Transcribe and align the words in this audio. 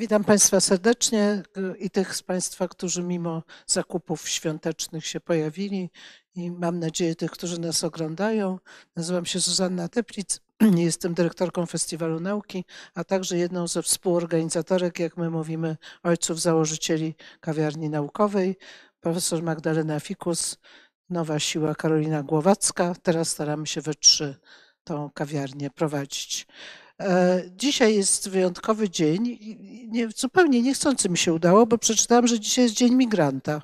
Witam 0.00 0.24
Państwa 0.24 0.60
serdecznie 0.60 1.42
y, 1.56 1.76
i 1.78 1.90
tych 1.90 2.16
z 2.16 2.22
Państwa, 2.22 2.68
którzy 2.68 3.02
mimo 3.02 3.42
zakupów 3.66 4.28
świątecznych 4.28 5.06
się 5.06 5.20
pojawili 5.20 5.90
i 6.34 6.50
mam 6.50 6.78
nadzieję 6.78 7.14
tych, 7.16 7.30
którzy 7.30 7.60
nas 7.60 7.84
oglądają. 7.84 8.58
Nazywam 8.96 9.26
się 9.26 9.38
Zuzanna 9.38 9.88
Teplic, 9.88 10.40
jestem 10.76 11.14
dyrektorką 11.14 11.66
Festiwalu 11.66 12.20
Nauki, 12.20 12.64
a 12.94 13.04
także 13.04 13.36
jedną 13.36 13.68
ze 13.68 13.82
współorganizatorek, 13.82 14.98
jak 14.98 15.16
my 15.16 15.30
mówimy, 15.30 15.76
ojców 16.02 16.40
założycieli 16.40 17.14
kawiarni 17.40 17.90
naukowej, 17.90 18.56
profesor 19.00 19.42
Magdalena 19.42 20.00
Fikus, 20.00 20.58
Nowa 21.10 21.38
Siła 21.38 21.74
Karolina 21.74 22.22
Głowacka. 22.22 22.94
Teraz 23.02 23.28
staramy 23.28 23.66
się 23.66 23.80
we 23.80 23.94
trzy 23.94 24.36
tą 24.84 25.10
kawiarnię 25.10 25.70
prowadzić. 25.70 26.46
E, 27.00 27.42
dzisiaj 27.56 27.94
jest 27.94 28.28
wyjątkowy 28.28 28.90
dzień. 28.90 29.38
Nie, 29.88 30.08
zupełnie 30.16 30.62
niechcący 30.62 31.08
mi 31.08 31.18
się 31.18 31.32
udało, 31.32 31.66
bo 31.66 31.78
przeczytałam, 31.78 32.26
że 32.26 32.40
dzisiaj 32.40 32.64
jest 32.64 32.74
Dzień 32.74 32.94
Migranta. 32.94 33.62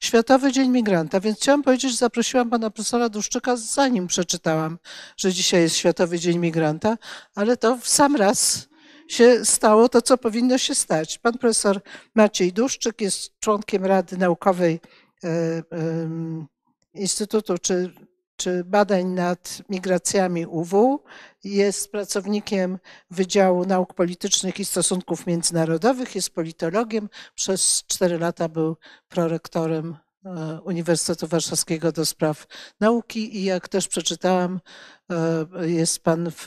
Światowy 0.00 0.52
Dzień 0.52 0.70
Migranta, 0.70 1.20
więc 1.20 1.38
chciałam 1.38 1.62
powiedzieć, 1.62 1.90
że 1.90 1.96
zaprosiłam 1.96 2.50
pana 2.50 2.70
profesora 2.70 3.08
Duszczyka, 3.08 3.56
zanim 3.56 4.06
przeczytałam, 4.06 4.78
że 5.16 5.32
dzisiaj 5.32 5.60
jest 5.60 5.76
Światowy 5.76 6.18
Dzień 6.18 6.38
Migranta, 6.38 6.98
ale 7.34 7.56
to 7.56 7.76
w 7.76 7.88
sam 7.88 8.16
raz 8.16 8.68
się 9.08 9.44
stało 9.44 9.88
to, 9.88 10.02
co 10.02 10.18
powinno 10.18 10.58
się 10.58 10.74
stać. 10.74 11.18
Pan 11.18 11.38
profesor 11.38 11.80
Maciej 12.14 12.52
Duszczyk 12.52 13.00
jest 13.00 13.40
członkiem 13.40 13.84
Rady 13.84 14.16
Naukowej 14.16 14.80
e, 15.24 15.62
Instytutu 16.94 17.58
czy 17.58 17.92
czy 18.38 18.64
badań 18.64 19.06
nad 19.06 19.62
migracjami 19.68 20.46
UW. 20.46 21.02
Jest 21.44 21.92
pracownikiem 21.92 22.78
Wydziału 23.10 23.64
Nauk 23.64 23.94
Politycznych 23.94 24.60
i 24.60 24.64
Stosunków 24.64 25.26
Międzynarodowych, 25.26 26.14
jest 26.14 26.30
politologiem. 26.30 27.08
Przez 27.34 27.84
cztery 27.86 28.18
lata 28.18 28.48
był 28.48 28.76
prorektorem 29.08 29.96
e, 30.24 30.60
Uniwersytetu 30.64 31.26
Warszawskiego 31.26 31.92
do 31.92 32.06
Spraw 32.06 32.46
Nauki 32.80 33.36
i 33.36 33.44
jak 33.44 33.68
też 33.68 33.88
przeczytałam, 33.88 34.60
e, 35.10 35.68
jest 35.68 36.02
pan 36.02 36.30
w, 36.30 36.46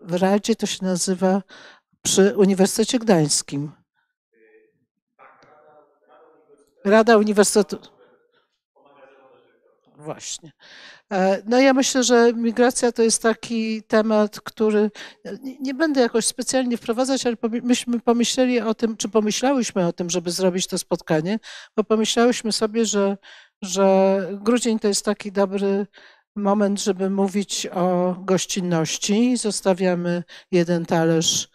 w 0.00 0.14
Radzie, 0.14 0.56
to 0.56 0.66
się 0.66 0.84
nazywa 0.84 1.42
przy 2.02 2.36
Uniwersytecie 2.36 2.98
Gdańskim. 2.98 3.72
Rada 6.84 7.16
Uniwersytetu. 7.16 7.99
Właśnie. 10.04 10.52
E, 11.12 11.42
no 11.46 11.58
ja 11.58 11.72
myślę, 11.72 12.04
że 12.04 12.32
migracja 12.32 12.92
to 12.92 13.02
jest 13.02 13.22
taki 13.22 13.82
temat, 13.82 14.40
który 14.40 14.90
nie 15.60 15.74
będę 15.74 16.00
jakoś 16.00 16.26
specjalnie 16.26 16.76
wprowadzać, 16.76 17.26
ale 17.26 17.36
myśmy 17.62 18.00
pomyśleli 18.00 18.60
o 18.60 18.74
tym, 18.74 18.96
czy 18.96 19.08
pomyślałyśmy 19.08 19.86
o 19.86 19.92
tym, 19.92 20.10
żeby 20.10 20.30
zrobić 20.30 20.66
to 20.66 20.78
spotkanie, 20.78 21.38
bo 21.76 21.84
pomyślałyśmy 21.84 22.52
sobie, 22.52 22.86
że, 22.86 23.16
że 23.62 24.28
grudzień 24.32 24.78
to 24.78 24.88
jest 24.88 25.04
taki 25.04 25.32
dobry 25.32 25.86
moment, 26.36 26.82
żeby 26.82 27.10
mówić 27.10 27.66
o 27.66 28.16
gościnności. 28.18 29.36
Zostawiamy 29.36 30.22
jeden 30.50 30.86
talerz 30.86 31.48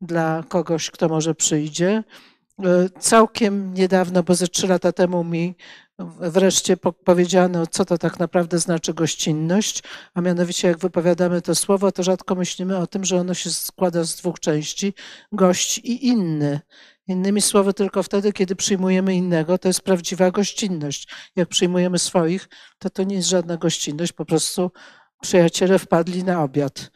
dla 0.00 0.44
kogoś, 0.48 0.90
kto 0.90 1.08
może 1.08 1.34
przyjdzie. 1.34 2.04
E, 2.64 2.88
całkiem 2.98 3.74
niedawno, 3.74 4.22
bo 4.22 4.34
ze 4.34 4.48
trzy 4.48 4.68
lata 4.68 4.92
temu 4.92 5.24
mi 5.24 5.56
wreszcie 6.20 6.76
powiedziano, 6.76 7.66
co 7.66 7.84
to 7.84 7.98
tak 7.98 8.18
naprawdę 8.18 8.58
znaczy 8.58 8.94
gościnność, 8.94 9.82
a 10.14 10.20
mianowicie 10.20 10.68
jak 10.68 10.78
wypowiadamy 10.78 11.42
to 11.42 11.54
słowo, 11.54 11.92
to 11.92 12.02
rzadko 12.02 12.34
myślimy 12.34 12.78
o 12.78 12.86
tym, 12.86 13.04
że 13.04 13.20
ono 13.20 13.34
się 13.34 13.50
składa 13.50 14.04
z 14.04 14.16
dwóch 14.16 14.40
części, 14.40 14.94
gość 15.32 15.78
i 15.78 16.06
inny. 16.06 16.60
Innymi 17.08 17.42
słowy, 17.42 17.74
tylko 17.74 18.02
wtedy, 18.02 18.32
kiedy 18.32 18.56
przyjmujemy 18.56 19.14
innego, 19.14 19.58
to 19.58 19.68
jest 19.68 19.80
prawdziwa 19.80 20.30
gościnność. 20.30 21.08
Jak 21.36 21.48
przyjmujemy 21.48 21.98
swoich, 21.98 22.48
to 22.78 22.90
to 22.90 23.02
nie 23.02 23.16
jest 23.16 23.28
żadna 23.28 23.56
gościnność, 23.56 24.12
po 24.12 24.24
prostu 24.24 24.70
przyjaciele 25.20 25.78
wpadli 25.78 26.24
na 26.24 26.42
obiad. 26.42 26.90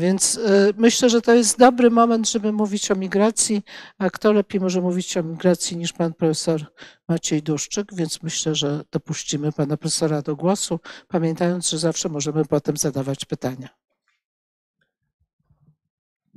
Więc 0.00 0.36
y, 0.36 0.74
myślę, 0.76 1.10
że 1.10 1.22
to 1.22 1.34
jest 1.34 1.58
dobry 1.58 1.90
moment, 1.90 2.30
żeby 2.30 2.52
mówić 2.52 2.90
o 2.90 2.94
migracji, 2.94 3.62
a 3.98 4.10
kto 4.10 4.32
lepiej 4.32 4.60
może 4.60 4.80
mówić 4.80 5.16
o 5.16 5.22
migracji 5.22 5.76
niż 5.76 5.92
pan 5.92 6.14
profesor 6.14 6.64
Maciej 7.08 7.42
Duszczyk, 7.42 7.94
więc 7.94 8.22
myślę, 8.22 8.54
że 8.54 8.84
dopuścimy 8.90 9.52
pana 9.52 9.76
profesora 9.76 10.22
do 10.22 10.36
głosu, 10.36 10.80
pamiętając, 11.08 11.70
że 11.70 11.78
zawsze 11.78 12.08
możemy 12.08 12.44
potem 12.44 12.76
zadawać 12.76 13.24
pytania. 13.24 13.68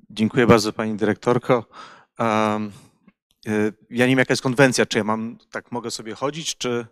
Dziękuję 0.10 0.48
bardzo 0.48 0.74
pani 0.74 0.96
dyrektorko. 0.96 1.66
Um, 2.20 2.72
ja 3.90 4.06
nie 4.06 4.12
wiem 4.12 4.20
jaka 4.20 4.32
jest 4.34 4.44
konwencja, 4.44 4.86
czy 4.86 4.98
ja 4.98 5.04
mam, 5.04 5.38
tak 5.52 5.72
mogę 5.72 5.92
sobie 5.92 6.16
chodzić, 6.16 6.58
czy... 6.58 6.86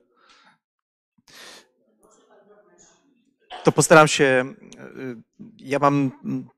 To 3.63 3.71
postaram 3.71 4.07
się, 4.07 4.53
y, 4.97 5.15
ja 5.57 5.79
mam 5.79 6.11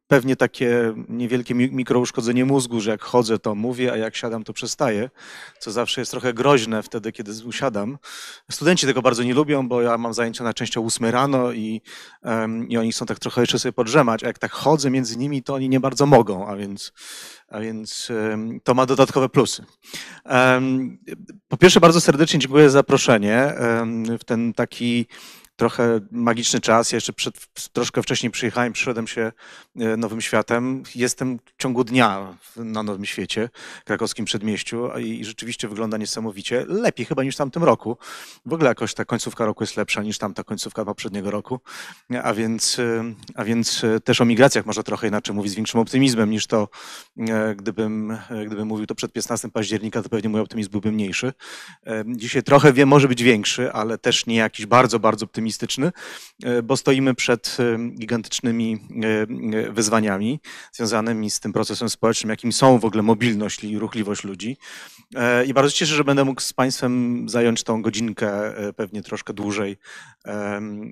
pewnie 0.07 0.35
takie 0.35 0.93
niewielkie 1.09 1.55
mikrouszkodzenie 1.55 2.45
mózgu, 2.45 2.81
że 2.81 2.91
jak 2.91 3.01
chodzę, 3.01 3.39
to 3.39 3.55
mówię, 3.55 3.93
a 3.93 3.97
jak 3.97 4.15
siadam, 4.15 4.43
to 4.43 4.53
przestaję, 4.53 5.09
co 5.59 5.71
zawsze 5.71 6.01
jest 6.01 6.11
trochę 6.11 6.33
groźne 6.33 6.83
wtedy, 6.83 7.11
kiedy 7.11 7.31
usiadam. 7.45 7.97
Studenci 8.51 8.87
tego 8.87 9.01
bardzo 9.01 9.23
nie 9.23 9.33
lubią, 9.33 9.67
bo 9.67 9.81
ja 9.81 9.97
mam 9.97 10.13
zajęcia 10.13 10.43
na 10.43 10.53
części 10.53 10.79
o 10.79 10.81
8 10.81 11.05
rano 11.05 11.51
i, 11.51 11.81
um, 12.23 12.69
i 12.69 12.77
oni 12.77 12.91
chcą 12.91 13.05
tak 13.05 13.19
trochę 13.19 13.41
jeszcze 13.41 13.59
sobie 13.59 13.73
podrzemać, 13.73 14.23
a 14.23 14.27
jak 14.27 14.39
tak 14.39 14.51
chodzę 14.51 14.89
między 14.89 15.17
nimi, 15.17 15.43
to 15.43 15.53
oni 15.53 15.69
nie 15.69 15.79
bardzo 15.79 16.05
mogą, 16.05 16.47
a 16.47 16.55
więc, 16.55 16.93
a 17.47 17.59
więc 17.59 18.09
um, 18.09 18.59
to 18.63 18.73
ma 18.73 18.85
dodatkowe 18.85 19.29
plusy. 19.29 19.65
Um, 20.25 20.97
po 21.47 21.57
pierwsze, 21.57 21.79
bardzo 21.79 22.01
serdecznie 22.01 22.39
dziękuję 22.39 22.69
za 22.69 22.79
zaproszenie 22.79 23.53
w 24.19 24.23
ten 24.23 24.53
taki 24.53 25.07
trochę 25.63 25.99
magiczny 26.11 26.61
czas. 26.61 26.91
Ja 26.91 26.97
jeszcze 26.97 27.13
przed, 27.13 27.35
troszkę 27.73 28.03
wcześniej 28.03 28.31
przyjechałem, 28.31 28.73
przyszedłem 28.73 29.07
się 29.07 29.31
e, 29.79 29.97
Nowym 29.97 30.21
Światem. 30.21 30.83
Jestem 30.95 31.39
w 31.57 31.61
ciągu 31.61 31.83
dnia 31.83 32.37
na 32.55 32.83
Nowym 32.83 33.05
Świecie, 33.05 33.49
krakowskim 33.85 34.25
przedmieściu 34.25 34.89
i 34.99 35.25
rzeczywiście 35.25 35.67
wygląda 35.67 35.97
niesamowicie. 35.97 36.65
Lepiej 36.67 37.05
chyba 37.05 37.23
niż 37.23 37.35
w 37.35 37.37
tamtym 37.37 37.63
roku. 37.63 37.97
W 38.45 38.53
ogóle 38.53 38.69
jakoś 38.69 38.93
ta 38.93 39.05
końcówka 39.05 39.45
roku 39.45 39.63
jest 39.63 39.77
lepsza 39.77 40.03
niż 40.03 40.17
tamta 40.17 40.43
końcówka 40.43 40.85
poprzedniego 40.85 41.31
roku. 41.31 41.59
A 42.23 42.33
więc, 42.33 42.79
e, 42.79 43.13
a 43.35 43.43
więc 43.43 43.83
e, 43.83 43.99
też 43.99 44.21
o 44.21 44.25
migracjach 44.25 44.65
może 44.65 44.83
trochę 44.83 45.07
inaczej 45.07 45.35
mówić 45.35 45.51
z 45.51 45.55
większym 45.55 45.79
optymizmem 45.79 46.29
niż 46.29 46.47
to, 46.47 46.67
gdybym, 47.55 48.17
gdybym 48.45 48.67
mówił 48.67 48.85
to 48.85 48.95
przed 48.95 49.13
15 49.13 49.49
października, 49.49 50.03
to 50.03 50.09
pewnie 50.09 50.29
mój 50.29 50.41
optymizm 50.41 50.71
byłby 50.71 50.91
mniejszy. 50.91 51.33
Dzisiaj 52.05 52.43
trochę 52.43 52.73
wiem, 52.73 52.89
może 52.89 53.07
być 53.07 53.23
większy, 53.23 53.71
ale 53.71 53.97
też 53.97 54.25
nie 54.25 54.35
jakiś 54.35 54.65
bardzo, 54.65 54.99
bardzo 54.99 55.25
optymistyczny 55.25 55.52
optymistyczny, 55.53 55.91
e, 56.43 56.63
bo 56.63 56.77
stoimy 56.77 57.15
przed 57.15 57.57
e, 57.59 57.77
gigantycznymi 57.99 58.79
e, 59.63 59.71
wyzwaniami 59.71 60.39
związanymi 60.73 61.29
z 61.29 61.39
tym 61.39 61.53
procesem 61.53 61.89
społecznym, 61.89 62.29
jakim 62.29 62.51
są 62.51 62.79
w 62.79 62.85
ogóle 62.85 63.03
mobilność 63.03 63.63
i 63.63 63.79
ruchliwość 63.79 64.23
ludzi. 64.23 64.57
I 65.47 65.53
bardzo 65.53 65.71
cieszę, 65.71 65.95
że 65.95 66.03
będę 66.03 66.25
mógł 66.25 66.41
z 66.41 66.53
Państwem 66.53 67.25
zająć 67.29 67.63
tą 67.63 67.81
godzinkę, 67.81 68.53
pewnie 68.75 69.03
troszkę 69.03 69.33
dłużej, 69.33 69.77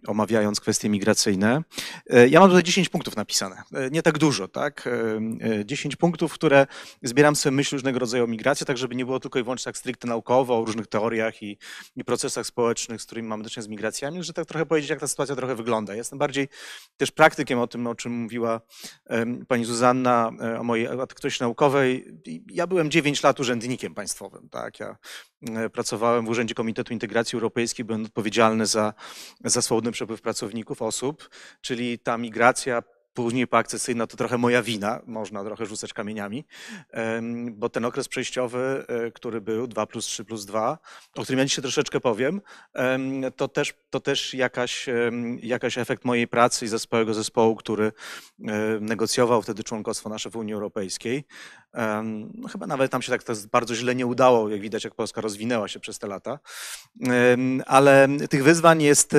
omawiając 0.07 0.59
kwestie 0.59 0.89
migracyjne. 0.89 1.63
Ja 2.29 2.39
mam 2.39 2.49
tutaj 2.49 2.63
10 2.63 2.89
punktów 2.89 3.15
napisane. 3.15 3.63
Nie 3.91 4.01
tak 4.01 4.17
dużo, 4.17 4.47
tak? 4.47 4.89
10 5.65 5.95
punktów, 5.95 6.33
które 6.33 6.67
zbieram 7.03 7.35
sobie 7.35 7.55
myśl 7.55 7.75
różnego 7.75 7.99
rodzaju 7.99 8.23
o 8.23 8.27
migracji, 8.27 8.65
tak 8.65 8.77
żeby 8.77 8.95
nie 8.95 9.05
było 9.05 9.19
tylko 9.19 9.39
i 9.39 9.43
wyłącznie 9.43 9.63
tak 9.63 9.77
stricte 9.77 10.07
naukowo, 10.07 10.59
o 10.59 10.65
różnych 10.65 10.87
teoriach 10.87 11.43
i, 11.43 11.57
i 11.95 12.03
procesach 12.03 12.45
społecznych, 12.45 13.01
z 13.01 13.05
którymi 13.05 13.27
mamy 13.27 13.43
do 13.43 13.49
czynienia 13.49 13.65
z 13.65 13.69
migracjami, 13.69 14.23
że 14.23 14.33
tak 14.33 14.40
trochę 14.45 14.65
powiedzieć, 14.65 14.89
jak 14.89 14.99
ta 14.99 15.07
sytuacja 15.07 15.35
trochę 15.35 15.55
wygląda. 15.55 15.95
Jestem 15.95 16.19
bardziej 16.19 16.47
też 16.97 17.11
praktykiem 17.11 17.59
o 17.59 17.67
tym, 17.67 17.87
o 17.87 17.95
czym 17.95 18.11
mówiła 18.11 18.61
pani 19.47 19.65
Zuzanna, 19.65 20.31
e, 20.41 20.59
o 20.59 20.63
mojej 20.63 20.87
aktywności 20.87 21.43
naukowej. 21.43 22.17
Ja 22.51 22.67
byłem 22.67 22.91
9 22.91 23.23
lat 23.23 23.39
urzędnikiem 23.39 23.93
państwowym. 23.93 24.49
Tak? 24.49 24.79
Ja 24.79 24.97
e, 25.49 25.69
pracowałem 25.69 26.25
w 26.25 26.29
Urzędzie 26.29 26.55
Komitetu 26.55 26.93
Integracji 26.93 27.35
Europejskiej, 27.35 27.85
byłem 27.85 28.05
odpowiedzialny 28.05 28.65
za, 28.65 28.93
za 29.43 29.61
swobodny 29.61 29.91
przepływ 29.91 30.21
pracowników, 30.21 30.81
osób, 30.81 31.29
czyli 31.61 31.99
ta 31.99 32.17
migracja 32.17 32.83
później 33.13 33.47
poakcesyjna 33.47 34.07
to 34.07 34.17
trochę 34.17 34.37
moja 34.37 34.63
wina, 34.63 35.01
można 35.05 35.43
trochę 35.43 35.65
rzucać 35.65 35.93
kamieniami, 35.93 36.45
bo 37.51 37.69
ten 37.69 37.85
okres 37.85 38.07
przejściowy, 38.07 38.85
e, 38.87 39.11
który 39.11 39.41
był 39.41 39.67
2 39.67 39.85
plus 39.85 40.05
3 40.05 40.25
plus 40.25 40.45
2, 40.45 40.77
o 41.15 41.23
którym 41.23 41.39
ja 41.39 41.45
dzisiaj 41.45 41.61
troszeczkę 41.61 41.99
powiem, 41.99 42.41
to 43.35 43.47
też, 43.47 43.73
to 43.89 43.99
też 43.99 44.33
jakaś, 44.33 44.85
jakaś 45.41 45.77
efekt 45.77 46.05
mojej 46.05 46.27
pracy 46.27 46.65
i 46.65 46.67
zespołu 46.67 47.13
zespołu, 47.13 47.55
który 47.55 47.85
e, 47.85 48.51
negocjował 48.81 49.41
wtedy 49.41 49.63
członkostwo 49.63 50.09
nasze 50.09 50.29
w 50.29 50.35
Unii 50.35 50.53
Europejskiej. 50.53 51.25
No 52.33 52.47
chyba 52.47 52.67
nawet 52.67 52.91
tam 52.91 53.01
się 53.01 53.11
tak 53.11 53.21
bardzo 53.51 53.75
źle 53.75 53.95
nie 53.95 54.05
udało, 54.05 54.49
jak 54.49 54.61
widać, 54.61 54.83
jak 54.83 54.95
Polska 54.95 55.21
rozwinęła 55.21 55.67
się 55.67 55.79
przez 55.79 55.99
te 55.99 56.07
lata. 56.07 56.39
Ale 57.65 58.07
tych 58.29 58.43
wyzwań 58.43 58.81
jest, 58.81 59.15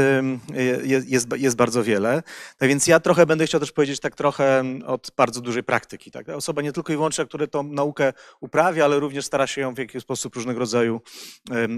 jest, 1.06 1.26
jest 1.36 1.56
bardzo 1.56 1.82
wiele. 1.82 2.22
Tak 2.58 2.68
więc 2.68 2.86
ja 2.86 3.00
trochę 3.00 3.26
będę 3.26 3.46
chciał 3.46 3.60
też 3.60 3.72
powiedzieć, 3.72 3.81
powiedzieć 3.82 4.00
tak 4.00 4.16
trochę 4.16 4.64
od 4.86 5.12
bardzo 5.16 5.40
dużej 5.40 5.62
praktyki. 5.62 6.10
Tak? 6.10 6.28
Osoba 6.28 6.62
nie 6.62 6.72
tylko 6.72 6.92
i 6.92 6.96
wyłącznie, 6.96 7.26
która 7.26 7.46
tą 7.46 7.62
naukę 7.62 8.12
uprawia, 8.40 8.84
ale 8.84 9.00
również 9.00 9.24
stara 9.24 9.46
się 9.46 9.60
ją 9.60 9.74
w 9.74 9.78
jakiś 9.78 10.02
sposób 10.02 10.34
różnego 10.34 10.60
rodzaju 10.60 11.00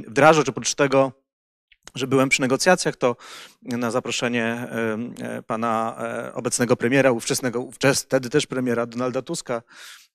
wdrażać. 0.09 0.49
Oprócz 0.49 0.75
tego, 0.75 1.13
że 1.95 2.07
byłem 2.07 2.29
przy 2.29 2.41
negocjacjach, 2.41 2.97
to 2.97 3.17
na 3.63 3.91
zaproszenie 3.91 4.45
e, 4.45 5.43
pana 5.43 5.97
e, 5.99 6.35
obecnego 6.35 6.77
premiera, 6.77 7.11
ówczesnego, 7.13 7.61
ówczes, 7.61 8.03
wtedy 8.03 8.31
też 8.31 8.47
premiera 8.47 8.87
Donalda 8.87 9.23
Tuska, 9.23 9.63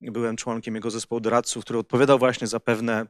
byłem 0.02 0.36
członkiem 0.36 0.76
jego 0.76 0.92
zespołu 0.92 1.22
doradców, 1.22 1.64
który 1.64 1.80
odpowiadał 1.80 2.20
właśnie 2.20 2.48
za 2.48 2.60
pewne 2.60 3.06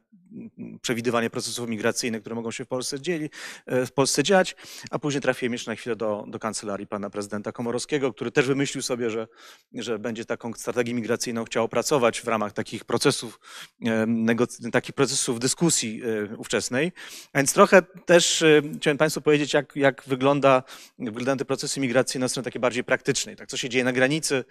przewidywanie 0.81 1.29
procesów 1.29 1.69
migracyjnych, 1.69 2.21
które 2.21 2.35
mogą 2.35 2.51
się 2.51 2.65
w 2.65 2.67
Polsce, 2.67 3.01
dzieli, 3.01 3.29
e, 3.65 3.85
w 3.85 3.91
Polsce 3.91 4.23
dziać, 4.23 4.55
a 4.91 4.99
później 4.99 5.21
trafiłem 5.21 5.53
jeszcze 5.53 5.71
na 5.71 5.75
chwilę 5.75 5.95
do, 5.95 6.25
do 6.27 6.39
kancelarii 6.39 6.87
pana 6.87 7.09
prezydenta 7.09 7.51
Komorowskiego, 7.51 8.13
który 8.13 8.31
też 8.31 8.47
wymyślił 8.47 8.81
sobie, 8.81 9.09
że, 9.09 9.27
że 9.73 9.99
będzie 9.99 10.25
taką 10.25 10.53
strategię 10.53 10.93
migracyjną 10.93 11.45
chciał 11.45 11.65
opracować 11.65 12.21
w 12.21 12.27
ramach 12.27 12.53
takich 12.53 12.85
procesów, 12.85 13.39
e, 13.85 14.71
takich 14.71 14.95
procesów 14.95 15.39
dyskusji 15.39 16.01
e, 16.03 16.35
ówczesnej. 16.35 16.91
A 17.33 17.37
więc 17.37 17.53
trochę 17.53 17.81
też 17.81 18.43
chciałem 18.77 18.97
państwu 18.97 19.21
powiedzieć, 19.21 19.53
jak, 19.53 19.75
jak 19.75 20.03
wygląda, 20.07 20.63
wyglądają 20.99 21.37
te 21.37 21.45
procesy 21.45 21.79
migracyjne 21.79 22.25
na 22.25 22.29
stronie 22.29 22.43
takiej 22.43 22.61
bardziej 22.61 22.83
praktycznej, 22.83 23.35
tak? 23.35 23.49
co 23.49 23.57
się 23.57 23.69
dzieje 23.69 23.83
na 23.83 23.93
granicy, 23.93 24.43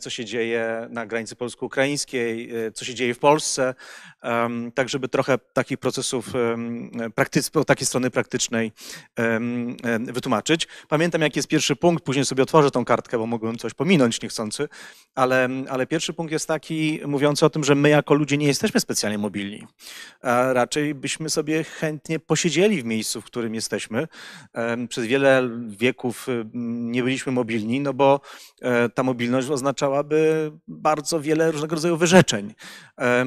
co 0.00 0.10
się 0.10 0.24
dzieje 0.24 0.86
na 0.90 1.06
granicy 1.06 1.36
polsko-ukraińskiej, 1.36 2.52
co 2.74 2.84
się 2.84 2.94
dzieje 2.94 3.14
w 3.14 3.18
Polsce, 3.18 3.74
tak 4.74 4.88
żeby 4.88 5.08
trochę 5.16 5.38
takich 5.38 5.78
procesów 5.78 6.32
takiej 7.66 7.86
strony 7.86 8.10
praktycznej 8.10 8.72
wytłumaczyć. 9.98 10.68
Pamiętam, 10.88 11.20
jaki 11.20 11.38
jest 11.38 11.48
pierwszy 11.48 11.76
punkt, 11.76 12.04
później 12.04 12.24
sobie 12.24 12.42
otworzę 12.42 12.70
tą 12.70 12.84
kartkę, 12.84 13.18
bo 13.18 13.26
mogłem 13.26 13.58
coś 13.58 13.74
pominąć 13.74 14.22
niechcący, 14.22 14.68
ale, 15.14 15.48
ale 15.68 15.86
pierwszy 15.86 16.12
punkt 16.12 16.32
jest 16.32 16.48
taki, 16.48 17.00
mówiący 17.06 17.46
o 17.46 17.50
tym, 17.50 17.64
że 17.64 17.74
my 17.74 17.88
jako 17.88 18.14
ludzie 18.14 18.36
nie 18.36 18.46
jesteśmy 18.46 18.80
specjalnie 18.80 19.18
mobilni. 19.18 19.66
A 20.22 20.52
raczej 20.52 20.94
byśmy 20.94 21.30
sobie 21.30 21.64
chętnie 21.64 22.18
posiedzieli 22.18 22.82
w 22.82 22.84
miejscu, 22.84 23.20
w 23.20 23.24
którym 23.24 23.54
jesteśmy. 23.54 24.08
Przez 24.88 25.04
wiele 25.04 25.50
wieków 25.68 26.26
nie 26.54 27.02
byliśmy 27.02 27.32
mobilni, 27.32 27.80
no 27.80 27.94
bo 27.94 28.20
e, 28.62 28.88
ta 28.88 29.02
mobilność 29.02 29.50
oznaczałaby 29.50 30.52
bardzo 30.68 31.20
wiele 31.20 31.50
różnego 31.52 31.74
rodzaju 31.74 31.96
wyrzeczeń. 31.96 32.54
E, 32.98 33.24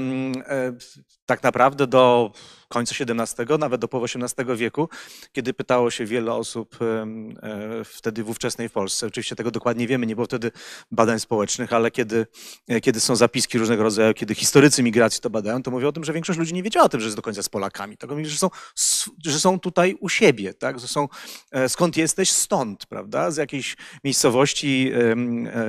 Tak 1.25 1.43
naprawdę 1.43 1.78
do 1.85 2.31
końca 2.69 2.95
XVII, 3.05 3.57
nawet 3.59 3.81
do 3.81 3.87
połowy 3.87 4.07
XVIII 4.15 4.57
wieku, 4.57 4.89
kiedy 5.31 5.53
pytało 5.53 5.91
się 5.91 6.05
wiele 6.05 6.33
osób 6.33 6.77
e, 6.81 7.83
wtedy 7.85 8.23
w 8.23 8.29
ówczesnej 8.29 8.69
Polsce, 8.69 9.07
oczywiście 9.07 9.35
tego 9.35 9.51
dokładnie 9.51 9.87
wiemy, 9.87 10.05
nie 10.05 10.15
było 10.15 10.25
wtedy 10.25 10.51
badań 10.91 11.19
społecznych, 11.19 11.73
ale 11.73 11.91
kiedy, 11.91 12.27
e, 12.67 12.81
kiedy 12.81 12.99
są 12.99 13.15
zapiski 13.15 13.57
różnego 13.57 13.83
rodzaju, 13.83 14.13
kiedy 14.13 14.35
historycy 14.35 14.83
migracji 14.83 15.21
to 15.21 15.29
badają, 15.29 15.63
to 15.63 15.71
mówią 15.71 15.87
o 15.87 15.91
tym, 15.91 16.03
że 16.03 16.13
większość 16.13 16.39
ludzi 16.39 16.53
nie 16.53 16.63
wiedziała 16.63 16.85
o 16.85 16.89
tym, 16.89 16.99
że 16.99 17.05
jest 17.05 17.17
do 17.17 17.21
końca 17.21 17.43
z 17.43 17.49
Polakami. 17.49 17.97
Tylko 17.97 18.15
mówili, 18.15 18.29
że 18.29 18.37
są, 18.37 18.49
że 19.25 19.39
są 19.39 19.59
tutaj 19.59 19.97
u 19.99 20.09
siebie, 20.09 20.53
tak? 20.53 20.79
Że 20.79 20.87
są, 20.87 21.07
e, 21.51 21.69
skąd 21.69 21.97
jesteś? 21.97 22.31
Stąd, 22.31 22.85
prawda? 22.85 23.31
Z 23.31 23.37
jakiejś 23.37 23.77
miejscowości, 24.03 24.91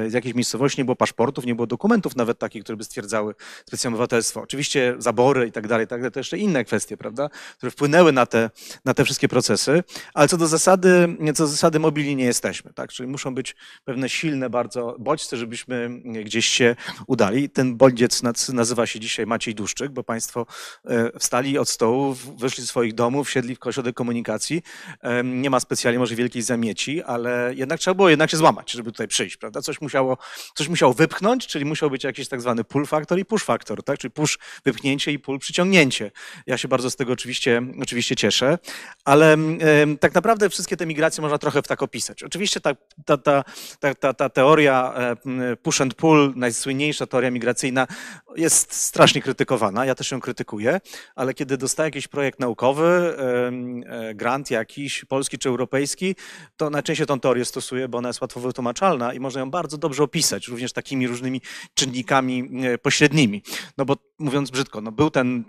z 0.08 0.12
jakiejś 0.12 0.34
miejscowości 0.34 0.80
nie 0.80 0.84
było 0.84 0.96
paszportów, 0.96 1.46
nie 1.46 1.54
było 1.54 1.66
dokumentów 1.66 2.16
nawet 2.16 2.38
takich, 2.38 2.62
które 2.62 2.76
by 2.76 2.84
stwierdzały 2.84 3.34
specjalne 3.66 3.94
obywatelstwo. 3.94 4.40
Oczywiście 4.40 4.94
zabory 4.98 5.46
i 5.46 5.52
tak 5.52 5.68
dalej, 5.68 5.86
tak 5.86 6.00
dalej, 6.00 6.12
to 6.12 6.20
jeszcze 6.20 6.38
inne 6.38 6.64
kwestie, 6.64 6.89
prawda? 6.96 7.28
Które 7.56 7.70
wpłynęły 7.70 8.12
na 8.12 8.26
te, 8.26 8.50
na 8.84 8.94
te 8.94 9.04
wszystkie 9.04 9.28
procesy, 9.28 9.82
ale 10.14 10.28
co 10.28 10.36
do 10.36 10.46
zasady, 10.46 11.16
co 11.34 11.42
do 11.42 11.46
zasady 11.46 11.78
mobilni 11.78 12.16
nie 12.16 12.24
jesteśmy, 12.24 12.72
tak? 12.72 12.92
Czyli 12.92 13.08
muszą 13.08 13.34
być 13.34 13.56
pewne 13.84 14.08
silne 14.08 14.50
bardzo 14.50 14.96
bodźce, 14.98 15.36
żebyśmy 15.36 15.90
gdzieś 16.04 16.46
się 16.46 16.76
udali. 17.06 17.50
Ten 17.50 17.76
bodziec 17.76 18.22
nazywa 18.52 18.86
się 18.86 19.00
dzisiaj 19.00 19.26
Maciej 19.26 19.54
Duszczyk, 19.54 19.92
bo 19.92 20.04
państwo 20.04 20.46
e, 20.84 21.18
wstali 21.18 21.58
od 21.58 21.68
stołu, 21.68 22.14
w- 22.14 22.36
wyszli 22.40 22.64
z 22.64 22.68
swoich 22.68 22.94
domów, 22.94 23.28
wsiedli 23.28 23.56
w 23.56 23.66
ośrodek 23.66 23.94
komunikacji. 23.96 24.62
Em, 25.00 25.42
Nie 25.42 25.50
ma 25.50 25.60
specjalnie 25.60 25.98
może 25.98 26.14
wielkiej 26.14 26.42
zamieci, 26.42 27.02
ale 27.02 27.52
jednak 27.56 27.80
trzeba 27.80 27.94
było 27.94 28.08
jednak 28.10 28.30
się 28.30 28.36
złamać, 28.36 28.70
żeby 28.70 28.92
tutaj 28.92 29.08
przyjść, 29.08 29.36
prawda? 29.36 29.62
Coś 29.62 29.80
musiało, 29.80 30.16
coś 30.54 30.68
musiało 30.68 30.94
wypchnąć, 30.94 31.46
czyli 31.46 31.64
musiał 31.64 31.90
być 31.90 32.04
jakiś 32.04 32.28
tak 32.28 32.40
zwany 32.40 32.64
pull 32.64 32.86
factor 32.86 33.18
i 33.18 33.24
push 33.24 33.44
factor, 33.44 33.82
tak? 33.82 33.98
Czyli 33.98 34.10
push 34.10 34.38
wypchnięcie 34.64 35.12
i 35.12 35.18
pull 35.18 35.38
przyciągnięcie. 35.38 36.10
Ja 36.46 36.58
się 36.58 36.68
bardzo 36.68 36.79
z 36.88 36.96
tego 36.96 37.12
oczywiście, 37.12 37.62
oczywiście 37.82 38.16
cieszę, 38.16 38.58
ale 39.04 39.36
tak 40.00 40.14
naprawdę 40.14 40.50
wszystkie 40.50 40.76
te 40.76 40.86
migracje 40.86 41.22
można 41.22 41.38
trochę 41.38 41.62
w 41.62 41.68
tak 41.68 41.82
opisać. 41.82 42.22
Oczywiście 42.22 42.60
ta, 42.60 42.70
ta, 43.04 43.18
ta, 43.18 43.94
ta, 43.94 44.14
ta, 44.14 44.28
teoria 44.28 44.94
e, 45.26 45.56
push 45.56 45.80
and 45.80 45.94
pull, 45.94 46.32
najsłynniejsza 46.36 47.06
teoria 47.06 47.30
migracyjna, 47.30 47.86
jest 48.36 48.74
strasznie 48.74 49.22
krytykowana. 49.22 49.84
Ja 49.84 49.94
też 49.94 50.10
ją 50.10 50.20
krytykuję, 50.20 50.80
ale 51.14 51.34
kiedy 51.34 51.56
dostaję 51.56 51.86
jakiś 51.86 52.08
projekt 52.08 52.40
naukowy, 52.40 53.16
e, 53.88 54.14
grant 54.14 54.50
jakiś, 54.50 55.04
polski 55.04 55.38
czy 55.38 55.48
europejski, 55.48 56.16
to 56.56 56.70
najczęściej 56.70 57.06
tą 57.06 57.20
teorię 57.20 57.44
stosuję, 57.44 57.88
bo 57.88 57.98
ona 57.98 58.08
jest 58.08 58.20
łatwo 58.20 58.40
wytłumaczalna 58.40 59.14
i 59.14 59.20
można 59.20 59.40
ją 59.40 59.50
bardzo 59.50 59.78
dobrze 59.78 60.02
opisać, 60.02 60.48
również 60.48 60.72
takimi 60.72 61.06
różnymi 61.06 61.40
czynnikami 61.74 62.50
e, 62.62 62.78
pośrednimi. 62.78 63.42
No 63.78 63.84
bo 63.84 63.96
mówiąc 64.18 64.50
brzydko, 64.50 64.80
no 64.80 64.92
był 64.92 65.10
ten 65.10 65.44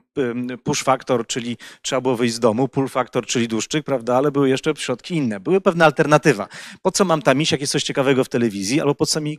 push 0.63 0.83
factor, 0.83 1.27
czyli 1.27 1.57
trzeba 1.81 2.01
było 2.01 2.15
wyjść 2.15 2.35
z 2.35 2.39
domu, 2.39 2.67
pull 2.67 2.87
factor, 2.87 3.25
czyli 3.25 3.47
dłuszczyk, 3.47 3.85
prawda, 3.85 4.17
ale 4.17 4.31
były 4.31 4.49
jeszcze 4.49 4.73
środki 4.77 5.15
inne. 5.15 5.39
Były 5.39 5.61
pewne 5.61 5.85
alternatywa. 5.85 6.47
Po 6.81 6.91
co 6.91 7.05
mam 7.05 7.21
tam 7.21 7.41
iść, 7.41 7.51
jak 7.51 7.61
jest 7.61 7.73
coś 7.73 7.83
ciekawego 7.83 8.23
w 8.23 8.29
telewizji, 8.29 8.81
albo 8.81 8.95
po 8.95 9.05
co, 9.05 9.21
mi, 9.21 9.37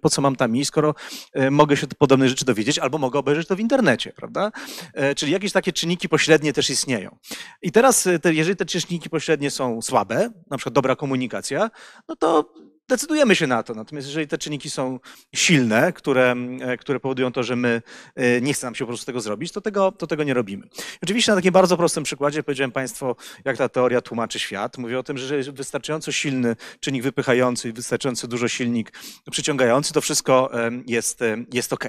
po 0.00 0.10
co 0.10 0.22
mam 0.22 0.36
tam 0.36 0.56
iść, 0.56 0.68
skoro 0.68 0.94
e, 1.32 1.50
mogę 1.50 1.76
się 1.76 1.86
podobne 1.98 2.28
rzeczy 2.28 2.44
dowiedzieć, 2.48 2.78
albo 2.78 2.98
mogę 2.98 3.18
obejrzeć 3.18 3.48
to 3.48 3.56
w 3.56 3.60
internecie, 3.60 4.12
prawda? 4.12 4.52
E, 4.94 5.14
Czyli 5.14 5.32
jakieś 5.32 5.52
takie 5.52 5.72
czynniki 5.72 6.08
pośrednie 6.08 6.52
też 6.52 6.70
istnieją. 6.70 7.16
I 7.62 7.72
teraz, 7.72 8.06
e, 8.06 8.18
te, 8.18 8.34
jeżeli 8.34 8.56
te 8.56 8.66
czynniki 8.66 9.10
pośrednie 9.10 9.50
są 9.50 9.82
słabe, 9.82 10.30
na 10.50 10.56
przykład 10.56 10.74
dobra 10.74 10.96
komunikacja, 10.96 11.70
no 12.08 12.16
to 12.16 12.52
decydujemy 12.88 13.36
się 13.36 13.46
na 13.46 13.62
to. 13.62 13.74
Natomiast 13.74 14.08
jeżeli 14.08 14.28
te 14.28 14.38
czynniki 14.38 14.70
są 14.70 15.00
silne, 15.34 15.92
które, 15.92 16.34
e, 16.60 16.76
które 16.76 17.00
powodują 17.00 17.32
to, 17.32 17.42
że 17.42 17.56
my 17.56 17.82
e, 18.14 18.40
nie 18.40 18.54
chce 18.54 18.66
nam 18.66 18.74
się 18.74 18.84
po 18.84 18.88
prostu 18.88 19.06
tego 19.06 19.20
zrobić, 19.20 19.52
to 19.52 19.60
tego, 19.60 19.92
to 19.92 20.06
tego 20.06 20.24
nie 20.24 20.34
robimy. 20.34 20.68
Oczywiście 21.02 21.32
na 21.32 21.36
takim 21.36 21.52
bardzo 21.52 21.76
prostym 21.76 22.04
przykładzie 22.04 22.42
powiedziałem 22.42 22.72
Państwu, 22.72 23.16
jak 23.44 23.56
ta 23.56 23.68
teoria 23.68 24.00
tłumaczy 24.00 24.38
świat. 24.38 24.78
Mówię 24.78 24.98
o 24.98 25.02
tym, 25.02 25.18
że 25.18 25.36
jeżeli 25.36 25.56
wystarczająco 25.56 26.12
silny 26.12 26.56
czynnik 26.80 27.02
wypychający 27.02 27.68
i 27.68 27.72
wystarczająco 27.72 28.28
dużo 28.28 28.48
silnik 28.48 28.92
przyciągający, 29.30 29.92
to 29.92 30.00
wszystko 30.00 30.50
jest, 30.86 31.20
jest 31.52 31.72
ok. 31.72 31.88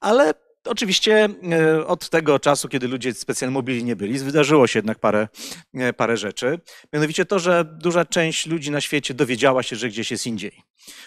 Ale 0.00 0.34
Oczywiście 0.66 1.28
e, 1.52 1.86
od 1.86 2.08
tego 2.08 2.38
czasu, 2.38 2.68
kiedy 2.68 2.88
ludzie 2.88 3.14
specjalnie 3.14 3.54
mobilni 3.54 3.84
nie 3.84 3.96
byli, 3.96 4.18
wydarzyło 4.18 4.66
się 4.66 4.78
jednak 4.78 4.98
parę, 4.98 5.28
e, 5.74 5.92
parę 5.92 6.16
rzeczy. 6.16 6.60
Mianowicie 6.92 7.24
to, 7.24 7.38
że 7.38 7.64
duża 7.64 8.04
część 8.04 8.46
ludzi 8.46 8.70
na 8.70 8.80
świecie 8.80 9.14
dowiedziała 9.14 9.62
się, 9.62 9.76
że 9.76 9.88
gdzieś 9.88 10.10
jest 10.10 10.26
indziej. 10.26 10.62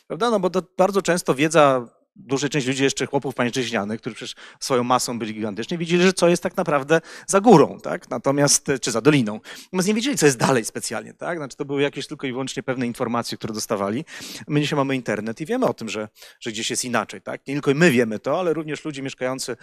Prawda? 0.07 0.29
No 0.29 0.39
bo 0.39 0.49
bardzo 0.77 1.01
często 1.01 1.35
wiedza, 1.35 1.87
duża 2.19 2.49
część 2.49 2.67
ludzi, 2.67 2.83
jeszcze 2.83 3.05
chłopów 3.05 3.35
pańszczyźnianych, 3.35 4.01
którzy 4.01 4.15
przecież 4.15 4.35
swoją 4.59 4.83
masą 4.83 5.19
byli 5.19 5.33
gigantyczni, 5.33 5.77
widzieli, 5.77 6.03
że 6.03 6.13
co 6.13 6.29
jest 6.29 6.43
tak 6.43 6.57
naprawdę 6.57 7.01
za 7.27 7.41
górą, 7.41 7.79
tak? 7.83 8.09
Natomiast, 8.09 8.67
czy 8.81 8.91
za 8.91 9.01
doliną. 9.01 9.39
Natomiast 9.63 9.87
nie 9.87 9.93
wiedzieli, 9.93 10.17
co 10.17 10.25
jest 10.25 10.37
dalej 10.37 10.65
specjalnie, 10.65 11.13
tak? 11.13 11.37
Znaczy 11.37 11.57
to 11.57 11.65
były 11.65 11.81
jakieś 11.81 12.07
tylko 12.07 12.27
i 12.27 12.31
wyłącznie 12.31 12.63
pewne 12.63 12.87
informacje, 12.87 13.37
które 13.37 13.53
dostawali. 13.53 14.05
My 14.47 14.61
dzisiaj 14.61 14.77
mamy 14.77 14.95
internet 14.95 15.41
i 15.41 15.45
wiemy 15.45 15.65
o 15.65 15.73
tym, 15.73 15.89
że, 15.89 16.09
że 16.39 16.51
gdzieś 16.51 16.69
jest 16.69 16.85
inaczej, 16.85 17.21
tak? 17.21 17.47
Nie 17.47 17.53
tylko 17.53 17.73
my 17.73 17.91
wiemy 17.91 18.19
to, 18.19 18.39
ale 18.39 18.53
również 18.53 18.85
ludzie 18.85 19.01
mieszkający 19.01 19.57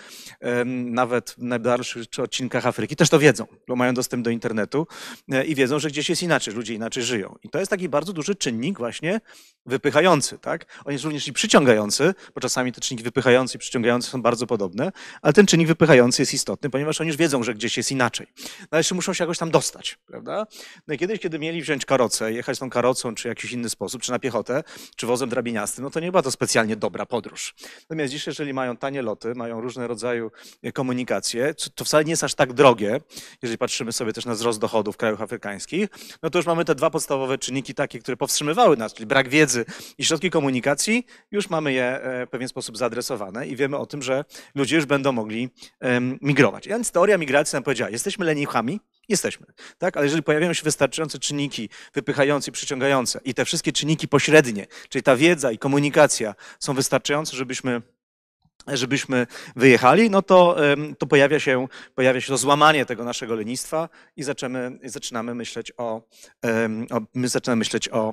nawet 0.75 1.31
w 1.31 1.43
najdalszych 1.43 2.07
odcinkach 2.23 2.67
Afryki 2.67 2.97
też 2.97 3.09
to 3.09 3.19
wiedzą, 3.19 3.47
bo 3.69 3.77
mają 3.77 3.95
dostęp 3.95 4.25
do 4.25 4.31
internetu 4.31 4.87
e, 5.29 5.45
i 5.45 5.55
wiedzą, 5.55 5.79
że 5.79 5.89
gdzieś 5.89 6.09
jest 6.09 6.23
inaczej, 6.23 6.55
ludzie 6.55 6.75
inaczej 6.75 7.03
żyją. 7.03 7.37
I 7.43 7.49
to 7.49 7.59
jest 7.59 7.71
taki 7.71 7.89
bardzo 7.89 8.13
duży 8.13 8.35
czynnik 8.35 8.79
właśnie 8.79 9.21
wypychający, 9.67 10.39
tak? 10.39 10.83
On 10.85 10.93
jest 10.93 11.05
również 11.05 11.29
i 11.29 11.33
przyciągający, 11.33 12.15
bo 12.35 12.41
czasami 12.49 12.73
te 12.73 12.81
czynniki 12.81 13.05
wypychające 13.05 13.57
i 13.57 13.59
przyciągające 13.59 14.11
są 14.11 14.23
bardzo 14.23 14.47
podobne, 14.47 14.93
ale 15.23 15.33
ten 15.33 15.47
czynnik 15.47 15.69
wypychający 15.69 16.23
jest 16.23 16.35
istotny, 16.35 16.71
ponieważ 16.71 17.01
oni 17.01 17.09
już 17.09 17.17
wiedzą, 17.17 17.43
że 17.43 17.55
gdzieś 17.55 17.77
jest 17.77 17.93
inaczej. 17.93 18.27
No 18.73 18.79
jeszcze 18.79 18.95
muszą 18.95 19.13
się 19.15 19.25
jakoś 19.25 19.39
tam 19.39 19.51
dostać, 19.51 19.99
prawda? 20.07 20.47
No 20.89 20.95
i 20.95 20.99
kiedyś, 20.99 21.21
kiedy 21.21 21.39
mieli 21.39 21.63
wziąć 21.63 21.85
karocę, 21.85 22.33
jechać 22.33 22.59
tą 22.59 22.71
karocą, 22.71 23.15
czy 23.15 23.29
jakiś 23.29 23.53
inny 23.53 23.69
sposób, 23.69 24.03
czy 24.03 24.11
na 24.11 24.19
piechotę, 24.19 24.63
czy 24.97 25.07
wozem 25.07 25.29
drabiniastym, 25.29 25.85
no 25.85 25.91
to 25.91 26.01
nie 26.01 26.11
była 26.11 26.23
to 26.23 26.31
specjalnie 26.31 26.77
dobra 26.77 27.07
podróż. 27.07 27.55
Natomiast 27.81 28.13
dziś, 28.13 28.27
jeżeli 28.27 28.55
mają 28.55 28.77
tanie 28.77 29.03
loty, 29.03 29.35
mają 29.35 29.61
różne 29.61 29.87
rodzaju 29.87 30.31
komunikacje, 30.75 31.55
co- 31.55 31.71
to 31.71 31.85
wcale 31.85 32.05
nie 32.05 32.11
jest 32.11 32.25
aż 32.25 32.35
tak 32.35 32.53
drogie, 32.53 33.01
jeżeli 33.43 33.59
patrzymy 33.59 33.93
sobie 33.93 34.13
też 34.13 34.25
na 34.25 34.35
wzrost 34.35 34.59
dochodów 34.61 34.95
w 34.95 34.99
krajach 34.99 35.21
afrykańskich, 35.23 35.89
no 36.23 36.31
to 36.31 36.39
już 36.39 36.47
mamy 36.47 36.65
te 36.65 36.75
dwa 36.75 36.91
podstawowe 36.91 37.39
czynniki 37.39 37.75
takie, 37.75 37.99
które 37.99 38.17
powstrzymywały 38.17 38.77
nas, 38.77 38.95
czyli 38.95 39.07
brak 39.07 39.29
wiedzy 39.29 39.65
i 39.99 40.05
środki 40.05 40.31
komunikacji, 40.31 41.07
już 41.31 41.51
mamy 41.51 41.73
je 41.73 41.85
e, 42.03 42.27
pewien 42.39 42.49
sposób 42.49 42.77
zaadresowane 42.77 43.47
i 43.47 43.57
wiemy 43.57 43.77
o 43.77 43.87
tym, 43.87 44.03
że 44.03 44.25
ludzie 44.55 44.77
już 44.77 44.87
będą 44.87 45.13
mogli 45.13 45.51
migrować. 46.23 46.69
Więc 46.69 46.91
teoria 46.91 47.19
migracji 47.19 47.57
nam 47.57 47.63
powiedziała, 47.63 47.91
jesteśmy 47.91 48.25
leniuchami, 48.25 48.81
Jesteśmy, 49.09 49.47
tak? 49.79 49.97
Ale 49.97 50.07
jeżeli 50.07 50.23
pojawiają 50.23 50.53
się 50.53 50.63
wystarczające 50.63 51.19
czynniki 51.19 51.69
wypychające 51.95 52.51
i 52.51 52.53
przyciągające 52.53 53.21
i 53.25 53.35
te 53.35 53.45
wszystkie 53.45 53.73
czynniki 53.73 54.09
pośrednie, 54.09 54.67
czyli 54.89 55.03
ta 55.03 55.17
wiedza 55.17 55.53
i 55.53 55.59
komunikacja 55.59 56.35
są 56.59 56.75
wystarczające, 56.75 57.37
żebyśmy 57.37 57.83
żebyśmy 58.67 59.27
wyjechali, 59.57 60.11
no 60.11 60.23
to, 60.23 60.57
to 60.99 61.07
pojawia, 61.07 61.41
się, 61.41 61.69
pojawia 61.95 62.21
się 62.21 62.29
to 62.29 62.37
złamanie 62.37 62.87
tego 62.87 63.05
naszego 63.05 63.35
lenistwa 63.35 63.89
i 64.17 64.23
zaczynamy, 64.23 64.79
zaczynamy 64.85 65.35
myśleć 65.35 65.73
o, 65.77 66.03
o, 66.91 67.01
my 67.15 67.29
zaczynamy 67.29 67.59
myśleć 67.59 67.89
o 67.89 68.13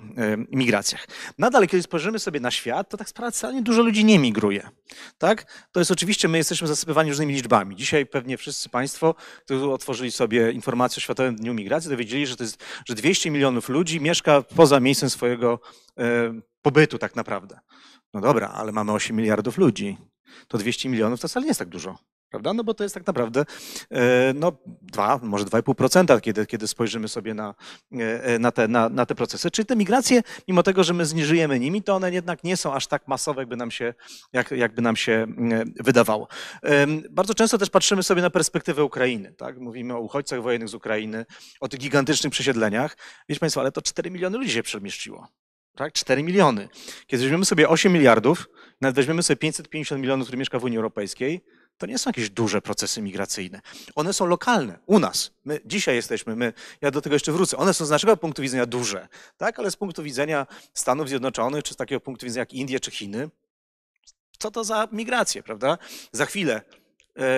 migracjach. 0.52 1.08
Nadal, 1.38 1.68
kiedy 1.68 1.84
spojrzymy 1.84 2.20
sobie 2.20 2.40
na 2.40 2.52
świat, 2.52 2.90
to 2.90 2.98
tak 2.98 3.10
sprawnie 3.10 3.62
dużo 3.62 3.82
ludzi 3.82 4.06
nie 4.06 4.20
migruje. 4.20 4.70
Tak? 5.18 5.68
To 5.72 5.80
jest 5.80 5.92
oczywiście, 5.92 6.28
my 6.28 6.38
jesteśmy 6.38 6.68
zasypywani 6.68 7.10
różnymi 7.10 7.34
liczbami. 7.34 7.76
Dzisiaj 7.76 8.06
pewnie 8.06 8.38
wszyscy 8.38 8.70
Państwo, 8.70 9.16
którzy 9.46 9.72
otworzyli 9.72 10.12
sobie 10.12 10.52
informację 10.52 11.00
o 11.00 11.04
Światowym 11.04 11.36
Dniu 11.36 11.54
Migracji, 11.54 11.90
dowiedzieli, 11.90 12.28
że 12.28 12.36
to 12.36 12.44
jest, 12.44 12.64
że 12.86 12.96
200 12.96 13.32
milionów 13.32 13.70
ludzi 13.70 14.02
mieszka 14.02 14.42
poza 14.42 14.80
miejscem 14.80 15.10
swojego 15.10 15.60
pobytu 16.62 16.98
tak 16.98 17.16
naprawdę. 17.16 17.60
No 18.14 18.22
dobra, 18.22 18.50
ale 18.50 18.72
mamy 18.72 18.92
8 18.92 19.16
miliardów 19.16 19.58
ludzi 19.58 19.98
to 20.48 20.58
200 20.58 20.90
milionów 20.90 21.20
to 21.20 21.28
wcale 21.28 21.44
nie 21.44 21.50
jest 21.50 21.60
tak 21.60 21.70
dużo. 21.70 21.98
Prawda? 22.34 22.54
No 22.54 22.64
bo 22.64 22.74
to 22.74 22.84
jest 22.84 22.96
tak 22.96 23.08
naprawdę 23.08 23.46
e, 23.92 24.34
no, 24.36 24.52
2, 24.82 25.20
może 25.24 25.46
2,5%, 25.46 26.22
kiedy, 26.22 26.46
kiedy 26.46 26.68
spojrzymy 26.68 27.08
sobie 27.08 27.34
na, 27.34 27.56
e, 27.92 28.40
na, 28.40 28.52
te, 28.52 28.68
na, 28.68 28.90
na 28.90 29.06
te 29.06 29.16
procesy. 29.16 29.52
Czyli 29.52 29.66
te 29.66 29.76
migracje, 29.76 30.22
mimo 30.48 30.64
tego, 30.64 30.84
że 30.84 30.94
my 30.94 31.06
zniżyjemy 31.06 31.60
nimi, 31.60 31.84
to 31.84 31.96
one 31.96 32.12
jednak 32.12 32.44
nie 32.44 32.58
są 32.58 32.74
aż 32.74 32.88
tak 32.88 33.08
masowe, 33.08 33.42
jakby 33.42 33.56
nam 33.56 33.72
się, 33.72 33.94
jak, 34.34 34.52
jakby 34.52 34.82
nam 34.82 34.96
się 34.96 35.12
e, 35.12 35.64
wydawało. 35.84 36.28
Bardzo 37.10 37.34
często 37.34 37.58
też 37.58 37.70
patrzymy 37.70 38.04
sobie 38.04 38.22
na 38.22 38.30
perspektywę 38.30 38.84
Ukrainy. 38.84 39.34
Tak? 39.34 39.60
Mówimy 39.60 39.96
o 39.96 40.00
uchodźcach 40.00 40.42
wojennych 40.42 40.70
z 40.70 40.74
Ukrainy, 40.74 41.26
o 41.60 41.68
tych 41.68 41.80
gigantycznych 41.80 42.32
przesiedleniach. 42.32 42.98
Wiecie 43.30 43.40
Państwo, 43.40 43.62
ale 43.62 43.72
to 43.72 43.82
4 43.82 44.12
miliony 44.12 44.38
ludzi 44.38 44.52
się 44.52 44.64
przemieszczyło. 44.64 45.28
Tak? 45.76 45.94
4 45.94 46.24
miliony. 46.24 46.70
Kiedy 47.08 47.24
weźmiemy 47.24 47.46
sobie 47.46 47.70
8 47.70 47.94
miliardów, 47.94 48.48
nawet 48.84 48.96
weźmiemy 48.96 49.24
sobie 49.24 49.38
550 49.38 50.02
milionów, 50.02 50.28
które 50.28 50.40
mieszka 50.40 50.60
w 50.60 50.64
Unii 50.64 50.78
Europejskiej, 50.78 51.42
to 51.78 51.86
nie 51.86 51.98
są 51.98 52.10
jakieś 52.10 52.30
duże 52.30 52.62
procesy 52.62 53.02
migracyjne. 53.02 53.62
One 53.96 54.14
są 54.14 54.26
lokalne, 54.26 54.80
u 54.86 55.00
nas. 55.00 55.32
My 55.46 55.60
dzisiaj 55.66 55.96
jesteśmy, 55.96 56.36
my, 56.36 56.54
ja 56.82 56.92
do 56.92 57.02
tego 57.02 57.16
jeszcze 57.16 57.32
wrócę. 57.32 57.58
One 57.58 57.74
są 57.74 57.86
z 57.86 57.90
naszego 57.90 58.18
punktu 58.18 58.42
widzenia 58.42 58.66
duże, 58.66 59.08
tak? 59.38 59.60
ale 59.60 59.72
z 59.72 59.76
punktu 59.76 60.04
widzenia 60.04 60.48
Stanów 60.74 61.10
Zjednoczonych, 61.10 61.64
czy 61.64 61.74
z 61.74 61.78
takiego 61.78 62.02
punktu 62.02 62.26
widzenia 62.26 62.42
jak 62.42 62.54
Indie 62.54 62.80
czy 62.80 62.92
Chiny, 62.92 63.30
co 64.40 64.52
to 64.52 64.64
za 64.64 64.88
migracje, 64.92 65.44
prawda? 65.44 65.78
Za 66.12 66.26
chwilę 66.26 66.62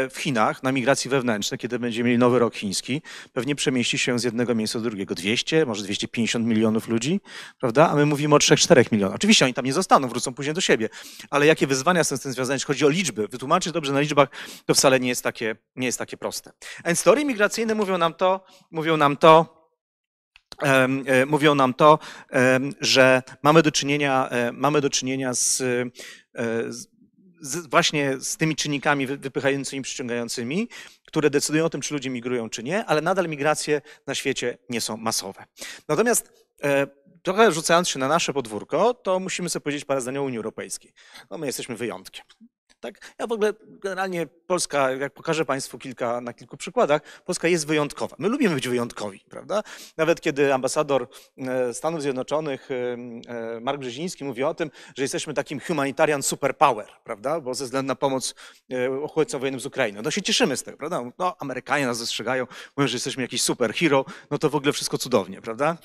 w 0.09 0.17
Chinach 0.17 0.63
na 0.63 0.71
migracji 0.71 1.09
wewnętrznej, 1.09 1.57
kiedy 1.57 1.79
będziemy 1.79 2.07
mieli 2.09 2.19
nowy 2.19 2.39
rok 2.39 2.55
chiński, 2.55 3.01
pewnie 3.33 3.55
przemieści 3.55 3.97
się 3.97 4.19
z 4.19 4.23
jednego 4.23 4.55
miejsca 4.55 4.79
do 4.79 4.89
drugiego 4.89 5.15
200, 5.15 5.65
może 5.65 5.83
250 5.83 6.45
milionów 6.45 6.87
ludzi, 6.87 7.21
prawda? 7.59 7.89
A 7.89 7.95
my 7.95 8.05
mówimy 8.05 8.35
o 8.35 8.37
3-4 8.37 8.91
milionach. 8.91 9.15
Oczywiście 9.15 9.45
oni 9.45 9.53
tam 9.53 9.65
nie 9.65 9.73
zostaną, 9.73 10.07
wrócą 10.07 10.33
później 10.33 10.53
do 10.53 10.61
siebie, 10.61 10.89
ale 11.29 11.45
jakie 11.45 11.67
wyzwania 11.67 12.03
są 12.03 12.17
z 12.17 12.21
tym 12.21 12.33
związane, 12.33 12.55
jeśli 12.55 12.67
chodzi 12.67 12.85
o 12.85 12.89
liczby? 12.89 13.27
Wytłumaczyć 13.27 13.73
dobrze 13.73 13.93
na 13.93 13.99
liczbach, 13.99 14.29
to 14.65 14.73
wcale 14.73 14.99
nie 14.99 15.09
jest 15.09 15.23
takie, 15.23 15.55
nie 15.75 15.85
jest 15.85 15.99
takie 15.99 16.17
proste. 16.17 16.51
Więc 16.85 17.03
teorie 17.03 17.25
migracyjne 17.25 17.75
mówią 17.75 17.97
nam 17.97 18.13
to, 18.13 18.45
mówią 18.71 18.97
nam 18.97 19.17
to, 19.17 19.55
e, 20.61 21.25
mówią 21.25 21.55
nam 21.55 21.73
to, 21.73 21.99
że 22.81 23.23
mamy 23.43 23.61
do 23.61 23.71
czynienia, 23.71 24.29
e, 24.29 24.51
mamy 24.51 24.81
do 24.81 24.89
czynienia 24.89 25.29
e, 25.29 25.33
z, 25.35 26.94
z 27.41 27.67
właśnie 27.67 28.19
z 28.19 28.37
tymi 28.37 28.55
czynnikami 28.55 29.07
wy- 29.07 29.17
wypychającymi, 29.17 29.81
przyciągającymi, 29.81 30.69
które 31.07 31.29
decydują 31.29 31.65
o 31.65 31.69
tym, 31.69 31.81
czy 31.81 31.93
ludzie 31.93 32.09
migrują, 32.09 32.49
czy 32.49 32.63
nie, 32.63 32.85
ale 32.85 33.01
nadal 33.01 33.27
migracje 33.27 33.81
na 34.07 34.15
świecie 34.15 34.57
nie 34.69 34.81
są 34.81 34.97
masowe. 34.97 35.45
Natomiast 35.87 36.47
e, 36.63 36.87
trochę 37.23 37.51
rzucając 37.51 37.89
się 37.89 37.99
na 37.99 38.07
nasze 38.07 38.33
podwórko, 38.33 38.93
to 38.93 39.19
musimy 39.19 39.49
sobie 39.49 39.63
powiedzieć 39.63 39.85
parę 39.85 40.01
zdań 40.01 40.17
o 40.17 40.23
Unii 40.23 40.37
Europejskiej. 40.37 40.93
No 41.29 41.37
my 41.37 41.45
jesteśmy 41.47 41.75
wyjątkiem. 41.75 42.25
Tak? 42.85 43.13
Ja 43.19 43.27
w 43.27 43.31
ogóle 43.31 43.53
generalnie 43.67 44.27
Polska, 44.47 44.91
jak 44.91 45.13
pokażę 45.13 45.45
Państwu 45.45 45.77
kilka, 45.77 46.21
na 46.21 46.33
kilku 46.33 46.57
przykładach, 46.57 47.01
Polska 47.25 47.47
jest 47.47 47.67
wyjątkowa. 47.67 48.15
My 48.19 48.29
lubimy 48.29 48.55
być 48.55 48.67
wyjątkowi, 48.67 49.19
prawda? 49.29 49.63
Nawet 49.97 50.21
kiedy 50.21 50.53
ambasador 50.53 51.07
e, 51.37 51.73
Stanów 51.73 52.01
Zjednoczonych 52.01 52.71
e, 52.71 52.75
e, 53.55 53.59
Mark 53.59 53.79
Brzeziński 53.79 54.23
mówi 54.23 54.43
o 54.43 54.53
tym, 54.53 54.71
że 54.97 55.03
jesteśmy 55.03 55.33
takim 55.33 55.59
humanitarian 55.59 56.23
superpower, 56.23 56.87
prawda? 57.03 57.41
Bo 57.41 57.53
ze 57.53 57.65
względu 57.65 57.87
na 57.87 57.95
pomoc 57.95 58.35
uchodźcom 59.01 59.39
wojennym 59.39 59.59
z 59.59 59.65
Ukrainy. 59.65 60.01
No 60.01 60.11
się 60.11 60.21
cieszymy 60.21 60.57
z 60.57 60.63
tego, 60.63 60.77
prawda? 60.77 61.01
No 61.19 61.35
Amerykanie 61.39 61.85
nas 61.85 61.99
dostrzegają, 61.99 62.47
mówią, 62.77 62.87
że 62.87 62.95
jesteśmy 62.95 63.23
jakiś 63.23 63.41
superhero, 63.41 64.05
no 64.31 64.37
to 64.37 64.49
w 64.49 64.55
ogóle 64.55 64.73
wszystko 64.73 64.97
cudownie, 64.97 65.41
prawda? 65.41 65.77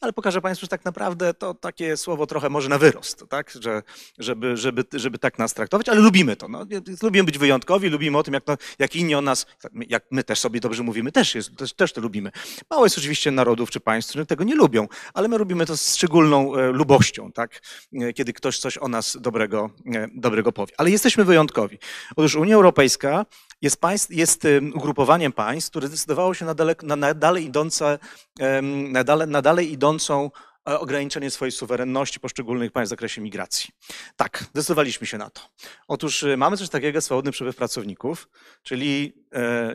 Ale 0.00 0.12
pokażę 0.12 0.40
Państwu, 0.40 0.64
że 0.64 0.68
tak 0.68 0.84
naprawdę 0.84 1.34
to 1.34 1.54
takie 1.54 1.96
słowo 1.96 2.26
trochę 2.26 2.48
może 2.48 2.68
na 2.68 2.78
wyrost, 2.78 3.24
tak? 3.28 3.50
Że, 3.60 3.82
żeby, 4.18 4.56
żeby, 4.56 4.84
żeby 4.92 5.18
tak 5.18 5.38
nas 5.38 5.54
traktować, 5.54 5.88
ale 5.88 6.00
lubimy 6.00 6.36
to. 6.36 6.45
No. 6.48 6.66
Lubimy 7.02 7.24
być 7.24 7.38
wyjątkowi, 7.38 7.88
lubimy 7.88 8.18
o 8.18 8.22
tym, 8.22 8.34
jak, 8.34 8.44
to, 8.44 8.56
jak 8.78 8.96
inni 8.96 9.14
o 9.14 9.20
nas, 9.20 9.46
jak 9.88 10.04
my 10.10 10.24
też 10.24 10.38
sobie 10.38 10.60
dobrze 10.60 10.82
mówimy, 10.82 11.12
też, 11.12 11.34
jest, 11.34 11.56
też, 11.56 11.72
też 11.72 11.92
to 11.92 12.00
lubimy. 12.00 12.30
Mało 12.70 12.84
jest 12.84 12.98
oczywiście 12.98 13.30
narodów 13.30 13.70
czy 13.70 13.80
państw, 13.80 14.10
które 14.10 14.26
tego 14.26 14.44
nie 14.44 14.54
lubią, 14.54 14.88
ale 15.14 15.28
my 15.28 15.38
robimy 15.38 15.66
to 15.66 15.76
z 15.76 15.94
szczególną 15.96 16.54
e, 16.54 16.72
lubością, 16.72 17.32
tak? 17.32 17.62
E, 17.92 18.12
kiedy 18.12 18.32
ktoś 18.32 18.58
coś 18.58 18.78
o 18.78 18.88
nas 18.88 19.16
dobrego, 19.20 19.70
e, 19.94 20.08
dobrego 20.14 20.52
powie. 20.52 20.74
Ale 20.78 20.90
jesteśmy 20.90 21.24
wyjątkowi. 21.24 21.78
Otóż 22.16 22.34
Unia 22.34 22.54
Europejska 22.54 23.26
jest, 23.62 23.80
państw, 23.80 24.10
jest 24.10 24.44
em, 24.44 24.72
ugrupowaniem 24.74 25.32
państw, 25.32 25.70
które 25.70 25.88
zdecydowało 25.88 26.34
się 26.34 26.44
na, 26.44 26.54
daleko, 26.54 26.86
na, 26.86 26.96
na 26.96 27.14
dalej 27.14 27.44
idące, 27.44 27.98
na, 28.62 29.04
dale, 29.04 29.26
na 29.26 29.42
dalej 29.42 29.72
idącą 29.72 30.30
ograniczenie 30.66 31.30
swojej 31.30 31.52
suwerenności 31.52 32.20
poszczególnych 32.20 32.72
państw 32.72 32.88
w 32.88 32.90
zakresie 32.90 33.20
migracji. 33.20 33.70
Tak, 34.16 34.44
zdecydowaliśmy 34.50 35.06
się 35.06 35.18
na 35.18 35.30
to. 35.30 35.40
Otóż 35.88 36.22
y, 36.22 36.36
mamy 36.36 36.56
coś 36.56 36.68
takiego 36.68 36.96
jak 36.96 37.04
swobodny 37.04 37.32
przepływ 37.32 37.56
pracowników, 37.56 38.28
czyli 38.62 39.12
e, 39.25 39.25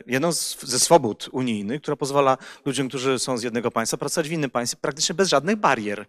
jedną 0.06 0.32
z, 0.32 0.60
ze 0.62 0.78
swobód 0.78 1.28
unijnych, 1.32 1.82
która 1.82 1.96
pozwala 1.96 2.38
ludziom, 2.64 2.88
którzy 2.88 3.18
są 3.18 3.38
z 3.38 3.42
jednego 3.42 3.70
państwa, 3.70 3.96
pracować 3.96 4.28
w 4.28 4.32
innym 4.32 4.50
państwie 4.50 4.78
praktycznie 4.80 5.14
bez 5.14 5.28
żadnych 5.28 5.56
barier. 5.56 6.06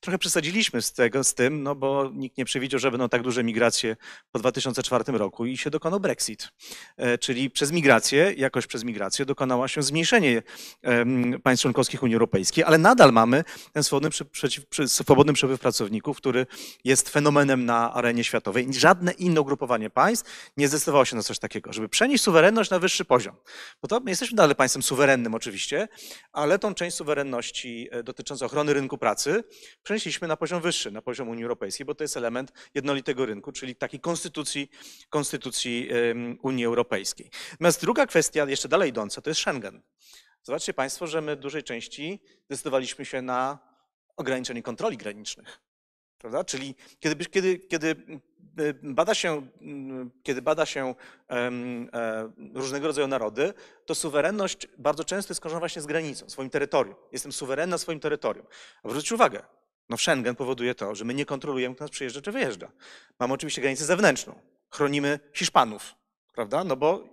Trochę 0.00 0.18
przesadziliśmy 0.18 0.82
z, 0.82 0.92
tego, 0.92 1.24
z 1.24 1.34
tym, 1.34 1.62
no 1.62 1.74
bo 1.74 2.10
nikt 2.14 2.38
nie 2.38 2.44
przewidział, 2.44 2.80
że 2.80 2.90
będą 2.90 3.08
tak 3.08 3.22
duże 3.22 3.44
migracje 3.44 3.96
po 4.32 4.38
2004 4.38 5.04
roku 5.12 5.46
i 5.46 5.56
się 5.56 5.70
dokonał 5.70 6.00
Brexit. 6.00 6.48
E, 6.96 7.18
Czyli 7.18 7.50
przez 7.50 7.72
migrację, 7.72 8.34
jakoś 8.36 8.66
przez 8.66 8.84
migrację 8.84 9.24
dokonała 9.24 9.68
się 9.68 9.82
zmniejszenie 9.82 10.42
em, 10.82 11.40
państw 11.42 11.62
członkowskich 11.62 12.02
Unii 12.02 12.14
Europejskiej, 12.14 12.64
ale 12.64 12.78
nadal 12.78 13.12
mamy 13.12 13.44
ten 13.72 13.84
swobodny, 13.84 14.10
prze- 14.10 14.24
przeciw- 14.24 14.86
swobodny 14.88 15.32
przepływ 15.32 15.60
pracowników, 15.60 16.16
który 16.16 16.46
jest 16.84 17.08
fenomenem 17.08 17.64
na 17.64 17.92
arenie 17.94 18.24
światowej. 18.24 18.66
Żadne 18.70 19.12
inne 19.12 19.40
ugrupowanie 19.40 19.90
państw 19.90 20.50
nie 20.56 20.68
zdecydowało 20.68 21.04
się 21.04 21.16
na 21.16 21.22
coś 21.22 21.38
takiego, 21.38 21.72
żeby 21.72 21.88
przenieść 21.88 22.24
suwerenność 22.24 22.70
na 22.70 22.78
wyższy 22.78 22.91
poziom. 23.00 23.36
Bo 23.82 23.88
to 23.88 24.00
my 24.00 24.10
jesteśmy 24.10 24.36
dalej 24.36 24.56
państwem 24.56 24.82
suwerennym 24.82 25.34
oczywiście, 25.34 25.88
ale 26.32 26.58
tą 26.58 26.74
część 26.74 26.96
suwerenności 26.96 27.88
e, 27.90 28.02
dotyczącą 28.02 28.46
ochrony 28.46 28.74
rynku 28.74 28.98
pracy 28.98 29.44
przenieśliśmy 29.82 30.28
na 30.28 30.36
poziom 30.36 30.62
wyższy, 30.62 30.90
na 30.90 31.02
poziom 31.02 31.28
Unii 31.28 31.44
Europejskiej, 31.44 31.86
bo 31.86 31.94
to 31.94 32.04
jest 32.04 32.16
element 32.16 32.52
jednolitego 32.74 33.26
rynku, 33.26 33.52
czyli 33.52 33.76
takiej 33.76 34.00
konstytucji, 34.00 34.70
konstytucji 35.10 35.88
Unii 36.42 36.64
Europejskiej. 36.64 37.30
Natomiast 37.52 37.80
druga 37.80 38.06
kwestia, 38.06 38.44
jeszcze 38.48 38.68
dalej 38.68 38.90
idąca, 38.90 39.20
to 39.20 39.30
jest 39.30 39.40
Schengen. 39.40 39.82
Zobaczcie 40.42 40.74
Państwo, 40.74 41.06
że 41.06 41.20
my 41.20 41.36
w 41.36 41.40
dużej 41.40 41.62
części 41.62 42.20
zdecydowaliśmy 42.46 43.04
się 43.04 43.22
na 43.22 43.58
ograniczenie 44.16 44.62
kontroli 44.62 44.96
granicznych. 44.96 45.60
Prawda? 46.22 46.44
Czyli 46.44 46.74
kiedy, 47.00 47.24
kiedy, 47.24 47.58
kiedy 47.58 47.96
y, 48.60 48.74
bada 48.82 49.14
się, 49.14 49.46
kiedy 50.22 50.42
bada 50.42 50.66
się 50.66 50.94
różnego 52.54 52.86
rodzaju 52.86 53.08
narody, 53.08 53.54
to 53.86 53.94
suwerenność 53.94 54.68
bardzo 54.78 55.04
często 55.04 55.32
jest 55.32 55.36
skojarzona 55.36 55.60
właśnie 55.60 55.82
z 55.82 55.86
granicą, 55.86 56.30
swoim 56.30 56.50
terytorium. 56.50 56.94
Jestem 57.12 57.32
suwerenny 57.32 57.70
na 57.70 57.78
swoim 57.78 58.00
terytorium. 58.00 58.46
A 58.82 58.88
zwróćcie 58.88 59.14
uwagę, 59.14 59.42
no 59.88 59.96
Schengen 59.96 60.36
powoduje 60.36 60.74
to, 60.74 60.94
że 60.94 61.04
my 61.04 61.14
nie 61.14 61.26
kontrolujemy, 61.26 61.74
kto 61.74 61.84
nas 61.84 61.90
przyjeżdża 61.90 62.20
czy 62.20 62.32
wyjeżdża. 62.32 62.70
Mamy 63.18 63.34
oczywiście 63.34 63.60
granicę 63.60 63.84
zewnętrzną. 63.84 64.34
Chronimy 64.70 65.20
Hiszpanów, 65.34 65.94
prawda? 66.34 66.64
No 66.64 66.76
bo 66.76 67.04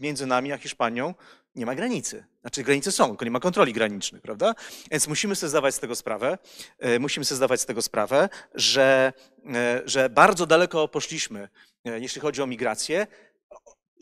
między 0.00 0.26
nami 0.26 0.52
a 0.52 0.58
Hiszpanią 0.58 1.14
nie 1.54 1.66
ma 1.66 1.74
granicy. 1.74 2.24
Znaczy 2.40 2.62
granice 2.62 2.92
są, 2.92 3.08
tylko 3.08 3.24
nie 3.24 3.30
ma 3.30 3.40
kontroli 3.40 3.72
granicznych, 3.72 4.22
prawda? 4.22 4.54
Więc 4.90 5.08
musimy 5.08 5.36
sobie 5.36 5.50
zdawać 5.50 5.74
z 5.74 5.78
tego 5.78 5.94
sprawę, 5.94 6.38
e, 6.78 6.98
musimy 6.98 7.24
sobie 7.24 7.36
zdawać 7.36 7.60
z 7.60 7.66
tego 7.66 7.82
sprawę, 7.82 8.28
że, 8.54 9.12
e, 9.54 9.82
że 9.84 10.10
bardzo 10.10 10.46
daleko 10.46 10.88
poszliśmy, 10.88 11.48
e, 11.84 12.00
jeśli 12.00 12.20
chodzi 12.20 12.42
o 12.42 12.46
migrację, 12.46 13.06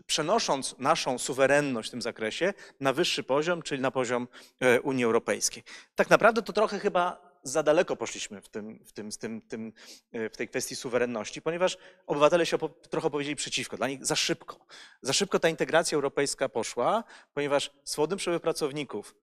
przenosząc 0.06 0.74
naszą 0.78 1.18
suwerenność 1.18 1.88
w 1.88 1.90
tym 1.90 2.02
zakresie 2.02 2.54
na 2.80 2.92
wyższy 2.92 3.22
poziom, 3.22 3.62
czyli 3.62 3.82
na 3.82 3.90
poziom 3.90 4.28
Unii 4.82 5.04
Europejskiej. 5.04 5.62
Tak 5.94 6.10
naprawdę 6.10 6.42
to 6.42 6.52
trochę 6.52 6.78
chyba 6.78 7.29
za 7.42 7.62
daleko 7.62 7.96
poszliśmy 7.96 8.40
w, 8.40 8.48
tym, 8.48 8.84
w, 8.84 8.92
tym, 8.92 9.12
z 9.12 9.18
tym, 9.18 9.42
tym, 9.42 9.72
e, 10.12 10.30
w 10.30 10.36
tej 10.36 10.48
kwestii 10.48 10.76
suwerenności, 10.76 11.42
ponieważ 11.42 11.78
obywatele 12.06 12.46
się 12.46 12.58
trochę 12.90 13.06
opowiedzieli 13.06 13.36
przeciwko. 13.36 13.76
Dla 13.76 13.88
nich 13.88 14.06
za 14.06 14.16
szybko. 14.16 14.66
Za 15.02 15.12
szybko 15.12 15.38
ta 15.38 15.48
integracja 15.48 15.96
europejska 15.96 16.48
poszła, 16.48 17.04
ponieważ 17.34 17.70
swobodny 17.84 18.16
przepływ 18.16 18.42
pracowników, 18.42 19.14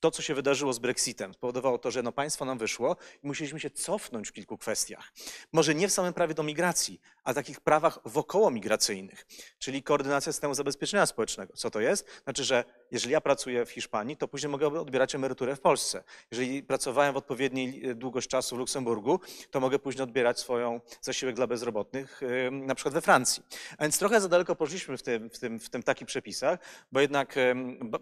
to, 0.00 0.10
co 0.10 0.22
się 0.22 0.34
wydarzyło 0.34 0.72
z 0.72 0.78
Brexitem, 0.78 1.34
spowodowało 1.34 1.78
to, 1.78 1.90
że 1.90 2.02
no 2.02 2.12
państwo 2.12 2.44
nam 2.44 2.58
wyszło 2.58 2.96
i 3.22 3.26
musieliśmy 3.26 3.60
się 3.60 3.70
cofnąć 3.70 4.28
w 4.28 4.32
kilku 4.32 4.58
kwestiach. 4.58 5.12
Może 5.52 5.74
nie 5.74 5.88
w 5.88 5.92
samym 5.92 6.12
prawie 6.12 6.34
do 6.34 6.42
migracji, 6.42 7.00
a 7.28 7.34
takich 7.34 7.60
prawach 7.60 7.98
wokoło 8.04 8.50
migracyjnych, 8.50 9.26
czyli 9.58 9.82
koordynacja 9.82 10.32
systemu 10.32 10.54
zabezpieczenia 10.54 11.06
społecznego. 11.06 11.56
Co 11.56 11.70
to 11.70 11.80
jest? 11.80 12.06
Znaczy, 12.24 12.44
że 12.44 12.64
jeżeli 12.90 13.12
ja 13.12 13.20
pracuję 13.20 13.66
w 13.66 13.70
Hiszpanii, 13.70 14.16
to 14.16 14.28
później 14.28 14.50
mogę 14.50 14.80
odbierać 14.80 15.14
emeryturę 15.14 15.56
w 15.56 15.60
Polsce. 15.60 16.04
Jeżeli 16.30 16.62
pracowałem 16.62 17.14
w 17.14 17.16
odpowiedniej 17.16 17.90
e, 17.90 17.94
długość 17.94 18.28
czasu 18.28 18.56
w 18.56 18.58
Luksemburgu, 18.58 19.20
to 19.50 19.60
mogę 19.60 19.78
później 19.78 20.02
odbierać 20.02 20.40
swoją 20.40 20.80
zasiłek 21.00 21.36
dla 21.36 21.46
bezrobotnych 21.46 22.20
na 22.50 22.74
przykład 22.74 22.94
we 22.94 23.00
Francji. 23.00 23.42
A 23.78 23.82
więc 23.82 23.98
trochę 23.98 24.20
za 24.20 24.28
daleko 24.28 24.56
poszliśmy 24.56 24.96
w 24.96 25.02
tym, 25.02 25.30
w 25.30 25.38
tym, 25.38 25.60
w 25.60 25.70
tym 25.70 25.82
takich 25.82 26.06
przepisach, 26.06 26.58
bo 26.92 27.00
jednak 27.00 27.34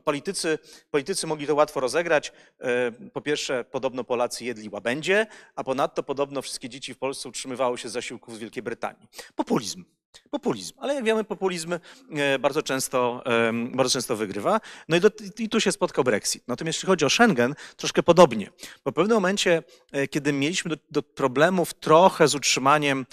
politycy, 0.04 0.58
politycy 0.90 1.26
mogli 1.26 1.46
to 1.46 1.54
łatwo 1.54 1.80
rozegrać. 1.80 2.32
E, 2.60 2.92
Po 3.12 3.20
pierwsze, 3.20 3.64
podobno 3.64 4.04
Polacy 4.04 4.44
jedli 4.44 4.68
łabędzie, 4.68 5.26
a 5.54 5.64
ponadto 5.64 6.02
podobno 6.02 6.42
wszystkie 6.42 6.68
dzieci 6.68 6.94
w 6.94 6.98
Polsce 6.98 7.28
utrzymywały 7.28 7.78
się 7.78 7.88
z 7.88 7.92
zasiłków 7.92 8.34
z 8.34 8.38
Wielkiej 8.38 8.62
Brytanii. 8.62 9.08
Populizm. 9.34 9.84
Populizm. 10.30 10.74
Ale 10.78 10.94
jak 10.94 11.04
wiemy, 11.04 11.24
populizm 11.24 11.72
e, 11.72 12.38
bardzo 12.38 12.62
często, 12.62 13.24
bardzo 13.74 13.92
często 13.92 14.16
wygrywa. 14.16 14.60
No 14.88 14.96
i, 14.96 15.00
do, 15.00 15.10
i 15.38 15.48
tu 15.48 15.60
się 15.60 15.72
spotkał 15.72 16.04
Brexit. 16.04 16.42
Natomiast 16.48 16.78
jeśli 16.78 16.86
chodzi 16.86 17.04
o 17.04 17.10
Schengen, 17.10 17.54
troszkę 17.76 18.02
podobnie. 18.02 18.50
Bo 18.84 18.90
w 18.90 18.94
pewnym 18.94 19.16
momencie, 19.16 19.62
e, 19.92 20.08
kiedy 20.08 20.32
mieliśmy 20.32 20.68
do, 20.68 20.76
do 20.90 21.02
problemów 21.02 21.74
trochę 21.74 22.28
z 22.28 22.34
utrzymaniem 22.34 23.06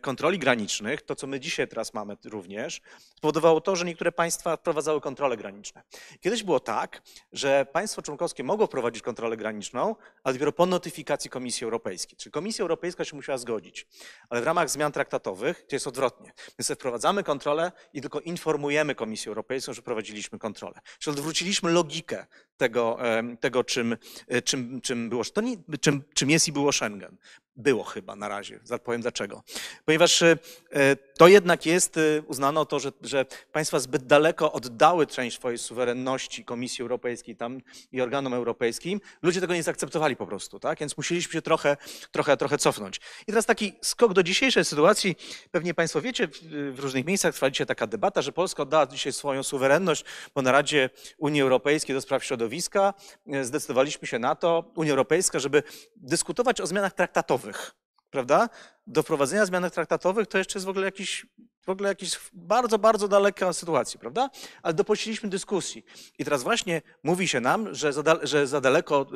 kontroli 0.00 0.38
granicznych, 0.38 1.02
to 1.02 1.14
co 1.14 1.26
my 1.26 1.40
dzisiaj 1.40 1.68
teraz 1.68 1.94
mamy 1.94 2.16
również, 2.24 2.80
spowodowało 3.16 3.60
to, 3.60 3.76
że 3.76 3.84
niektóre 3.84 4.12
państwa 4.12 4.56
wprowadzały 4.56 5.00
kontrole 5.00 5.36
graniczne. 5.36 5.82
Kiedyś 6.20 6.42
było 6.42 6.60
tak, 6.60 7.02
że 7.32 7.66
państwo 7.72 8.02
członkowskie 8.02 8.44
mogło 8.44 8.66
wprowadzić 8.66 9.02
kontrolę 9.02 9.36
graniczną, 9.36 9.96
ale 10.24 10.32
dopiero 10.34 10.52
po 10.52 10.66
notyfikacji 10.66 11.30
Komisji 11.30 11.64
Europejskiej. 11.64 12.16
Czyli 12.16 12.32
Komisja 12.32 12.62
Europejska 12.62 13.04
się 13.04 13.16
musiała 13.16 13.38
zgodzić. 13.38 13.86
Ale 14.30 14.40
w 14.40 14.44
ramach 14.44 14.70
zmian 14.70 14.92
traktatowych 14.92 15.66
to 15.68 15.76
jest 15.76 15.86
odwrotnie. 15.86 16.32
My 16.58 16.74
wprowadzamy 16.74 17.24
kontrolę 17.24 17.72
i 17.92 18.00
tylko 18.00 18.20
informujemy 18.20 18.94
Komisję 18.94 19.30
Europejską, 19.30 19.72
że 19.72 19.82
prowadziliśmy 19.82 20.38
kontrolę. 20.38 20.80
Czyli 20.98 21.16
odwróciliśmy 21.16 21.70
logikę 21.72 22.26
tego, 22.58 22.98
tego 23.40 23.64
czym, 23.64 23.96
e, 24.28 24.42
czym, 24.42 24.80
czym, 24.80 25.08
było, 25.08 25.24
to 25.24 25.40
nie, 25.40 25.56
czym, 25.80 26.02
czym 26.14 26.30
jest 26.30 26.48
i 26.48 26.52
było 26.52 26.72
Schengen. 26.72 27.16
Było 27.56 27.84
chyba 27.84 28.16
na 28.16 28.28
razie, 28.28 28.60
powiem 28.84 29.00
dlaczego. 29.00 29.42
Ponieważ 29.84 30.22
e, 30.22 30.36
to 31.18 31.28
jednak 31.28 31.66
jest, 31.66 31.96
e, 31.96 32.00
uznano 32.26 32.64
to, 32.64 32.80
że, 32.80 32.92
że 33.02 33.26
państwa 33.52 33.78
zbyt 33.78 34.06
daleko 34.06 34.52
oddały 34.52 35.06
część 35.06 35.36
swojej 35.36 35.58
suwerenności 35.58 36.44
Komisji 36.44 36.82
Europejskiej 36.82 37.36
tam 37.36 37.60
i 37.92 38.00
organom 38.00 38.34
europejskim. 38.34 39.00
Ludzie 39.22 39.40
tego 39.40 39.54
nie 39.54 39.62
zaakceptowali 39.62 40.16
po 40.16 40.26
prostu, 40.26 40.60
tak? 40.60 40.78
Więc 40.78 40.96
musieliśmy 40.96 41.32
się 41.32 41.42
trochę, 41.42 41.76
trochę, 42.12 42.36
trochę 42.36 42.58
cofnąć. 42.58 43.00
I 43.22 43.26
teraz 43.26 43.46
taki 43.46 43.72
skok 43.80 44.12
do 44.12 44.22
dzisiejszej 44.22 44.64
sytuacji. 44.64 45.16
Pewnie 45.50 45.74
Państwo 45.74 46.00
wiecie, 46.00 46.28
w 46.72 46.78
różnych 46.78 47.06
miejscach 47.06 47.34
trwa 47.34 47.50
dzisiaj 47.50 47.66
taka 47.66 47.86
debata, 47.86 48.22
że 48.22 48.32
Polska 48.32 48.62
oddała 48.62 48.86
dzisiaj 48.86 49.12
swoją 49.12 49.42
suwerenność, 49.42 50.04
bo 50.34 50.42
na 50.42 50.52
Radzie 50.52 50.90
Unii 51.18 51.42
Europejskiej 51.42 51.94
do 51.94 52.00
spraw 52.00 52.24
środowiska 52.24 52.47
e, 53.32 53.44
zdecydowaliśmy 53.44 54.08
się 54.08 54.18
na 54.18 54.34
to, 54.34 54.72
Unia 54.74 54.90
Europejska, 54.90 55.38
żeby 55.38 55.62
dyskutować 55.96 56.60
o 56.60 56.66
zmianach 56.66 56.92
traktatowych 56.92 57.74
prawda? 58.10 58.48
Do 58.86 59.02
wprowadzenia 59.02 59.46
zmian 59.46 59.70
traktatowych 59.70 60.26
to 60.26 60.38
jeszcze 60.38 60.58
jest 60.58 60.66
w 60.66 60.68
ogóle 60.68 60.84
jakiś, 60.84 61.26
w 61.66 61.68
ogóle 61.68 61.88
jakiś 61.88 62.20
bardzo, 62.32 62.78
bardzo 62.78 63.08
daleka 63.08 63.52
sytuacja, 63.52 64.00
prawda? 64.00 64.30
Ale 64.62 64.74
dopuściliśmy 64.74 65.28
dyskusji. 65.28 65.84
I 66.18 66.24
teraz 66.24 66.42
właśnie 66.42 66.82
mówi 67.02 67.28
się 67.28 67.40
nam, 67.40 67.74
że 67.74 67.92
za, 67.92 68.02
że 68.22 68.46
za 68.46 68.60
daleko 68.60 69.06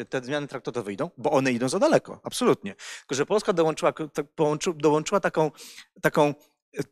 y, 0.00 0.04
te 0.04 0.24
zmiany 0.24 0.48
traktatowe 0.48 0.92
idą, 0.92 1.10
bo 1.16 1.30
one 1.30 1.52
idą 1.52 1.68
za 1.68 1.78
daleko, 1.78 2.20
absolutnie. 2.22 2.74
Tylko, 2.98 3.14
że 3.14 3.26
Polska 3.26 3.52
dołączyła, 3.52 3.92
tak, 3.92 4.26
połączy, 4.34 4.74
dołączyła 4.74 5.20
taką, 5.20 5.50
taką 6.02 6.34
y, 6.78 6.82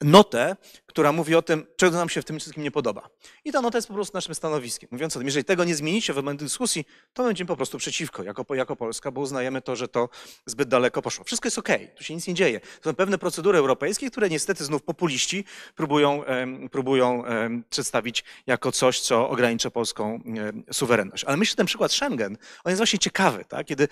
notę, 0.00 0.56
która 0.86 1.12
mówi 1.12 1.34
o 1.34 1.42
tym, 1.42 1.66
czego 1.76 1.96
nam 1.96 2.08
się 2.08 2.22
w 2.22 2.24
tym 2.24 2.38
wszystkim 2.38 2.62
nie 2.62 2.70
podoba. 2.70 3.08
I 3.44 3.52
ta 3.52 3.60
nota 3.60 3.78
jest 3.78 3.88
po 3.88 3.94
prostu 3.94 4.16
naszym 4.16 4.34
stanowiskiem. 4.34 4.88
Mówiąc 4.92 5.16
o 5.16 5.20
tym, 5.20 5.26
jeżeli 5.26 5.44
tego 5.44 5.64
nie 5.64 5.74
zmienicie 5.74 6.12
w 6.12 6.16
momencie 6.16 6.44
dyskusji, 6.44 6.84
to 7.12 7.24
będziemy 7.24 7.48
po 7.48 7.56
prostu 7.56 7.78
przeciwko, 7.78 8.22
jako, 8.22 8.54
jako 8.54 8.76
Polska, 8.76 9.10
bo 9.10 9.20
uznajemy 9.20 9.62
to, 9.62 9.76
że 9.76 9.88
to 9.88 10.08
zbyt 10.46 10.68
daleko 10.68 11.02
poszło. 11.02 11.24
Wszystko 11.24 11.46
jest 11.46 11.58
okej, 11.58 11.90
tu 11.96 12.04
się 12.04 12.14
nic 12.14 12.26
nie 12.26 12.34
dzieje. 12.34 12.60
Są 12.84 12.94
pewne 12.94 13.18
procedury 13.18 13.58
europejskie, 13.58 14.10
które 14.10 14.28
niestety 14.28 14.64
znów 14.64 14.82
populiści 14.82 15.44
próbują, 15.74 16.24
em, 16.24 16.68
próbują 16.68 17.24
em, 17.24 17.64
przedstawić 17.70 18.24
jako 18.46 18.72
coś, 18.72 19.00
co 19.00 19.28
ogranicza 19.28 19.70
polską 19.70 20.14
em, 20.14 20.64
suwerenność. 20.72 21.24
Ale 21.24 21.36
myślę, 21.36 21.50
że 21.50 21.56
ten 21.56 21.66
przykład 21.66 21.92
Schengen, 21.92 22.36
on 22.64 22.70
jest 22.70 22.80
właśnie 22.80 22.98
ciekawy, 22.98 23.44
tak? 23.44 23.66
kiedy 23.66 23.88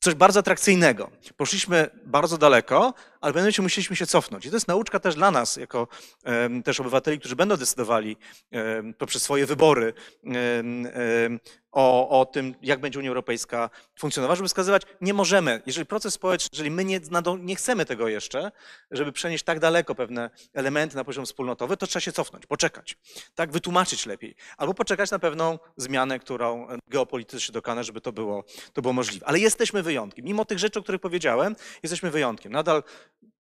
coś 0.00 0.14
bardzo 0.14 0.40
atrakcyjnego. 0.40 1.10
Poszliśmy 1.36 1.90
bardzo 2.04 2.38
daleko, 2.38 2.94
ale 3.20 3.32
momencie 3.36 3.62
musieliśmy 3.62 3.96
się 3.96 4.06
cofnąć. 4.06 4.46
I 4.46 4.50
to 4.50 4.56
jest 4.56 4.68
nauczka 4.68 5.00
też 5.00 5.14
dla 5.14 5.30
nas, 5.30 5.56
jako 5.56 5.88
też 6.64 6.80
obywateli, 6.80 7.18
którzy 7.18 7.36
będą 7.36 7.56
decydowali 7.56 8.16
poprzez 8.98 9.22
swoje 9.22 9.46
wybory 9.46 9.92
o, 11.72 12.20
o 12.20 12.26
tym, 12.26 12.54
jak 12.62 12.80
będzie 12.80 12.98
Unia 12.98 13.08
Europejska 13.08 13.70
funkcjonowała, 13.98 14.36
żeby 14.36 14.48
wskazywać, 14.48 14.82
nie 15.00 15.14
możemy, 15.14 15.62
jeżeli 15.66 15.86
proces 15.86 16.14
społeczny, 16.14 16.48
jeżeli 16.52 16.70
my 16.70 16.84
nie, 16.84 17.00
nie 17.38 17.56
chcemy 17.56 17.86
tego 17.86 18.08
jeszcze, 18.08 18.52
żeby 18.90 19.12
przenieść 19.12 19.44
tak 19.44 19.60
daleko 19.60 19.94
pewne 19.94 20.30
elementy 20.54 20.96
na 20.96 21.04
poziom 21.04 21.26
wspólnotowy, 21.26 21.76
to 21.76 21.86
trzeba 21.86 22.00
się 22.00 22.12
cofnąć, 22.12 22.46
poczekać, 22.46 22.96
tak, 23.34 23.52
wytłumaczyć 23.52 24.06
lepiej, 24.06 24.34
albo 24.56 24.74
poczekać 24.74 25.10
na 25.10 25.18
pewną 25.18 25.58
zmianę, 25.76 26.18
którą 26.18 26.66
geopolitycznie 26.88 27.52
dokona, 27.52 27.82
żeby 27.82 28.00
to 28.00 28.12
było, 28.12 28.44
to 28.72 28.82
było 28.82 28.94
możliwe. 28.94 29.26
Ale 29.26 29.38
jesteśmy 29.38 29.82
wyjątkiem. 29.82 30.24
Mimo 30.24 30.44
tych 30.44 30.58
rzeczy, 30.58 30.78
o 30.78 30.82
których 30.82 31.00
powiedziałem, 31.00 31.56
jesteśmy 31.82 32.10
wyjątkiem. 32.10 32.52
Nadal 32.52 32.82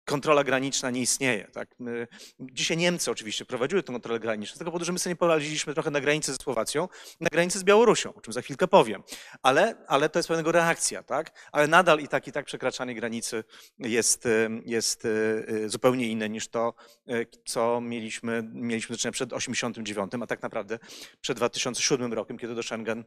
kontrola 0.09 0.45
graniczna 0.45 0.91
nie 0.91 1.01
istnieje. 1.01 1.45
Tak? 1.53 1.75
My, 1.79 2.07
dzisiaj 2.41 2.77
Niemcy 2.77 3.11
oczywiście 3.11 3.45
prowadziły 3.45 3.83
tę 3.83 3.93
kontrolę 3.93 4.21
graniczną, 4.21 4.55
z 4.55 4.59
tego 4.59 4.71
powodu, 4.71 4.85
że 4.85 4.93
my 4.93 4.99
sobie 4.99 5.13
nie 5.13 5.17
poradziliśmy 5.17 5.75
trochę 5.75 5.91
na 5.91 6.01
granicy 6.01 6.33
ze 6.33 6.39
Słowacją, 6.39 6.89
na 7.21 7.29
granicy 7.33 7.59
z 7.59 7.65
Białorusią, 7.65 8.15
o 8.15 8.21
czym 8.21 8.33
za 8.33 8.43
chwilkę 8.43 8.69
powiem. 8.69 9.03
Ale, 9.43 9.75
ale 9.87 10.09
to 10.09 10.19
jest 10.19 10.29
pewnego 10.29 10.53
reakcja, 10.53 11.03
tak? 11.03 11.49
Ale 11.53 11.67
nadal 11.67 12.01
i 12.01 12.09
tak, 12.09 12.29
i 12.29 12.33
tak 12.33 12.47
przekraczanie 12.47 12.95
granicy 12.95 13.45
jest, 13.79 14.29
jest 14.65 15.05
y, 15.05 15.69
zupełnie 15.69 16.09
inne 16.09 16.29
niż 16.29 16.49
to, 16.49 16.75
y, 17.11 17.27
co 17.45 17.81
mieliśmy, 17.81 18.51
mieliśmy 18.53 18.97
do 18.97 18.99
czynienia 18.99 19.13
przed 19.13 19.33
89, 19.33 20.13
a 20.23 20.27
tak 20.27 20.43
naprawdę 20.43 20.79
przed 21.21 21.37
2007 21.37 22.13
rokiem, 22.13 22.39
kiedy 22.39 22.55
do 22.55 22.63
Schengen 22.63 23.05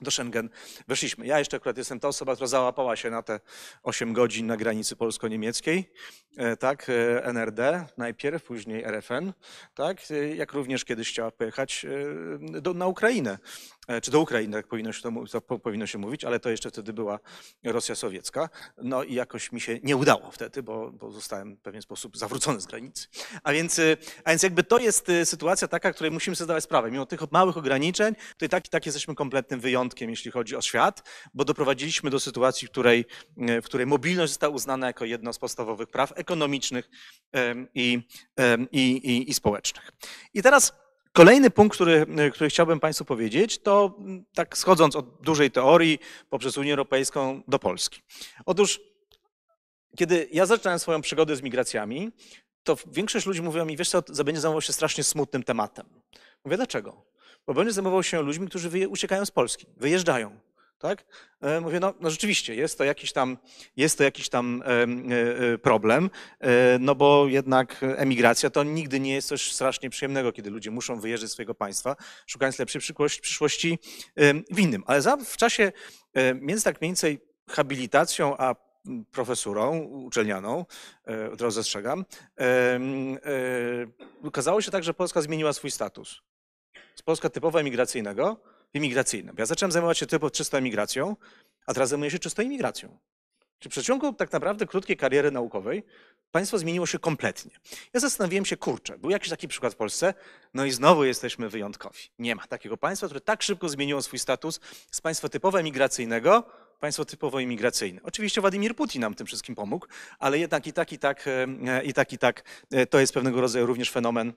do 0.00 0.10
Schengen 0.10 0.48
weszliśmy. 0.88 1.26
Ja 1.26 1.38
jeszcze 1.38 1.56
akurat 1.56 1.76
jestem 1.78 2.00
ta 2.00 2.08
osoba, 2.08 2.34
która 2.34 2.46
załapała 2.46 2.96
się 2.96 3.10
na 3.10 3.22
te 3.22 3.40
8 3.82 4.12
godzin 4.12 4.46
na 4.46 4.56
granicy 4.56 4.96
polsko-niemieckiej, 4.96 5.92
e, 6.36 6.56
tak, 6.56 6.86
e, 6.90 7.24
NRD 7.24 7.86
najpierw, 7.96 8.42
później 8.42 8.84
RFN, 8.84 9.32
tak, 9.74 9.98
e, 10.10 10.34
jak 10.36 10.52
również 10.52 10.84
kiedyś 10.84 11.08
chciała 11.08 11.30
pojechać 11.30 11.86
do, 12.40 12.74
na 12.74 12.86
Ukrainę, 12.86 13.38
czy 14.02 14.10
do 14.10 14.20
Ukrainy, 14.20 14.56
tak 14.56 14.66
powinno 14.66 14.92
się, 14.92 15.02
to, 15.30 15.40
powinno 15.40 15.86
się 15.86 15.98
mówić, 15.98 16.24
ale 16.24 16.40
to 16.40 16.50
jeszcze 16.50 16.70
wtedy 16.70 16.92
była 16.92 17.18
Rosja 17.64 17.94
sowiecka. 17.94 18.48
No 18.82 19.02
i 19.02 19.14
jakoś 19.14 19.52
mi 19.52 19.60
się 19.60 19.78
nie 19.82 19.96
udało 19.96 20.30
wtedy, 20.30 20.62
bo, 20.62 20.92
bo 20.92 21.10
zostałem 21.10 21.56
w 21.56 21.60
pewien 21.60 21.82
sposób 21.82 22.16
zawrócony 22.16 22.60
z 22.60 22.66
granicy. 22.66 23.08
A 23.42 23.52
więc, 23.52 23.78
e, 23.78 23.96
a 24.24 24.30
więc 24.30 24.42
jakby 24.42 24.62
to 24.62 24.78
jest 24.78 25.08
e, 25.08 25.26
sytuacja 25.26 25.68
taka, 25.68 25.92
której 25.92 26.10
musimy 26.10 26.36
sobie 26.36 26.44
zdawać 26.44 26.64
sprawę. 26.64 26.90
Mimo 26.90 27.06
tych 27.06 27.32
małych 27.32 27.56
ograniczeń, 27.56 28.14
i 28.42 28.48
tak, 28.48 28.66
i 28.66 28.70
tak 28.70 28.86
jesteśmy 28.86 29.14
kompletnym 29.14 29.60
wyjątkiem, 29.60 30.10
jeśli 30.10 30.30
chodzi 30.30 30.56
o 30.56 30.62
świat, 30.62 31.08
bo 31.34 31.44
doprowadziliśmy 31.44 32.10
do 32.10 32.20
sytuacji, 32.20 32.68
w 32.68 32.70
której, 32.70 33.04
e, 33.38 33.62
w 33.62 33.64
której 33.64 33.86
mobilność 33.86 34.32
została 34.32 34.54
uznana 34.54 34.86
jako 34.86 35.04
jedno 35.04 35.32
z 35.32 35.38
podstawowych 35.38 35.88
praw 35.88 36.12
ekonomicznych 36.16 36.90
i, 37.74 38.02
i, 38.72 38.80
i, 38.80 39.30
i 39.30 39.34
społecznych. 39.34 39.92
I 40.34 40.42
teraz 40.42 40.72
kolejny 41.12 41.50
punkt, 41.50 41.74
który, 41.74 42.06
który 42.32 42.50
chciałbym 42.50 42.80
Państwu 42.80 43.04
powiedzieć, 43.04 43.58
to 43.58 43.98
tak 44.34 44.58
schodząc 44.58 44.96
od 44.96 45.20
dużej 45.20 45.50
teorii 45.50 45.98
poprzez 46.30 46.58
Unię 46.58 46.72
Europejską 46.72 47.42
do 47.48 47.58
Polski. 47.58 48.02
Otóż, 48.46 48.80
kiedy 49.96 50.28
ja 50.32 50.46
zaczynałem 50.46 50.78
swoją 50.78 51.00
przygodę 51.00 51.36
z 51.36 51.42
migracjami, 51.42 52.10
to 52.62 52.76
większość 52.86 53.26
ludzi 53.26 53.42
mówiła 53.42 53.64
mi, 53.64 53.76
wiesz 53.76 53.90
co, 53.90 54.02
będzie 54.24 54.40
zajmował 54.40 54.60
się 54.60 54.72
strasznie 54.72 55.04
smutnym 55.04 55.42
tematem. 55.42 55.86
Mówię, 56.44 56.56
dlaczego? 56.56 57.04
Bo 57.46 57.54
będzie 57.54 57.72
zajmował 57.72 58.02
się 58.02 58.22
ludźmi, 58.22 58.48
którzy 58.48 58.88
uciekają 58.88 59.26
z 59.26 59.30
Polski, 59.30 59.66
wyjeżdżają. 59.76 60.40
Tak? 60.80 61.04
E, 61.40 61.60
Mówię, 61.60 61.80
no, 61.80 61.94
no 62.00 62.10
rzeczywiście, 62.10 62.54
jest 62.54 62.78
to 62.78 62.84
jakiś 62.84 63.12
tam, 63.12 63.38
jest 63.76 63.98
to 63.98 64.04
jakiś 64.04 64.28
tam 64.28 64.62
e, 64.62 64.82
e, 65.52 65.58
problem, 65.58 66.10
no 66.80 66.94
bo 66.94 67.26
jednak 67.28 67.80
emigracja 67.96 68.50
to 68.50 68.62
nigdy 68.64 69.00
nie 69.00 69.14
jest 69.14 69.28
coś 69.28 69.52
strasznie 69.52 69.90
przyjemnego, 69.90 70.32
kiedy 70.32 70.50
ludzie 70.50 70.70
muszą 70.70 71.00
wyjeżdżać 71.00 71.30
z 71.30 71.32
swojego 71.32 71.54
państwa, 71.54 71.96
szukając 72.26 72.58
lepszej 72.58 72.80
przyszłości, 73.22 73.78
w 74.50 74.58
innym. 74.58 74.82
Ale 74.86 75.02
za, 75.02 75.16
w 75.16 75.36
czasie 75.36 75.72
między 76.34 76.64
tak 76.64 76.80
mniej 76.80 76.88
więcej 76.88 77.18
habilitacją 77.48 78.36
a 78.36 78.54
profesurą 79.12 79.78
uczelnianą, 79.78 80.66
od 81.32 81.40
razu 81.40 81.54
zastrzegam, 81.54 82.04
okazało 84.24 84.60
się 84.60 84.70
tak, 84.70 84.84
że 84.84 84.94
Polska 84.94 85.22
zmieniła 85.22 85.52
swój 85.52 85.70
status. 85.70 86.20
Z 86.94 87.02
Polska 87.02 87.30
typowo 87.30 87.60
emigracyjnego 87.60 88.40
imigracyjnym. 88.74 89.34
Ja 89.38 89.46
zacząłem 89.46 89.72
zajmować 89.72 89.98
się 89.98 90.06
typowo 90.06 90.30
czysto 90.30 90.58
emigracją, 90.58 91.16
a 91.66 91.74
teraz 91.74 91.88
zajmuję 91.88 92.10
się 92.10 92.18
czysto 92.18 92.42
imigracją. 92.42 92.98
Czy 93.58 93.68
w 93.68 93.72
przeciągu 93.72 94.12
tak 94.12 94.32
naprawdę 94.32 94.66
krótkiej 94.66 94.96
kariery 94.96 95.30
naukowej 95.30 95.82
państwo 96.32 96.58
zmieniło 96.58 96.86
się 96.86 96.98
kompletnie. 96.98 97.50
Ja 97.92 98.00
zastanowiłem 98.00 98.44
się, 98.44 98.56
kurczę, 98.56 98.98
był 98.98 99.10
jakiś 99.10 99.30
taki 99.30 99.48
przykład 99.48 99.72
w 99.72 99.76
Polsce, 99.76 100.14
no 100.54 100.64
i 100.64 100.70
znowu 100.70 101.04
jesteśmy 101.04 101.48
wyjątkowi. 101.48 101.98
Nie 102.18 102.34
ma 102.34 102.46
takiego 102.46 102.76
państwa, 102.76 103.06
które 103.06 103.20
tak 103.20 103.42
szybko 103.42 103.68
zmieniło 103.68 104.02
swój 104.02 104.18
status 104.18 104.60
z 104.90 105.00
państwa 105.00 105.28
typowo 105.28 105.60
emigracyjnego 105.60 106.46
państwo 106.80 107.04
typowo 107.04 107.40
imigracyjne. 107.40 108.00
Oczywiście 108.02 108.40
Władimir 108.40 108.76
Putin 108.76 109.00
nam 109.00 109.14
tym 109.14 109.26
wszystkim 109.26 109.54
pomógł, 109.54 109.86
ale 110.18 110.38
jednak 110.38 110.66
i 110.66 110.72
tak, 110.72 110.92
i 110.92 110.98
tak, 110.98 111.24
e, 111.26 111.84
i 111.84 111.92
tak, 111.92 112.12
i 112.12 112.18
tak 112.18 112.44
e, 112.70 112.86
to 112.86 113.00
jest 113.00 113.14
pewnego 113.14 113.40
rodzaju 113.40 113.66
również 113.66 113.90
fenomen 113.90 114.32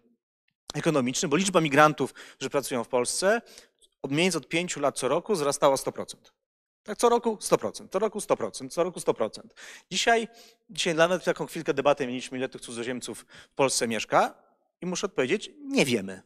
ekonomiczny, 0.73 1.29
bo 1.29 1.35
liczba 1.35 1.61
migrantów, 1.61 2.13
którzy 2.13 2.49
pracują 2.49 2.83
w 2.83 2.87
Polsce, 2.87 3.41
od 4.03 4.11
więcej 4.11 4.37
od 4.37 4.47
pięciu 4.47 4.79
lat 4.79 4.97
co 4.97 5.07
roku 5.07 5.33
wzrastała 5.33 5.73
o 5.73 5.77
100%. 5.77 6.15
Tak, 6.83 6.97
co 6.97 7.09
roku 7.09 7.35
100%, 7.35 7.89
co 7.89 7.99
roku 7.99 8.19
100%, 8.19 8.69
co 8.69 8.83
roku 8.83 8.99
100%. 8.99 9.41
Dzisiaj, 9.91 10.27
dzisiaj 10.69 10.95
nawet 10.95 11.23
taką 11.23 11.45
chwilkę 11.45 11.73
debaty 11.73 12.07
mieliśmy, 12.07 12.37
ile 12.37 12.49
tych 12.49 12.61
cudzoziemców 12.61 13.25
w 13.51 13.55
Polsce 13.55 13.87
mieszka 13.87 14.33
i 14.81 14.85
muszę 14.85 15.07
odpowiedzieć, 15.07 15.51
nie 15.65 15.85
wiemy. 15.85 16.21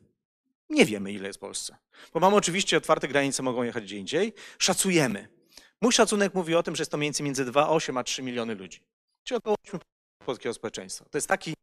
Nie 0.69 0.85
wiemy, 0.85 1.11
ile 1.11 1.27
jest 1.27 1.39
w 1.39 1.41
Polsce. 1.41 1.77
Bo 2.13 2.19
mamy 2.19 2.35
oczywiście 2.35 2.77
otwarte 2.77 3.07
granice, 3.07 3.43
mogą 3.43 3.63
jechać 3.63 3.83
gdzie 3.83 3.97
indziej. 3.97 4.33
Szacujemy. 4.59 5.27
Mój 5.81 5.91
szacunek 5.91 6.33
mówi 6.33 6.55
o 6.55 6.63
tym, 6.63 6.75
że 6.75 6.81
jest 6.81 6.91
to 6.91 6.97
mniej 6.97 7.07
więcej 7.07 7.23
między 7.23 7.45
2,8 7.45 7.99
a 7.99 8.03
3 8.03 8.23
miliony 8.23 8.55
ludzi. 8.55 8.79
Czyli 9.23 9.37
około 9.37 9.55
8% 9.67 9.79
polskiego 10.25 10.53
społeczeństwa. 10.53 11.05
To 11.11 11.17
jest 11.17 11.27
taki 11.27 11.53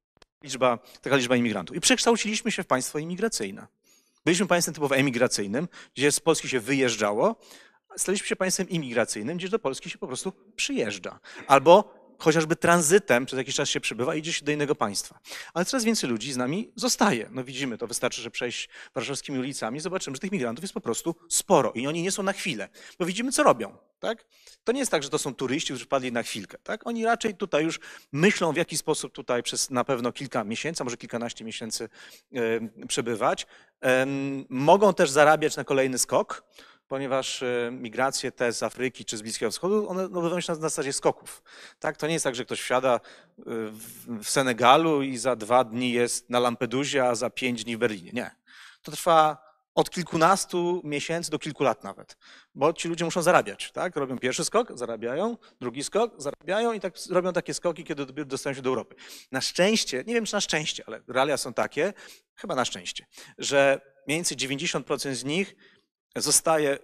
liczba, 0.44 0.78
taka 1.02 1.16
liczba 1.16 1.36
imigrantów. 1.36 1.76
I 1.76 1.80
przekształciliśmy 1.80 2.52
się 2.52 2.62
w 2.62 2.66
państwo 2.66 2.98
imigracyjne. 2.98 3.66
Byliśmy 4.24 4.46
państwem 4.46 4.74
typowo 4.74 4.96
emigracyjnym, 4.96 5.68
gdzie 5.94 6.12
z 6.12 6.20
Polski 6.20 6.48
się 6.48 6.60
wyjeżdżało, 6.60 7.36
staliśmy 7.96 8.26
się 8.26 8.36
państwem 8.36 8.68
imigracyjnym, 8.68 9.36
gdzie 9.36 9.48
do 9.48 9.58
Polski 9.58 9.90
się 9.90 9.98
po 9.98 10.06
prostu 10.06 10.32
przyjeżdża. 10.56 11.20
Albo 11.46 11.94
chociażby 12.18 12.56
tranzytem 12.56 13.26
przez 13.26 13.38
jakiś 13.38 13.54
czas 13.54 13.68
się 13.68 13.80
przybywa 13.80 14.14
i 14.14 14.18
idzie 14.18 14.32
się 14.32 14.44
do 14.44 14.52
innego 14.52 14.74
państwa. 14.74 15.18
Ale 15.54 15.64
coraz 15.64 15.84
więcej 15.84 16.10
ludzi 16.10 16.32
z 16.32 16.36
nami 16.36 16.72
zostaje. 16.76 17.28
No 17.30 17.44
widzimy 17.44 17.78
to, 17.78 17.86
wystarczy, 17.86 18.22
że 18.22 18.30
przejść 18.30 18.68
warszawskimi 18.94 19.38
ulicami, 19.38 19.80
zobaczymy, 19.80 20.16
że 20.16 20.20
tych 20.20 20.32
migrantów 20.32 20.62
jest 20.64 20.74
po 20.74 20.80
prostu 20.80 21.14
sporo 21.28 21.72
i 21.72 21.86
oni 21.86 22.02
nie 22.02 22.12
są 22.12 22.22
na 22.22 22.32
chwilę, 22.32 22.68
bo 22.98 23.06
widzimy, 23.06 23.32
co 23.32 23.42
robią. 23.42 23.76
Tak? 24.04 24.24
To 24.64 24.72
nie 24.72 24.78
jest 24.78 24.90
tak, 24.90 25.02
że 25.02 25.10
to 25.10 25.18
są 25.18 25.34
turyści, 25.34 25.72
którzy 25.72 25.84
wpadli 25.84 26.12
na 26.12 26.22
chwilkę. 26.22 26.58
Tak? 26.58 26.86
Oni 26.86 27.04
raczej 27.04 27.34
tutaj 27.34 27.64
już 27.64 27.80
myślą, 28.12 28.52
w 28.52 28.56
jaki 28.56 28.76
sposób 28.76 29.12
tutaj 29.12 29.42
przez 29.42 29.70
na 29.70 29.84
pewno 29.84 30.12
kilka 30.12 30.44
miesięcy, 30.44 30.82
a 30.82 30.84
może 30.84 30.96
kilkanaście 30.96 31.44
miesięcy 31.44 31.88
przebywać. 32.88 33.46
Mogą 34.48 34.94
też 34.94 35.10
zarabiać 35.10 35.56
na 35.56 35.64
kolejny 35.64 35.98
skok, 35.98 36.44
ponieważ 36.88 37.42
e, 37.42 37.70
migracje 37.72 38.32
te 38.32 38.52
z 38.52 38.62
Afryki 38.62 39.04
czy 39.04 39.16
z 39.16 39.22
Bliskiego 39.22 39.50
Wschodu, 39.50 39.88
one 39.88 40.04
odbywają 40.04 40.40
się 40.40 40.52
na 40.52 40.58
zasadzie 40.58 40.92
skoków. 40.92 41.42
Tak? 41.78 41.96
To 41.96 42.06
nie 42.06 42.12
jest 42.12 42.24
tak, 42.24 42.34
że 42.34 42.44
ktoś 42.44 42.60
wsiada 42.60 42.94
e, 42.94 43.00
w 44.08 44.24
Senegalu 44.24 45.02
i 45.02 45.16
za 45.16 45.36
dwa 45.36 45.64
dni 45.64 45.92
jest 45.92 46.30
na 46.30 46.40
Lampedusie, 46.40 47.04
a 47.04 47.14
za 47.14 47.30
pięć 47.30 47.64
dni 47.64 47.76
w 47.76 47.78
Berlinie. 47.78 48.10
Nie. 48.12 48.30
To 48.82 48.92
trwa 48.92 49.53
od 49.74 49.90
kilkunastu 49.90 50.80
miesięcy 50.84 51.30
do 51.30 51.38
kilku 51.38 51.64
lat 51.64 51.84
nawet, 51.84 52.16
bo 52.54 52.72
ci 52.72 52.88
ludzie 52.88 53.04
muszą 53.04 53.22
zarabiać, 53.22 53.72
tak? 53.72 53.96
Robią 53.96 54.18
pierwszy 54.18 54.44
skok, 54.44 54.78
zarabiają, 54.78 55.36
drugi 55.60 55.84
skok, 55.84 56.12
zarabiają 56.18 56.72
i 56.72 56.80
tak 56.80 56.94
robią 57.10 57.32
takie 57.32 57.54
skoki, 57.54 57.84
kiedy 57.84 58.06
dostają 58.06 58.54
się 58.54 58.62
do 58.62 58.68
Europy. 58.68 58.94
Na 59.32 59.40
szczęście, 59.40 60.04
nie 60.06 60.14
wiem 60.14 60.24
czy 60.24 60.34
na 60.34 60.40
szczęście, 60.40 60.84
ale 60.86 61.00
realia 61.08 61.36
są 61.36 61.54
takie, 61.54 61.92
chyba 62.34 62.54
na 62.54 62.64
szczęście, 62.64 63.06
że 63.38 63.80
mniej 64.06 64.18
więcej 64.18 64.36
90% 64.36 65.14
z 65.14 65.24
nich 65.24 65.56
zostaje 66.16 66.78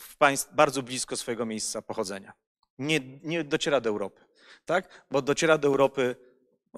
w 0.00 0.16
państw 0.16 0.54
bardzo 0.54 0.82
blisko 0.82 1.16
swojego 1.16 1.46
miejsca 1.46 1.82
pochodzenia. 1.82 2.32
Nie, 2.78 3.00
nie 3.22 3.44
dociera 3.44 3.80
do 3.80 3.90
Europy, 3.90 4.24
tak? 4.64 5.06
Bo 5.10 5.22
dociera 5.22 5.58
do 5.58 5.68
Europy 5.68 6.16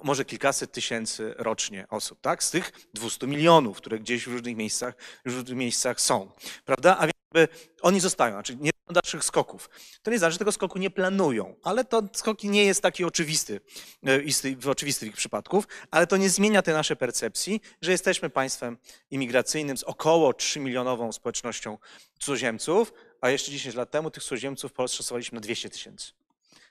może 0.03 0.25
kilkaset 0.25 0.71
tysięcy 0.71 1.33
rocznie 1.37 1.87
osób, 1.89 2.21
tak? 2.21 2.43
Z 2.43 2.51
tych 2.51 2.71
200 2.93 3.27
milionów, 3.27 3.77
które 3.77 3.99
gdzieś 3.99 4.25
w 4.25 4.31
różnych 4.31 4.55
miejscach, 4.55 4.95
w 5.25 5.33
różnych 5.33 5.57
miejscach 5.57 6.01
są, 6.01 6.31
prawda? 6.65 6.97
A 6.99 7.05
więc 7.05 7.15
oni 7.81 7.99
zostają, 7.99 8.33
znaczy 8.33 8.55
nie 8.55 8.71
robią 8.71 9.01
dalszych 9.01 9.23
skoków. 9.23 9.69
To 10.03 10.11
nie 10.11 10.19
znaczy, 10.19 10.31
że 10.31 10.39
tego 10.39 10.51
skoku 10.51 10.79
nie 10.79 10.89
planują, 10.89 11.55
ale 11.63 11.85
to 11.85 12.01
skok 12.13 12.43
nie 12.43 12.65
jest 12.65 12.81
taki 12.81 13.03
oczywisty, 13.03 13.61
e, 14.03 14.55
w 14.57 14.67
oczywistych 14.67 15.09
ich 15.09 15.15
przypadków, 15.15 15.67
ale 15.91 16.07
to 16.07 16.17
nie 16.17 16.29
zmienia 16.29 16.61
tej 16.61 16.73
naszej 16.73 16.97
percepcji, 16.97 17.61
że 17.81 17.91
jesteśmy 17.91 18.29
państwem 18.29 18.77
imigracyjnym 19.11 19.77
z 19.77 19.83
około 19.83 20.33
3 20.33 20.59
milionową 20.59 21.11
społecznością 21.11 21.77
cudzoziemców, 22.19 22.93
a 23.21 23.29
jeszcze 23.29 23.51
10 23.51 23.75
lat 23.75 23.91
temu 23.91 24.11
tych 24.11 24.23
cudzoziemców 24.23 24.71
w 24.71 24.73
Polsce 24.73 24.97
szacowaliśmy 24.97 25.35
na 25.35 25.41
200 25.41 25.69
tysięcy. 25.69 26.24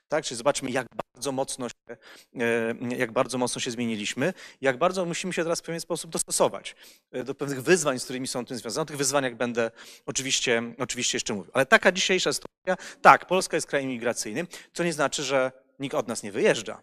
Tak, 0.07 0.25
czyli 0.25 0.37
zobaczmy, 0.37 0.71
jak 0.71 0.87
bardzo 1.15 1.31
mocno 1.31 1.69
się, 1.69 1.97
e, 2.39 2.95
jak 2.97 3.11
bardzo 3.11 3.37
mocno 3.37 3.61
się 3.61 3.71
zmieniliśmy, 3.71 4.33
jak 4.61 4.77
bardzo 4.77 5.05
musimy 5.05 5.33
się 5.33 5.43
teraz 5.43 5.59
w 5.59 5.63
pewien 5.63 5.81
sposób 5.81 6.11
dostosować 6.11 6.75
e, 7.11 7.23
do 7.23 7.35
pewnych 7.35 7.63
wyzwań, 7.63 7.99
z 7.99 8.03
którymi 8.03 8.27
są 8.27 8.45
tym 8.45 8.57
związane. 8.57 8.81
O 8.81 8.85
tych 8.85 8.97
wyzwaniach 8.97 9.35
będę 9.35 9.71
oczywiście, 10.05 10.63
oczywiście 10.77 11.15
jeszcze 11.15 11.33
mówił. 11.33 11.51
Ale 11.53 11.65
taka 11.65 11.91
dzisiejsza 11.91 12.33
sytuacja, 12.33 12.85
tak, 13.01 13.25
Polska 13.25 13.57
jest 13.57 13.67
krajem 13.67 13.89
migracyjnym, 13.89 14.47
co 14.73 14.83
nie 14.83 14.93
znaczy, 14.93 15.23
że 15.23 15.51
nikt 15.79 15.95
od 15.95 16.07
nas 16.07 16.23
nie 16.23 16.31
wyjeżdża. 16.31 16.81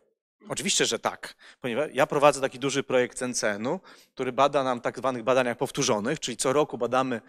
Oczywiście, 0.48 0.86
że 0.86 0.98
tak, 0.98 1.34
ponieważ 1.60 1.90
ja 1.92 2.06
prowadzę 2.06 2.40
taki 2.40 2.58
duży 2.58 2.82
projekt 2.82 3.18
CNCN-u, 3.18 3.80
który 4.14 4.32
bada 4.32 4.64
nam 4.64 4.80
tak 4.80 4.98
zwanych 4.98 5.22
badaniach 5.22 5.56
powtórzonych, 5.56 6.20
czyli 6.20 6.36
co 6.36 6.52
roku 6.52 6.78
badamy 6.78 7.20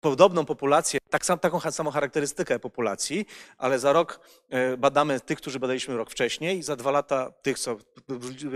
podobną 0.00 0.44
populację, 0.44 1.00
tak 1.10 1.26
sam, 1.26 1.38
taką 1.38 1.60
samą 1.60 1.90
charakterystykę 1.90 2.58
populacji, 2.58 3.26
ale 3.58 3.78
za 3.78 3.92
rok 3.92 4.20
e, 4.48 4.76
badamy 4.76 5.20
tych, 5.20 5.38
którzy 5.38 5.58
badaliśmy 5.60 5.96
rok 5.96 6.10
wcześniej, 6.10 6.62
za 6.62 6.76
dwa 6.76 6.90
lata 6.90 7.32
tych, 7.42 7.58
co 7.58 7.76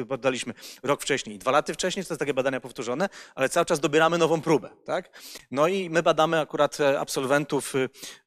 badaliśmy 0.06 0.54
rok 0.82 1.02
wcześniej. 1.02 1.38
Dwa 1.38 1.50
lata 1.50 1.72
wcześniej 1.72 2.04
to 2.04 2.12
jest 2.12 2.18
takie 2.18 2.34
badania 2.34 2.60
powtórzone, 2.60 3.08
ale 3.34 3.48
cały 3.48 3.66
czas 3.66 3.80
dobieramy 3.80 4.18
nową 4.18 4.40
próbę. 4.40 4.70
Tak? 4.84 5.20
No 5.50 5.68
i 5.68 5.90
my 5.90 6.02
badamy 6.02 6.40
akurat 6.40 6.80
e, 6.80 7.00
absolwentów 7.00 7.72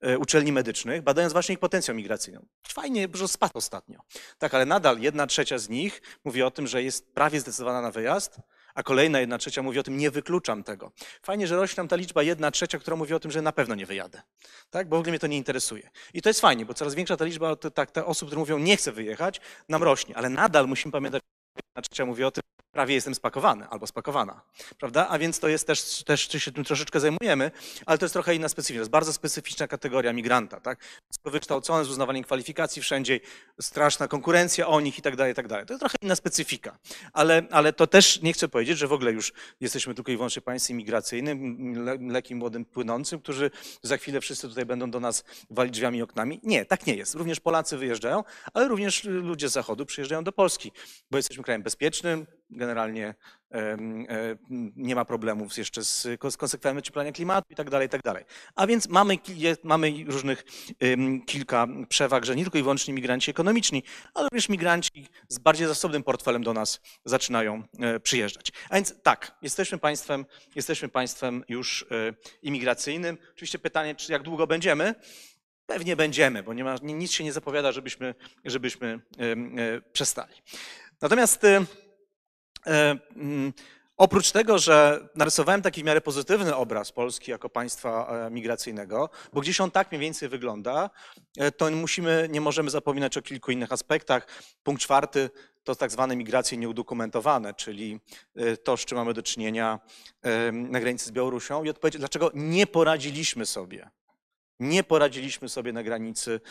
e, 0.02 0.18
uczelni 0.18 0.52
medycznych, 0.52 1.02
badając 1.02 1.34
właśnie 1.34 1.54
ich 1.54 1.60
potencjał 1.60 1.98
migracyjny. 1.98 2.40
Fajnie, 2.68 3.08
że 3.14 3.28
spadł 3.28 3.58
ostatnio. 3.58 4.00
Tak, 4.38 4.54
ale 4.54 4.66
nadal 4.66 5.00
jedna 5.00 5.28
trzecia 5.28 5.58
z 5.58 5.70
nich 5.70 6.02
mówi 6.24 6.44
o 6.44 6.52
tym, 6.52 6.68
że 6.68 6.84
jest 6.84 7.14
prawie 7.14 7.40
zdecydowana 7.40 7.82
na 7.82 7.92
wyjazd, 7.92 8.40
a 8.78 8.84
kolejna 8.84 9.20
jedna 9.20 9.38
trzecia 9.38 9.64
mówi 9.64 9.80
o 9.80 9.84
tym, 9.84 9.98
nie 9.98 10.12
wykluczam 10.12 10.64
tego. 10.64 10.92
Fajnie, 11.22 11.48
że 11.48 11.56
rośnie 11.56 11.82
nam 11.82 11.88
ta 11.88 11.96
liczba 11.96 12.24
jedna 12.24 12.52
trzecia, 12.52 12.80
która 12.80 12.98
mówi 12.98 13.14
o 13.14 13.20
tym, 13.20 13.32
że 13.32 13.42
na 13.42 13.52
pewno 13.52 13.76
nie 13.76 13.86
wyjadę, 13.86 14.22
tak? 14.70 14.90
bo 14.90 14.98
w 14.98 15.00
ogóle 15.00 15.12
mnie 15.12 15.20
to 15.20 15.28
nie 15.28 15.38
interesuje. 15.38 15.90
I 16.14 16.22
to 16.22 16.30
jest 16.30 16.42
fajnie, 16.42 16.66
bo 16.66 16.74
coraz 16.74 16.96
większa 16.96 17.18
ta 17.18 17.26
liczba 17.26 17.56
te, 17.56 17.72
tak, 17.72 17.92
te 17.92 18.06
osób, 18.06 18.30
które 18.30 18.40
mówią, 18.40 18.58
nie 18.58 18.78
chcę 18.78 18.92
wyjechać, 18.92 19.42
nam 19.70 19.84
rośnie, 19.84 20.18
ale 20.18 20.30
nadal 20.30 20.68
musimy 20.68 20.92
pamiętać, 20.92 21.24
że 21.78 21.82
jedna 21.82 21.82
trzecia 21.82 22.06
mówi 22.06 22.24
o 22.24 22.32
tym, 22.32 22.44
prawie 22.72 22.96
jestem 22.96 23.16
spakowany 23.16 23.68
albo 23.68 23.88
spakowana, 23.88 24.42
prawda? 24.80 25.08
A 25.10 25.20
więc 25.20 25.40
to 25.40 25.48
jest 25.48 25.68
też, 25.68 26.04
też 26.04 26.22
się 26.22 26.52
tym 26.52 26.64
troszeczkę 26.64 27.00
zajmujemy, 27.00 27.52
ale 27.86 27.98
to 27.98 28.06
jest 28.06 28.14
trochę 28.14 28.36
inna 28.36 28.50
specyfika, 28.50 28.78
to 28.78 28.82
jest 28.82 28.92
bardzo 28.92 29.14
specyficzna 29.14 29.68
kategoria 29.68 30.14
migranta, 30.14 30.60
tak? 30.60 30.80
Wszystko 31.10 31.32
wykształcone, 31.32 31.86
z 31.86 31.90
uznawaniem 31.90 32.24
kwalifikacji 32.24 32.82
wszędzie, 32.82 33.20
straszna 33.62 34.08
konkurencja 34.08 34.68
o 34.68 34.80
nich 34.82 35.00
i 35.00 35.02
tak 35.02 35.16
dalej, 35.16 35.32
i 35.32 35.36
tak 35.36 35.48
dalej. 35.48 35.66
To 35.66 35.74
jest 35.74 35.80
trochę 35.80 35.96
inna 36.02 36.16
specyfika, 36.16 36.78
ale, 37.14 37.44
ale 37.52 37.74
to 37.74 37.88
też 37.88 38.22
nie 38.22 38.34
chcę 38.34 38.48
powiedzieć, 38.48 38.78
że 38.78 38.88
w 38.88 38.94
ogóle 38.94 39.12
już 39.12 39.34
jesteśmy 39.62 39.94
tylko 39.94 40.12
i 40.12 40.16
wyłącznie 40.16 40.42
państwem 40.42 40.78
migracyjnym, 40.78 41.74
le- 41.86 41.98
mlekiem 41.98 42.38
młodym 42.38 42.66
płynącym, 42.66 43.20
którzy 43.20 43.52
za 43.82 43.98
chwilę 43.98 44.22
wszyscy 44.22 44.50
tutaj 44.50 44.66
będą 44.66 44.92
do 44.92 45.00
nas 45.00 45.24
walić 45.50 45.74
drzwiami 45.74 45.98
i 46.00 46.02
oknami. 46.02 46.40
Nie, 46.44 46.66
tak 46.66 46.88
nie 46.88 46.96
jest. 46.96 47.16
Również 47.16 47.40
Polacy 47.40 47.78
wyjeżdżają, 47.78 48.24
ale 48.54 48.68
również 48.68 49.04
ludzie 49.04 49.50
z 49.50 49.52
Zachodu 49.52 49.86
przyjeżdżają 49.86 50.24
do 50.24 50.32
Polski, 50.32 50.72
bo 51.12 51.18
jesteśmy 51.18 51.44
krajem 51.44 51.64
bezpiecznym, 51.68 52.28
generalnie 52.50 53.16
nie 54.76 54.96
ma 54.96 55.06
problemów 55.06 55.58
jeszcze 55.58 55.84
z, 55.84 56.08
konsekwencjami 56.20 56.80
ocieplenia 56.80 57.12
klimatu 57.12 57.48
i 57.50 57.56
tak 57.56 57.70
dalej, 57.70 57.90
tak 57.90 58.02
dalej. 58.02 58.24
A 58.56 58.68
więc 58.68 58.90
mamy, 58.90 59.18
mamy 59.64 59.94
różnych 60.08 60.44
kilka 61.26 61.68
przewag, 61.90 62.26
że 62.26 62.36
nie 62.36 62.44
tylko 62.44 62.58
i 62.58 62.62
wyłącznie 62.62 62.94
migranci 62.94 63.32
ekonomiczni, 63.32 63.84
ale 64.14 64.24
również 64.24 64.50
migranci 64.50 65.08
z 65.30 65.40
bardziej 65.40 65.68
zasobnym 65.68 66.04
portfelem 66.04 66.44
do 66.44 66.54
nas 66.54 66.80
zaczynają 67.06 67.64
e, 67.80 68.00
przyjeżdżać. 68.00 68.52
A 68.70 68.76
więc 68.76 69.02
tak, 69.04 69.38
jesteśmy 69.42 69.78
państwem, 69.78 70.26
jesteśmy 70.56 70.90
państwem 70.90 71.44
już 71.50 71.86
e, 71.92 72.14
imigracyjnym. 72.42 73.18
Oczywiście 73.34 73.60
pytanie, 73.60 73.96
czy 73.96 74.12
jak 74.12 74.24
długo 74.24 74.48
będziemy? 74.48 74.96
Pewnie 75.66 75.96
będziemy, 75.96 76.44
bo 76.44 76.54
nie 76.54 76.64
ma, 76.64 76.76
ni- 76.82 76.94
nic 76.94 77.12
się 77.12 77.24
nie 77.24 77.34
zapowiada, 77.34 77.72
żebyśmy, 77.72 78.16
żebyśmy 78.46 79.00
e, 79.20 79.82
przestali. 79.82 80.34
Natomiast 81.02 81.44
e, 81.44 81.66
e, 82.68 82.98
mm, 83.16 83.54
oprócz 83.98 84.32
tego, 84.32 84.60
że 84.60 85.08
narysowałem 85.16 85.62
taki 85.62 85.82
w 85.82 85.86
miarę 85.86 86.02
pozytywny 86.02 86.56
obraz 86.56 86.92
Polski 86.92 87.32
jako 87.32 87.50
państwa 87.50 88.08
e, 88.28 88.32
migracyjnego, 88.32 89.10
bo 89.34 89.42
gdzieś 89.42 89.62
on 89.62 89.72
tak 89.72 89.92
mniej 89.92 90.02
więcej 90.02 90.30
wygląda, 90.30 90.90
e, 91.38 91.52
to 91.52 91.72
musimy, 91.72 92.28
nie 92.32 92.42
możemy 92.42 92.70
zapominać 92.70 93.18
o 93.18 93.22
kilku 93.22 93.52
innych 93.52 93.72
aspektach. 93.72 94.28
Punkt 94.64 94.82
czwarty 94.82 95.30
to 95.64 95.76
tak 95.76 95.92
zwane 95.92 96.16
migracje 96.16 96.58
nieudokumentowane, 96.58 97.54
czyli 97.54 98.00
to, 98.64 98.78
z 98.78 98.86
czym 98.86 98.98
mamy 98.98 99.14
do 99.14 99.24
czynienia 99.24 99.80
na 100.52 100.80
granicy 100.80 101.06
z 101.06 101.12
Białorusią 101.12 101.64
i 101.64 101.70
odpowiedź, 101.70 101.98
dlaczego 101.98 102.32
nie 102.34 102.68
poradziliśmy 102.68 103.46
sobie 103.46 103.90
nie 104.60 104.84
poradziliśmy 104.84 105.50
sobie 105.50 105.74
na 105.74 105.84
granicy 105.84 106.42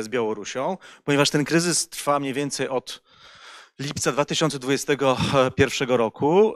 z 0.00 0.08
Białorusią, 0.08 0.78
ponieważ 1.04 1.30
ten 1.30 1.44
kryzys 1.44 1.88
trwa 1.88 2.20
mniej 2.20 2.34
więcej 2.34 2.68
od 2.68 3.02
lipca 3.82 4.12
2021 4.12 5.88
roku 5.88 6.54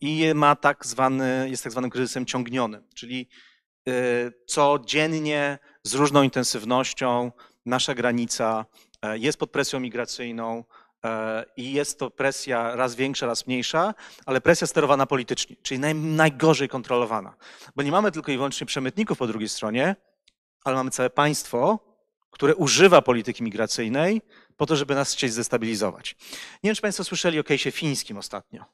i 0.00 0.32
ma 0.34 0.56
tak 0.56 0.86
zwany, 0.86 1.46
jest 1.50 1.62
tak 1.62 1.72
zwanym 1.72 1.90
kryzysem 1.90 2.26
ciągnionym, 2.26 2.82
czyli 2.94 3.28
e, 3.88 3.92
codziennie 4.46 5.58
z 5.82 5.94
różną 5.94 6.22
intensywnością 6.22 7.32
nasza 7.66 7.94
granica 7.94 8.66
e, 9.02 9.18
jest 9.18 9.38
pod 9.38 9.50
presją 9.50 9.80
migracyjną 9.80 10.64
e, 11.04 11.44
i 11.56 11.72
jest 11.72 11.98
to 11.98 12.10
presja 12.10 12.76
raz 12.76 12.94
większa, 12.94 13.26
raz 13.26 13.46
mniejsza, 13.46 13.94
ale 14.26 14.40
presja 14.40 14.66
sterowana 14.66 15.06
politycznie, 15.06 15.56
czyli 15.62 15.80
naj, 15.80 15.94
najgorzej 15.94 16.68
kontrolowana. 16.68 17.34
Bo 17.76 17.82
nie 17.82 17.90
mamy 17.90 18.12
tylko 18.12 18.32
i 18.32 18.36
wyłącznie 18.36 18.66
przemytników 18.66 19.18
po 19.18 19.26
drugiej 19.26 19.48
stronie, 19.48 19.96
ale 20.64 20.76
mamy 20.76 20.90
całe 20.90 21.10
państwo, 21.10 21.89
które 22.30 22.54
używa 22.54 23.02
polityki 23.02 23.42
migracyjnej 23.42 24.22
po 24.56 24.66
to, 24.66 24.76
żeby 24.76 24.94
nas 24.94 25.12
chcieć 25.12 25.32
zdestabilizować. 25.32 26.16
Nie 26.62 26.68
wiem, 26.68 26.74
czy 26.74 26.82
Państwo 26.82 27.04
słyszeli 27.04 27.38
o 27.38 27.42
case'ie 27.42 27.72
fińskim 27.72 28.18
ostatnio. 28.18 28.64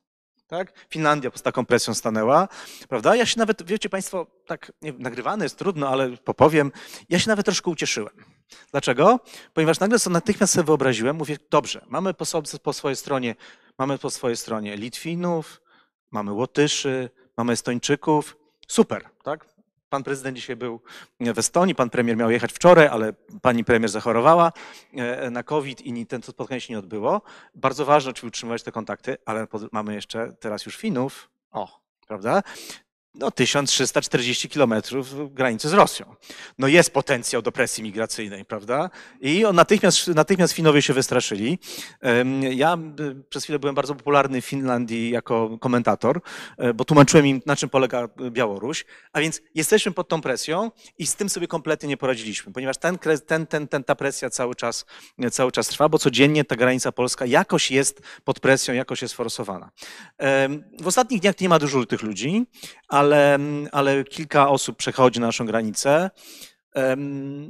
Tak? 0.46 0.72
Finlandia 0.90 1.30
pod 1.30 1.42
taką 1.42 1.66
presją 1.66 1.94
stanęła, 1.94 2.48
prawda? 2.88 3.16
Ja 3.16 3.26
się 3.26 3.38
nawet, 3.38 3.62
wiecie 3.62 3.88
Państwo, 3.88 4.26
tak 4.46 4.72
nie, 4.82 4.92
nagrywane 4.92 5.44
jest 5.44 5.58
trudno, 5.58 5.88
ale 5.88 6.16
popowiem, 6.16 6.72
ja 7.08 7.18
się 7.18 7.28
nawet 7.28 7.46
troszkę 7.46 7.70
ucieszyłem. 7.70 8.24
Dlaczego? 8.70 9.20
Ponieważ 9.54 9.80
nagle 9.80 9.98
sobie 9.98 10.14
natychmiast 10.14 10.52
sobie 10.52 10.64
wyobraziłem, 10.64 11.16
mówię, 11.16 11.36
dobrze, 11.50 11.84
mamy 11.88 12.14
po, 12.14 12.24
sobie, 12.24 12.48
po 12.62 12.72
swojej 12.72 12.96
stronie, 12.96 13.34
mamy 13.78 13.98
po 13.98 14.10
swojej 14.10 14.36
stronie 14.36 14.76
Litwinów, 14.76 15.60
mamy 16.10 16.32
Łotyszy, 16.32 17.10
mamy 17.36 17.52
Estończyków, 17.52 18.36
super, 18.68 19.08
tak? 19.24 19.55
Pan 19.88 20.02
prezydent 20.02 20.36
dzisiaj 20.36 20.56
był 20.56 20.80
w 21.20 21.38
Estonii, 21.38 21.74
pan 21.74 21.90
premier 21.90 22.16
miał 22.16 22.30
jechać 22.30 22.52
wczoraj, 22.52 22.86
ale 22.86 23.12
pani 23.42 23.64
premier 23.64 23.90
zachorowała 23.90 24.52
e, 24.94 25.30
na 25.30 25.42
COVID 25.42 25.80
i 25.80 26.06
ten 26.06 26.22
spotkanie 26.22 26.60
się 26.60 26.72
nie 26.72 26.78
odbyło. 26.78 27.22
Bardzo 27.54 27.84
ważne, 27.84 28.12
czy 28.12 28.26
utrzymywać 28.26 28.62
te 28.62 28.72
kontakty, 28.72 29.16
ale 29.24 29.46
mamy 29.72 29.94
jeszcze 29.94 30.32
teraz 30.40 30.66
już 30.66 30.76
Finów, 30.76 31.30
o, 31.50 31.80
prawda? 32.06 32.42
No 33.18 33.30
1340 33.30 34.48
kilometrów 34.48 35.34
granicy 35.34 35.68
z 35.68 35.72
Rosją. 35.72 36.14
No 36.58 36.68
jest 36.68 36.90
potencjał 36.90 37.42
do 37.42 37.52
presji 37.52 37.84
migracyjnej, 37.84 38.44
prawda? 38.44 38.90
I 39.20 39.44
on 39.44 39.56
natychmiast, 39.56 40.08
natychmiast 40.08 40.54
Finowie 40.54 40.82
się 40.82 40.92
wystraszyli. 40.92 41.58
Ja 42.50 42.78
y, 43.00 43.24
przez 43.28 43.44
chwilę 43.44 43.58
byłem 43.58 43.74
bardzo 43.74 43.94
popularny 43.94 44.42
w 44.42 44.46
Finlandii 44.46 45.10
jako 45.10 45.58
komentator, 45.58 46.20
e, 46.58 46.74
bo 46.74 46.84
tłumaczyłem 46.84 47.26
im, 47.26 47.42
na 47.46 47.56
czym 47.56 47.68
polega 47.68 48.08
Białoruś. 48.30 48.84
A 49.12 49.20
więc 49.20 49.42
jesteśmy 49.54 49.92
pod 49.92 50.08
tą 50.08 50.20
presją 50.20 50.70
i 50.98 51.06
z 51.06 51.16
tym 51.16 51.28
sobie 51.28 51.48
kompletnie 51.48 51.88
nie 51.88 51.96
poradziliśmy, 51.96 52.52
ponieważ 52.52 52.76
ten, 52.78 52.98
ten, 53.26 53.46
ten, 53.46 53.68
ten, 53.68 53.84
ta 53.84 53.94
presja 53.94 54.30
cały 54.30 54.54
czas, 54.54 54.86
cały 55.32 55.52
czas 55.52 55.68
trwa, 55.68 55.88
bo 55.88 55.98
codziennie 55.98 56.44
ta 56.44 56.56
granica 56.56 56.92
polska 56.92 57.26
jakoś 57.26 57.70
jest 57.70 58.02
pod 58.24 58.40
presją, 58.40 58.74
jakoś 58.74 59.02
jest 59.02 59.14
forsowana. 59.14 59.70
W 60.80 60.86
ostatnich 60.86 61.20
dniach 61.20 61.40
nie 61.40 61.48
ma 61.48 61.58
dużo 61.58 61.86
tych 61.86 62.02
ludzi, 62.02 62.46
ale, 62.88 63.05
ale 63.72 64.04
kilka 64.04 64.48
osób 64.48 64.76
przechodzi 64.76 65.20
naszą 65.20 65.46
granicę. 65.46 66.10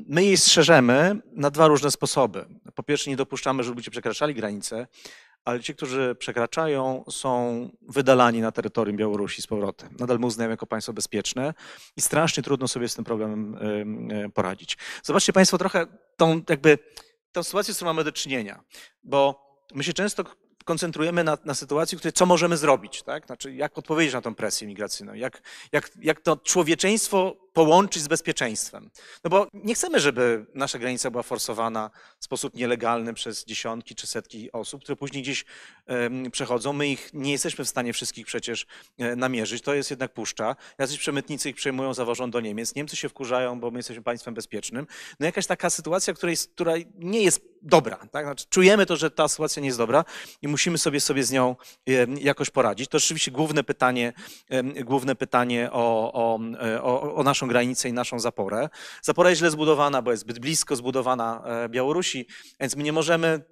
My 0.08 0.24
jej 0.24 0.36
strzeżemy 0.36 1.22
na 1.32 1.50
dwa 1.50 1.66
różne 1.66 1.90
sposoby. 1.90 2.46
Po 2.74 2.82
pierwsze, 2.82 3.10
nie 3.10 3.16
dopuszczamy, 3.16 3.62
żeby 3.62 3.76
ludzie 3.76 3.90
przekraczali 3.90 4.34
granicę, 4.34 4.86
ale 5.44 5.60
ci, 5.60 5.74
którzy 5.74 6.16
przekraczają, 6.18 7.04
są 7.10 7.68
wydalani 7.88 8.40
na 8.40 8.52
terytorium 8.52 8.96
Białorusi 8.96 9.42
z 9.42 9.46
powrotem. 9.46 9.96
Nadal 9.98 10.18
my 10.18 10.26
uznajemy 10.26 10.52
jako 10.52 10.66
państwo 10.66 10.92
bezpieczne 10.92 11.54
i 11.96 12.00
strasznie 12.00 12.42
trudno 12.42 12.68
sobie 12.68 12.88
z 12.88 12.94
tym 12.94 13.04
problemem 13.04 13.58
em, 13.60 14.10
e, 14.10 14.28
poradzić. 14.28 14.78
Zobaczcie 15.02 15.32
Państwo 15.32 15.58
trochę 15.58 15.86
tą 16.16 16.42
jakby 16.48 16.78
tą 17.32 17.42
sytuację, 17.42 17.74
z 17.74 17.76
którą 17.76 17.90
mamy 17.90 18.04
do 18.04 18.12
czynienia, 18.12 18.60
bo 19.04 19.46
my 19.74 19.84
się 19.84 19.92
często 19.92 20.24
koncentrujemy 20.66 21.24
na, 21.24 21.38
na 21.44 21.54
sytuacji, 21.54 21.96
w 21.96 22.00
której 22.00 22.12
co 22.12 22.26
możemy 22.26 22.56
zrobić, 22.56 23.02
tak? 23.02 23.26
Znaczy, 23.26 23.54
jak 23.54 23.78
odpowiedzieć 23.78 24.14
na 24.14 24.22
tą 24.22 24.34
presję 24.34 24.68
migracyjną, 24.68 25.14
jak, 25.14 25.42
jak, 25.72 25.90
jak 26.00 26.20
to 26.20 26.36
człowieczeństwo 26.36 27.36
połączyć 27.56 28.02
z 28.02 28.08
bezpieczeństwem. 28.08 28.90
No 29.24 29.30
bo 29.30 29.46
nie 29.54 29.74
chcemy, 29.74 30.00
żeby 30.00 30.46
nasza 30.54 30.78
granica 30.78 31.10
była 31.10 31.22
forsowana 31.22 31.90
w 32.18 32.24
sposób 32.24 32.54
nielegalny 32.54 33.14
przez 33.14 33.44
dziesiątki 33.44 33.94
czy 33.94 34.06
setki 34.06 34.52
osób, 34.52 34.82
które 34.82 34.96
później 34.96 35.22
gdzieś 35.22 35.44
przechodzą. 36.32 36.72
My 36.72 36.88
ich 36.88 37.10
nie 37.14 37.32
jesteśmy 37.32 37.64
w 37.64 37.68
stanie 37.68 37.92
wszystkich 37.92 38.26
przecież 38.26 38.66
e, 38.98 39.16
namierzyć. 39.16 39.62
To 39.62 39.74
jest 39.74 39.90
jednak 39.90 40.12
puszcza. 40.12 40.56
Jacyś 40.78 40.98
przemytnicy 40.98 41.50
ich 41.50 41.56
przejmują, 41.56 41.94
zawożą 41.94 42.30
do 42.30 42.40
Niemiec. 42.40 42.74
Niemcy 42.74 42.96
się 42.96 43.08
wkurzają, 43.08 43.60
bo 43.60 43.70
my 43.70 43.78
jesteśmy 43.78 44.02
państwem 44.02 44.34
bezpiecznym. 44.34 44.86
No 45.20 45.26
jakaś 45.26 45.46
taka 45.46 45.70
sytuacja, 45.70 46.14
która 46.54 46.72
nie 46.98 47.22
jest 47.22 47.40
dobra. 47.62 47.96
Tak? 48.10 48.26
Znaczy, 48.26 48.44
czujemy 48.50 48.86
to, 48.86 48.96
że 48.96 49.10
ta 49.10 49.28
sytuacja 49.28 49.62
nie 49.62 49.66
jest 49.66 49.78
dobra 49.78 50.04
i 50.42 50.48
musimy 50.48 50.78
sobie, 50.78 51.00
sobie 51.00 51.24
z 51.24 51.30
nią 51.30 51.56
jakoś 52.20 52.50
poradzić. 52.50 52.88
To 52.88 52.98
oczywiście 52.98 53.30
główne 53.30 53.64
pytanie, 53.64 54.12
główne 54.84 55.14
pytanie 55.14 55.68
o, 55.72 56.12
o, 56.12 56.38
e, 56.66 56.82
o, 56.82 57.14
o 57.14 57.22
naszą 57.22 57.45
granicę 57.48 57.88
i 57.88 57.92
naszą 57.92 58.18
zaporę. 58.18 58.68
Zapora 59.02 59.30
jest 59.30 59.38
źle 59.38 59.50
zbudowana, 59.50 60.02
bo 60.02 60.10
jest 60.10 60.20
zbyt 60.20 60.38
blisko 60.38 60.76
zbudowana 60.76 61.42
e, 61.44 61.68
Białorusi, 61.68 62.26
więc 62.60 62.76
my 62.76 62.82
nie 62.82 62.92
możemy 62.92 63.44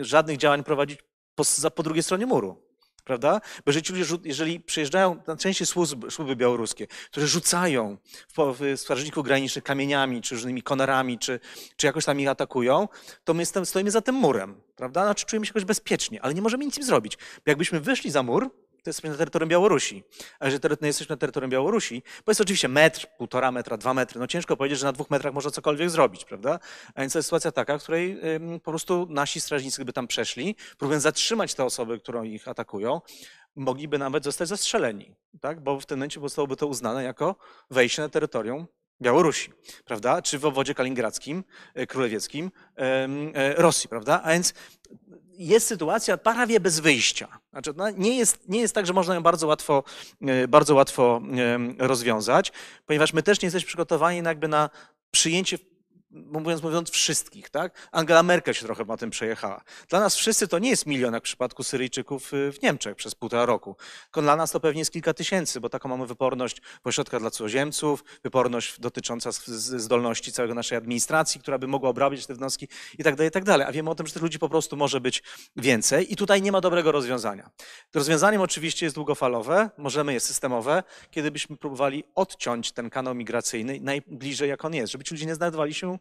żadnych 0.00 0.36
działań 0.36 0.64
prowadzić 0.64 1.00
po, 1.34 1.44
po 1.70 1.82
drugiej 1.82 2.02
stronie 2.02 2.26
muru. 2.26 2.68
Prawda? 3.04 3.40
Bo 3.66 3.72
jeżeli 3.72 4.04
jeżeli 4.24 4.60
przyjeżdżają, 4.60 5.22
najczęściej 5.26 5.66
służby, 5.66 6.10
służby 6.10 6.36
białoruskie, 6.36 6.86
które 7.10 7.26
rzucają 7.26 7.96
w, 8.36 8.56
w 8.58 8.80
strażników 8.80 9.24
granicznych 9.24 9.64
kamieniami, 9.64 10.22
czy 10.22 10.34
różnymi 10.34 10.62
konarami, 10.62 11.18
czy, 11.18 11.40
czy 11.76 11.86
jakoś 11.86 12.04
tam 12.04 12.20
ich 12.20 12.28
atakują, 12.28 12.88
to 13.24 13.34
my 13.34 13.46
stoimy 13.64 13.90
za 13.90 14.00
tym 14.00 14.14
murem, 14.14 14.60
prawda? 14.76 15.04
Znaczy 15.04 15.26
czujemy 15.26 15.46
się 15.46 15.50
jakoś 15.50 15.64
bezpiecznie, 15.64 16.22
ale 16.22 16.34
nie 16.34 16.42
możemy 16.42 16.64
nic 16.64 16.74
tym 16.74 16.84
zrobić. 16.84 17.16
Bo 17.16 17.50
jakbyśmy 17.50 17.80
wyszli 17.80 18.10
za 18.10 18.22
mur, 18.22 18.50
to 18.82 18.90
jesteśmy 18.90 19.10
na 19.10 19.16
terytorium 19.16 19.48
Białorusi. 19.48 20.04
A 20.40 20.44
jeżeli 20.44 20.60
tery- 20.60 20.76
no 20.80 20.86
jesteśmy 20.86 21.12
na 21.12 21.16
terytorium 21.18 21.50
Białorusi, 21.50 22.02
bo 22.26 22.30
jest 22.30 22.40
oczywiście 22.40 22.68
metr, 22.68 23.06
półtora 23.18 23.52
metra, 23.52 23.76
dwa 23.76 23.94
metry, 23.94 24.20
no 24.20 24.26
ciężko 24.26 24.56
powiedzieć, 24.56 24.78
że 24.78 24.86
na 24.86 24.92
dwóch 24.92 25.10
metrach 25.10 25.34
można 25.34 25.50
cokolwiek 25.50 25.90
zrobić, 25.90 26.24
prawda? 26.24 26.58
A 26.94 27.00
więc 27.00 27.12
to 27.12 27.18
jest 27.18 27.26
sytuacja 27.26 27.52
taka, 27.52 27.78
w 27.78 27.82
której 27.82 28.20
po 28.64 28.70
prostu 28.70 29.06
nasi 29.10 29.40
strażnicy, 29.40 29.76
gdyby 29.76 29.92
tam 29.92 30.06
przeszli, 30.06 30.56
próbując 30.78 31.02
zatrzymać 31.02 31.54
te 31.54 31.64
osoby, 31.64 32.00
które 32.00 32.26
ich 32.26 32.48
atakują, 32.48 33.00
mogliby 33.56 33.98
nawet 33.98 34.24
zostać 34.24 34.48
zastrzeleni, 34.48 35.14
tak? 35.40 35.60
Bo 35.60 35.80
w 35.80 35.86
tym 35.86 35.98
momencie 35.98 36.20
zostałoby 36.20 36.56
to 36.56 36.66
uznane 36.66 37.04
jako 37.04 37.36
wejście 37.70 38.02
na 38.02 38.08
terytorium 38.08 38.66
Białorusi, 39.02 39.52
prawda? 39.84 40.22
Czy 40.22 40.38
w 40.38 40.44
obwodzie 40.44 40.74
kaliningradzkim, 40.74 41.44
e, 41.74 41.86
królewieckim 41.86 42.50
e, 42.76 43.54
Rosji, 43.54 43.88
prawda? 43.88 44.20
A 44.24 44.32
więc 44.32 44.54
jest 45.38 45.66
sytuacja 45.66 46.16
prawie 46.16 46.60
bez 46.60 46.80
wyjścia. 46.80 47.28
Znaczy, 47.50 47.72
no, 47.76 47.90
nie, 47.90 48.18
jest, 48.18 48.48
nie 48.48 48.60
jest 48.60 48.74
tak, 48.74 48.86
że 48.86 48.92
można 48.92 49.14
ją 49.14 49.20
bardzo 49.20 49.46
łatwo, 49.46 49.84
e, 50.20 50.48
bardzo 50.48 50.74
łatwo 50.74 51.20
rozwiązać, 51.78 52.52
ponieważ 52.86 53.12
my 53.12 53.22
też 53.22 53.42
nie 53.42 53.46
jesteśmy 53.46 53.66
przygotowani 53.66 54.22
jakby 54.24 54.48
na 54.48 54.70
przyjęcie, 55.10 55.58
mówiąc, 56.26 56.62
mówiąc 56.62 56.90
wszystkich, 56.90 57.50
tak? 57.50 57.88
Angela 57.92 58.22
Merkel 58.22 58.54
się 58.54 58.64
trochę 58.64 58.84
na 58.84 58.96
tym 58.96 59.10
przejechała. 59.10 59.62
Dla 59.88 60.00
nas 60.00 60.16
wszyscy 60.16 60.48
to 60.48 60.58
nie 60.58 60.70
jest 60.70 60.86
milion, 60.86 61.14
jak 61.14 61.22
w 61.22 61.24
przypadku 61.24 61.64
Syryjczyków 61.64 62.34
y, 62.34 62.52
w 62.52 62.62
Niemczech 62.62 62.96
przez 62.96 63.14
półtora 63.14 63.46
roku. 63.46 63.76
Tylko 64.04 64.22
dla 64.22 64.36
nas 64.36 64.50
to 64.50 64.60
pewnie 64.60 64.78
jest 64.78 64.92
kilka 64.92 65.14
tysięcy, 65.14 65.60
bo 65.60 65.68
taką 65.68 65.88
mamy 65.88 66.06
wyporność 66.06 66.60
w 66.84 66.86
ośrodkach 66.86 67.20
dla 67.20 67.30
cudzoziemców, 67.30 68.04
wyporność 68.22 68.80
dotycząca 68.80 69.30
zdolności 69.32 70.32
całego 70.32 70.54
naszej 70.54 70.78
administracji, 70.78 71.40
która 71.40 71.58
by 71.58 71.66
mogła 71.66 71.90
obrabiać 71.90 72.26
te 72.26 72.34
wnioski 72.34 72.68
i 72.98 73.04
tak 73.04 73.16
dalej, 73.16 73.28
i 73.28 73.32
tak 73.32 73.44
dalej. 73.44 73.66
A 73.66 73.72
wiemy 73.72 73.90
o 73.90 73.94
tym, 73.94 74.06
że 74.06 74.12
tych 74.12 74.22
ludzi 74.22 74.38
po 74.38 74.48
prostu 74.48 74.76
może 74.76 75.00
być 75.00 75.22
więcej 75.56 76.12
i 76.12 76.16
tutaj 76.16 76.42
nie 76.42 76.52
ma 76.52 76.60
dobrego 76.60 76.92
rozwiązania. 76.92 77.50
Rozwiązaniem 77.94 78.40
oczywiście 78.40 78.86
jest 78.86 78.96
długofalowe, 78.96 79.70
możemy 79.78 80.12
je 80.12 80.20
systemowe, 80.20 80.82
kiedy 81.10 81.30
byśmy 81.30 81.56
próbowali 81.56 82.04
odciąć 82.14 82.72
ten 82.72 82.90
kanał 82.90 83.14
migracyjny 83.14 83.78
najbliżej 83.80 84.48
jak 84.48 84.64
on 84.64 84.74
jest, 84.74 84.92
żeby 84.92 85.04
ci 85.04 85.14
ludzie 85.14 85.26
nie 85.26 85.34
znajdowali 85.34 85.74
się, 85.74 85.98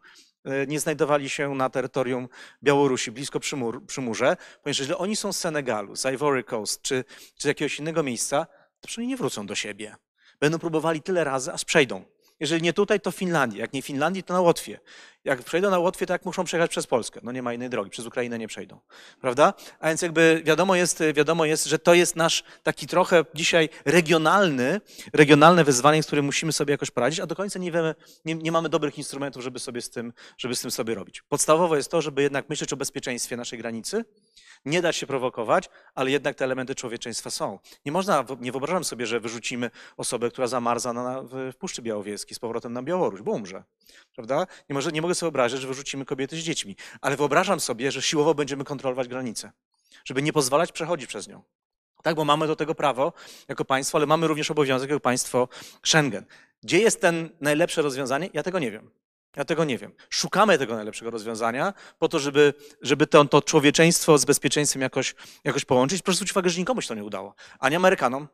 nie 0.68 0.80
znajdowali 0.80 1.30
się 1.30 1.56
na 1.56 1.70
terytorium 1.70 2.30
Białorusi, 2.64 3.12
blisko 3.12 3.40
przymur, 3.40 3.86
przymurze, 3.86 4.38
ponieważ 4.64 4.80
jeżeli 4.80 4.98
oni 4.98 5.16
są 5.16 5.34
z 5.34 5.38
Senegalu, 5.38 5.96
z 5.96 6.06
Ivory 6.06 6.44
Coast 6.44 6.82
czy, 6.82 7.04
czy 7.36 7.42
z 7.42 7.46
jakiegoś 7.46 7.80
innego 7.80 8.04
miejsca, 8.04 8.48
to 8.80 8.88
przynajmniej 8.88 9.14
nie 9.14 9.18
wrócą 9.18 9.48
do 9.48 9.56
siebie. 9.56 9.96
Będą 10.40 10.60
próbowali 10.60 11.02
tyle 11.02 11.24
razy, 11.24 11.54
aż 11.54 11.66
przejdą 11.66 12.06
Jeżeli 12.40 12.62
nie 12.62 12.74
tutaj, 12.74 13.00
to 13.00 13.12
w 13.12 13.16
Finlandii. 13.16 13.60
Jak 13.60 13.74
nie 13.74 13.82
w 13.82 13.86
Finlandii, 13.86 14.24
to 14.24 14.34
na 14.34 14.42
Łotwie. 14.42 14.80
Jak 15.28 15.44
przejdą 15.44 15.70
na 15.70 15.80
Łotwie, 15.80 16.06
to 16.06 16.14
jak 16.14 16.26
muszą 16.26 16.44
przejechać 16.44 16.72
przez 16.72 16.88
Polskę. 16.88 17.20
No 17.24 17.32
nie 17.32 17.42
ma 17.42 17.54
innej 17.54 17.70
drogi, 17.70 17.90
przez 17.90 18.06
Ukrainę 18.06 18.40
nie 18.40 18.48
przejdą. 18.48 18.80
Prawda? 19.22 19.54
A 19.80 19.88
więc 19.88 20.02
jakby 20.02 20.42
wiadomo 20.46 20.76
jest, 20.76 21.04
wiadomo 21.14 21.46
jest, 21.46 21.66
że 21.66 21.80
to 21.80 21.94
jest 21.94 22.16
nasz 22.16 22.44
taki 22.64 22.88
trochę 22.88 23.26
dzisiaj 23.34 23.70
regionalny, 23.86 24.82
regionalne 25.14 25.64
wyzwanie, 25.64 26.04
z 26.04 26.08
którym 26.08 26.26
musimy 26.26 26.52
sobie 26.52 26.72
jakoś 26.72 26.92
poradzić, 26.92 27.20
a 27.20 27.26
do 27.26 27.36
końca 27.36 27.60
nie 27.60 27.72
wiemy, 27.72 27.96
nie, 28.26 28.36
nie 28.36 28.52
mamy 28.52 28.70
dobrych 28.70 28.98
instrumentów, 28.98 29.44
żeby 29.44 29.60
sobie 29.60 29.82
z 29.82 29.90
tym, 29.90 30.14
żeby 30.38 30.56
z 30.56 30.62
tym 30.62 30.72
sobie 30.72 30.96
robić. 30.96 31.22
Podstawowe 31.22 31.78
jest 31.78 31.92
to, 31.92 32.02
żeby 32.02 32.22
jednak 32.22 32.50
myśleć 32.50 32.74
o 32.74 32.78
bezpieczeństwie 32.78 33.38
naszej 33.38 33.60
granicy, 33.60 34.06
nie 34.66 34.82
dać 34.82 34.96
się 34.96 35.08
prowokować, 35.08 35.70
ale 35.96 36.12
jednak 36.12 36.36
te 36.36 36.46
elementy 36.46 36.76
człowieczeństwa 36.76 37.30
są. 37.30 37.60
Nie 37.86 37.92
można, 37.92 38.26
nie 38.40 38.52
wyobrażam 38.52 38.84
sobie, 38.84 39.08
że 39.08 39.20
wyrzucimy 39.20 39.72
osobę, 39.98 40.30
która 40.30 40.48
zamarza 40.48 40.94
na, 40.94 41.22
w, 41.22 41.56
Puszczy 41.60 41.82
Białowieskiej 41.82 42.36
z 42.36 42.40
powrotem 42.40 42.74
na 42.74 42.84
Białoruś, 42.84 43.22
bo 43.22 43.32
umrze. 43.32 43.64
Prawda? 44.16 44.48
Nie, 44.70 44.74
może, 44.74 44.92
nie 44.92 45.02
mogę 45.02 45.16
wyobrazić, 45.20 45.62
że 45.62 45.68
wyrzucimy 45.68 46.06
kobiety 46.06 46.36
z 46.36 46.40
dziećmi, 46.40 46.76
ale 47.02 47.18
wyobrażam 47.18 47.60
sobie, 47.60 47.92
że 47.92 48.02
siłowo 48.02 48.36
będziemy 48.36 48.64
kontrolować 48.64 49.08
granicę, 49.08 49.52
żeby 50.06 50.22
nie 50.22 50.34
pozwalać 50.34 50.72
przechodzić 50.72 51.08
przez 51.08 51.28
nią. 51.28 51.44
Tak, 52.04 52.16
bo 52.16 52.26
mamy 52.26 52.48
do 52.48 52.56
tego 52.56 52.76
prawo 52.76 53.14
jako 53.48 53.66
państwo, 53.66 53.98
ale 53.98 54.06
mamy 54.06 54.28
również 54.28 54.52
obowiązek 54.52 54.90
jako 54.90 55.00
państwo 55.00 55.48
Schengen. 55.84 56.26
Gdzie 56.64 56.80
jest 56.80 57.02
ten 57.02 57.30
najlepsze 57.42 57.82
rozwiązanie? 57.82 58.30
Ja 58.34 58.44
tego 58.44 58.60
nie 58.60 58.72
wiem. 58.72 58.90
Ja 59.36 59.46
tego 59.46 59.64
nie 59.64 59.78
wiem. 59.78 59.92
Szukamy 60.10 60.58
tego 60.58 60.76
najlepszego 60.76 61.12
rozwiązania 61.12 61.74
po 62.00 62.10
to, 62.10 62.20
żeby, 62.20 62.54
żeby 62.82 63.08
to, 63.08 63.26
to 63.26 63.42
człowieczeństwo 63.42 64.18
z 64.18 64.26
bezpieczeństwem 64.26 64.82
jakoś, 64.82 65.16
jakoś 65.44 65.66
połączyć. 65.66 66.02
Proszę 66.02 66.16
zwrócić 66.16 66.34
uwagę, 66.34 66.50
że 66.50 66.60
nikomu 66.60 66.82
się 66.82 66.88
to 66.88 66.96
nie 66.96 67.04
udało. 67.04 67.36
Ani 67.60 67.76
Amerykanom, 67.76 68.28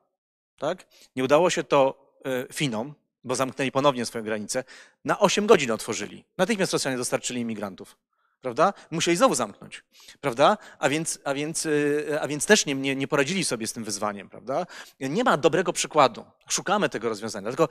tak? 0.58 0.88
Nie 1.16 1.24
udało 1.24 1.50
się 1.50 1.64
to 1.64 2.12
y, 2.50 2.54
Finom, 2.54 2.94
bo 3.24 3.36
zamknęli 3.36 3.72
ponownie 3.72 4.06
swoje 4.06 4.24
granice. 4.24 4.64
Na 5.06 5.20
8 5.20 5.48
godzin 5.48 5.72
otworzyli. 5.72 6.26
Natychmiast 6.38 6.74
Rosjanie 6.74 6.98
dostarczyli 6.98 7.42
imigrantów. 7.42 7.98
Prawda? 8.42 8.74
Musieli 8.92 9.18
znowu 9.18 9.36
zamknąć, 9.36 9.84
prawda? 10.22 10.58
A 10.80 10.90
więc, 10.90 11.20
a 11.24 11.34
więc, 11.34 11.66
y, 11.66 12.18
a 12.22 12.28
więc 12.28 12.46
też 12.46 12.66
nie, 12.66 12.76
nie, 12.76 12.96
nie 12.96 13.08
poradzili 13.08 13.44
sobie 13.44 13.68
z 13.68 13.74
tym 13.74 13.84
wyzwaniem, 13.84 14.30
prawda? 14.30 14.66
Nie 15.00 15.24
ma 15.24 15.38
dobrego 15.38 15.74
przykładu. 15.74 16.26
Szukamy 16.48 16.90
tego 16.90 17.10
rozwiązania. 17.10 17.44
Dlatego 17.44 17.70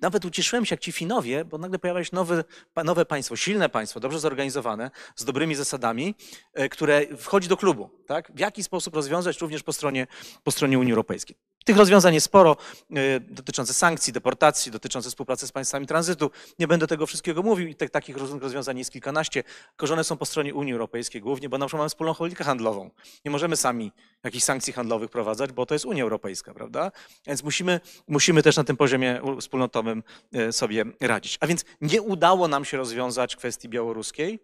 nawet 0.00 0.24
ucieszyłem 0.24 0.66
się 0.66 0.72
jak 0.72 0.80
ci 0.80 0.92
Finowie, 0.92 1.44
bo 1.44 1.58
nagle 1.58 1.78
pojawia 1.78 2.04
się 2.04 2.10
nowe, 2.12 2.44
nowe 2.84 3.06
państwo, 3.06 3.36
silne 3.36 3.68
państwo, 3.68 4.00
dobrze 4.00 4.18
zorganizowane, 4.18 4.90
z 5.16 5.24
dobrymi 5.24 5.54
zasadami, 5.54 6.14
e, 6.54 6.68
które 6.68 7.16
wchodzi 7.16 7.48
do 7.48 7.56
klubu. 7.56 7.90
Tak? 8.06 8.32
W 8.34 8.38
jaki 8.38 8.64
sposób 8.64 8.94
rozwiązać 8.94 9.40
również 9.40 9.62
po 9.62 9.72
stronie, 9.72 10.06
po 10.44 10.50
stronie 10.50 10.78
Unii 10.78 10.92
Europejskiej. 10.92 11.36
Tych 11.64 11.76
rozwiązań 11.76 12.14
jest 12.14 12.26
sporo, 12.26 12.56
e, 12.96 13.20
dotyczące 13.20 13.74
sankcji, 13.74 14.12
deportacji, 14.12 14.72
dotyczące 14.72 15.08
współpracy 15.08 15.46
z 15.46 15.52
państwami 15.52 15.86
tranzytu. 15.86 16.30
Nie 16.58 16.68
będę 16.68 16.86
tego 16.86 17.06
wszystkiego 17.06 17.42
mówił 17.42 17.68
i 17.68 17.74
te, 17.74 17.88
takich 17.88 18.16
rozwiązań 18.16 18.78
jest 18.78 18.90
kilkanaście. 18.90 19.42
Korzone 19.76 20.04
są 20.04 20.16
po 20.16 20.26
stronie 20.26 20.54
Unii 20.54 20.72
Europejskiej 20.72 21.20
głównie, 21.20 21.48
bo 21.48 21.58
na 21.58 21.66
przykład 21.66 21.78
mamy 21.78 21.88
wspólną 21.88 22.14
politykę 22.14 22.44
handlową. 22.44 22.90
Nie 23.24 23.30
możemy 23.30 23.56
sami 23.56 23.92
jakichś 24.24 24.44
sankcji 24.44 24.72
handlowych 24.72 25.10
prowadzić, 25.10 25.52
bo 25.52 25.66
to 25.66 25.74
jest 25.74 25.84
Unia 25.84 26.02
Europejska, 26.02 26.54
prawda? 26.54 26.92
Więc 27.26 27.42
musimy, 27.42 27.80
musimy 28.08 28.42
też 28.42 28.56
na 28.56 28.64
tym 28.64 28.76
poziomie 28.76 29.20
wspólnotowym 29.40 30.02
e, 30.32 30.52
sobie 30.52 30.84
radzić. 31.00 31.38
A 31.40 31.46
więc 31.46 31.64
nie 31.80 32.02
udało 32.02 32.48
nam 32.48 32.64
się 32.64 32.76
rozwiązać 32.76 33.36
kwestii 33.36 33.68
białoruskiej 33.68 34.40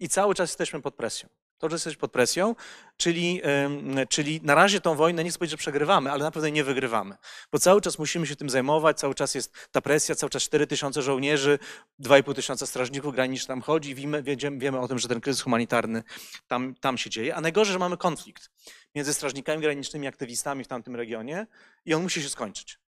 i 0.00 0.08
cały 0.08 0.34
czas 0.34 0.50
jesteśmy 0.50 0.82
pod 0.82 0.94
presją. 0.94 1.28
To, 1.58 1.68
że 1.68 1.74
jesteśmy 1.74 2.00
pod 2.00 2.12
presją, 2.12 2.54
czyli, 2.96 3.42
czyli 4.08 4.40
na 4.42 4.54
razie 4.54 4.80
tą 4.80 4.94
wojnę, 4.94 5.24
nie 5.24 5.30
chcę 5.30 5.38
powiedzieć, 5.38 5.50
że 5.50 5.56
przegrywamy, 5.56 6.12
ale 6.12 6.24
naprawdę 6.24 6.50
nie 6.50 6.64
wygrywamy. 6.64 7.16
Bo 7.52 7.58
cały 7.58 7.80
czas 7.80 7.98
musimy 7.98 8.26
się 8.26 8.36
tym 8.36 8.50
zajmować, 8.50 8.98
cały 8.98 9.14
czas 9.14 9.34
jest 9.34 9.68
ta 9.72 9.80
presja, 9.80 10.14
cały 10.14 10.30
czas 10.30 10.42
4 10.42 10.66
tysiące 10.66 11.02
żołnierzy, 11.02 11.58
2,5 12.00 12.34
tysiąca 12.34 12.66
strażników 12.66 13.14
granicznych 13.14 13.48
tam 13.48 13.62
chodzi, 13.62 13.94
wiemy, 13.94 14.22
wiemy, 14.22 14.58
wiemy 14.58 14.80
o 14.80 14.88
tym, 14.88 14.98
że 14.98 15.08
ten 15.08 15.20
kryzys 15.20 15.42
humanitarny 15.42 16.02
tam, 16.46 16.74
tam 16.74 16.98
się 16.98 17.10
dzieje. 17.10 17.36
A 17.36 17.40
najgorzej, 17.40 17.72
że 17.72 17.78
mamy 17.78 17.96
konflikt 17.96 18.50
między 18.94 19.14
strażnikami 19.14 19.62
granicznymi 19.62 20.06
aktywistami 20.06 20.64
w 20.64 20.68
tamtym 20.68 20.96
regionie 20.96 21.46
i 21.84 21.94
on 21.94 22.02
musi 22.02 22.22
się 22.22 22.28
skończyć. 22.28 22.83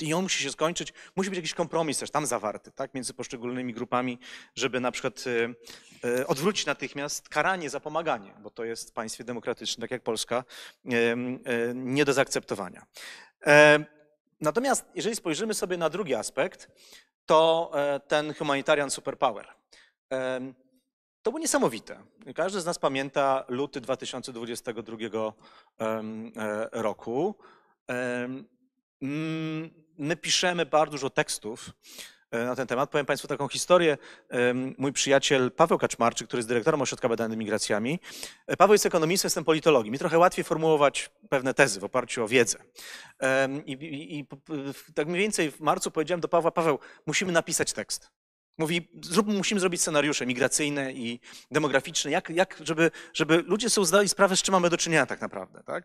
I 0.00 0.14
on 0.14 0.22
musi 0.22 0.42
się 0.42 0.50
skończyć, 0.50 0.92
musi 1.16 1.30
być 1.30 1.36
jakiś 1.36 1.54
kompromis 1.54 1.98
też 1.98 2.10
tam 2.10 2.26
zawarty, 2.26 2.70
tak, 2.70 2.94
między 2.94 3.14
poszczególnymi 3.14 3.74
grupami, 3.74 4.18
żeby 4.54 4.80
na 4.80 4.90
przykład 4.90 5.24
e, 5.26 6.10
e, 6.20 6.26
odwrócić 6.26 6.66
natychmiast 6.66 7.28
karanie 7.28 7.70
za 7.70 7.80
pomaganie, 7.80 8.34
bo 8.42 8.50
to 8.50 8.64
jest 8.64 8.90
w 8.90 8.92
państwie 8.92 9.24
demokratycznym, 9.24 9.80
tak 9.80 9.90
jak 9.90 10.02
Polska, 10.02 10.44
e, 10.84 11.16
nie 11.74 12.04
do 12.04 12.12
zaakceptowania. 12.12 12.86
Natomiast 14.40 14.84
jeżeli 14.94 15.16
spojrzymy 15.16 15.54
sobie 15.54 15.76
na 15.76 15.90
drugi 15.90 16.14
aspekt, 16.14 16.68
to 17.26 17.72
ten 18.08 18.34
humanitarian 18.34 18.90
superpower. 18.90 19.46
To 21.22 21.30
było 21.30 21.38
niesamowite. 21.38 22.02
Każdy 22.34 22.60
z 22.60 22.66
nas 22.66 22.78
pamięta 22.78 23.44
luty 23.48 23.80
2022 23.80 25.32
roku. 26.72 27.34
Mm, 29.02 29.70
my 29.98 30.16
piszemy 30.16 30.66
bardzo 30.66 30.92
dużo 30.92 31.10
tekstów 31.10 31.70
e, 32.30 32.44
na 32.44 32.56
ten 32.56 32.66
temat. 32.66 32.90
Powiem 32.90 33.06
Państwu 33.06 33.28
taką 33.28 33.48
historię. 33.48 33.98
Mój 34.78 34.92
przyjaciel 34.92 35.50
Paweł 35.52 35.78
Kaczmarczyk, 35.78 36.28
który 36.28 36.38
jest 36.38 36.48
dyrektorem 36.48 36.82
Ośrodka 36.82 37.08
Badań 37.08 37.36
Migracjami. 37.36 38.00
E, 38.46 38.56
Paweł 38.56 38.74
jest 38.74 38.86
ekonomistą, 38.86 39.26
jestem 39.26 39.44
politologiem. 39.44 39.92
Mi 39.92 39.98
trochę 39.98 40.18
łatwiej 40.18 40.44
formułować 40.44 41.10
pewne 41.28 41.54
tezy 41.54 41.80
w 41.80 41.84
oparciu 41.84 42.24
o 42.24 42.28
wiedzę. 42.28 42.58
I, 43.66 43.72
i, 43.72 44.18
i 44.18 44.26
tak 44.94 45.06
mniej 45.06 45.20
więcej 45.20 45.50
w 45.50 45.60
marcu 45.60 45.90
powiedziałem 45.90 46.20
do 46.20 46.28
Pawła, 46.28 46.50
Paweł, 46.50 46.78
musimy 47.06 47.32
napisać 47.32 47.72
tekst. 47.72 48.10
Mówi, 48.58 48.88
zrób, 49.02 49.26
musimy 49.26 49.60
zrobić 49.60 49.80
scenariusze 49.80 50.26
migracyjne 50.26 50.92
i 50.92 51.20
demograficzne, 51.50 52.10
jak, 52.10 52.30
jak, 52.30 52.60
żeby, 52.64 52.90
żeby 53.14 53.44
ludzie 53.46 53.70
sobie 53.70 53.86
zdali 53.86 54.08
sprawę, 54.08 54.36
z 54.36 54.42
czym 54.42 54.52
mamy 54.52 54.70
do 54.70 54.76
czynienia 54.76 55.06
tak 55.06 55.20
naprawdę, 55.20 55.62
tak? 55.62 55.84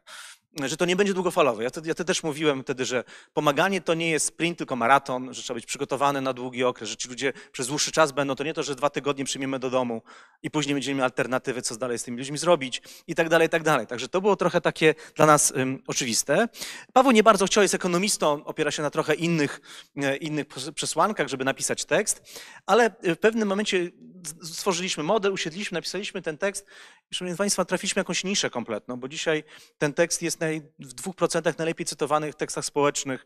że 0.64 0.78
to 0.78 0.86
nie 0.86 0.96
będzie 0.96 1.14
długofalowe. 1.14 1.64
Ja 1.64 1.70
wtedy, 1.70 1.88
ja 1.88 1.94
też 1.96 2.24
mówiłem 2.24 2.64
wtedy, 2.64 2.86
że 2.86 3.04
pomaganie 3.34 3.82
to 3.82 3.94
nie 3.94 4.10
jest 4.10 4.26
sprint, 4.26 4.58
tylko 4.58 4.76
maraton, 4.76 5.34
że 5.34 5.42
trzeba 5.42 5.56
być 5.56 5.66
przygotowany 5.66 6.22
na 6.22 6.34
długi 6.34 6.64
okres, 6.64 6.90
że 6.90 6.98
ci 6.98 7.10
ludzie 7.10 7.34
przez 7.52 7.68
dłuższy 7.68 7.92
czas 7.92 8.12
będą, 8.12 8.36
to 8.36 8.44
nie 8.44 8.54
to, 8.54 8.64
że 8.64 8.76
dwa 8.76 8.90
tygodnie 8.90 9.26
przyjmiemy 9.26 9.60
do 9.60 9.70
domu 9.70 10.02
i 10.44 10.52
później 10.52 10.76
będziemy 10.76 10.96
mieli 10.96 11.04
alternatywy, 11.04 11.62
co 11.62 11.78
dalej 11.78 12.00
z 12.00 12.04
tymi 12.04 12.18
ludźmi 12.18 12.38
zrobić 12.38 12.82
i 13.08 13.16
tak 13.16 13.30
dalej, 13.30 13.48
i 13.48 13.50
tak 13.50 13.64
dalej. 13.64 13.88
Także 13.88 14.08
to 14.08 14.22
było 14.22 14.36
trochę 14.36 14.62
takie 14.62 14.96
dla 15.16 15.26
nas 15.26 15.54
oczywiste. 15.88 16.48
Paweł 16.94 17.12
nie 17.12 17.24
bardzo 17.24 17.46
chciał, 17.46 17.62
jest 17.62 17.74
ekonomistą, 17.74 18.46
opiera 18.46 18.72
się 18.72 18.82
na 18.82 18.90
trochę 18.90 19.14
innych, 19.14 19.62
e, 19.98 20.18
innych 20.18 20.46
przesłankach, 20.76 21.28
żeby 21.28 21.46
napisać 21.46 21.86
tekst, 21.86 22.42
ale 22.66 22.90
w 23.04 23.18
pewnym 23.18 23.48
momencie 23.48 23.92
stworzyliśmy 24.44 25.04
model, 25.04 25.34
usiedliśmy, 25.34 25.76
napisaliśmy 25.76 26.22
ten 26.22 26.38
tekst 26.38 26.66
szanowni 27.14 27.38
Państwo, 27.38 27.66
trafiliśmy 27.66 28.00
jakąś 28.00 28.24
niszę 28.24 28.50
kompletną, 28.50 28.98
bo 28.98 29.08
dzisiaj 29.08 29.44
ten 29.78 29.94
tekst 29.94 30.22
jest 30.22 30.40
naj, 30.40 30.62
w 30.80 30.94
dwóch 30.94 31.16
procentach 31.16 31.58
najlepiej 31.58 31.86
cytowanych 31.86 32.36
tekstach 32.36 32.66
społecznych 32.66 33.26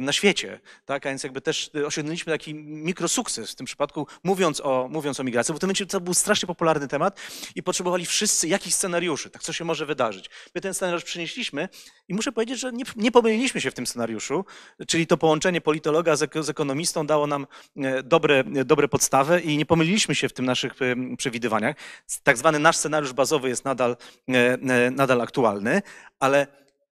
na 0.00 0.12
świecie, 0.12 0.60
tak? 0.84 1.06
A 1.06 1.08
więc 1.08 1.22
jakby 1.22 1.40
też 1.40 1.70
osiągnęliśmy 1.86 2.32
taki 2.32 2.54
mikrosukces 2.54 3.52
w 3.52 3.54
tym 3.54 3.66
przypadku, 3.66 4.06
mówiąc 4.24 4.60
o, 4.60 4.88
mówiąc 4.90 5.20
o 5.20 5.24
migracji, 5.24 5.52
bo 5.52 5.56
w 5.56 5.60
tym 5.60 5.66
momencie 5.66 5.86
to 5.86 6.00
był 6.00 6.14
strasznie 6.14 6.46
popularny 6.46 6.88
temat 6.88 7.20
i 7.54 7.62
potrzebowali 7.62 8.06
wszyscy 8.06 8.48
jakichś 8.48 8.74
scenariuszy, 8.76 9.30
tak 9.30 9.42
co 9.42 9.52
się 9.52 9.64
może 9.64 9.86
wydarzyć. 9.86 10.30
My 10.54 10.60
ten 10.60 10.74
scenariusz 10.74 11.04
przynieśliśmy 11.04 11.68
i 12.08 12.14
muszę 12.14 12.32
powiedzieć, 12.32 12.60
że 12.60 12.72
nie, 12.72 12.84
nie 12.96 13.12
pomyliliśmy 13.12 13.60
się 13.60 13.70
w 13.70 13.74
tym 13.74 13.86
scenariuszu, 13.86 14.44
czyli 14.86 15.06
to 15.06 15.16
połączenie 15.16 15.60
politologa 15.60 16.16
z, 16.16 16.46
z 16.46 16.48
ekonomistą 16.48 17.06
dało 17.06 17.26
nam 17.26 17.46
e, 17.76 18.02
dobre, 18.02 18.44
dobre 18.44 18.88
podstawy 18.88 19.40
i 19.40 19.56
nie 19.56 19.66
pomyliliśmy 19.66 20.14
się 20.14 20.28
w 20.28 20.32
tym 20.32 20.44
naszych 20.44 20.74
przewidywaniach. 21.18 21.76
Tak 22.22 22.38
zwany 22.38 22.58
nasz 22.58 22.76
scenariusz 22.76 23.12
bazowy 23.18 23.48
jest 23.48 23.64
nadal, 23.64 23.96
e, 24.28 24.34
e, 24.34 24.90
nadal 24.90 25.20
aktualny, 25.20 25.82
ale 26.20 26.46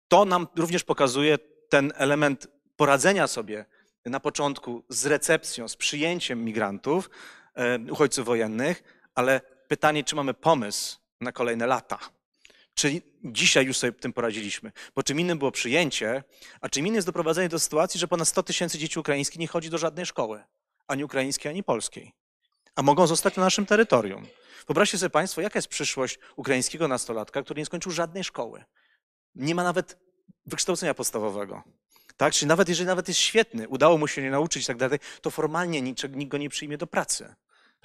to 0.08 0.26
nam 0.26 0.48
również 0.56 0.84
pokazuje 0.84 1.38
ten 1.70 1.94
element 1.96 2.48
poradzenia 2.76 3.28
sobie 3.28 3.66
na 4.06 4.20
początku 4.20 4.84
z 4.90 5.06
recepcją, 5.06 5.68
z 5.68 5.76
przyjęciem 5.76 6.46
migrantów, 6.46 7.10
e, 7.56 7.80
uchodźców 7.92 8.26
wojennych, 8.26 8.84
ale 9.16 9.42
pytanie, 9.68 10.04
czy 10.04 10.16
mamy 10.16 10.34
pomysł 10.34 10.98
na 11.22 11.32
kolejne 11.32 11.68
lata. 11.68 12.00
Czyli 12.74 13.02
dzisiaj 13.24 13.66
już 13.66 13.78
sobie 13.78 13.94
tym 13.94 14.14
poradziliśmy. 14.14 14.72
Bo 14.96 15.04
czym 15.04 15.20
innym 15.20 15.38
było 15.38 15.52
przyjęcie, 15.52 16.24
a 16.62 16.70
czym 16.70 16.86
innym 16.86 16.96
jest 16.96 17.08
doprowadzenie 17.08 17.50
do 17.50 17.60
sytuacji, 17.60 18.00
że 18.00 18.08
ponad 18.08 18.28
100 18.28 18.44
tysięcy 18.44 18.78
dzieci 18.78 19.00
ukraińskich 19.00 19.40
nie 19.40 19.48
chodzi 19.48 19.70
do 19.70 19.78
żadnej 19.78 20.06
szkoły, 20.06 20.44
ani 20.88 21.04
ukraińskiej, 21.04 21.50
ani 21.50 21.64
polskiej 21.64 22.25
a 22.76 22.82
mogą 22.82 23.08
zostać 23.08 23.36
na 23.36 23.44
naszym 23.44 23.66
terytorium. 23.66 24.28
Wyobraźcie 24.68 24.98
sobie 24.98 25.10
Państwo, 25.10 25.42
jaka 25.42 25.58
jest 25.58 25.68
przyszłość 25.68 26.20
ukraińskiego 26.36 26.88
nastolatka, 26.88 27.44
który 27.44 27.62
nie 27.62 27.66
skończył 27.66 27.92
żadnej 27.92 28.24
szkoły. 28.24 28.64
Nie 29.36 29.56
ma 29.56 29.64
nawet 29.64 29.98
wykształcenia 30.46 30.94
podstawowego. 30.94 31.64
Tak? 32.18 32.34
Czyli 32.34 32.48
nawet 32.48 32.70
jeżeli 32.70 32.88
nawet 32.88 33.08
jest 33.08 33.20
świetny, 33.20 33.68
udało 33.68 33.98
mu 33.98 34.08
się 34.08 34.22
nie 34.22 34.32
nauczyć 34.32 34.64
i 34.64 34.68
tak 34.68 34.78
dalej, 34.78 35.00
to 35.22 35.32
formalnie 35.32 35.82
niczego, 35.82 36.18
nikt 36.18 36.32
go 36.32 36.38
nie 36.38 36.50
przyjmie 36.50 36.78
do 36.78 36.88
pracy. 36.88 37.36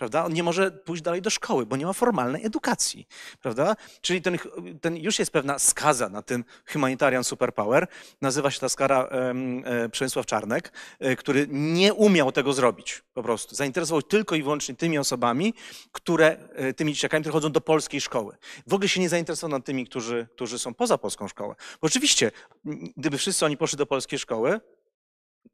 Prawda? 0.00 0.24
On 0.24 0.32
nie 0.32 0.42
może 0.42 0.70
pójść 0.70 1.02
dalej 1.02 1.22
do 1.22 1.30
szkoły, 1.30 1.66
bo 1.66 1.76
nie 1.76 1.86
ma 1.86 1.92
formalnej 1.92 2.46
edukacji, 2.46 3.06
prawda? 3.42 3.76
Czyli 4.00 4.22
ten, 4.22 4.38
ten 4.80 4.96
już 4.96 5.18
jest 5.18 5.30
pewna 5.30 5.58
skaza 5.58 6.08
na 6.08 6.22
tym 6.22 6.44
humanitarian 6.72 7.24
superpower. 7.24 7.86
Nazywa 8.20 8.50
się 8.50 8.60
ta 8.60 8.68
skara 8.68 9.02
um, 9.02 9.62
Przemysław 9.92 10.26
Czarnek, 10.26 10.72
e, 10.98 11.16
który 11.16 11.46
nie 11.50 11.94
umiał 11.94 12.32
tego 12.32 12.52
zrobić 12.52 13.02
po 13.14 13.22
prostu. 13.22 13.54
Zainteresował 13.54 14.02
tylko 14.02 14.34
i 14.34 14.42
wyłącznie 14.42 14.74
tymi 14.74 14.98
osobami, 14.98 15.54
które, 15.92 16.36
e, 16.54 16.72
tymi 16.72 16.92
dzieciakami, 16.94 17.22
które 17.22 17.32
chodzą 17.32 17.52
do 17.52 17.60
polskiej 17.60 18.00
szkoły. 18.00 18.36
W 18.66 18.74
ogóle 18.74 18.88
się 18.88 19.00
nie 19.00 19.08
zainteresował 19.08 19.58
nad 19.58 19.64
tymi, 19.64 19.86
którzy, 19.86 20.26
którzy 20.34 20.58
są 20.58 20.74
poza 20.74 20.98
polską 20.98 21.28
szkołą. 21.28 21.54
Bo 21.80 21.86
oczywiście, 21.86 22.30
gdyby 22.96 23.18
wszyscy 23.18 23.44
oni 23.44 23.56
poszli 23.56 23.78
do 23.78 23.86
polskiej 23.86 24.18
szkoły, 24.18 24.60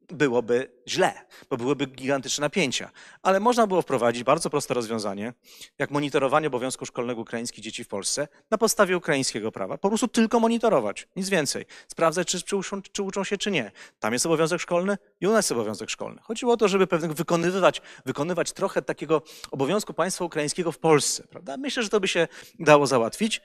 byłoby 0.09 0.71
źle, 0.87 1.13
bo 1.49 1.57
byłyby 1.57 1.85
gigantyczne 1.85 2.41
napięcia. 2.41 2.91
Ale 3.21 3.39
można 3.39 3.67
było 3.67 3.81
wprowadzić 3.81 4.23
bardzo 4.23 4.49
proste 4.49 4.73
rozwiązanie, 4.73 5.33
jak 5.79 5.91
monitorowanie 5.91 6.47
obowiązku 6.47 6.85
szkolnego 6.85 7.21
ukraińskich 7.21 7.63
dzieci 7.63 7.83
w 7.83 7.87
Polsce 7.87 8.27
na 8.51 8.57
podstawie 8.57 8.97
ukraińskiego 8.97 9.51
prawa. 9.51 9.77
Po 9.77 9.89
prostu 9.89 10.07
tylko 10.07 10.39
monitorować, 10.39 11.07
nic 11.15 11.29
więcej. 11.29 11.65
Sprawdzać, 11.87 12.27
czy, 12.27 12.41
czy, 12.41 12.55
uczą, 12.55 12.81
czy 12.81 13.03
uczą 13.03 13.23
się, 13.23 13.37
czy 13.37 13.51
nie. 13.51 13.71
Tam 13.99 14.13
jest 14.13 14.25
obowiązek 14.25 14.61
szkolny 14.61 14.97
i 15.21 15.27
u 15.27 15.31
nas 15.31 15.45
jest 15.45 15.51
obowiązek 15.51 15.89
szkolny. 15.89 16.21
Chodziło 16.21 16.53
o 16.53 16.57
to, 16.57 16.67
żeby 16.67 16.87
pewnie 16.87 17.09
wykonywać, 17.09 17.81
wykonywać 18.05 18.51
trochę 18.51 18.81
takiego 18.81 19.21
obowiązku 19.51 19.93
państwa 19.93 20.25
ukraińskiego 20.25 20.71
w 20.71 20.79
Polsce. 20.79 21.23
Prawda? 21.27 21.57
Myślę, 21.57 21.83
że 21.83 21.89
to 21.89 21.99
by 21.99 22.07
się 22.07 22.27
dało 22.59 22.87
załatwić. 22.87 23.41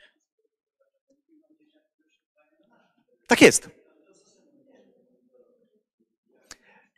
Tak 3.26 3.40
jest. 3.40 3.81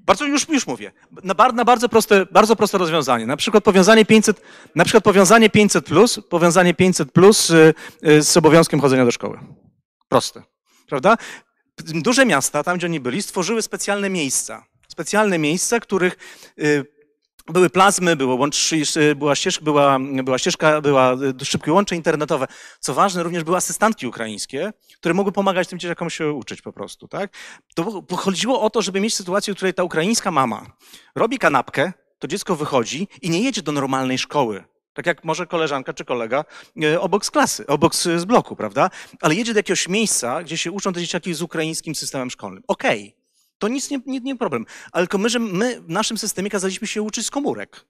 Bardzo, 0.07 0.27
już, 0.27 0.49
już 0.49 0.67
mówię. 0.67 0.93
Na, 1.23 1.35
na, 1.53 1.65
bardzo, 1.65 1.89
proste, 1.89 2.27
bardzo 2.27 2.57
proste 2.57 2.79
rozwiązanie. 2.79 3.27
Na 3.27 3.37
przykład 3.37 3.65
powiązanie 3.65 4.05
500, 4.05 4.41
na 4.75 4.85
przykład 4.85 5.05
powiązanie 5.05 5.51
500 5.51 5.85
plus, 5.85 6.21
powiązanie 6.31 6.75
500 6.75 7.13
plus 7.13 7.51
y, 7.51 7.75
y, 8.07 8.23
z 8.23 8.37
obowiązkiem 8.37 8.81
chodzenia 8.81 9.05
do 9.05 9.11
szkoły. 9.11 9.39
Proste. 10.09 10.43
Prawda? 10.89 11.17
Duże 11.79 12.27
miasta, 12.27 12.63
tam 12.63 12.79
gdzie 12.79 12.87
oni 12.87 13.01
byli, 13.01 13.23
stworzyły 13.23 13.63
specjalne 13.63 14.11
miejsca. 14.11 14.65
Specjalne 14.89 15.39
miejsca, 15.39 15.81
których 15.81 16.17
y, 16.59 16.94
były 17.49 17.71
plazmy, 17.71 18.17
było 18.17 18.35
łącz, 18.35 18.71
była, 19.17 19.35
ścieżka, 19.35 19.65
była, 19.65 19.99
była 20.25 20.39
ścieżka, 20.39 20.81
była 20.81 21.13
e, 21.13 21.45
szybkie 21.45 21.73
łącze 21.73 21.97
internetowe. 21.97 22.47
Co 22.81 22.95
ważne, 22.95 23.23
również 23.23 23.45
były 23.45 23.57
asystantki 23.57 24.07
ukraińskie, 24.07 24.73
które 24.97 25.15
mogły 25.15 25.33
pomagać 25.33 25.69
tym 25.69 25.79
dzieciakom 25.79 26.11
się 26.11 26.33
uczyć 26.33 26.63
po 26.63 26.73
prostu. 26.73 27.09
Tak? 27.09 27.33
To 27.75 28.03
chodziło 28.17 28.61
o 28.61 28.71
to, 28.71 28.83
żeby 28.83 29.01
mieć 29.01 29.15
sytuację, 29.15 29.55
w 29.55 29.57
której 29.57 29.75
ta 29.75 29.83
ukraińska 29.83 30.31
mama 30.31 30.67
robi 31.15 31.39
kanapkę, 31.39 31.93
to 32.19 32.29
dziecko 32.29 32.57
wychodzi 32.57 33.09
i 33.23 33.31
nie 33.31 33.41
jedzie 33.41 33.63
do 33.63 33.73
normalnej 33.73 34.19
szkoły, 34.19 34.65
tak 34.95 35.07
jak 35.07 35.25
może 35.25 35.47
koleżanka 35.47 35.93
czy 35.93 36.05
kolega 36.05 36.45
e, 36.83 37.01
obok 37.01 37.27
z 37.27 37.31
klasy, 37.31 37.67
obok 37.67 37.95
z 37.95 38.25
bloku, 38.25 38.57
prawda? 38.57 38.91
Ale 39.21 39.35
jedzie 39.35 39.53
do 39.53 39.59
jakiegoś 39.59 39.89
miejsca, 39.89 40.43
gdzie 40.43 40.59
się 40.59 40.73
uczą 40.73 40.93
te 40.93 41.01
dzieciaki 41.01 41.35
z 41.35 41.43
ukraińskim 41.43 41.95
systemem 41.95 42.31
szkolnym. 42.31 42.63
Okej, 42.69 43.09
okay. 43.09 43.24
To 43.59 43.69
nic 43.69 43.91
nie, 43.91 44.01
nie, 44.07 44.21
nie 44.21 44.37
problem. 44.37 44.67
Ale 44.93 45.07
tylko 45.07 45.19
my, 45.19 45.29
że 45.29 45.39
my 45.39 45.81
w 45.81 45.89
naszym 45.89 46.19
systemie 46.19 46.51
kazaliśmy 46.51 46.87
się 46.87 47.03
uczyć 47.03 47.27
z 47.27 47.31
komórek. 47.31 47.85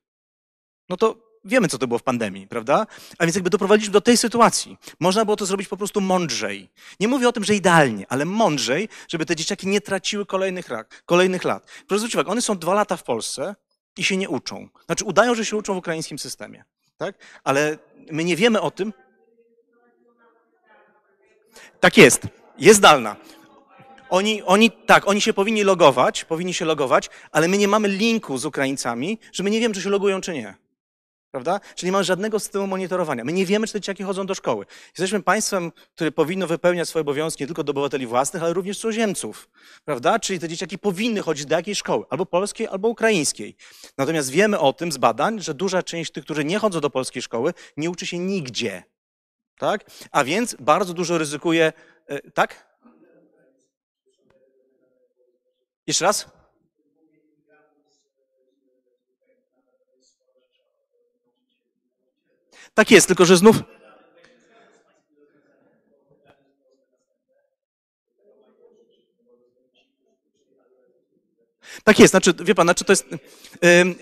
No 0.89 0.97
to 0.97 1.17
wiemy, 1.45 1.69
co 1.69 1.79
to 1.79 1.87
było 1.87 1.99
w 1.99 2.03
pandemii, 2.03 2.47
prawda? 2.47 2.87
A 3.19 3.25
więc 3.25 3.35
jakby 3.35 3.51
doprowadziliśmy 3.51 3.93
do 3.93 4.01
tej 4.01 4.17
sytuacji. 4.17 4.79
Można 5.01 5.25
było 5.25 5.37
to 5.37 5.47
zrobić 5.47 5.69
po 5.69 5.77
prostu 5.77 6.01
mądrzej. 6.01 6.71
Nie 7.01 7.09
mówię 7.09 7.29
o 7.29 7.33
tym, 7.33 7.45
że 7.45 7.55
idealnie, 7.55 8.07
ale 8.09 8.25
mądrzej, 8.25 8.89
żeby 9.09 9.27
te 9.27 9.37
dzieciaki 9.37 9.67
nie 9.67 9.81
traciły 9.81 10.27
kolejnych, 10.27 10.69
kolejnych 11.07 11.45
lat. 11.45 11.67
Proszę 11.87 11.99
zwrócić 11.99 12.15
uwagę, 12.15 12.31
one 12.31 12.43
są 12.43 12.59
dwa 12.59 12.75
lata 12.75 12.97
w 12.97 13.03
Polsce 13.03 13.55
i 13.97 14.05
się 14.05 14.17
nie 14.17 14.29
uczą. 14.29 14.69
Znaczy 14.87 15.05
udają, 15.05 15.35
że 15.35 15.45
się 15.45 15.57
uczą 15.57 15.75
w 15.75 15.77
ukraińskim 15.77 16.19
systemie, 16.19 16.65
tak? 16.97 17.15
Ale 17.45 17.79
my 18.11 18.25
nie 18.25 18.37
wiemy 18.37 18.61
o 18.61 18.71
tym. 18.71 18.93
Tak 21.81 21.97
jest. 21.97 22.23
Jest 22.59 22.79
zdalna. 22.79 23.17
Oni, 24.15 24.43
oni, 24.43 24.71
tak, 24.71 25.09
oni 25.09 25.21
się 25.21 25.33
powinni 25.33 25.63
logować, 25.63 26.25
powinni 26.25 26.55
się 26.55 26.65
logować, 26.65 27.11
ale 27.33 27.49
my 27.49 27.59
nie 27.59 27.69
mamy 27.69 27.89
linku 27.89 28.39
z 28.39 28.45
Ukraińcami, 28.45 29.19
że 29.33 29.43
my 29.43 29.51
nie 29.51 29.61
wiemy, 29.61 29.75
czy 29.75 29.83
się 29.83 29.91
logują, 29.91 30.21
czy 30.21 30.33
nie. 30.33 30.55
Prawda? 31.31 31.61
Czyli 31.75 31.89
nie 31.89 31.93
mamy 31.93 32.05
żadnego 32.05 32.41
systemu 32.41 32.67
monitorowania. 32.67 33.25
My 33.25 33.33
nie 33.33 33.47
wiemy, 33.47 33.67
czy 33.67 33.73
te 33.73 33.81
dzieciaki 33.81 34.03
chodzą 34.03 34.27
do 34.27 34.35
szkoły. 34.35 34.67
Jesteśmy 34.87 35.23
państwem, 35.23 35.73
które 35.95 36.13
powinno 36.13 36.47
wypełniać 36.47 36.89
swoje 36.89 37.01
obowiązki 37.01 37.43
nie 37.43 37.47
tylko 37.47 37.65
do 37.65 37.71
obywateli 37.71 38.07
własnych, 38.07 38.43
ale 38.43 38.53
również 38.53 38.79
cudzoziemców. 38.79 39.49
Prawda? 39.85 40.19
Czyli 40.19 40.39
te 40.39 40.49
dzieciaki 40.49 40.79
powinny 40.79 41.23
chodzić 41.23 41.47
do 41.47 41.57
jakiejś 41.57 41.79
szkoły, 41.79 42.05
albo 42.11 42.27
polskiej, 42.27 42.67
albo 42.67 42.89
ukraińskiej. 42.89 43.57
Natomiast 43.99 44.31
wiemy 44.31 44.59
o 44.59 44.73
tym 44.73 44.93
z 44.93 44.97
badań, 44.97 45.41
że 45.41 45.55
duża 45.55 45.83
część 45.83 46.13
tych, 46.13 46.25
którzy 46.25 46.45
nie 46.45 46.59
chodzą 46.59 46.81
do 46.81 46.91
polskiej 46.91 47.23
szkoły, 47.23 47.55
nie 47.77 47.91
uczy 47.91 48.07
się 48.07 48.19
nigdzie. 48.19 48.83
Tak? 49.59 49.85
A 50.11 50.25
więc 50.25 50.57
bardzo 50.61 50.95
dużo 50.95 51.19
ryzykuje. 51.19 51.73
E, 52.07 52.31
tak? 52.31 52.74
Jeszcze 55.87 56.05
raz? 56.05 56.27
Tak 62.75 62.91
jest, 62.91 63.07
tylko 63.07 63.25
że 63.25 63.37
znów. 63.37 63.57
Tak 71.85 71.99
jest, 71.99 72.11
znaczy, 72.11 72.35
wie 72.41 72.55
pan, 72.55 72.67
znaczy 72.67 72.85
to 72.85 72.93
jest. 72.93 73.07
Yy, 73.11 73.19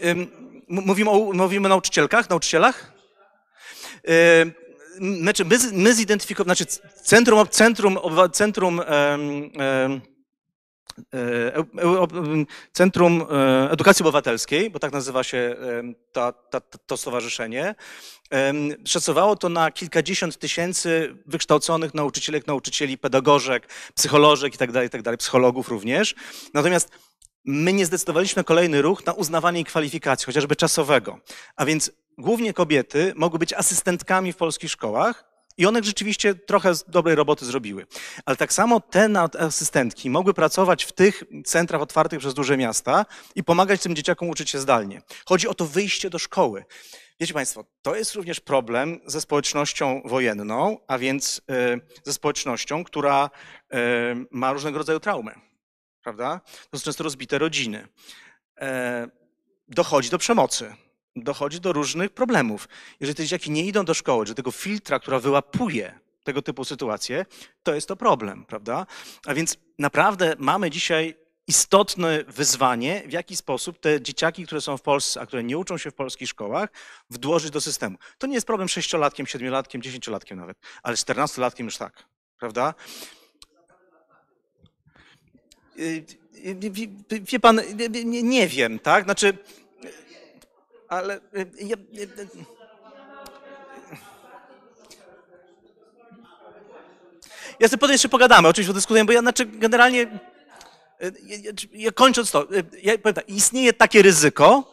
yy, 0.03 0.26
mówimy, 0.68 1.11
o, 1.11 1.33
mówimy 1.33 1.66
o 1.66 1.68
nauczycielkach, 1.68 2.30
nauczycielach? 2.30 2.93
Yy, 4.05 4.53
znaczy, 5.20 5.45
my, 5.45 5.59
my 5.72 5.95
zidentyfikowaliśmy, 5.95 6.64
znaczy 6.64 6.93
centrum, 7.03 7.49
centrum, 7.49 7.99
centrum 8.33 8.80
e, 8.80 9.18
Centrum 12.72 13.26
Edukacji 13.70 14.03
Obywatelskiej, 14.03 14.70
bo 14.70 14.78
tak 14.78 14.93
nazywa 14.93 15.22
się 15.22 15.57
ta, 16.12 16.32
ta, 16.32 16.61
to 16.61 16.97
stowarzyszenie, 16.97 17.74
szacowało 18.84 19.36
to 19.36 19.49
na 19.49 19.70
kilkadziesiąt 19.70 20.38
tysięcy 20.38 21.16
wykształconych 21.26 21.95
nauczycielek, 21.95 22.47
nauczycieli, 22.47 22.99
pedagożek, 22.99 23.68
psycholożek 23.95 24.53
itd., 24.53 24.72
tak 24.72 24.82
itd., 24.82 25.03
tak 25.03 25.18
psychologów 25.18 25.68
również. 25.68 26.14
Natomiast 26.55 26.90
my 27.45 27.72
nie 27.72 27.86
zdecydowaliśmy 27.86 28.45
kolejny 28.45 28.82
ruch 28.82 29.07
na 29.07 29.12
uznawanie 29.12 29.64
kwalifikacji, 29.64 30.26
chociażby 30.26 30.57
czasowego. 30.57 31.18
A 31.57 31.64
więc 31.64 31.90
głównie 32.18 32.53
kobiety 32.53 33.12
mogły 33.16 33.38
być 33.38 33.53
asystentkami 33.53 34.32
w 34.32 34.36
polskich 34.36 34.70
szkołach, 34.70 35.32
i 35.57 35.67
one 35.67 35.83
rzeczywiście 35.83 36.35
trochę 36.35 36.73
dobrej 36.89 37.15
roboty 37.15 37.45
zrobiły. 37.47 37.87
Ale 38.27 38.37
tak 38.37 38.53
samo 38.53 38.81
te 38.81 39.09
asystentki 39.39 40.11
mogły 40.11 40.35
pracować 40.35 40.85
w 40.85 40.93
tych 40.93 41.25
centrach 41.45 41.83
otwartych 41.83 42.19
przez 42.19 42.35
duże 42.35 42.57
miasta 42.57 43.07
i 43.35 43.45
pomagać 43.45 43.83
tym 43.83 43.97
dzieciakom 43.97 44.29
uczyć 44.29 44.51
się 44.51 44.59
zdalnie. 44.59 45.03
Chodzi 45.27 45.49
o 45.49 45.55
to 45.55 45.67
wyjście 45.67 46.11
do 46.11 46.19
szkoły. 46.19 46.65
Wiecie 47.21 47.35
Państwo, 47.35 47.65
to 47.83 47.97
jest 47.97 48.15
również 48.15 48.41
problem 48.41 49.01
ze 49.07 49.21
społecznością 49.21 50.03
wojenną, 50.05 50.79
a 50.89 50.99
więc 50.99 51.43
e, 51.51 51.79
ze 52.05 52.13
społecznością, 52.13 52.85
która 52.85 53.31
e, 53.73 53.79
ma 54.31 54.53
różnego 54.53 54.79
rodzaju 54.79 55.01
traumy. 55.01 55.35
Prawda? 56.03 56.41
To 56.71 56.79
są 56.79 56.85
często 56.85 57.05
rozbite 57.05 57.39
rodziny. 57.39 57.89
E, 58.61 59.09
dochodzi 59.69 60.11
do 60.11 60.19
przemocy 60.19 60.75
dochodzi 61.17 61.61
do 61.61 61.73
różnych 61.73 62.11
problemów. 62.11 62.69
Jeżeli 63.01 63.17
te 63.17 63.23
dzieciaki 63.23 63.51
nie 63.51 63.65
idą 63.65 63.85
do 63.85 63.95
szkoły, 63.95 64.27
że 64.27 64.35
tego 64.35 64.51
filtra, 64.51 65.01
która 65.01 65.21
wyłapuje 65.21 65.99
tego 66.25 66.43
typu 66.43 66.65
sytuacje, 66.65 67.27
to 67.63 67.75
jest 67.75 67.89
to 67.89 67.97
problem, 67.97 68.45
prawda? 68.45 68.87
A 69.27 69.35
więc 69.35 69.57
naprawdę 69.79 70.35
mamy 70.39 70.71
dzisiaj 70.71 71.15
istotne 71.47 72.25
wyzwanie, 72.25 73.03
w 73.07 73.13
jaki 73.13 73.37
sposób 73.37 73.81
te 73.81 74.01
dzieciaki, 74.01 74.47
które 74.47 74.61
są 74.61 74.77
w 74.77 74.83
Polsce, 74.83 75.21
a 75.21 75.27
które 75.27 75.45
nie 75.45 75.59
uczą 75.59 75.79
się 75.79 75.91
w 75.91 75.95
polskich 75.95 76.29
szkołach, 76.29 76.71
wdłożyć 77.11 77.51
do 77.51 77.61
systemu. 77.61 77.99
To 78.19 78.27
nie 78.27 78.35
jest 78.35 78.47
problem 78.47 78.69
sześciolatkiem, 78.69 79.27
siedmiolatkiem, 79.27 79.83
dziesięciolatkiem 79.83 80.39
nawet, 80.39 80.59
ale 80.83 80.97
czternastolatkiem 80.97 81.67
już 81.67 81.77
tak, 81.77 82.05
prawda? 82.39 82.75
Y, 85.79 86.05
y, 86.35 86.57
y, 87.13 87.21
wie 87.21 87.41
pan, 87.41 87.61
nie 88.05 88.49
wiem, 88.49 88.79
tak? 88.79 89.05
Znaczy, 89.05 89.39
ale 90.93 91.16
y, 91.16 91.20
ja, 91.61 91.76
y, 91.76 92.03
y, 92.03 92.28
ja 97.61 97.68
sobie 97.68 97.78
potem 97.78 97.93
jeszcze 97.93 98.09
pogadamy, 98.09 98.49
oczywiście 98.49 98.74
dyskutujemy, 98.74 99.07
bo 99.07 99.12
ja 99.12 99.20
znaczy 99.20 99.47
generalnie, 99.47 100.20
ja, 101.22 101.53
ja 101.72 101.93
kończąc 101.93 102.30
to, 102.30 102.47
ja 102.82 102.99
powiem 102.99 103.14
tak, 103.14 103.28
istnieje 103.28 103.72
takie 103.72 104.03
ryzyko, 104.03 104.72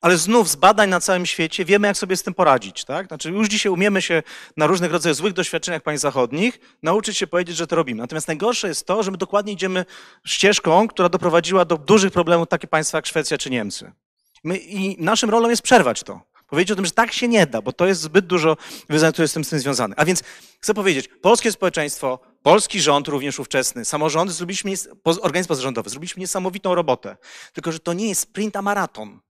ale 0.00 0.16
znów 0.16 0.48
z 0.48 0.56
badań 0.56 0.90
na 0.90 1.00
całym 1.00 1.26
świecie 1.26 1.64
wiemy, 1.64 1.86
jak 1.86 1.96
sobie 1.96 2.16
z 2.16 2.22
tym 2.22 2.34
poradzić. 2.34 2.84
Tak? 2.84 3.06
Znaczy 3.06 3.30
już 3.30 3.48
dzisiaj 3.48 3.72
umiemy 3.72 4.02
się 4.02 4.22
na 4.56 4.66
różnych 4.66 4.92
rodzajach 4.92 5.16
złych 5.16 5.32
doświadczeniach 5.32 5.82
państw 5.82 6.02
zachodnich 6.02 6.60
nauczyć 6.82 7.18
się 7.18 7.26
powiedzieć, 7.26 7.56
że 7.56 7.66
to 7.66 7.76
robimy. 7.76 8.00
Natomiast 8.00 8.28
najgorsze 8.28 8.68
jest 8.68 8.86
to, 8.86 9.02
że 9.02 9.10
my 9.10 9.16
dokładnie 9.16 9.52
idziemy 9.52 9.84
ścieżką, 10.26 10.88
która 10.88 11.08
doprowadziła 11.08 11.64
do 11.64 11.76
dużych 11.76 12.12
problemów 12.12 12.48
takie 12.48 12.66
państwa 12.66 12.98
jak 12.98 13.06
Szwecja 13.06 13.38
czy 13.38 13.50
Niemcy. 13.50 13.92
My, 14.48 14.58
I 14.58 15.02
naszym 15.02 15.30
rolą 15.30 15.50
jest 15.50 15.62
przerwać 15.62 16.02
to. 16.02 16.20
Powiedzieć 16.46 16.72
o 16.72 16.76
tym, 16.76 16.86
że 16.86 16.90
tak 16.90 17.12
się 17.12 17.28
nie 17.28 17.46
da, 17.46 17.62
bo 17.62 17.72
to 17.72 17.86
jest 17.86 18.00
zbyt 18.00 18.26
dużo 18.26 18.56
wyzwań, 18.88 19.12
które 19.12 19.24
jest 19.24 19.34
z 19.34 19.48
tym 19.48 19.60
związane. 19.60 19.94
A 19.98 20.04
więc 20.04 20.22
chcę 20.60 20.74
powiedzieć, 20.74 21.08
polskie 21.22 21.52
społeczeństwo, 21.52 22.18
polski 22.42 22.80
rząd 22.80 23.08
również 23.08 23.38
ówczesny, 23.38 23.84
samorządy, 23.84 24.32
zrobiliśmy, 24.32 24.72
organizm 25.20 25.48
pozarządowy, 25.48 25.90
zrobiliśmy 25.90 26.20
niesamowitą 26.20 26.74
robotę. 26.74 27.16
Tylko, 27.52 27.72
że 27.72 27.78
to 27.78 27.92
nie 27.92 28.08
jest 28.08 28.20
sprint, 28.20 28.56
a 28.56 28.62
maraton. 28.62 29.20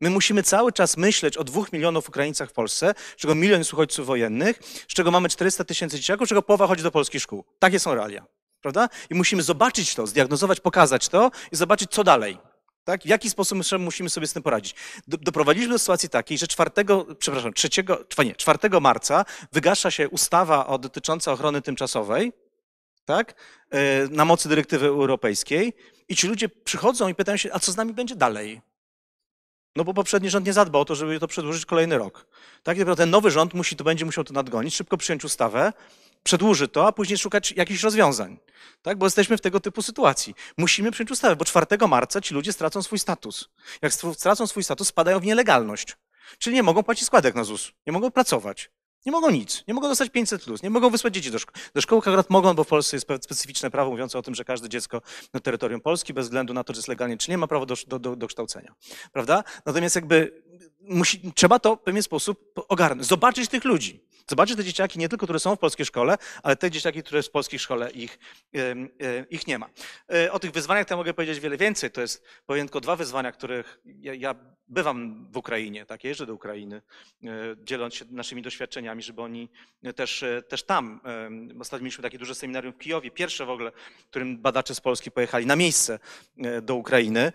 My 0.00 0.10
musimy 0.10 0.42
cały 0.42 0.72
czas 0.72 0.96
myśleć 0.96 1.36
o 1.36 1.44
dwóch 1.44 1.72
milionów 1.72 2.08
Ukraińcach 2.08 2.50
w 2.50 2.52
Polsce, 2.52 2.94
z 3.16 3.20
czego 3.20 3.34
milion 3.34 3.60
jest 3.60 3.72
uchodźców 3.72 4.06
wojennych, 4.06 4.60
z 4.88 4.94
czego 4.94 5.10
mamy 5.10 5.28
400 5.28 5.64
tysięcy 5.64 5.96
dzieciaków, 5.96 6.26
z 6.26 6.28
czego 6.28 6.42
połowa 6.42 6.66
chodzi 6.66 6.82
do 6.82 6.90
polskich 6.90 7.22
szkół. 7.22 7.44
Takie 7.58 7.78
są 7.78 7.94
realia. 7.94 8.26
Prawda? 8.60 8.88
I 9.10 9.14
musimy 9.14 9.42
zobaczyć 9.42 9.94
to, 9.94 10.06
zdiagnozować, 10.06 10.60
pokazać 10.60 11.08
to 11.08 11.30
i 11.52 11.56
zobaczyć, 11.56 11.90
co 11.90 12.04
dalej. 12.04 12.38
Tak? 12.86 13.02
W 13.02 13.06
jaki 13.06 13.30
sposób 13.30 13.58
musimy 13.78 14.10
sobie 14.10 14.26
z 14.26 14.32
tym 14.32 14.42
poradzić? 14.42 14.74
Doprowadziliśmy 15.08 15.72
do 15.72 15.78
sytuacji 15.78 16.08
takiej, 16.08 16.38
że 16.38 16.46
4, 16.46 16.70
przepraszam, 17.18 17.52
3, 17.52 17.68
nie, 18.24 18.34
4 18.34 18.80
marca 18.80 19.24
wygasza 19.52 19.90
się 19.90 20.08
ustawa 20.08 20.78
dotycząca 20.78 21.32
ochrony 21.32 21.62
tymczasowej, 21.62 22.32
tak? 23.04 23.34
E, 23.70 24.08
na 24.10 24.24
mocy 24.24 24.48
dyrektywy 24.48 24.86
europejskiej 24.86 25.72
i 26.08 26.16
ci 26.16 26.28
ludzie 26.28 26.48
przychodzą 26.48 27.08
i 27.08 27.14
pytają 27.14 27.36
się, 27.36 27.52
a 27.52 27.58
co 27.58 27.72
z 27.72 27.76
nami 27.76 27.92
będzie 27.92 28.16
dalej? 28.16 28.60
No 29.76 29.84
bo 29.84 29.94
poprzedni 29.94 30.30
rząd 30.30 30.46
nie 30.46 30.52
zadbał 30.52 30.82
o 30.82 30.84
to, 30.84 30.94
żeby 30.94 31.20
to 31.20 31.28
przedłużyć 31.28 31.66
kolejny 31.66 31.98
rok. 31.98 32.26
Tak, 32.62 32.78
naprawdę 32.78 33.02
ten 33.02 33.10
nowy 33.10 33.30
rząd 33.30 33.54
musi, 33.54 33.76
to 33.76 33.84
będzie 33.84 34.04
musiał 34.04 34.24
to 34.24 34.32
nadgonić, 34.32 34.74
szybko 34.74 34.96
przyjąć 34.96 35.24
ustawę, 35.24 35.72
przedłuży 36.26 36.68
to, 36.68 36.86
a 36.86 36.92
później 36.92 37.18
szukać 37.18 37.52
jakichś 37.52 37.82
rozwiązań. 37.82 38.38
Tak, 38.82 38.98
bo 38.98 39.06
jesteśmy 39.06 39.36
w 39.36 39.40
tego 39.40 39.60
typu 39.60 39.82
sytuacji. 39.82 40.34
Musimy 40.58 40.90
przyjąć 40.90 41.10
ustawę, 41.10 41.36
bo 41.36 41.44
4 41.44 41.66
marca 41.88 42.20
ci 42.20 42.34
ludzie 42.34 42.52
stracą 42.52 42.82
swój 42.82 42.98
status. 42.98 43.48
Jak 43.82 43.92
stracą 43.92 44.46
swój 44.46 44.64
status, 44.64 44.88
spadają 44.88 45.20
w 45.20 45.24
nielegalność. 45.24 45.96
Czyli 46.38 46.56
nie 46.56 46.62
mogą 46.62 46.82
płacić 46.82 47.06
składek 47.06 47.34
na 47.34 47.44
ZUS, 47.44 47.72
nie 47.86 47.92
mogą 47.92 48.10
pracować. 48.10 48.70
Nie 49.06 49.12
mogą 49.12 49.30
nic, 49.30 49.64
nie 49.68 49.74
mogą 49.74 49.88
dostać 49.88 50.10
500 50.10 50.44
plus, 50.44 50.62
nie 50.62 50.70
mogą 50.70 50.90
wysłać 50.90 51.14
dzieci 51.14 51.30
do 51.30 51.38
szkoły. 51.38 51.64
Do 51.74 51.80
szkoły 51.80 51.98
akurat 51.98 52.30
mogą, 52.30 52.54
bo 52.54 52.64
w 52.64 52.66
Polsce 52.66 52.96
jest 52.96 53.06
specyficzne 53.20 53.70
prawo 53.70 53.90
mówiące 53.90 54.18
o 54.18 54.22
tym, 54.22 54.34
że 54.34 54.44
każde 54.44 54.68
dziecko 54.68 55.02
na 55.32 55.40
terytorium 55.40 55.80
Polski, 55.80 56.14
bez 56.14 56.26
względu 56.26 56.54
na 56.54 56.64
to, 56.64 56.72
czy 56.72 56.78
jest 56.78 56.88
legalnie, 56.88 57.16
czy 57.16 57.30
nie, 57.30 57.38
ma 57.38 57.46
prawo 57.46 57.66
do, 57.66 57.74
do, 57.86 58.16
do 58.16 58.26
kształcenia. 58.26 58.74
Prawda? 59.12 59.44
Natomiast 59.66 59.94
jakby 59.94 60.42
musi, 60.80 61.32
trzeba 61.34 61.58
to 61.58 61.76
w 61.76 61.80
pewien 61.80 62.02
sposób 62.02 62.54
ogarnąć, 62.68 63.08
zobaczyć 63.08 63.50
tych 63.50 63.64
ludzi. 63.64 64.05
Zobaczyć 64.30 64.56
te 64.56 64.64
dzieciaki 64.64 64.98
nie 64.98 65.08
tylko, 65.08 65.26
które 65.26 65.38
są 65.38 65.56
w 65.56 65.58
polskiej 65.58 65.86
szkole, 65.86 66.18
ale 66.42 66.56
te 66.56 66.70
dzieciaki, 66.70 67.02
które 67.02 67.22
w 67.22 67.30
polskiej 67.30 67.58
szkole 67.58 67.90
ich, 67.90 68.18
ich 69.30 69.46
nie 69.46 69.58
ma. 69.58 69.68
E, 70.12 70.32
o 70.32 70.38
tych 70.38 70.50
wyzwaniach 70.50 70.86
to 70.86 70.94
ja 70.94 70.96
mogę 70.96 71.14
powiedzieć 71.14 71.40
wiele 71.40 71.56
więcej. 71.56 71.90
To 71.90 72.00
jest 72.00 72.24
powiem 72.46 72.66
tylko 72.66 72.80
dwa 72.80 72.96
wyzwania, 72.96 73.32
których 73.32 73.80
ja, 73.84 74.14
ja 74.14 74.34
bywam 74.68 75.28
w 75.32 75.36
Ukrainie, 75.36 75.86
tak, 75.86 76.04
jeżdżę 76.04 76.26
do 76.26 76.34
Ukrainy, 76.34 76.82
e, 77.24 77.28
dzieląc 77.64 77.94
się 77.94 78.04
naszymi 78.10 78.42
doświadczeniami, 78.42 79.02
żeby 79.02 79.22
oni 79.22 79.48
też, 79.96 80.22
e, 80.22 80.42
też 80.42 80.62
tam, 80.62 81.00
ostatnio 81.60 81.84
mieliśmy 81.84 82.02
takie 82.02 82.18
duże 82.18 82.34
seminarium 82.34 82.72
w 82.72 82.78
Kijowie, 82.78 83.10
pierwsze 83.10 83.46
w 83.46 83.50
ogóle, 83.50 83.72
w 83.98 84.10
którym 84.10 84.38
badacze 84.38 84.74
z 84.74 84.80
Polski 84.80 85.10
pojechali 85.10 85.46
na 85.46 85.56
miejsce 85.56 85.98
do 86.62 86.74
Ukrainy 86.74 87.32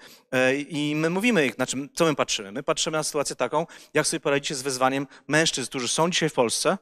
i 0.69 0.93
my 0.95 1.09
mówimy 1.09 1.45
ich, 1.45 1.53
znaczy, 1.53 1.77
co 1.93 2.05
my 2.05 2.15
patrzymy? 2.15 2.51
My 2.51 2.63
patrzymy 2.63 2.97
na 2.97 3.03
sytuację 3.03 3.35
taką, 3.35 3.67
jak 3.93 4.07
sobie 4.07 4.19
poradzicie 4.19 4.55
z 4.55 4.61
wyzwaniem 4.61 5.07
mężczyzn, 5.27 5.69
którzy 5.69 5.87
są 5.87 6.09
dzisiaj 6.09 6.29
w 6.29 6.33
Polsce, 6.33 6.77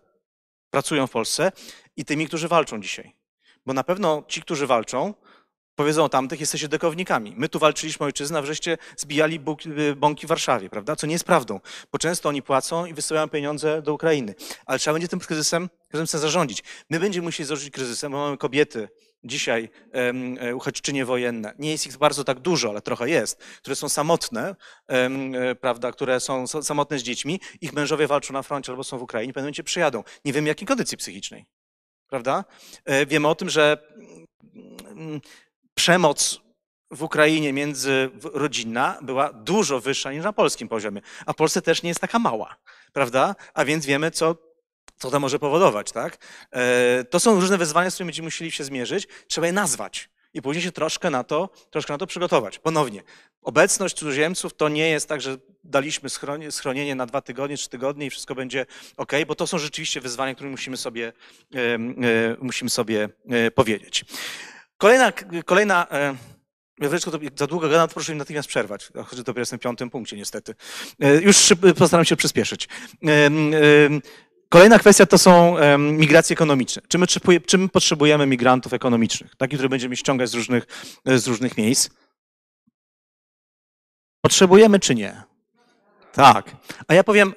pracują 0.71 1.07
w 1.07 1.11
Polsce 1.11 1.51
i 1.97 2.05
tymi, 2.05 2.27
którzy 2.27 2.47
walczą 2.47 2.81
dzisiaj. 2.81 3.15
Bo 3.65 3.73
na 3.73 3.83
pewno 3.83 4.23
ci, 4.27 4.41
którzy 4.41 4.67
walczą, 4.67 5.13
powiedzą 5.75 6.03
o 6.03 6.09
tamtych, 6.09 6.39
jesteście 6.39 6.67
dekownikami. 6.67 7.33
My 7.37 7.49
tu 7.49 7.59
walczyliśmy 7.59 8.05
ojczyznę, 8.05 8.39
a 8.39 8.41
wreszcie 8.41 8.77
zbijali 8.97 9.39
y, 9.89 9.95
bąki 9.95 10.25
w 10.25 10.29
Warszawie, 10.29 10.69
prawda? 10.69 10.95
Co 10.95 11.07
nie 11.07 11.13
jest 11.13 11.25
prawdą, 11.25 11.59
bo 11.91 11.99
często 11.99 12.29
oni 12.29 12.41
płacą 12.41 12.85
i 12.85 12.93
wysyłają 12.93 13.29
pieniądze 13.29 13.81
do 13.81 13.93
Ukrainy. 13.93 14.35
Ale 14.65 14.79
trzeba 14.79 14.93
będzie 14.93 15.07
tym 15.07 15.19
kryzysem, 15.19 15.69
kryzysem 15.89 16.21
zarządzić. 16.21 16.63
My 16.89 16.99
będziemy 16.99 17.25
musieli 17.25 17.47
zarządzić 17.47 17.73
kryzysem, 17.73 18.11
bo 18.11 18.17
mamy 18.17 18.37
kobiety, 18.37 18.89
dzisiaj 19.23 19.69
um, 19.93 20.37
uchodźczynie 20.55 21.05
wojenne. 21.05 21.53
Nie 21.59 21.71
jest 21.71 21.87
ich 21.87 21.97
bardzo 21.97 22.23
tak 22.23 22.39
dużo, 22.39 22.69
ale 22.69 22.81
trochę 22.81 23.09
jest, 23.09 23.37
które 23.37 23.75
są 23.75 23.89
samotne, 23.89 24.55
um, 24.87 25.33
prawda, 25.61 25.91
które 25.91 26.19
są, 26.19 26.47
samotne 26.47 26.99
z 26.99 27.03
dziećmi. 27.03 27.39
Ich 27.61 27.73
mężowie 27.73 28.07
walczą 28.07 28.33
na 28.33 28.43
froncie 28.43 28.71
albo 28.71 28.83
są 28.83 28.97
w 28.97 29.01
Ukrainie, 29.01 29.33
w 29.33 29.35
pewnym 29.35 29.45
momencie 29.45 29.63
przyjadą. 29.63 30.03
Nie 30.25 30.33
wiemy, 30.33 30.47
jakiej 30.47 30.67
kondycji 30.67 30.97
psychicznej. 30.97 31.45
Prawda? 32.09 32.45
E, 32.85 33.05
wiemy 33.05 33.27
o 33.27 33.35
tym, 33.35 33.49
że 33.49 33.77
mm, 34.91 35.21
przemoc 35.73 36.41
w 36.91 37.03
Ukrainie 37.03 37.53
międzyrodzinna 37.53 38.99
była 39.01 39.33
dużo 39.33 39.79
wyższa 39.79 40.11
niż 40.11 40.23
na 40.23 40.33
polskim 40.33 40.67
poziomie, 40.67 41.01
a 41.25 41.33
Polsce 41.33 41.61
też 41.61 41.83
nie 41.83 41.89
jest 41.89 41.99
taka 41.99 42.19
mała, 42.19 42.55
prawda? 42.93 43.35
A 43.53 43.65
więc 43.65 43.85
wiemy, 43.85 44.11
co, 44.11 44.35
co 44.99 45.11
to 45.11 45.19
może 45.19 45.39
powodować, 45.39 45.91
tak? 45.91 46.17
E, 46.51 47.03
to 47.03 47.19
są 47.19 47.35
różne 47.39 47.57
wyzwania, 47.57 47.91
z 47.91 47.93
którymi 47.93 48.07
będziemy 48.07 48.25
musieli 48.25 48.51
się 48.51 48.63
zmierzyć, 48.63 49.07
trzeba 49.27 49.47
je 49.47 49.53
nazwać 49.53 50.09
i 50.33 50.41
później 50.41 50.63
się 50.63 50.71
troszkę 50.71 51.09
na 51.09 51.23
to, 51.23 51.49
troszkę 51.69 51.93
na 51.93 51.97
to 51.97 52.07
przygotować. 52.07 52.59
Ponownie, 52.59 53.03
obecność 53.41 53.95
cudzoziemców 53.95 54.53
to 54.53 54.69
nie 54.69 54.89
jest 54.89 55.09
tak, 55.09 55.21
że 55.21 55.37
daliśmy 55.63 56.09
schronienie 56.51 56.95
na 56.95 57.05
dwa 57.05 57.21
tygodnie, 57.21 57.57
trzy 57.57 57.69
tygodnie 57.69 58.05
i 58.05 58.09
wszystko 58.09 58.35
będzie 58.35 58.65
ok, 58.97 59.11
bo 59.27 59.35
to 59.35 59.47
są 59.47 59.57
rzeczywiście 59.57 60.01
wyzwania, 60.01 60.35
które 60.35 60.49
musimy 60.49 60.77
sobie, 60.77 61.13
musimy 62.39 62.69
sobie 62.69 63.09
e, 63.29 63.51
powiedzieć. 63.51 64.05
Kolejna, 64.77 65.13
kolejna 65.45 65.87
Wiewreczko, 66.81 67.11
to 67.11 67.19
za 67.35 67.47
długo 67.47 67.69
gadam, 67.69 67.89
proszę 67.89 68.11
mi 68.13 68.17
natychmiast 68.17 68.49
przerwać. 68.49 68.89
Choć 69.05 69.23
dopiero 69.23 69.41
jestem 69.41 69.59
w 69.59 69.61
piątym 69.61 69.89
punkcie, 69.89 70.17
niestety. 70.17 70.55
E, 70.99 71.21
już 71.21 71.53
postaram 71.77 72.05
się 72.05 72.15
przyspieszyć. 72.15 72.67
Kolejna 74.49 74.79
kwestia 74.79 75.05
to 75.05 75.17
są 75.17 75.55
migracje 75.77 76.33
ekonomiczne. 76.33 76.81
Czy 76.87 76.97
my, 76.97 77.05
czy 77.45 77.57
my 77.57 77.69
potrzebujemy 77.69 78.25
migrantów 78.25 78.73
ekonomicznych, 78.73 79.35
takich, 79.35 79.57
które 79.57 79.69
będziemy 79.69 79.95
ściągać 79.95 80.29
z 80.29 80.33
różnych, 80.33 80.67
z 81.05 81.27
różnych 81.27 81.57
miejsc? 81.57 81.89
Potrzebujemy 84.21 84.79
czy 84.79 84.95
nie? 84.95 85.23
Tak. 86.13 86.55
A 86.87 86.93
ja 86.93 87.03
powiem, 87.03 87.33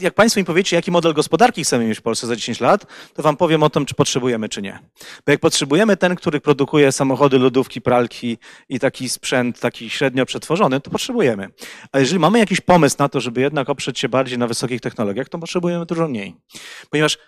jak 0.00 0.14
Państwo 0.14 0.40
mi 0.40 0.44
powiecie, 0.44 0.76
jaki 0.76 0.90
model 0.90 1.14
gospodarki 1.14 1.64
chcemy 1.64 1.84
mieć 1.84 1.98
w 1.98 2.02
Polsce 2.02 2.26
za 2.26 2.36
10 2.36 2.60
lat, 2.60 2.86
to 3.14 3.22
Wam 3.22 3.36
powiem 3.36 3.62
o 3.62 3.70
tym, 3.70 3.86
czy 3.86 3.94
potrzebujemy, 3.94 4.48
czy 4.48 4.62
nie. 4.62 4.78
Bo 5.26 5.32
jak 5.32 5.40
potrzebujemy 5.40 5.96
ten, 5.96 6.16
który 6.16 6.40
produkuje 6.40 6.92
samochody, 6.92 7.38
lodówki, 7.38 7.80
pralki 7.80 8.38
i 8.68 8.78
taki 8.80 9.08
sprzęt, 9.08 9.60
taki 9.60 9.90
średnio 9.90 10.26
przetworzony, 10.26 10.80
to 10.80 10.90
potrzebujemy. 10.90 11.48
A 11.92 11.98
jeżeli 11.98 12.18
mamy 12.18 12.38
jakiś 12.38 12.60
pomysł 12.60 12.96
na 12.98 13.08
to, 13.08 13.20
żeby 13.20 13.40
jednak 13.40 13.70
oprzeć 13.70 13.98
się 13.98 14.08
bardziej 14.08 14.38
na 14.38 14.46
wysokich 14.46 14.80
technologiach, 14.80 15.28
to 15.28 15.38
potrzebujemy 15.38 15.86
dużo 15.86 16.08
mniej. 16.08 16.36
Ponieważ 16.90 17.18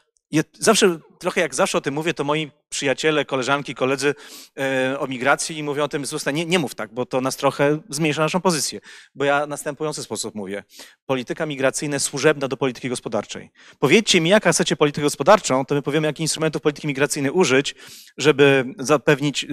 zawsze, 0.58 0.98
trochę 1.18 1.40
jak 1.40 1.54
zawsze 1.54 1.78
o 1.78 1.80
tym 1.80 1.94
mówię, 1.94 2.14
to 2.14 2.24
moi 2.24 2.50
przyjaciele, 2.68 3.24
koleżanki, 3.24 3.74
koledzy 3.74 4.14
e, 4.58 4.96
o 4.98 5.06
migracji 5.06 5.58
i 5.58 5.62
mówią 5.62 5.84
o 5.84 5.88
tym, 5.88 6.04
że 6.24 6.32
nie, 6.32 6.46
nie 6.46 6.58
mów 6.58 6.74
tak, 6.74 6.94
bo 6.94 7.06
to 7.06 7.20
nas 7.20 7.36
trochę 7.36 7.78
zmniejsza 7.88 8.22
naszą 8.22 8.40
pozycję. 8.40 8.80
Bo 9.14 9.24
ja 9.24 9.46
następujący 9.46 10.02
sposób 10.02 10.34
mówię. 10.34 10.64
Polityka 11.06 11.46
migracyjna 11.46 11.96
jest 11.96 12.06
służebna 12.06 12.48
do 12.48 12.56
polityki 12.56 12.88
gospodarczej. 12.88 13.50
Powiedzcie 13.78 14.20
mi, 14.20 14.30
jaka 14.30 14.52
chcecie 14.52 14.76
politykę 14.76 15.02
gospodarczą, 15.02 15.64
to 15.64 15.74
my 15.74 15.82
powiemy, 15.82 16.06
jakich 16.06 16.20
instrumentów 16.20 16.62
polityki 16.62 16.88
migracyjnej 16.88 17.32
użyć, 17.32 17.74
żeby 18.16 18.64
zapewnić 18.78 19.44
e, 19.44 19.48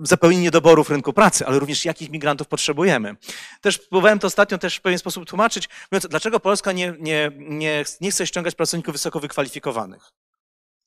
zapełnienie 0.00 0.42
niedoborów 0.42 0.90
rynku 0.90 1.12
pracy, 1.12 1.46
ale 1.46 1.58
również 1.58 1.84
jakich 1.84 2.10
migrantów 2.10 2.48
potrzebujemy. 2.48 3.16
Też 3.60 3.78
próbowałem 3.78 4.18
to 4.18 4.26
ostatnio 4.26 4.58
też 4.58 4.76
w 4.76 4.80
pewien 4.80 4.98
sposób 4.98 5.28
tłumaczyć, 5.28 5.68
mówiąc, 5.92 6.06
dlaczego 6.10 6.40
Polska 6.40 6.72
nie, 6.72 6.94
nie, 6.98 7.30
nie, 7.38 7.84
nie 8.00 8.10
chce 8.10 8.26
ściągać 8.26 8.54
pracowników 8.54 8.92
wysoko 8.92 9.20
wykwalifikowanych. 9.20 10.12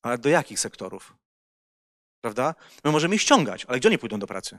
Ale 0.02 0.18
do 0.18 0.28
jakich 0.28 0.60
sektorów? 0.60 1.14
Prawda? 2.20 2.54
My 2.84 2.92
możemy 2.92 3.14
ich 3.14 3.22
ściągać, 3.22 3.64
ale 3.64 3.78
gdzie 3.78 3.88
oni 3.88 3.98
pójdą 3.98 4.18
do 4.18 4.26
pracy? 4.26 4.58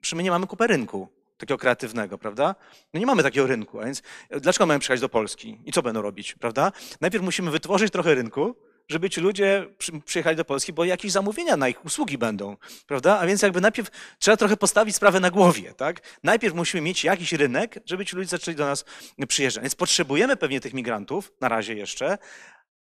Przy 0.00 0.16
my 0.16 0.22
nie 0.22 0.30
mamy 0.30 0.46
kupę 0.46 0.66
rynku 0.66 1.08
takiego 1.36 1.58
kreatywnego, 1.58 2.18
prawda? 2.18 2.54
No 2.94 3.00
nie 3.00 3.06
mamy 3.06 3.22
takiego 3.22 3.46
rynku, 3.46 3.80
a 3.80 3.84
więc 3.84 4.02
dlaczego 4.40 4.66
mamy 4.66 4.80
przyjechać 4.80 5.00
do 5.00 5.08
Polski? 5.08 5.60
I 5.64 5.72
co 5.72 5.82
będą 5.82 6.02
robić, 6.02 6.34
prawda? 6.34 6.72
Najpierw 7.00 7.24
musimy 7.24 7.50
wytworzyć 7.50 7.92
trochę 7.92 8.14
rynku, 8.14 8.56
żeby 8.88 9.10
ci 9.10 9.20
ludzie 9.20 9.66
przyjechali 10.04 10.36
do 10.36 10.44
Polski, 10.44 10.72
bo 10.72 10.84
jakieś 10.84 11.12
zamówienia 11.12 11.56
na 11.56 11.68
ich 11.68 11.84
usługi 11.84 12.18
będą, 12.18 12.56
prawda? 12.86 13.18
A 13.18 13.26
więc 13.26 13.42
jakby 13.42 13.60
najpierw 13.60 13.88
trzeba 14.18 14.36
trochę 14.36 14.56
postawić 14.56 14.96
sprawę 14.96 15.20
na 15.20 15.30
głowie, 15.30 15.74
tak? 15.74 16.18
Najpierw 16.22 16.54
musimy 16.54 16.80
mieć 16.80 17.04
jakiś 17.04 17.32
rynek, 17.32 17.78
żeby 17.86 18.06
ci 18.06 18.16
ludzie 18.16 18.28
zaczęli 18.28 18.56
do 18.56 18.66
nas 18.66 18.84
przyjeżdżać. 19.28 19.62
Więc 19.62 19.74
potrzebujemy 19.74 20.36
pewnie 20.36 20.60
tych 20.60 20.74
migrantów, 20.74 21.32
na 21.40 21.48
razie 21.48 21.74
jeszcze, 21.74 22.18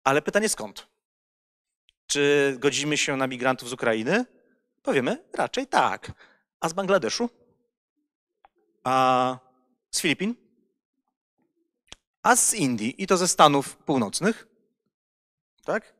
ale 0.04 0.22
pytanie 0.22 0.48
skąd? 0.48 0.86
Czy 2.08 2.56
godzimy 2.58 2.96
się 2.96 3.16
na 3.16 3.26
migrantów 3.26 3.68
z 3.68 3.72
Ukrainy? 3.72 4.24
Powiemy 4.82 5.24
raczej 5.34 5.66
tak. 5.66 6.12
A 6.60 6.68
z 6.68 6.72
Bangladeszu? 6.72 7.30
A 8.84 9.38
z 9.90 10.00
Filipin? 10.00 10.34
A 12.22 12.36
z 12.36 12.54
Indii 12.54 13.02
i 13.02 13.06
to 13.06 13.16
ze 13.16 13.28
Stanów 13.28 13.76
Północnych? 13.76 14.46
Tak? 15.64 15.94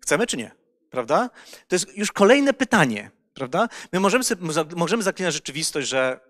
Chcemy 0.00 0.26
czy 0.26 0.36
nie? 0.36 0.50
Prawda? 0.90 1.30
To 1.68 1.74
jest 1.74 1.96
już 1.96 2.12
kolejne 2.12 2.54
pytanie, 2.54 3.10
prawda? 3.34 3.68
My 3.92 4.00
możemy, 4.00 4.24
sobie, 4.24 4.42
możemy 4.76 5.02
zaklinać 5.02 5.34
rzeczywistość, 5.34 5.88
że 5.88 6.20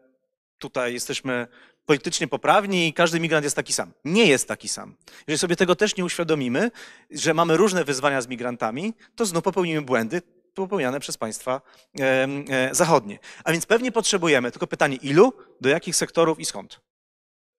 tutaj 0.64 0.92
jesteśmy 0.92 1.46
politycznie 1.86 2.28
poprawni 2.28 2.88
i 2.88 2.92
każdy 2.92 3.20
migrant 3.20 3.44
jest 3.44 3.56
taki 3.56 3.72
sam. 3.72 3.92
Nie 4.04 4.26
jest 4.26 4.48
taki 4.48 4.68
sam. 4.68 4.96
Jeżeli 5.26 5.38
sobie 5.38 5.56
tego 5.56 5.76
też 5.76 5.96
nie 5.96 6.04
uświadomimy, 6.04 6.70
że 7.10 7.34
mamy 7.34 7.56
różne 7.56 7.84
wyzwania 7.84 8.20
z 8.20 8.28
migrantami, 8.28 8.94
to 9.16 9.26
znów 9.26 9.42
popełnimy 9.42 9.82
błędy 9.82 10.22
popełniane 10.54 11.00
przez 11.00 11.16
państwa 11.16 11.60
e, 12.00 12.28
e, 12.48 12.74
zachodnie. 12.74 13.18
A 13.44 13.52
więc 13.52 13.66
pewnie 13.66 13.92
potrzebujemy, 13.92 14.50
tylko 14.50 14.66
pytanie 14.66 14.96
ilu, 14.96 15.32
do 15.60 15.68
jakich 15.68 15.96
sektorów 15.96 16.40
i 16.40 16.44
skąd. 16.44 16.80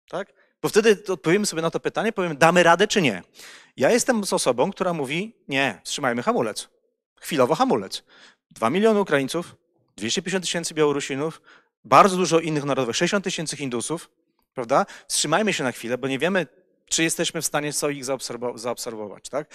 Tak? 0.10 0.34
Bo 0.62 0.70
wtedy 0.70 1.04
odpowiemy 1.08 1.46
sobie 1.46 1.62
na 1.62 1.72
to 1.72 1.80
pytanie, 1.80 2.12
powiemy, 2.12 2.36
damy 2.36 2.64
radę 2.64 2.88
czy 2.88 3.02
nie. 3.02 3.24
Ja 3.78 3.92
jestem 3.92 4.26
z 4.26 4.34
osobą, 4.34 4.72
która 4.72 4.94
mówi, 4.94 5.36
nie, 5.48 5.82
wstrzymajmy 5.84 6.24
hamulec. 6.24 6.70
Chwilowo 7.22 7.56
hamulec. 7.56 8.04
Dwa 8.52 8.70
miliony 8.70 9.00
Ukraińców, 9.00 9.56
250 9.98 10.46
tysięcy 10.46 10.74
Białorusinów, 10.74 11.42
bardzo 11.86 12.18
dużo 12.18 12.40
innych 12.40 12.64
narodów, 12.64 12.98
60 12.98 13.24
tysięcy 13.24 13.58
Hindusów, 13.58 14.10
prawda? 14.54 14.86
Wstrzymajmy 15.08 15.54
się 15.54 15.64
na 15.64 15.72
chwilę, 15.72 15.98
bo 15.98 16.08
nie 16.08 16.20
wiemy, 16.20 16.48
czy 16.86 17.04
jesteśmy 17.04 17.42
w 17.42 17.46
stanie 17.46 17.74
co 17.74 17.90
ich 17.90 18.06
zaobserwować, 18.56 19.30
tak? 19.30 19.54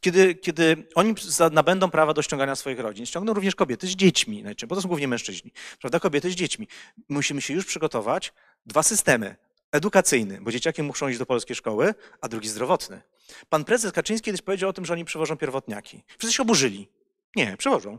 Kiedy, 0.00 0.34
kiedy 0.34 0.86
oni 0.94 1.14
nabędą 1.52 1.90
prawa 1.90 2.14
do 2.14 2.22
ściągania 2.22 2.56
swoich 2.56 2.80
rodzin, 2.80 3.06
ściągną 3.06 3.34
również 3.34 3.54
kobiety 3.54 3.86
z 3.86 3.90
dziećmi, 3.90 4.44
bo 4.68 4.74
to 4.74 4.82
są 4.82 4.88
głównie 4.88 5.08
mężczyźni, 5.08 5.52
prawda? 5.80 6.00
Kobiety 6.00 6.30
z 6.30 6.34
dziećmi. 6.34 6.68
Musimy 7.08 7.42
się 7.42 7.54
już 7.54 7.66
przygotować. 7.66 8.32
Dwa 8.66 8.82
systemy. 8.82 9.36
Edukacyjny, 9.72 10.38
bo 10.40 10.52
dzieciaki 10.52 10.82
muszą 10.82 11.08
iść 11.08 11.18
do 11.18 11.26
polskiej 11.26 11.56
szkoły, 11.56 11.94
a 12.20 12.28
drugi 12.28 12.48
zdrowotny. 12.48 13.02
Pan 13.48 13.64
prezes 13.64 13.92
Kaczyński 13.92 14.24
kiedyś 14.24 14.42
powiedział 14.42 14.70
o 14.70 14.72
tym, 14.72 14.84
że 14.84 14.92
oni 14.92 15.04
przywożą 15.04 15.36
pierwotniaki. 15.36 16.02
Wszyscy 16.18 16.36
się 16.36 16.42
oburzyli. 16.42 16.88
Nie, 17.36 17.56
przywożą. 17.56 17.98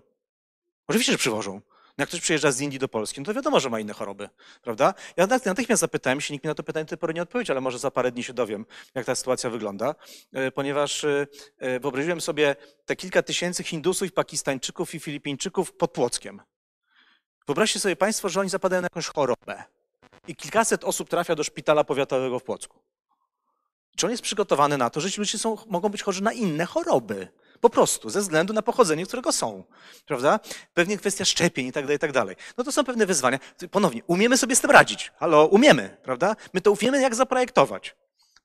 Oczywiście, 0.87 1.11
że 1.11 1.17
przywożą. 1.17 1.61
No 1.97 2.01
jak 2.01 2.09
ktoś 2.09 2.21
przyjeżdża 2.21 2.51
z 2.51 2.61
Indii 2.61 2.79
do 2.79 2.87
Polski, 2.87 3.21
no 3.21 3.25
to 3.25 3.33
wiadomo, 3.33 3.59
że 3.59 3.69
ma 3.69 3.79
inne 3.79 3.93
choroby, 3.93 4.29
prawda? 4.61 4.93
Ja 5.17 5.27
natychmiast 5.45 5.79
zapytałem 5.79 6.21
się, 6.21 6.33
nikt 6.33 6.45
mi 6.45 6.47
na 6.47 6.55
to 6.55 6.63
pytanie 6.63 6.85
do 6.85 6.89
tej 6.89 6.97
pory 6.97 7.13
nie 7.13 7.21
odpowiedział, 7.21 7.53
ale 7.53 7.61
może 7.61 7.79
za 7.79 7.91
parę 7.91 8.11
dni 8.11 8.23
się 8.23 8.33
dowiem, 8.33 8.65
jak 8.95 9.05
ta 9.05 9.15
sytuacja 9.15 9.49
wygląda, 9.49 9.95
e, 10.33 10.51
ponieważ 10.51 11.03
e, 11.03 11.27
e, 11.57 11.79
wyobraziłem 11.79 12.21
sobie 12.21 12.55
te 12.85 12.95
kilka 12.95 13.23
tysięcy 13.23 13.63
Hindusów, 13.63 14.11
Pakistańczyków 14.13 14.95
i 14.95 14.99
Filipińczyków 14.99 15.73
pod 15.73 15.91
Płockiem. 15.91 16.41
Wyobraźcie 17.47 17.79
sobie 17.79 17.95
Państwo, 17.95 18.29
że 18.29 18.39
oni 18.39 18.49
zapadają 18.49 18.81
na 18.81 18.85
jakąś 18.85 19.07
chorobę 19.07 19.63
i 20.27 20.35
kilkaset 20.35 20.83
osób 20.83 21.09
trafia 21.09 21.35
do 21.35 21.43
szpitala 21.43 21.83
powiatowego 21.83 22.39
w 22.39 22.43
Płocku. 22.43 22.79
Czy 23.95 24.05
on 24.05 24.11
jest 24.11 24.23
przygotowany 24.23 24.77
na 24.77 24.89
to, 24.89 25.01
że 25.01 25.11
ci 25.11 25.21
ludzie 25.21 25.37
są, 25.37 25.57
mogą 25.67 25.89
być 25.89 26.03
chorzy 26.03 26.23
na 26.23 26.33
inne 26.33 26.65
choroby? 26.65 27.27
Po 27.61 27.69
prostu, 27.69 28.09
ze 28.09 28.21
względu 28.21 28.53
na 28.53 28.61
pochodzenie, 28.61 29.05
którego 29.05 29.31
są. 29.31 29.63
Prawda? 30.05 30.39
Pewnie 30.73 30.97
kwestia 30.97 31.25
szczepień 31.25 31.67
i 31.67 31.71
tak 31.71 31.83
dalej, 31.83 31.95
i 31.95 31.99
tak 31.99 32.11
dalej. 32.11 32.35
No 32.57 32.63
to 32.63 32.71
są 32.71 32.83
pewne 32.83 33.05
wyzwania. 33.05 33.39
Ponownie, 33.71 34.01
umiemy 34.07 34.37
sobie 34.37 34.55
z 34.55 34.61
tym 34.61 34.71
radzić. 34.71 35.11
Halo, 35.17 35.45
umiemy, 35.45 35.97
prawda? 36.03 36.35
My 36.53 36.61
to 36.61 36.71
umiemy, 36.71 37.01
jak 37.01 37.15
zaprojektować. 37.15 37.95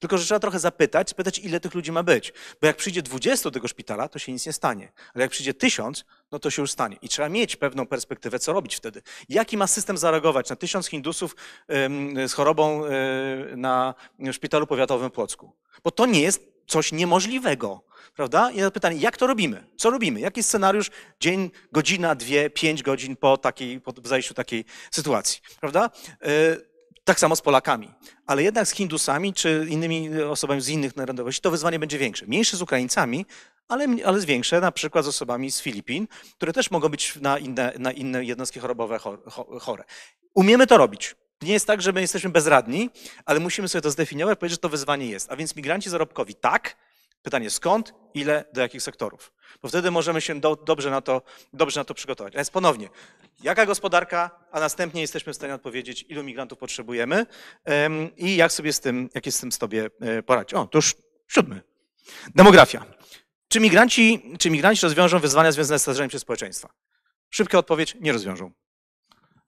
Tylko, 0.03 0.19
że 0.19 0.25
trzeba 0.25 0.41
trochę 0.41 0.59
zapytać, 0.59 1.11
spytać, 1.11 1.39
ile 1.39 1.61
tych 1.61 1.75
ludzi 1.75 1.93
ma 1.93 2.03
być. 2.03 2.33
Bo 2.61 2.67
jak 2.67 2.77
przyjdzie 2.77 3.03
20 3.03 3.45
do 3.45 3.51
tego 3.51 3.69
szpitala, 3.69 4.09
to 4.09 4.19
się 4.19 4.33
nic 4.33 4.47
nie 4.47 4.53
stanie. 4.53 4.93
Ale 5.15 5.23
jak 5.23 5.31
przyjdzie 5.31 5.55
tysiąc, 5.55 6.05
no 6.33 6.39
to 6.39 6.51
się 6.51 6.63
już 6.63 6.71
stanie. 6.71 6.97
I 7.03 7.09
trzeba 7.09 7.29
mieć 7.29 7.57
pewną 7.57 7.87
perspektywę, 7.87 8.39
co 8.39 8.53
robić 8.53 8.75
wtedy. 8.75 9.03
Jaki 9.29 9.57
ma 9.57 9.67
system 9.67 9.99
zareagować 9.99 10.51
na 10.51 10.57
tysiąc 10.57 10.87
Hindusów 10.87 11.37
z 12.29 12.33
chorobą 12.33 12.87
e, 12.87 12.91
na 13.57 13.95
szpitalu 14.33 14.67
powiatowym 14.67 15.11
w 15.11 15.13
Płocku? 15.13 15.53
Bo 15.85 15.91
to 15.91 16.07
nie 16.07 16.21
jest 16.21 16.52
coś 16.73 16.93
niemożliwego. 16.93 17.81
Prawda? 18.17 18.51
I 18.51 18.71
pytanie, 18.73 18.97
jak 18.97 19.17
to 19.17 19.27
robimy? 19.27 19.65
Co 19.77 19.91
robimy? 19.91 20.21
Jaki 20.21 20.43
scenariusz? 20.43 20.91
Dzień, 21.21 21.51
godzina, 21.73 22.15
dwie, 22.15 22.51
pięć 22.51 22.83
godzin 22.83 23.17
po, 23.17 23.37
takiej, 23.37 23.81
po 23.81 23.93
zajściu 24.05 24.35
takiej 24.35 24.65
sytuacji. 24.91 25.41
Prawda? 25.61 25.91
E, 26.23 26.29
tak 27.05 27.21
samo 27.21 27.37
z 27.37 27.43
Polakami. 27.43 27.91
Ale 28.27 28.43
jednak 28.43 28.69
z 28.69 28.71
Hindusami 28.71 29.33
czy 29.33 29.67
innymi 29.69 30.23
osobami 30.23 30.61
z 30.61 30.69
innych 30.69 30.97
narodowości 30.97 31.43
to 31.43 31.51
wyzwanie 31.51 31.79
będzie 31.79 31.99
większe. 31.99 32.27
Mniejsze 32.27 32.57
z 32.57 32.63
Ukraińcami, 32.63 33.27
ale, 33.69 33.87
ale 34.05 34.21
większe 34.21 34.61
na 34.61 34.73
przykład 34.73 35.05
z 35.05 35.09
osobami 35.09 35.51
z 35.51 35.61
Filipin, 35.61 36.09
które 36.37 36.53
też 36.53 36.71
mogą 36.71 36.89
być 36.89 37.17
na 37.17 37.39
inne, 37.39 37.73
na 37.79 37.93
inne 37.93 38.25
jednostki 38.25 38.61
chorobowe 38.61 38.99
chore. 39.61 39.85
Umiemy 40.35 40.67
to 40.67 40.79
robić. 40.79 41.15
Nie 41.43 41.53
jest 41.53 41.67
tak, 41.67 41.83
że 41.83 41.93
my 41.93 42.01
jesteśmy 42.01 42.31
bezradni, 42.31 42.91
ale 43.25 43.41
musimy 43.41 43.69
sobie 43.69 43.83
to 43.83 43.91
zdefiniować, 43.91 44.39
powiedzieć, 44.39 44.57
że 44.57 44.61
to 44.61 44.69
wyzwanie 44.69 45.07
jest. 45.07 45.33
A 45.33 45.37
więc 45.37 45.57
migranci 45.57 45.91
zarobkowi 45.91 46.35
tak, 46.35 46.77
Pytanie 47.23 47.51
skąd, 47.51 47.95
ile, 48.15 48.45
do 48.53 48.61
jakich 48.61 48.83
sektorów. 48.83 49.33
Bo 49.63 49.69
wtedy 49.69 49.91
możemy 49.91 50.21
się 50.21 50.41
do, 50.41 50.57
dobrze, 50.57 50.91
na 50.91 51.01
to, 51.01 51.23
dobrze 51.53 51.81
na 51.81 51.85
to 51.85 51.95
przygotować. 51.95 52.35
A 52.35 52.37
więc 52.37 52.51
ponownie, 52.51 52.89
jaka 53.43 53.67
gospodarka, 53.67 54.31
a 54.53 54.61
następnie 54.61 55.01
jesteśmy 55.01 55.33
w 55.33 55.37
stanie 55.37 55.55
odpowiedzieć, 55.55 56.05
ilu 56.09 56.23
migrantów 56.23 56.59
potrzebujemy 56.59 57.27
um, 57.65 58.17
i 58.17 58.37
jak 58.37 58.53
sobie 58.53 58.73
z 58.73 58.81
tym, 58.81 59.11
jak 59.15 59.27
jest 59.27 59.39
z 59.39 59.41
tym 59.41 59.53
sobie 59.53 59.91
e, 60.01 60.23
poradzić. 60.23 60.55
O, 60.55 60.67
to 60.67 60.79
już 60.79 60.97
siódmy. 61.29 61.63
Demografia. 62.35 62.85
Czy 63.49 63.61
migranci, 63.61 64.23
czy 64.39 64.51
migranci 64.51 64.83
rozwiążą 64.83 65.19
wyzwania 65.19 65.53
związane 65.53 65.79
z 65.79 65.83
starzeniem 65.83 66.11
się 66.11 66.19
społeczeństwa? 66.19 66.69
Szybka 67.31 67.59
odpowiedź, 67.59 67.97
nie 68.01 68.13
rozwiążą. 68.13 68.53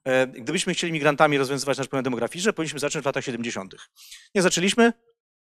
E, 0.05 0.27
gdybyśmy 0.27 0.73
chcieli 0.73 0.93
migrantami 0.93 1.37
rozwiązywać 1.37 1.77
nasz 1.77 1.87
problem 1.87 2.03
demograficzny, 2.03 2.53
powinniśmy 2.53 2.79
zacząć 2.79 3.03
w 3.03 3.05
latach 3.05 3.23
70. 3.23 3.75
Nie 4.35 4.41
zaczęliśmy, 4.41 4.93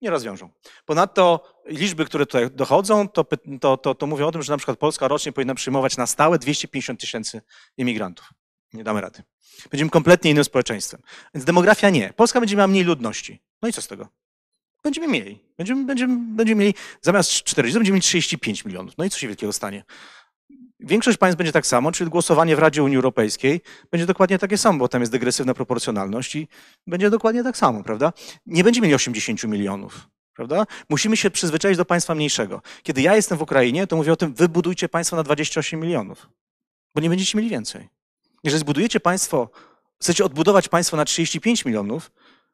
nie 0.02 0.10
rozwiążą. 0.10 0.50
Ponadto 0.86 1.54
liczby, 1.66 2.04
które 2.04 2.26
tutaj 2.26 2.50
dochodzą, 2.50 3.08
to, 3.08 3.24
to, 3.60 3.76
to, 3.76 3.94
to 3.94 4.06
mówią 4.06 4.26
o 4.26 4.32
tym, 4.32 4.42
że 4.42 4.52
na 4.52 4.56
przykład 4.56 4.78
Polska 4.78 5.08
rocznie 5.08 5.32
powinna 5.32 5.54
przyjmować 5.54 5.96
na 5.96 6.06
stałe 6.06 6.38
250 6.38 7.00
tysięcy 7.00 7.42
imigrantów. 7.76 8.32
Nie 8.72 8.84
damy 8.84 9.00
rady. 9.00 9.22
Będziemy 9.70 9.90
kompletnie 9.90 10.30
innym 10.30 10.44
społeczeństwem. 10.44 11.02
Więc 11.34 11.44
demografia 11.44 11.90
nie. 11.90 12.12
Polska 12.12 12.40
będzie 12.40 12.56
miała 12.56 12.68
mniej 12.68 12.84
ludności. 12.84 13.40
No 13.62 13.68
i 13.68 13.72
co 13.72 13.82
z 13.82 13.88
tego? 13.88 14.08
Będziemy 14.82 15.08
mieli. 15.08 15.40
Będziemy, 15.56 15.84
będziemy, 15.84 16.34
będziemy 16.36 16.60
mieli 16.60 16.74
zamiast 17.02 17.30
40, 17.30 17.78
będziemy 17.78 17.94
mieli 17.94 18.02
35 18.02 18.64
milionów. 18.64 18.94
No 18.98 19.04
i 19.04 19.10
co 19.10 19.18
się 19.18 19.28
wielkiego 19.28 19.52
stanie? 19.52 19.84
Większość 20.80 21.18
państw 21.18 21.38
będzie 21.38 21.52
tak 21.52 21.66
samo, 21.66 21.92
czyli 21.92 22.10
głosowanie 22.10 22.56
w 22.56 22.58
Radzie 22.58 22.82
Unii 22.82 22.96
Europejskiej 22.96 23.60
będzie 23.90 24.06
dokładnie 24.06 24.38
takie 24.38 24.58
samo, 24.58 24.78
bo 24.78 24.88
tam 24.88 25.02
jest 25.02 25.12
degresywna 25.12 25.54
proporcjonalność 25.54 26.36
i 26.36 26.48
będzie 26.86 27.10
dokładnie 27.10 27.42
tak 27.42 27.56
samo, 27.56 27.84
prawda? 27.84 28.12
Nie 28.46 28.64
będziemy 28.64 28.86
mieli 28.86 28.94
80 28.94 29.44
milionów, 29.44 30.08
prawda? 30.34 30.66
Musimy 30.88 31.16
się 31.16 31.30
przyzwyczaić 31.30 31.76
do 31.76 31.84
państwa 31.84 32.14
mniejszego. 32.14 32.62
Kiedy 32.82 33.02
ja 33.02 33.16
jestem 33.16 33.38
w 33.38 33.42
Ukrainie, 33.42 33.86
to 33.86 33.96
mówię 33.96 34.12
o 34.12 34.16
tym, 34.16 34.34
wybudujcie 34.34 34.88
państwo 34.88 35.16
na 35.16 35.22
28 35.22 35.80
milionów, 35.80 36.28
bo 36.94 37.00
nie 37.00 37.08
będziecie 37.08 37.38
mieli 37.38 37.50
więcej. 37.50 37.88
Jeżeli 38.44 38.60
zbudujecie 38.60 39.00
państwo, 39.00 39.50
chcecie 40.02 40.24
odbudować 40.24 40.68
państwo 40.68 40.96
na 40.96 41.04
35 41.04 41.64
milionów, 41.64 42.10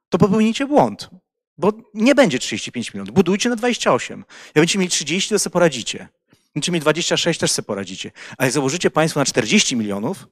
to 0.08 0.18
popełnicie 0.18 0.66
błąd, 0.66 1.10
bo 1.58 1.72
nie 1.94 2.14
będzie 2.14 2.38
35 2.38 2.94
milionów. 2.94 3.14
Budujcie 3.14 3.48
na 3.48 3.56
28. 3.56 4.24
Jak 4.46 4.54
będziecie 4.54 4.78
mieli 4.78 4.90
30, 4.90 5.30
to 5.30 5.38
sobie 5.38 5.52
poradzicie. 5.52 6.08
Będziecie 6.54 6.72
mieli 6.72 6.80
26, 6.80 7.40
też 7.40 7.52
sobie 7.52 7.66
poradzicie. 7.66 8.10
Ale 8.38 8.46
jak 8.46 8.52
założycie 8.52 8.90
państwo 8.90 9.20
na 9.20 9.26
40 9.26 9.76
milionów, 9.76 10.26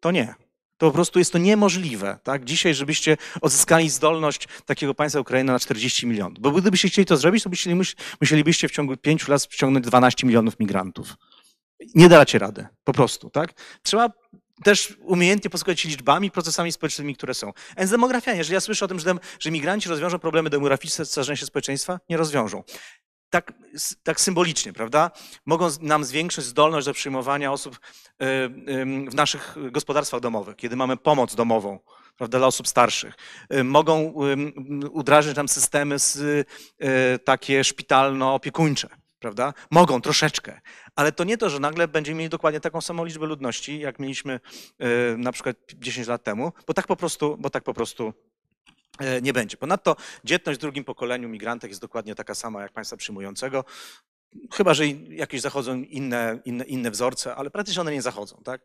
to 0.00 0.10
nie. 0.10 0.34
To 0.76 0.86
po 0.86 0.92
prostu 0.92 1.18
jest 1.18 1.32
to 1.32 1.38
niemożliwe, 1.38 2.18
tak? 2.22 2.44
Dzisiaj, 2.44 2.74
żebyście 2.74 3.16
odzyskali 3.40 3.90
zdolność 3.90 4.48
takiego 4.66 4.94
państwa 4.94 5.20
Ukrainy 5.20 5.52
na 5.52 5.58
40 5.58 6.06
milionów. 6.06 6.38
Bo 6.40 6.50
gdybyście 6.52 6.88
chcieli 6.88 7.06
to 7.06 7.16
zrobić, 7.16 7.44
to 7.44 7.50
byście, 7.50 7.76
musielibyście 8.20 8.68
w 8.68 8.72
ciągu 8.72 8.96
5 8.96 9.28
lat 9.28 9.48
ściągnąć 9.50 9.86
12 9.86 10.26
milionów 10.26 10.60
migrantów. 10.60 11.14
Nie 11.94 12.08
dacie 12.08 12.38
rady, 12.38 12.66
po 12.84 12.92
prostu, 12.92 13.30
tak? 13.30 13.52
Trzeba 13.82 14.08
też 14.64 14.96
umiejętnie 15.00 15.50
posługiwać 15.50 15.80
się 15.80 15.88
liczbami, 15.88 16.30
procesami 16.30 16.72
społecznymi, 16.72 17.16
które 17.16 17.34
są. 17.34 17.52
A 17.76 17.80
więc 17.80 17.90
demografia, 17.90 18.32
jeżeli 18.32 18.54
ja 18.54 18.60
słyszę 18.60 18.84
o 18.84 18.88
tym, 18.88 19.00
że, 19.00 19.14
że 19.40 19.50
migranci 19.50 19.88
rozwiążą 19.88 20.18
problemy 20.18 20.50
demograficzne 20.50 21.04
starzenia 21.04 21.36
się 21.36 21.46
społeczeństwa, 21.46 22.00
nie 22.08 22.16
rozwiążą 22.16 22.62
tak, 23.32 23.52
tak 24.02 24.20
symbolicznie, 24.20 24.72
prawda? 24.72 25.10
Mogą 25.46 25.68
nam 25.80 26.04
zwiększyć 26.04 26.44
zdolność 26.44 26.86
do 26.86 26.92
przyjmowania 26.92 27.52
osób 27.52 27.74
e, 27.74 28.48
w 29.10 29.14
naszych 29.14 29.56
gospodarstwach 29.70 30.20
domowych, 30.20 30.56
kiedy 30.56 30.76
mamy 30.76 30.96
pomoc 30.96 31.34
domową, 31.34 31.78
prawda, 32.16 32.38
dla 32.38 32.46
osób 32.46 32.68
starszych. 32.68 33.14
E, 33.48 33.64
mogą 33.64 34.12
udrażnić 34.90 35.36
nam 35.36 35.48
systemy 35.48 35.96
e, 36.78 37.18
takie 37.18 37.64
szpitalno-opiekuńcze, 37.64 38.88
prawda? 39.18 39.54
Mogą 39.70 40.00
troszeczkę, 40.00 40.60
ale 40.96 41.12
to 41.12 41.24
nie 41.24 41.38
to, 41.38 41.50
że 41.50 41.60
nagle 41.60 41.88
będziemy 41.88 42.18
mieli 42.18 42.30
dokładnie 42.30 42.60
taką 42.60 42.80
samą 42.80 43.04
liczbę 43.04 43.26
ludności, 43.26 43.78
jak 43.78 43.98
mieliśmy 43.98 44.40
na 45.16 45.32
przykład 45.32 45.56
10 45.74 46.08
lat 46.08 46.24
temu, 46.24 46.52
bo 46.66 46.74
tak 46.74 46.86
po 46.86 46.96
prostu, 46.96 47.36
bo 47.40 47.50
tak 47.50 47.64
po 47.64 47.74
prostu 47.74 48.12
nie 49.22 49.32
będzie. 49.32 49.56
Ponadto 49.56 49.96
dzietność 50.24 50.58
w 50.58 50.60
drugim 50.60 50.84
pokoleniu 50.84 51.28
migrantek 51.28 51.70
jest 51.70 51.80
dokładnie 51.80 52.14
taka 52.14 52.34
sama 52.34 52.62
jak 52.62 52.72
państwa 52.72 52.96
przyjmującego. 52.96 53.64
Chyba, 54.52 54.74
że 54.74 54.86
jakieś 55.08 55.40
zachodzą 55.40 55.82
inne, 55.82 56.38
inne, 56.44 56.64
inne 56.64 56.90
wzorce, 56.90 57.36
ale 57.36 57.50
praktycznie 57.50 57.80
one 57.80 57.92
nie 57.92 58.02
zachodzą. 58.02 58.42
Tak? 58.44 58.60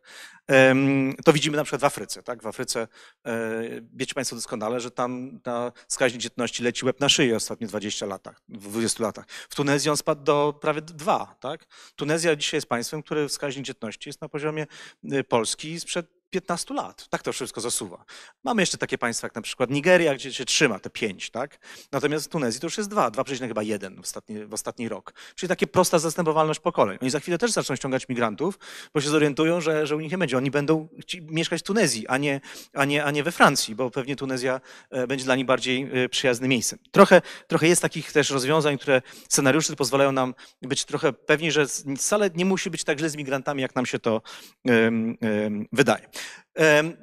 To 1.24 1.32
widzimy 1.32 1.56
na 1.56 1.64
przykład 1.64 1.80
w 1.80 1.84
Afryce. 1.84 2.22
Tak? 2.22 2.42
W 2.42 2.46
Afryce 2.46 2.88
e, 3.26 3.62
wiecie 3.94 4.14
Państwo 4.14 4.36
doskonale, 4.36 4.80
że 4.80 4.90
tam 4.90 5.40
na 5.44 5.72
wskaźnik 5.88 6.22
dzietności 6.22 6.62
leci 6.62 6.84
łeb 6.84 7.00
na 7.00 7.08
szyję 7.08 7.36
ostatnie 7.36 7.66
20 7.66 8.06
latach, 8.06 8.40
20 8.48 9.02
latach. 9.02 9.26
W 9.28 9.54
Tunezji 9.54 9.90
on 9.90 9.96
spadł 9.96 10.22
do 10.22 10.58
prawie 10.60 10.82
2. 10.82 11.36
Tak? 11.40 11.66
Tunezja 11.96 12.36
dzisiaj 12.36 12.58
jest 12.58 12.68
państwem, 12.68 13.02
które 13.02 13.28
wskaźnik 13.28 13.66
dzietności 13.66 14.08
jest 14.08 14.20
na 14.20 14.28
poziomie 14.28 14.66
e, 15.12 15.24
Polski 15.24 15.80
sprzed 15.80 16.17
15 16.30 16.74
lat. 16.74 17.08
Tak 17.08 17.22
to 17.22 17.32
wszystko 17.32 17.60
zasuwa. 17.60 18.04
Mamy 18.44 18.62
jeszcze 18.62 18.78
takie 18.78 18.98
państwa 18.98 19.26
jak 19.26 19.34
na 19.34 19.42
przykład 19.42 19.70
Nigeria, 19.70 20.14
gdzie 20.14 20.32
się 20.32 20.44
trzyma 20.44 20.78
te 20.78 20.90
5, 20.90 21.30
tak? 21.30 21.58
Natomiast 21.92 22.26
w 22.26 22.28
Tunezji 22.28 22.60
to 22.60 22.66
już 22.66 22.78
jest 22.78 22.90
2, 22.90 23.10
2,1 23.10 23.48
chyba 23.48 23.62
1 23.62 23.96
w 23.96 24.00
ostatni, 24.00 24.44
w 24.44 24.54
ostatni 24.54 24.88
rok. 24.88 25.14
Czyli 25.34 25.48
takie 25.48 25.66
prosta 25.66 25.98
zastępowalność 25.98 26.60
pokoleń. 26.60 26.98
Oni 27.00 27.10
za 27.10 27.20
chwilę 27.20 27.38
też 27.38 27.50
zaczną 27.50 27.76
ściągać 27.76 28.08
migrantów, 28.08 28.58
bo 28.94 29.00
się 29.00 29.08
zorientują, 29.08 29.60
że, 29.60 29.86
że 29.86 29.96
u 29.96 30.00
nich 30.00 30.12
nie 30.12 30.18
będzie. 30.18 30.36
Oni 30.36 30.50
będą 30.50 30.88
mieszkać 31.22 31.60
w 31.60 31.64
Tunezji, 31.64 32.06
a 32.06 32.18
nie, 32.18 32.40
a, 32.74 32.84
nie, 32.84 33.04
a 33.04 33.10
nie 33.10 33.22
we 33.22 33.32
Francji, 33.32 33.74
bo 33.74 33.90
pewnie 33.90 34.16
Tunezja 34.16 34.60
e, 34.90 35.06
będzie 35.06 35.24
dla 35.24 35.36
nich 35.36 35.46
bardziej 35.46 35.90
e, 36.04 36.08
przyjaznym 36.08 36.50
miejscem. 36.50 36.78
Trochę, 36.90 37.22
trochę 37.46 37.68
jest 37.68 37.82
takich 37.82 38.12
też 38.12 38.30
rozwiązań, 38.30 38.78
które 38.78 39.02
scenariusze 39.28 39.76
pozwalają 39.76 40.12
nam 40.12 40.34
być 40.62 40.84
trochę 40.84 41.12
pewni, 41.12 41.52
że 41.52 41.66
wcale 41.98 42.30
nie 42.34 42.44
musi 42.44 42.70
być 42.70 42.84
tak 42.84 42.98
źle 42.98 43.10
z 43.10 43.16
migrantami, 43.16 43.62
jak 43.62 43.74
nam 43.74 43.86
się 43.86 43.98
to 43.98 44.22
em, 44.64 45.16
em, 45.20 45.66
wydaje. 45.72 46.08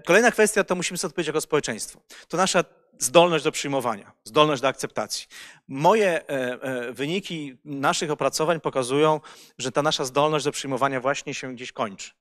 Kolejna 0.05 0.31
kwestia 0.31 0.63
to 0.63 0.75
musimy 0.75 0.97
sobie 0.97 1.09
odpowiedzieć 1.09 1.27
jako 1.27 1.41
społeczeństwo. 1.41 2.01
To 2.27 2.37
nasza 2.37 2.63
zdolność 2.99 3.43
do 3.43 3.51
przyjmowania, 3.51 4.11
zdolność 4.23 4.61
do 4.61 4.67
akceptacji. 4.67 5.27
Moje 5.67 6.09
e, 6.09 6.29
e, 6.29 6.93
wyniki 6.93 7.57
naszych 7.65 8.11
opracowań 8.11 8.59
pokazują, 8.59 9.19
że 9.57 9.71
ta 9.71 9.81
nasza 9.81 10.05
zdolność 10.05 10.45
do 10.45 10.51
przyjmowania 10.51 11.01
właśnie 11.01 11.33
się 11.33 11.53
gdzieś 11.53 11.71
kończy. 11.71 12.11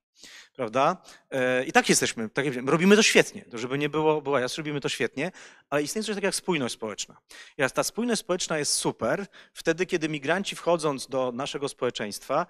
Prawda? 0.55 0.97
E, 1.31 1.63
I 1.63 1.71
tak 1.71 1.89
jesteśmy, 1.89 2.29
tak 2.29 2.45
jak- 2.45 2.69
robimy 2.69 2.95
to 2.95 3.03
świetnie, 3.03 3.45
to 3.51 3.57
żeby 3.57 3.77
nie 3.77 3.89
było, 3.89 4.21
była 4.21 4.39
jasność, 4.39 4.57
robimy 4.57 4.81
to 4.81 4.89
świetnie, 4.89 5.31
ale 5.69 5.83
istnieje 5.83 6.03
coś 6.03 6.15
takiego 6.15 6.27
jak 6.27 6.35
spójność 6.35 6.73
społeczna. 6.73 7.17
I 7.57 7.63
ta 7.73 7.83
spójność 7.83 8.21
społeczna 8.21 8.57
jest 8.57 8.73
super 8.73 9.25
wtedy, 9.53 9.85
kiedy 9.85 10.09
migranci 10.09 10.55
wchodząc 10.55 11.07
do 11.07 11.31
naszego 11.31 11.69
społeczeństwa, 11.69 12.45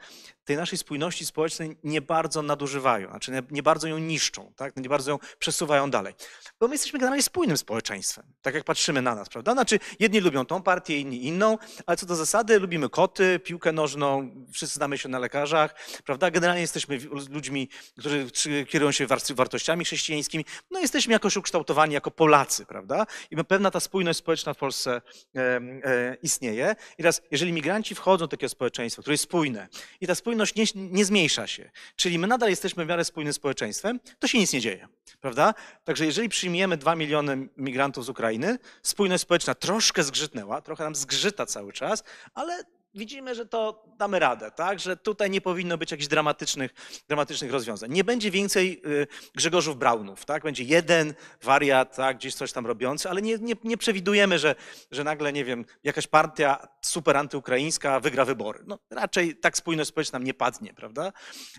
tej 0.45 0.57
naszej 0.57 0.77
spójności 0.77 1.25
społecznej 1.25 1.77
nie 1.83 2.01
bardzo 2.01 2.41
nadużywają, 2.41 3.09
znaczy 3.09 3.31
nie, 3.31 3.43
nie 3.51 3.63
bardzo 3.63 3.87
ją 3.87 3.97
niszczą, 3.97 4.53
tak? 4.55 4.75
nie 4.77 4.89
bardzo 4.89 5.11
ją 5.11 5.19
przesuwają 5.39 5.89
dalej. 5.91 6.13
Bo 6.59 6.67
my 6.67 6.73
jesteśmy 6.73 6.99
generalnie 6.99 7.23
spójnym 7.23 7.57
społeczeństwem, 7.57 8.25
tak 8.41 8.55
jak 8.55 8.63
patrzymy 8.63 9.01
na 9.01 9.15
nas, 9.15 9.29
prawda? 9.29 9.53
Znaczy 9.53 9.79
jedni 9.99 10.19
lubią 10.19 10.45
tą 10.45 10.61
partię, 10.63 10.99
inni 10.99 11.25
inną, 11.25 11.57
ale 11.85 11.97
co 11.97 12.05
do 12.05 12.15
zasady 12.15 12.59
lubimy 12.59 12.89
koty, 12.89 13.39
piłkę 13.39 13.71
nożną, 13.71 14.31
wszyscy 14.51 14.75
znamy 14.75 14.97
się 14.97 15.09
na 15.09 15.19
lekarzach, 15.19 15.75
prawda? 16.05 16.31
Generalnie 16.31 16.61
jesteśmy 16.61 16.99
ludźmi, 17.29 17.69
którzy 17.97 18.65
kierują 18.65 18.91
się 18.91 19.07
war- 19.07 19.19
wartościami 19.35 19.85
chrześcijańskimi, 19.85 20.45
no 20.71 20.79
jesteśmy 20.79 21.13
jakoś 21.13 21.37
ukształtowani 21.37 21.93
jako 21.93 22.11
Polacy, 22.11 22.65
prawda? 22.65 23.05
I 23.31 23.35
pewna 23.43 23.71
ta 23.71 23.79
spójność 23.79 24.19
społeczna 24.19 24.53
w 24.53 24.57
Polsce 24.57 25.01
e, 25.35 25.39
e, 25.39 26.17
istnieje. 26.23 26.75
I 26.97 26.97
teraz, 26.97 27.21
jeżeli 27.31 27.53
migranci 27.53 27.95
wchodzą 27.95 28.25
do 28.25 28.27
takiego 28.27 28.49
społeczeństwa, 28.49 29.01
które 29.01 29.13
jest 29.13 29.23
spójne 29.23 29.67
i 30.01 30.07
ta 30.07 30.15
spójność 30.15 30.55
nie, 30.55 30.65
nie 30.75 31.05
zmniejsza 31.05 31.47
się, 31.47 31.71
czyli 31.95 32.19
my 32.19 32.27
nadal 32.27 32.49
jesteśmy 32.49 32.85
w 32.85 32.87
miarę 32.87 33.05
spójnym 33.05 33.33
społeczeństwem, 33.33 33.99
to 34.19 34.27
się 34.27 34.37
nic 34.37 34.53
nie 34.53 34.61
dzieje, 34.61 34.87
prawda? 35.21 35.53
Także 35.83 36.05
jeżeli 36.05 36.29
przyjmiemy 36.29 36.77
2 36.77 36.95
miliony 36.95 37.47
migrantów 37.57 38.05
z 38.05 38.09
Ukrainy, 38.09 38.57
spójność 38.83 39.23
społeczna 39.23 39.55
troszkę 39.55 40.03
zgrzytnęła, 40.03 40.61
trochę 40.61 40.83
nam 40.83 40.95
zgrzyta 40.95 41.45
cały 41.45 41.73
czas, 41.73 42.03
ale 42.33 42.63
widzimy, 42.95 43.35
że 43.35 43.45
to 43.45 43.83
damy 43.97 44.19
radę, 44.19 44.51
tak? 44.51 44.79
Że 44.79 44.97
tutaj 44.97 45.29
nie 45.29 45.41
powinno 45.41 45.77
być 45.77 45.91
jakichś 45.91 46.07
dramatycznych, 46.07 46.73
dramatycznych 47.07 47.51
rozwiązań. 47.51 47.91
Nie 47.91 48.03
będzie 48.03 48.31
więcej 48.31 48.81
y, 48.85 49.07
Grzegorzów 49.35 49.77
Braunów, 49.77 50.25
tak? 50.25 50.43
Będzie 50.43 50.63
jeden 50.63 51.13
wariat, 51.43 51.95
tak? 51.95 52.17
Gdzieś 52.17 52.35
coś 52.35 52.51
tam 52.51 52.65
robiący, 52.65 53.09
ale 53.09 53.21
nie, 53.21 53.37
nie, 53.37 53.53
nie 53.63 53.77
przewidujemy, 53.77 54.39
że, 54.39 54.55
że 54.91 55.03
nagle, 55.03 55.33
nie 55.33 55.45
wiem, 55.45 55.65
jakaś 55.83 56.07
partia 56.07 56.67
super 56.81 57.17
antyukraińska 57.17 57.99
wygra 57.99 58.25
wybory. 58.25 58.63
No 58.67 58.79
raczej 58.89 59.35
tak 59.35 59.57
spójność 59.57 59.89
społeczna 59.89 60.19
nam 60.19 60.23
nie 60.23 60.33
padnie, 60.33 60.73
prawda? 60.73 61.13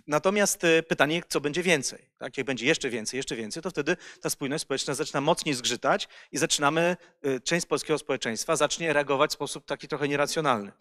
Natomiast 0.07 0.65
y, 0.65 0.83
pytanie, 0.83 1.23
co 1.29 1.41
będzie 1.41 1.63
więcej, 1.63 2.09
tak? 2.19 2.39
Jak 2.39 2.47
będzie 2.47 2.67
jeszcze 2.67 2.91
więcej, 2.91 3.19
jeszcze 3.19 3.37
więcej, 3.37 3.63
to 3.63 3.71
wtedy 3.71 3.97
ta 4.21 4.31
spójność 4.31 4.63
społeczna 4.63 4.95
zaczyna 4.95 5.21
mocniej 5.21 5.55
zgrzytać 5.55 6.09
i 6.33 6.39
zaczynamy, 6.39 6.97
y, 7.27 7.41
część 7.41 7.67
polskiego 7.67 7.99
społeczeństwa 7.99 8.57
zacznie 8.57 8.93
reagować 8.93 9.31
w 9.31 9.35
sposób 9.35 9.67
taki 9.67 9.89
trochę 9.89 10.09
nieracjonalny. 10.09 10.73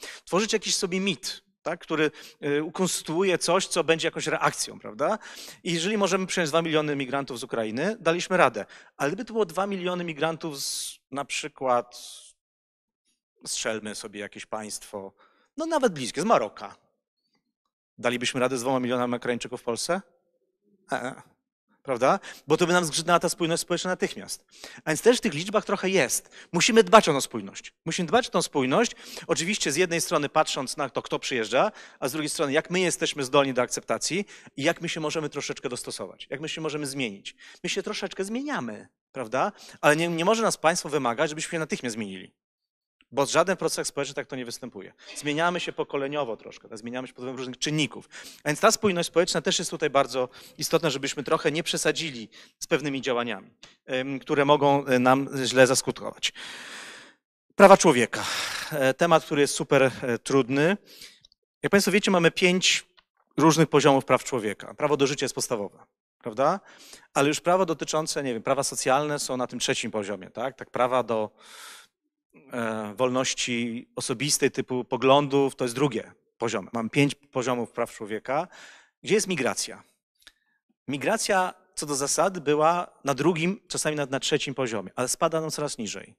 Tworzyć 0.45 0.53
jakiś 0.53 0.75
sobie 0.75 0.99
mit, 0.99 1.43
tak, 1.63 1.79
który 1.79 2.11
y, 2.45 2.63
ukonstytuuje 2.63 3.37
coś, 3.37 3.67
co 3.67 3.83
będzie 3.83 4.07
jakąś 4.07 4.27
reakcją, 4.27 4.79
prawda? 4.79 5.19
I 5.63 5.73
jeżeli 5.73 5.97
możemy 5.97 6.27
przyjąć 6.27 6.49
2 6.49 6.61
miliony 6.61 6.95
migrantów 6.95 7.39
z 7.39 7.43
Ukrainy, 7.43 7.97
daliśmy 7.99 8.37
radę. 8.37 8.65
Ale 8.97 9.11
gdyby 9.11 9.25
to 9.25 9.33
było 9.33 9.45
2 9.45 9.67
miliony 9.67 10.03
migrantów 10.03 10.61
z 10.61 10.99
na 11.11 11.25
przykład, 11.25 11.97
strzelmy 13.45 13.95
sobie 13.95 14.19
jakieś 14.19 14.45
państwo, 14.45 15.13
no 15.57 15.65
nawet 15.65 15.93
bliskie, 15.93 16.21
z 16.21 16.25
Maroka, 16.25 16.75
dalibyśmy 17.97 18.39
radę 18.39 18.57
z 18.57 18.61
2 18.61 18.79
milionami 18.79 19.15
Ukraińczyków 19.15 19.61
w 19.61 19.63
Polsce? 19.63 20.01
E, 20.91 20.95
e. 20.95 21.34
Prawda? 21.86 22.19
Bo 22.47 22.57
to 22.57 22.67
by 22.67 22.73
nam 22.73 22.86
zgrzytnęła 22.86 23.19
ta 23.19 23.29
spójność 23.29 23.61
społeczna 23.61 23.89
natychmiast. 23.89 24.45
A 24.83 24.89
więc 24.89 25.01
też 25.01 25.17
w 25.17 25.21
tych 25.21 25.33
liczbach 25.33 25.65
trochę 25.65 25.89
jest. 25.89 26.29
Musimy 26.51 26.83
dbać 26.83 27.09
o 27.09 27.13
tą 27.13 27.21
spójność. 27.21 27.73
Musimy 27.86 28.07
dbać 28.07 28.27
o 28.27 28.31
tą 28.31 28.41
spójność, 28.41 28.91
oczywiście 29.27 29.71
z 29.71 29.75
jednej 29.75 30.01
strony 30.01 30.29
patrząc 30.29 30.77
na 30.77 30.89
to, 30.89 31.01
kto 31.01 31.19
przyjeżdża, 31.19 31.71
a 31.99 32.07
z 32.07 32.11
drugiej 32.11 32.29
strony 32.29 32.53
jak 32.53 32.69
my 32.69 32.79
jesteśmy 32.79 33.23
zdolni 33.23 33.53
do 33.53 33.61
akceptacji 33.61 34.25
i 34.57 34.63
jak 34.63 34.81
my 34.81 34.89
się 34.89 34.99
możemy 34.99 35.29
troszeczkę 35.29 35.69
dostosować, 35.69 36.27
jak 36.29 36.41
my 36.41 36.49
się 36.49 36.61
możemy 36.61 36.86
zmienić. 36.86 37.36
My 37.63 37.69
się 37.69 37.83
troszeczkę 37.83 38.23
zmieniamy, 38.23 38.88
prawda? 39.11 39.51
Ale 39.81 39.95
nie, 39.95 40.07
nie 40.07 40.25
może 40.25 40.41
nas 40.41 40.57
państwo 40.57 40.89
wymagać, 40.89 41.29
żebyśmy 41.29 41.51
się 41.51 41.59
natychmiast 41.59 41.93
zmienili. 41.93 42.44
Bo 43.16 43.26
żaden 43.26 43.57
proces 43.57 43.88
społeczny 43.88 44.16
tak 44.16 44.28
to 44.28 44.36
nie 44.36 44.45
występuje. 44.45 44.93
Zmieniamy 45.16 45.59
się 45.59 45.74
pokoleniowo 45.74 46.38
troszkę, 46.38 46.70
tak? 46.70 46.78
zmieniamy 46.78 47.07
się 47.07 47.13
pod 47.13 47.22
wpływem 47.22 47.38
różnych 47.38 47.57
czynników. 47.57 48.09
A 48.43 48.49
więc 48.49 48.59
ta 48.59 48.72
spójność 48.72 49.07
społeczna 49.07 49.41
też 49.41 49.59
jest 49.59 49.72
tutaj 49.72 49.89
bardzo 49.89 50.30
istotna, 50.57 50.89
żebyśmy 50.89 51.24
trochę 51.24 51.51
nie 51.51 51.63
przesadzili 51.63 52.30
z 52.59 52.68
pewnymi 52.68 53.01
działaniami, 53.01 53.49
które 54.22 54.45
mogą 54.45 54.86
e, 54.86 54.99
nam 54.99 55.30
źle 55.45 55.68
zaskutkować. 55.68 56.34
Prawa 57.55 57.78
człowieka. 57.78 58.24
E, 58.72 58.93
Temat, 58.93 59.26
który 59.26 59.41
jest 59.41 59.53
super 59.53 59.84
e, 59.84 60.20
trudny. 60.20 60.78
Jak 61.63 61.70
Państwo 61.72 61.91
wiecie, 61.91 62.11
mamy 62.11 62.32
pięć 62.32 62.86
różnych 63.38 63.68
poziomów 63.70 64.05
praw 64.05 64.24
człowieka. 64.24 64.74
Prawo 64.74 64.97
do 64.97 65.07
życia 65.07 65.26
jest 65.26 65.36
podstawowe, 65.36 65.78
prawda? 66.24 66.59
Ale 67.13 67.28
już 67.28 67.41
prawo 67.41 67.66
dotyczące, 67.66 68.24
nie 68.24 68.34
wiem, 68.34 68.43
prawa 68.43 68.63
socjalne 68.63 69.20
są 69.20 69.38
na 69.38 69.47
tym 69.47 69.59
trzecim 69.59 69.91
poziomie, 69.91 70.30
tak? 70.30 70.55
Tak, 70.55 70.70
prawa 70.70 71.03
do 71.03 71.30
wolności 72.95 73.88
osobistej 73.95 74.51
typu 74.51 74.83
poglądów 74.83 75.55
to 75.55 75.65
jest 75.65 75.75
drugie 75.75 76.11
poziom. 76.38 76.69
Mam 76.73 76.89
pięć 76.89 77.15
poziomów 77.15 77.71
praw 77.71 77.93
człowieka. 77.93 78.47
Gdzie 79.03 79.15
jest 79.15 79.27
migracja? 79.27 79.83
Migracja 80.88 81.53
co 81.75 81.86
do 81.86 81.95
zasady 81.95 82.41
była 82.41 82.88
na 83.03 83.13
drugim, 83.13 83.59
czasami 83.67 83.95
nawet 83.95 84.11
na 84.11 84.19
trzecim 84.19 84.53
poziomie, 84.53 84.91
ale 84.95 85.07
spada 85.07 85.41
nam 85.41 85.51
coraz 85.51 85.77
niżej. 85.77 86.15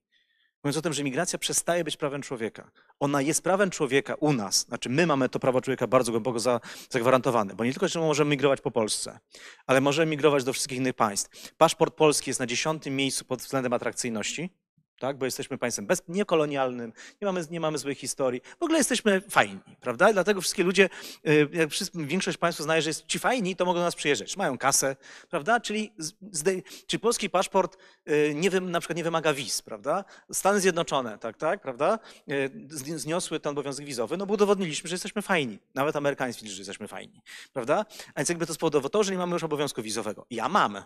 Mówiąc 0.65 0.77
o 0.77 0.83
tym, 0.83 0.93
że 0.93 1.05
migracja 1.05 1.39
przestaje 1.39 1.85
być 1.85 1.97
prawem 1.97 2.23
człowieka. 2.23 2.71
Ona 3.01 3.23
jest 3.23 3.43
prawem 3.43 3.71
człowieka 3.71 4.15
u 4.15 4.33
nas. 4.33 4.67
Znaczy 4.67 4.89
my 4.89 5.07
mamy 5.07 5.29
to 5.29 5.39
prawo 5.39 5.61
człowieka 5.61 5.87
bardzo 5.87 6.13
głęboko 6.13 6.41
za, 6.41 6.61
zagwarantowane, 6.91 7.55
bo 7.55 7.65
nie 7.65 7.73
tylko 7.73 7.89
że 7.89 8.01
możemy 8.01 8.31
migrować 8.31 8.61
po 8.61 8.71
Polsce, 8.71 9.19
ale 9.67 9.81
możemy 9.81 10.11
migrować 10.11 10.45
do 10.45 10.53
wszystkich 10.53 10.79
innych 10.79 10.95
państw. 10.95 11.53
Paszport 11.53 11.95
polski 11.95 12.31
jest 12.31 12.41
na 12.41 12.47
dziesiątym 12.47 12.97
miejscu 12.97 13.25
pod 13.25 13.41
względem 13.41 13.73
atrakcyjności, 13.73 14.51
tak? 14.99 15.19
bo 15.19 15.25
jesteśmy 15.25 15.59
państwem 15.59 15.87
bez, 15.87 16.03
niekolonialnym, 16.09 16.93
nie 17.23 17.27
mamy, 17.27 17.45
nie 17.51 17.61
mamy 17.61 17.79
złej 17.79 17.95
historii. 17.95 18.41
W 18.61 18.63
ogóle 18.63 18.79
jesteśmy 18.79 19.21
fajni, 19.21 19.61
prawda? 19.81 20.13
Dlatego 20.13 20.41
wszystkie 20.41 20.65
ludzie, 20.65 20.89
y, 21.29 21.49
jak 21.53 21.69
większość 21.95 22.39
państwa 22.39 22.63
uznaje, 22.63 22.83
że 22.83 22.91
jest 22.91 23.07
ci 23.07 23.19
fajni, 23.19 23.57
to 23.57 23.65
mogą 23.65 23.79
do 23.79 23.85
nas 23.85 23.95
przyjeżdżać. 23.95 24.37
Mają 24.37 24.59
kasę, 24.59 24.97
prawda? 25.31 25.61
Czyli, 25.61 25.93
z- 25.99 26.45
czy 26.87 26.99
polski 26.99 27.31
paszport 27.31 27.77
y, 28.09 28.33
nie, 28.35 28.51
na 28.51 28.81
przykład 28.81 28.97
nie 28.97 29.05
wymaga 29.05 29.35
wiz, 29.35 29.63
prawda? 29.63 30.05
Stany 30.33 30.61
Zjednoczone, 30.61 31.19
tak, 31.19 31.37
tak, 31.37 31.61
prawda? 31.61 31.99
Y, 32.31 32.51
zni- 32.69 32.99
Zniosły 32.99 33.41
ten 33.41 33.51
obowiązek 33.53 33.87
wizowy, 33.87 34.17
no 34.17 34.27
bo 34.27 34.35
udowodniliśmy, 34.35 34.89
że 34.89 34.95
jesteśmy 34.95 35.23
fajni. 35.23 35.59
Nawet 35.75 35.97
Amerykanie 35.97 36.33
stwierdzili, 36.33 36.57
że 36.57 36.61
jesteśmy 36.61 36.89
fajni, 36.89 37.23
prawda? 37.53 37.85
A 38.15 38.21
więc 38.21 38.29
jakby 38.29 38.47
to 38.47 38.55
spowodowało 38.55 38.89
to, 38.91 39.05
że 39.05 39.13
nie 39.13 39.19
mamy 39.19 39.33
już 39.33 39.43
obowiązku 39.45 39.83
wizowego. 39.83 40.27
Ja 40.31 40.49
mam. 40.49 40.83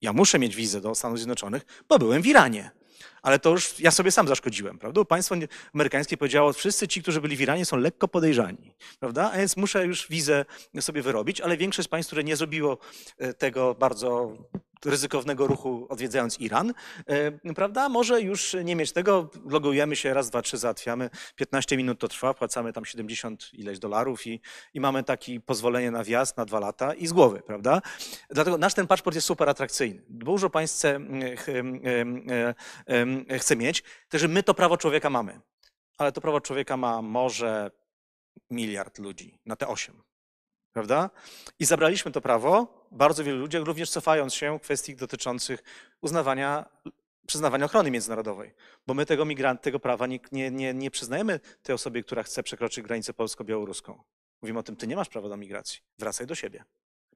Ja 0.00 0.12
muszę 0.12 0.38
mieć 0.38 0.56
wizę 0.56 0.80
do 0.80 0.94
Stanów 0.94 1.18
Zjednoczonych, 1.18 1.62
bo 1.88 1.98
byłem 1.98 2.22
w 2.22 2.26
Iranie. 2.26 2.70
Ale 3.22 3.38
to 3.38 3.50
już 3.50 3.80
ja 3.80 3.90
sobie 3.90 4.10
sam 4.10 4.28
zaszkodziłem, 4.28 4.78
prawda? 4.78 5.04
Państwo 5.04 5.34
amerykańskie 5.74 6.16
powiedziało, 6.16 6.52
wszyscy 6.52 6.88
ci, 6.88 7.02
którzy 7.02 7.20
byli 7.20 7.36
w 7.36 7.40
Iranie 7.40 7.64
są 7.64 7.76
lekko 7.76 8.08
podejrzani, 8.08 8.74
prawda? 9.00 9.30
A 9.32 9.36
więc 9.36 9.56
muszę 9.56 9.86
już 9.86 10.08
wizę 10.08 10.44
sobie 10.80 11.02
wyrobić, 11.02 11.40
ale 11.40 11.56
większość 11.56 11.88
państw, 11.88 12.08
które 12.08 12.24
nie 12.24 12.36
zrobiło 12.36 12.78
e, 13.18 13.34
tego 13.34 13.74
bardzo 13.74 14.36
ryzykownego 14.84 15.46
ruchu 15.46 15.86
odwiedzając 15.88 16.40
Iran, 16.40 16.74
e, 17.06 17.54
prawda? 17.54 17.88
Może 17.88 18.20
już 18.20 18.56
nie 18.64 18.76
mieć 18.76 18.92
tego, 18.92 19.30
logujemy 19.46 19.96
się 19.96 20.14
raz, 20.14 20.30
dwa, 20.30 20.42
trzy, 20.42 20.58
załatwiamy, 20.58 21.10
15 21.36 21.76
minut 21.76 21.98
to 22.00 22.08
trwa, 22.08 22.34
płacamy 22.34 22.72
tam 22.72 22.84
70 22.84 23.54
ileś 23.54 23.78
dolarów 23.78 24.26
i, 24.26 24.40
i 24.74 24.80
mamy 24.80 25.04
takie 25.04 25.40
pozwolenie 25.40 25.90
na 25.90 26.04
wjazd 26.04 26.36
na 26.36 26.44
dwa 26.44 26.60
lata 26.60 26.94
i 26.94 27.06
z 27.06 27.12
głowy, 27.12 27.42
prawda? 27.46 27.82
Dlatego 28.30 28.58
nasz 28.58 28.74
ten 28.74 28.86
paszport 28.86 29.14
jest 29.14 29.26
super 29.26 29.48
atrakcyjny. 29.48 30.02
Dużo 30.08 30.50
państw 30.50 30.76
chce, 30.78 30.96
mm, 30.96 31.36
ch- 31.36 31.48
em, 31.48 31.80
em, 32.86 33.24
e, 33.28 33.38
chce 33.38 33.56
mieć, 33.56 33.82
także 34.08 34.28
my 34.28 34.42
to 34.42 34.54
prawo 34.54 34.76
człowieka 34.76 35.10
mamy. 35.10 35.40
Ale 35.98 36.12
to 36.12 36.20
prawo 36.20 36.40
człowieka 36.40 36.76
ma 36.76 37.02
może 37.02 37.70
miliard 38.50 38.98
ludzi 38.98 39.38
na 39.46 39.56
te 39.56 39.68
osiem, 39.68 40.02
prawda? 40.72 41.10
I 41.58 41.64
zabraliśmy 41.64 42.12
to 42.12 42.20
prawo 42.20 42.79
bardzo 42.90 43.24
wielu 43.24 43.38
ludziach, 43.38 43.64
również 43.64 43.90
cofając 43.90 44.34
się 44.34 44.60
kwestii 44.60 44.96
dotyczących 44.96 45.62
uznawania, 46.00 46.64
przyznawania 47.26 47.64
ochrony 47.64 47.90
międzynarodowej. 47.90 48.54
Bo 48.86 48.94
my 48.94 49.06
tego 49.06 49.24
migrant, 49.24 49.62
tego 49.62 49.80
prawa 49.80 50.06
nie, 50.06 50.20
nie, 50.32 50.50
nie, 50.50 50.74
nie 50.74 50.90
przyznajemy 50.90 51.40
tej 51.62 51.74
osobie, 51.74 52.02
która 52.02 52.22
chce 52.22 52.42
przekroczyć 52.42 52.84
granicę 52.84 53.12
polsko-białoruską. 53.14 54.02
Mówimy 54.42 54.58
o 54.58 54.62
tym, 54.62 54.76
ty 54.76 54.86
nie 54.86 54.96
masz 54.96 55.08
prawa 55.08 55.28
do 55.28 55.36
migracji, 55.36 55.80
wracaj 55.98 56.26
do 56.26 56.34
siebie. 56.34 56.64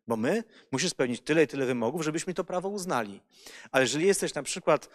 Bo 0.07 0.17
my 0.17 0.45
musisz 0.73 0.91
spełnić 0.91 1.21
tyle 1.21 1.45
i 1.45 1.47
tyle 1.47 1.67
wymogów, 1.67 2.03
żebyśmy 2.03 2.35
to 2.35 2.45
prawo 2.45 2.69
uznali. 2.69 3.21
Ale 3.71 3.85
jeżeli 3.85 4.07
jesteś 4.07 4.35
na 4.35 4.43
przykład 4.43 4.89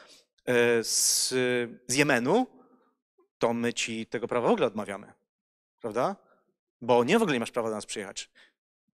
e, 0.46 0.84
z, 0.84 1.30
z 1.88 1.96
Jemenu, 1.96 2.48
to 3.40 3.54
my 3.54 3.74
ci 3.74 4.06
tego 4.06 4.28
prawa 4.28 4.48
w 4.48 4.52
ogóle 4.52 4.68
odmawiamy. 4.68 5.14
Prawda? 5.82 6.16
Bo 6.82 7.04
nie 7.04 7.20
w 7.20 7.22
ogóle 7.22 7.34
nie 7.34 7.40
masz 7.40 7.52
prawa 7.52 7.70
do 7.70 7.76
nas 7.76 7.86
przyjechać. 7.86 8.30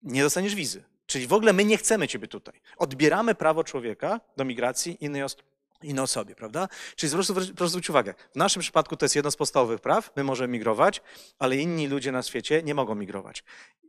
Nie 0.03 0.23
dostaniesz 0.23 0.55
wizy. 0.55 0.83
Czyli 1.11 1.27
w 1.27 1.33
ogóle 1.33 1.53
my 1.53 1.65
nie 1.65 1.77
chcemy 1.77 2.07
ciebie 2.07 2.27
tutaj. 2.27 2.61
Odbieramy 2.77 3.35
prawo 3.35 3.63
człowieka 3.63 4.19
do 4.37 4.45
migracji 4.45 4.97
innej, 5.05 5.23
os 5.23 5.37
innej 5.83 6.03
osobie, 6.03 6.35
prawda? 6.35 6.67
Czyli 6.95 7.13
proszę, 7.13 7.33
proszę 7.33 7.69
zwrócić 7.69 7.89
uwagę, 7.89 8.13
w 8.31 8.35
naszym 8.35 8.61
przypadku 8.61 8.97
to 8.97 9.05
jest 9.05 9.15
jedno 9.15 9.31
z 9.31 9.35
podstawowych 9.35 9.81
praw, 9.81 10.11
my 10.15 10.23
możemy 10.23 10.53
migrować, 10.53 11.01
ale 11.39 11.57
inni 11.57 11.87
ludzie 11.87 12.11
na 12.11 12.23
świecie 12.23 12.63
nie 12.63 12.75
mogą 12.75 12.95
migrować. 12.95 13.43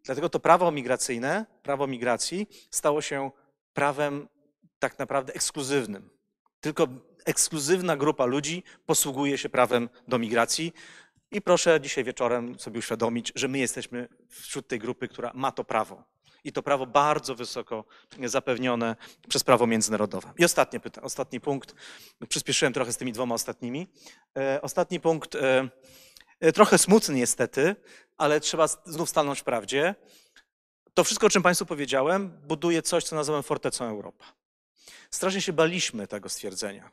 Dlatego 0.04 0.28
to 0.28 0.40
prawo 0.40 0.70
migracyjne, 0.70 1.46
prawo 1.62 1.86
migracji 1.86 2.46
stało 2.70 3.02
się 3.02 3.30
prawem 3.74 4.28
tak 4.78 4.98
naprawdę 4.98 5.34
ekskluzywnym. 5.34 6.10
Tylko 6.60 6.88
ekskluzywna 7.24 7.96
grupa 7.96 8.24
ludzi 8.24 8.62
posługuje 8.86 9.38
się 9.38 9.48
prawem 9.48 9.88
do 10.08 10.18
migracji. 10.18 10.72
I 11.30 11.42
proszę 11.42 11.80
dzisiaj 11.80 12.04
wieczorem 12.04 12.58
sobie 12.58 12.78
uświadomić, 12.78 13.32
że 13.34 13.48
my 13.48 13.58
jesteśmy 13.58 14.08
wśród 14.28 14.68
tej 14.68 14.78
grupy, 14.78 15.08
która 15.08 15.30
ma 15.34 15.52
to 15.52 15.64
prawo. 15.64 16.12
I 16.45 16.53
to 16.53 16.62
prawo 16.62 16.86
bardzo 16.86 17.34
wysoko 17.34 17.84
zapewnione 18.24 18.97
przez 19.28 19.45
prawo 19.45 19.66
międzynarodowe. 19.66 20.32
I 20.38 20.45
ostatnie 20.45 20.80
pytanie, 20.80 21.07
ostatni 21.07 21.40
punkt. 21.40 21.74
Przyspieszyłem 22.28 22.72
trochę 22.72 22.93
z 22.93 22.97
tymi 22.97 23.12
dwoma 23.12 23.34
ostatnimi. 23.34 23.88
E, 24.38 24.62
ostatni 24.62 25.01
punkt, 25.01 25.34
e, 25.34 25.68
e, 26.40 26.53
trochę 26.53 26.78
smutny 26.78 27.14
niestety, 27.14 27.76
ale 28.18 28.40
trzeba 28.40 28.66
znów 28.68 29.11
stanąć 29.11 29.40
w 29.40 29.45
prawdzie. 29.45 29.95
To 30.95 31.05
wszystko, 31.05 31.26
o 31.26 31.30
czym 31.30 31.43
Państwu 31.43 31.66
powiedziałem, 31.66 32.28
buduje 32.28 32.82
coś, 32.82 33.05
co 33.05 33.16
nazywamy 33.16 33.43
fortecą 33.43 33.84
Europa. 33.84 34.41
Strasznie 35.11 35.41
się 35.41 35.53
baliśmy 35.53 36.07
tego 36.07 36.28
stwierdzenia. 36.28 36.91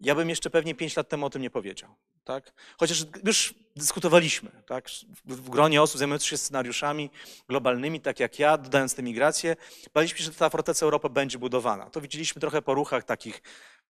Ja 0.00 0.14
bym 0.14 0.28
jeszcze 0.28 0.50
pewnie 0.50 0.74
pięć 0.74 0.96
lat 0.96 1.08
temu 1.08 1.26
o 1.26 1.30
tym 1.30 1.42
nie 1.42 1.50
powiedział. 1.50 1.94
Tak? 2.24 2.52
Chociaż 2.78 3.04
już 3.24 3.54
dyskutowaliśmy 3.76 4.50
tak? 4.66 4.88
w 5.24 5.50
gronie 5.50 5.82
osób 5.82 5.98
zajmujących 5.98 6.28
się 6.28 6.36
scenariuszami 6.36 7.10
globalnymi, 7.48 8.00
tak 8.00 8.20
jak 8.20 8.38
ja, 8.38 8.58
dodając 8.58 8.94
tę 8.94 9.02
migrację, 9.02 9.56
baliśmy 9.94 10.18
się, 10.18 10.24
że 10.24 10.32
ta 10.32 10.50
forteca 10.50 10.86
Europa 10.86 11.08
będzie 11.08 11.38
budowana. 11.38 11.90
To 11.90 12.00
widzieliśmy 12.00 12.40
trochę 12.40 12.62
po 12.62 12.74
ruchach 12.74 13.04
takich 13.04 13.42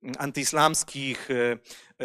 mm, 0.04 0.16
antyislamskich, 0.20 1.30
e, 1.32 1.58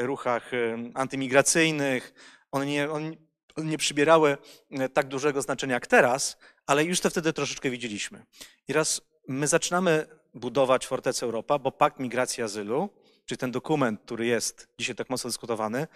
ruchach 0.07 0.55
e, 0.55 0.76
antymigracyjnych. 0.95 2.14
One 2.53 2.66
nie, 2.66 2.91
one 2.91 3.12
nie 3.57 3.78
przybierały 3.78 4.37
e, 4.70 4.89
tak 4.89 5.09
dużego 5.09 5.43
znaczenia 5.43 5.74
jak 5.74 5.87
teraz, 5.87 6.37
ale 6.66 6.85
już 6.85 7.01
to 7.01 7.11
wtedy 7.11 7.32
troszeczkę 7.32 7.70
widzieliśmy. 7.70 8.24
I 8.68 8.72
raz 8.72 9.01
my 9.28 9.46
zaczynamy 9.46 10.06
budować 10.34 10.86
Fortecę 10.86 11.26
Europa, 11.26 11.58
bo 11.58 11.72
Pakt 11.72 11.98
Migracji 11.98 12.40
i 12.40 12.44
Azylu, 12.44 12.88
czyli 13.26 13.38
ten 13.38 13.50
dokument, 13.50 14.00
który 14.00 14.26
jest 14.26 14.68
dzisiaj 14.78 14.96
tak 14.96 15.10
mocno 15.10 15.28
dyskutowany, 15.28 15.86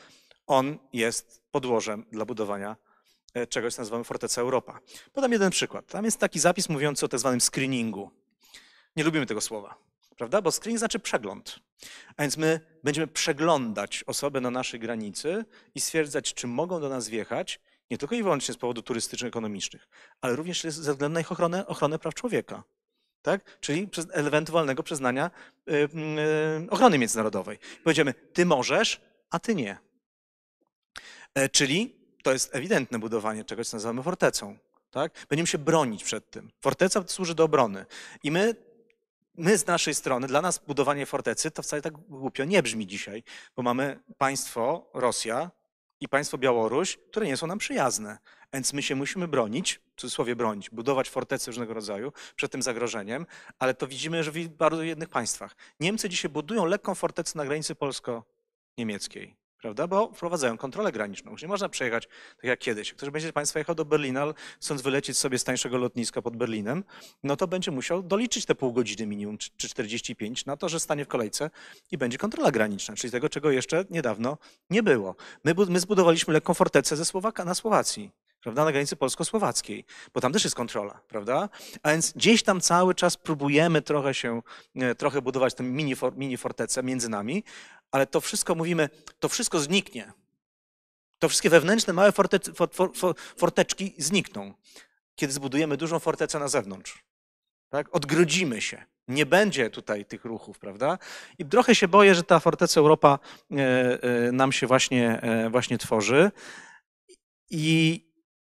on 0.47 0.79
jest 0.93 1.43
podłożem 1.51 2.05
dla 2.13 2.25
budowania 2.25 2.77
e, 3.35 3.47
czegoś, 3.47 3.75
co 3.75 3.83
nazywamy 3.83 4.05
Forteca 4.05 4.41
Europa. 4.41 4.81
Podam 5.13 5.33
jeden 5.33 5.51
przykład. 5.51 5.87
Tam 5.87 6.05
jest 6.05 6.19
taki 6.19 6.41
zapis 6.41 6.69
mówiący 6.69 7.07
o 7.07 7.09
tak 7.09 7.21
zwanym 7.21 7.41
screeningu. 7.41 8.11
Nie 8.97 9.05
lubimy 9.05 9.27
tego 9.27 9.41
słowa, 9.41 9.79
prawda? 10.17 10.43
Bo 10.43 10.53
screening 10.53 10.79
znaczy 10.79 10.99
przegląd. 10.99 11.61
A 12.17 12.23
więc 12.23 12.37
my 12.37 12.61
będziemy 12.85 13.07
przeglądać 13.07 14.05
osoby 14.07 14.41
na 14.41 14.51
naszej 14.51 14.81
granicy 14.81 15.45
i 15.75 15.81
stwierdzać, 15.81 16.35
czy 16.35 16.47
mogą 16.47 16.81
do 16.81 16.89
nas 16.89 17.09
wjechać, 17.09 17.61
nie 17.91 17.99
tylko 17.99 18.15
i 18.15 18.23
wyłącznie 18.23 18.55
z 18.55 18.57
powodu 18.57 18.83
turystyczno-ekonomicznych, 18.83 19.89
ale 20.21 20.37
również 20.37 20.63
ze 20.63 20.93
względu 20.93 21.09
na 21.09 21.21
ich 21.21 21.33
ochronę, 21.33 21.67
ochronę 21.67 21.99
praw 21.99 22.15
człowieka 22.15 22.63
tak? 23.23 23.61
czyli 23.61 23.89
przez 23.89 24.07
ewentualnego 24.13 24.83
przyznania 24.83 25.31
y, 25.69 25.73
y, 25.73 26.71
ochrony 26.71 26.99
międzynarodowej. 26.99 27.59
Powiedziemy, 27.85 28.15
ty 28.15 28.47
możesz, 28.47 29.01
a 29.31 29.39
ty 29.39 29.55
nie. 29.55 29.79
E, 31.35 31.49
czyli 31.49 31.97
to 32.23 32.33
jest 32.33 32.55
ewidentne 32.55 32.99
budowanie 32.99 33.45
czegoś, 33.45 33.69
co 33.69 33.77
nazywamy 33.77 34.03
fortecą. 34.03 34.59
Tak? 34.91 35.27
Będziemy 35.29 35.47
się 35.47 35.59
bronić 35.59 36.05
przed 36.05 36.31
tym. 36.31 36.51
Forteca 36.61 37.05
służy 37.07 37.35
do 37.35 37.45
obrony. 37.45 37.87
I 38.23 38.31
my, 38.31 38.55
my 39.35 39.59
z 39.59 39.67
naszej 39.67 39.95
strony, 39.95 40.27
dla 40.27 40.43
nas 40.43 40.61
budowanie 40.67 41.07
fortecy 41.07 41.51
to 41.51 41.63
wcale 41.63 41.83
tak 41.83 41.93
głupio 41.93 42.45
nie 42.45 42.63
brzmi 42.63 42.87
dzisiaj, 42.87 43.23
bo 43.57 43.63
mamy 43.63 44.01
państwo 44.19 44.91
Rosja 44.95 45.51
i 46.01 46.09
państwo 46.09 46.39
Białoruś, 46.39 46.99
które 47.11 47.27
nie 47.27 47.37
są 47.37 47.47
nam 47.47 47.59
przyjazne. 47.59 48.19
Więc 48.53 48.73
my 48.73 48.83
się 48.83 48.95
musimy 48.95 49.29
bronić, 49.29 49.81
w 49.97 50.01
cudzysłowie 50.01 50.37
bronić, 50.37 50.71
budować 50.71 51.11
fortecy 51.11 51.51
różnego 51.51 51.75
rodzaju 51.75 52.13
przed 52.37 52.53
tym 52.53 52.63
zagrożeniem, 52.63 53.27
ale 53.59 53.75
to 53.75 53.87
widzimy, 53.87 54.25
że 54.25 54.31
w 54.31 54.49
bardzo 54.49 54.83
jednych 54.83 55.09
państwach. 55.09 55.57
Niemcy 55.81 56.09
dzisiaj 56.09 56.31
budują 56.31 56.65
lekką 56.65 56.95
fortecę 56.95 57.39
na 57.39 57.45
granicy 57.45 57.75
polsko-niemieckiej 57.75 59.48
prawda? 59.61 59.87
Bo 59.87 60.13
wprowadzają 60.13 60.57
kontrolę 60.57 60.93
graniczną. 60.93 61.33
Już 61.33 61.43
nie 61.43 61.49
można 61.49 61.69
przejechać 61.69 62.09
tak 62.37 62.45
jak 62.45 62.59
kiedyś. 62.59 62.95
Ktoś 62.95 63.11
będzie 63.11 63.33
Państwa 63.33 63.59
jechał 63.59 63.75
do 63.75 63.85
Berlina, 63.85 64.35
chcąc 64.61 64.83
wylecieć 64.83 65.19
sobie 65.19 65.39
z 65.39 65.45
tańszego 65.45 65.79
lotniska 65.79 66.23
pod 66.23 66.37
Berlinem, 66.37 66.85
no 67.23 67.37
to 67.37 67.47
będzie 67.47 67.71
musiał 67.71 68.03
doliczyć 68.03 68.47
te 68.47 68.55
pół 68.55 68.73
godziny 68.73 69.07
minimum, 69.07 69.39
czy 69.39 69.69
45 69.69 70.47
na 70.47 70.57
to, 70.57 70.69
że 70.69 70.81
stanie 70.81 71.05
w 71.05 71.09
kolejce 71.09 71.51
i 71.91 71.99
będzie 71.99 72.19
kontrola 72.19 72.51
graniczna, 72.51 72.95
czyli 72.95 73.11
tego, 73.11 73.29
czego 73.29 73.51
jeszcze 73.51 73.85
niedawno 73.91 74.39
nie 74.71 74.83
było. 74.83 75.15
My, 75.45 75.55
my 75.69 75.81
zbudowaliśmy 75.81 76.35
lekką 76.35 76.55
fortecę 76.55 76.97
ze 76.97 77.05
Słowaka 77.05 77.45
na 77.45 77.55
Słowacji 77.55 78.11
prawda, 78.41 78.65
na 78.65 78.73
granicy 78.73 78.97
polsko-słowackiej, 78.97 79.85
bo 80.15 80.21
tam 80.21 80.33
też 80.33 80.45
jest 80.45 80.57
kontrola, 80.57 81.01
prawda? 81.09 81.49
A 81.83 81.91
więc 81.91 82.13
gdzieś 82.13 82.43
tam 82.43 82.61
cały 82.61 82.95
czas 82.95 83.17
próbujemy 83.17 83.83
trochę 83.83 84.15
się, 84.15 84.43
e, 84.77 84.95
trochę 84.95 85.23
budować 85.23 85.55
tę 85.55 85.63
mini, 85.63 85.95
mini 86.17 86.37
fortecę 86.37 86.83
między 86.83 87.09
nami, 87.09 87.45
ale 87.91 88.07
to 88.07 88.21
wszystko 88.21 88.55
mówimy, 88.55 88.89
to 89.19 89.29
wszystko 89.29 89.61
zniknie. 89.61 90.13
To 91.19 91.29
wszystkie 91.29 91.51
wewnętrzne 91.51 91.93
małe 91.93 92.13
forte, 92.13 92.39
for, 92.55 92.69
for, 92.95 93.15
forteczki 93.37 93.95
znikną, 93.99 94.55
kiedy 95.15 95.33
zbudujemy 95.33 95.77
dużą 95.77 95.99
fortecę 95.99 96.39
na 96.39 96.49
zewnątrz. 96.49 97.05
Tak? 97.69 97.97
Odgrodzimy 97.97 98.61
się. 98.61 98.85
Nie 99.09 99.27
będzie 99.27 99.71
tutaj 99.71 100.05
tych 100.05 100.25
ruchów, 100.25 100.59
prawda? 100.59 100.99
I 101.39 101.45
trochę 101.45 101.75
się 101.75 101.89
boję, 101.89 102.15
że 102.15 102.23
ta 102.23 102.41
forteca 102.41 102.81
Europa 102.81 103.19
e, 103.51 103.57
e, 104.03 104.33
nam 104.33 104.53
się 104.53 104.67
właśnie, 104.67 105.21
właśnie 105.51 105.79
tworzy. 105.79 106.31
I 107.51 108.08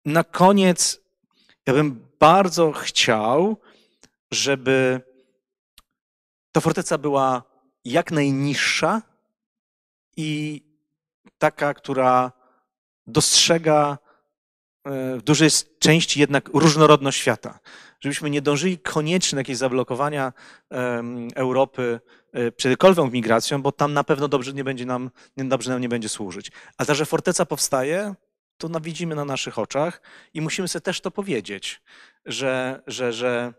na 0.06 0.24
koniec 0.24 1.04
ja 1.68 1.74
bym 1.74 2.08
bardzo 2.20 2.72
chciał, 2.72 3.58
żeby 4.32 5.02
ta 6.52 6.62
forteca 6.62 6.98
była 6.98 7.44
jak 7.86 8.12
najniższa 8.12 9.02
i 10.18 10.62
taka, 11.38 11.74
która 11.74 12.32
dostrzega 13.08 13.98
e, 14.84 15.18
w 15.18 15.22
dużej 15.22 15.50
części 15.80 16.20
jednak 16.20 16.50
różnorodność 16.54 17.18
świata. 17.18 17.60
Żebyśmy 18.00 18.30
nie 18.30 18.42
dążyli 18.42 18.78
koniecznie 18.78 19.44
do 19.44 19.56
zablokowania 19.56 20.34
Europy 21.36 22.00
e, 22.34 22.52
przed 22.52 22.70
jakąkolwiek 22.70 23.14
migracją, 23.14 23.62
bo 23.62 23.72
tam 23.72 23.94
na 23.94 24.04
pewno 24.04 24.28
dobrze 24.28 24.54
nie 24.54 24.64
będzie 24.64 24.86
nam, 24.86 25.12
dobrze 25.38 25.72
nam 25.72 25.82
nie 25.82 25.90
będzie 25.90 26.10
służyć. 26.10 26.52
A 26.78 26.86
ta, 26.86 26.94
że 26.94 27.06
forteca 27.06 27.46
powstaje, 27.46 28.16
to 28.70 28.80
widzimy 28.82 29.16
na 29.16 29.26
naszych 29.26 29.60
oczach 29.60 30.02
i 30.34 30.42
musimy 30.42 30.68
sobie 30.68 30.82
też 30.82 31.02
to 31.02 31.12
powiedzieć, 31.12 31.82
że, 32.26 32.82
że, 32.88 33.14
że, 33.14 33.54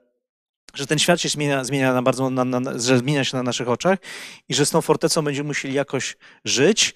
że 0.75 0.87
ten 0.87 0.99
świat 0.99 1.21
się 1.21 1.29
zmienia, 1.29 1.65
zmienia 1.65 1.95
na 1.95 2.03
bardzo, 2.03 2.31
na, 2.31 2.45
na, 2.45 2.79
że 2.79 2.99
zmienia 2.99 3.25
się 3.25 3.37
na 3.37 3.43
naszych 3.43 3.69
oczach 3.69 3.99
i 4.49 4.55
że 4.55 4.67
z 4.67 4.71
tą 4.71 4.81
fortecą 4.81 5.23
będziemy 5.23 5.47
musieli 5.47 5.75
jakoś 5.75 6.17
żyć. 6.45 6.95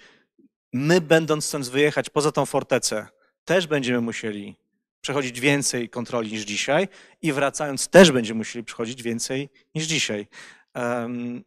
My, 0.73 1.01
będąc 1.01 1.47
chcąc 1.47 1.69
wyjechać 1.69 2.11
poza 2.11 2.33
tą 2.33 2.47
fortecę, 2.47 3.07
też 3.45 3.67
będziemy 3.67 4.01
musieli 4.01 4.57
przechodzić 5.01 5.41
więcej 5.41 5.89
kontroli 5.89 6.33
niż 6.33 6.43
dzisiaj 6.43 6.89
i 7.23 7.33
wracając 7.33 7.89
też 7.89 8.13
będziemy 8.13 8.39
musieli 8.39 8.65
przechodzić 8.65 9.03
więcej 9.03 9.49
niż 9.75 9.85
dzisiaj. 9.85 10.29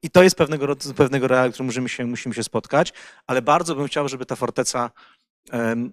I 0.01 0.09
to 0.09 0.24
jest 0.24 0.36
pewnego, 0.36 0.76
pewnego 0.95 1.28
real, 1.28 1.51
którym 1.51 1.66
musimy 1.66 1.89
się, 1.89 2.05
musimy 2.05 2.36
się 2.36 2.43
spotkać, 2.43 2.93
ale 3.28 3.41
bardzo 3.41 3.76
bym 3.76 3.88
chciał, 3.88 4.09
żeby 4.09 4.26
ta 4.26 4.36
forteca 4.36 4.91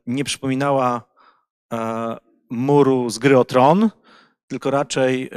nie 0.07 0.25
przypominała 0.25 1.03
e, 1.73 2.17
muru 2.51 3.11
z 3.11 3.19
gry 3.19 3.39
o 3.39 3.45
tron, 3.45 3.91
tylko 4.47 4.71
raczej 4.71 5.31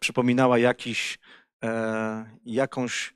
przypominała 0.00 0.58
jakiś, 0.58 1.18
e, 1.64 2.30
jakąś 2.44 3.14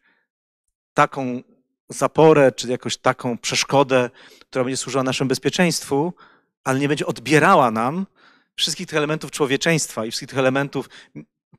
taką 0.94 1.42
zaporę, 1.88 2.52
czy 2.52 2.68
jakąś 2.68 2.96
taką 2.96 3.38
przeszkodę, 3.38 4.10
która 4.40 4.64
będzie 4.64 4.76
służyła 4.76 5.04
naszemu 5.04 5.28
bezpieczeństwu, 5.28 6.12
ale 6.64 6.78
nie 6.78 6.88
będzie 6.88 7.06
odbierała 7.06 7.70
nam 7.70 8.06
wszystkich 8.56 8.86
tych 8.86 8.96
elementów 8.96 9.30
człowieczeństwa 9.30 10.06
i 10.06 10.10
wszystkich 10.10 10.28
tych 10.28 10.38
elementów 10.38 10.88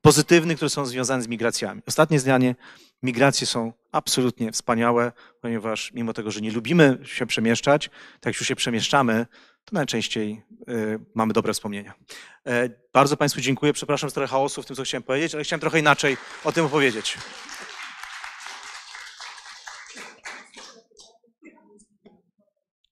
pozytywnych, 0.02 0.58
które 0.58 0.70
są 0.70 0.86
związane 0.86 1.24
z 1.24 1.28
migracjami. 1.28 1.82
Ostatnie 1.88 2.20
zdanie. 2.20 2.56
Migracje 3.04 3.48
są 3.48 3.74
absolutnie 3.92 4.52
wspaniałe, 4.52 5.12
ponieważ 5.42 5.92
mimo 5.94 6.14
tego, 6.14 6.32
że 6.32 6.42
nie 6.42 6.52
lubimy 6.52 6.98
się 7.04 7.26
przemieszczać, 7.26 7.90
tak 8.20 8.26
jak 8.26 8.36
już 8.36 8.48
się 8.48 8.56
przemieszczamy, 8.56 9.26
to 9.66 9.76
najczęściej 9.76 10.42
y, 10.70 11.00
mamy 11.16 11.34
dobre 11.34 11.54
wspomnienia. 11.54 11.94
E, 12.48 12.70
bardzo 12.94 13.18
Państwu 13.18 13.42
dziękuję. 13.42 13.74
Przepraszam 13.74 14.10
za 14.10 14.14
trochę 14.14 14.28
chaosu 14.28 14.64
w 14.64 14.66
tym, 14.66 14.76
co 14.76 14.84
chciałem 14.84 15.04
powiedzieć, 15.04 15.36
ale 15.36 15.44
chciałem 15.44 15.62
trochę 15.62 15.80
inaczej 15.80 16.18
o 16.44 16.52
tym 16.52 16.66
opowiedzieć. 16.66 17.18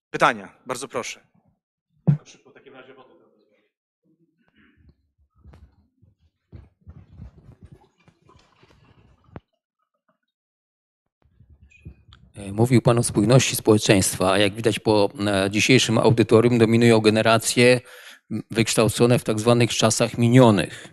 Pytania, 0.09 0.49
bardzo 0.65 0.87
proszę. 0.87 1.27
Szybko 2.25 2.49
w 2.49 2.53
takim 2.53 2.73
razie 2.73 2.93
potem. 2.93 3.17
E, 3.17 3.23
Mówił 12.35 12.81
Pan 12.81 12.99
o 12.99 13.03
spójności 13.03 13.55
społeczeństwa, 13.55 14.31
a 14.31 14.37
jak 14.37 14.53
widać 14.53 14.79
po 14.79 15.09
e, 15.27 15.51
dzisiejszym 15.51 15.97
audytorium 15.97 16.57
dominują 16.57 16.99
generacje 16.99 17.81
wykształcone 18.51 19.19
w 19.19 19.23
tak 19.23 19.39
zwanych 19.39 19.69
czasach 19.69 20.17
minionych. 20.17 20.87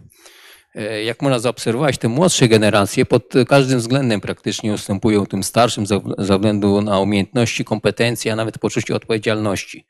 E, 0.74 1.02
Jak 1.02 1.22
można 1.22 1.38
zaobserwować, 1.38 1.98
te 1.98 2.08
młodsze 2.08 2.48
generacje 2.48 3.06
pod 3.06 3.32
każdym 3.48 3.78
względem 3.78 4.20
praktycznie 4.20 4.72
ustępują 4.72 5.26
tym 5.26 5.42
starszym 5.42 5.86
ze 5.86 6.00
względu 6.18 6.82
na 6.82 7.00
umiejętności, 7.00 7.64
kompetencje, 7.64 8.32
a 8.32 8.36
nawet 8.36 8.58
poczucie 8.58 8.94
odpowiedzialności. 8.94 9.86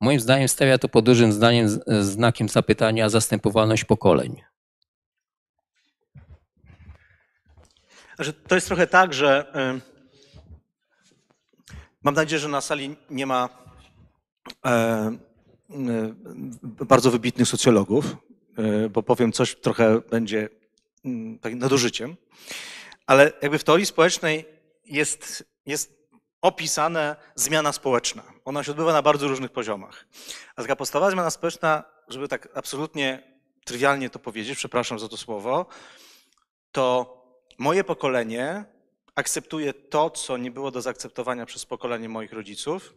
Moim 0.00 0.20
zdaniem 0.20 0.48
stawia 0.48 0.78
to 0.78 0.88
pod 0.88 1.04
dużym 1.04 1.32
zdaniem, 1.32 1.68
znakiem 2.00 2.48
zapytania 2.48 3.08
zastępowalność 3.08 3.84
pokoleń. 3.84 4.42
To 8.48 8.54
jest 8.54 8.66
trochę 8.66 8.86
tak, 8.86 9.14
że 9.14 9.52
mam 12.08 12.14
nadzieję, 12.14 12.40
że 12.40 12.48
na 12.48 12.60
sali 12.60 12.96
nie 13.10 13.26
ma 13.26 13.48
e, 14.66 15.16
y, 15.70 16.84
bardzo 16.84 17.10
wybitnych 17.10 17.48
socjologów, 17.48 18.16
y, 18.58 18.88
bo 18.90 19.02
powiem 19.02 19.32
coś 19.32 19.56
trochę 19.56 20.00
będzie 20.00 20.48
mm, 21.04 21.38
takim 21.38 21.58
nadużyciem, 21.58 22.16
ale 23.06 23.32
jakby 23.42 23.58
w 23.58 23.64
teorii 23.64 23.86
społecznej 23.86 24.44
jest, 24.84 25.44
jest 25.66 25.92
zmiana 27.34 27.72
społeczna. 27.72 28.22
Ona 28.44 28.64
się 28.64 28.70
odbywa 28.70 28.92
na 28.92 29.02
bardzo 29.02 29.28
różnych 29.28 29.50
poziomach. 29.50 30.06
A 30.56 30.62
taka 30.62 30.76
podstawowa 30.76 31.10
zmiana 31.10 31.30
społeczna, 31.30 31.84
żeby 32.08 32.28
tak 32.28 32.48
absolutnie 32.54 33.22
trywialnie 33.64 34.10
to 34.10 34.18
powiedzieć, 34.18 34.58
przepraszam 34.58 34.98
za 34.98 35.08
to 35.08 35.16
słowo, 35.16 35.66
to 36.72 37.14
moje 37.58 37.84
pokolenie 37.84 38.64
akceptuje 39.18 39.74
to, 39.74 40.10
co 40.10 40.36
nie 40.36 40.50
było 40.50 40.70
do 40.70 40.82
zaakceptowania 40.82 41.46
przez 41.46 41.66
pokolenie 41.66 42.08
moich 42.08 42.32
rodziców. 42.32 42.94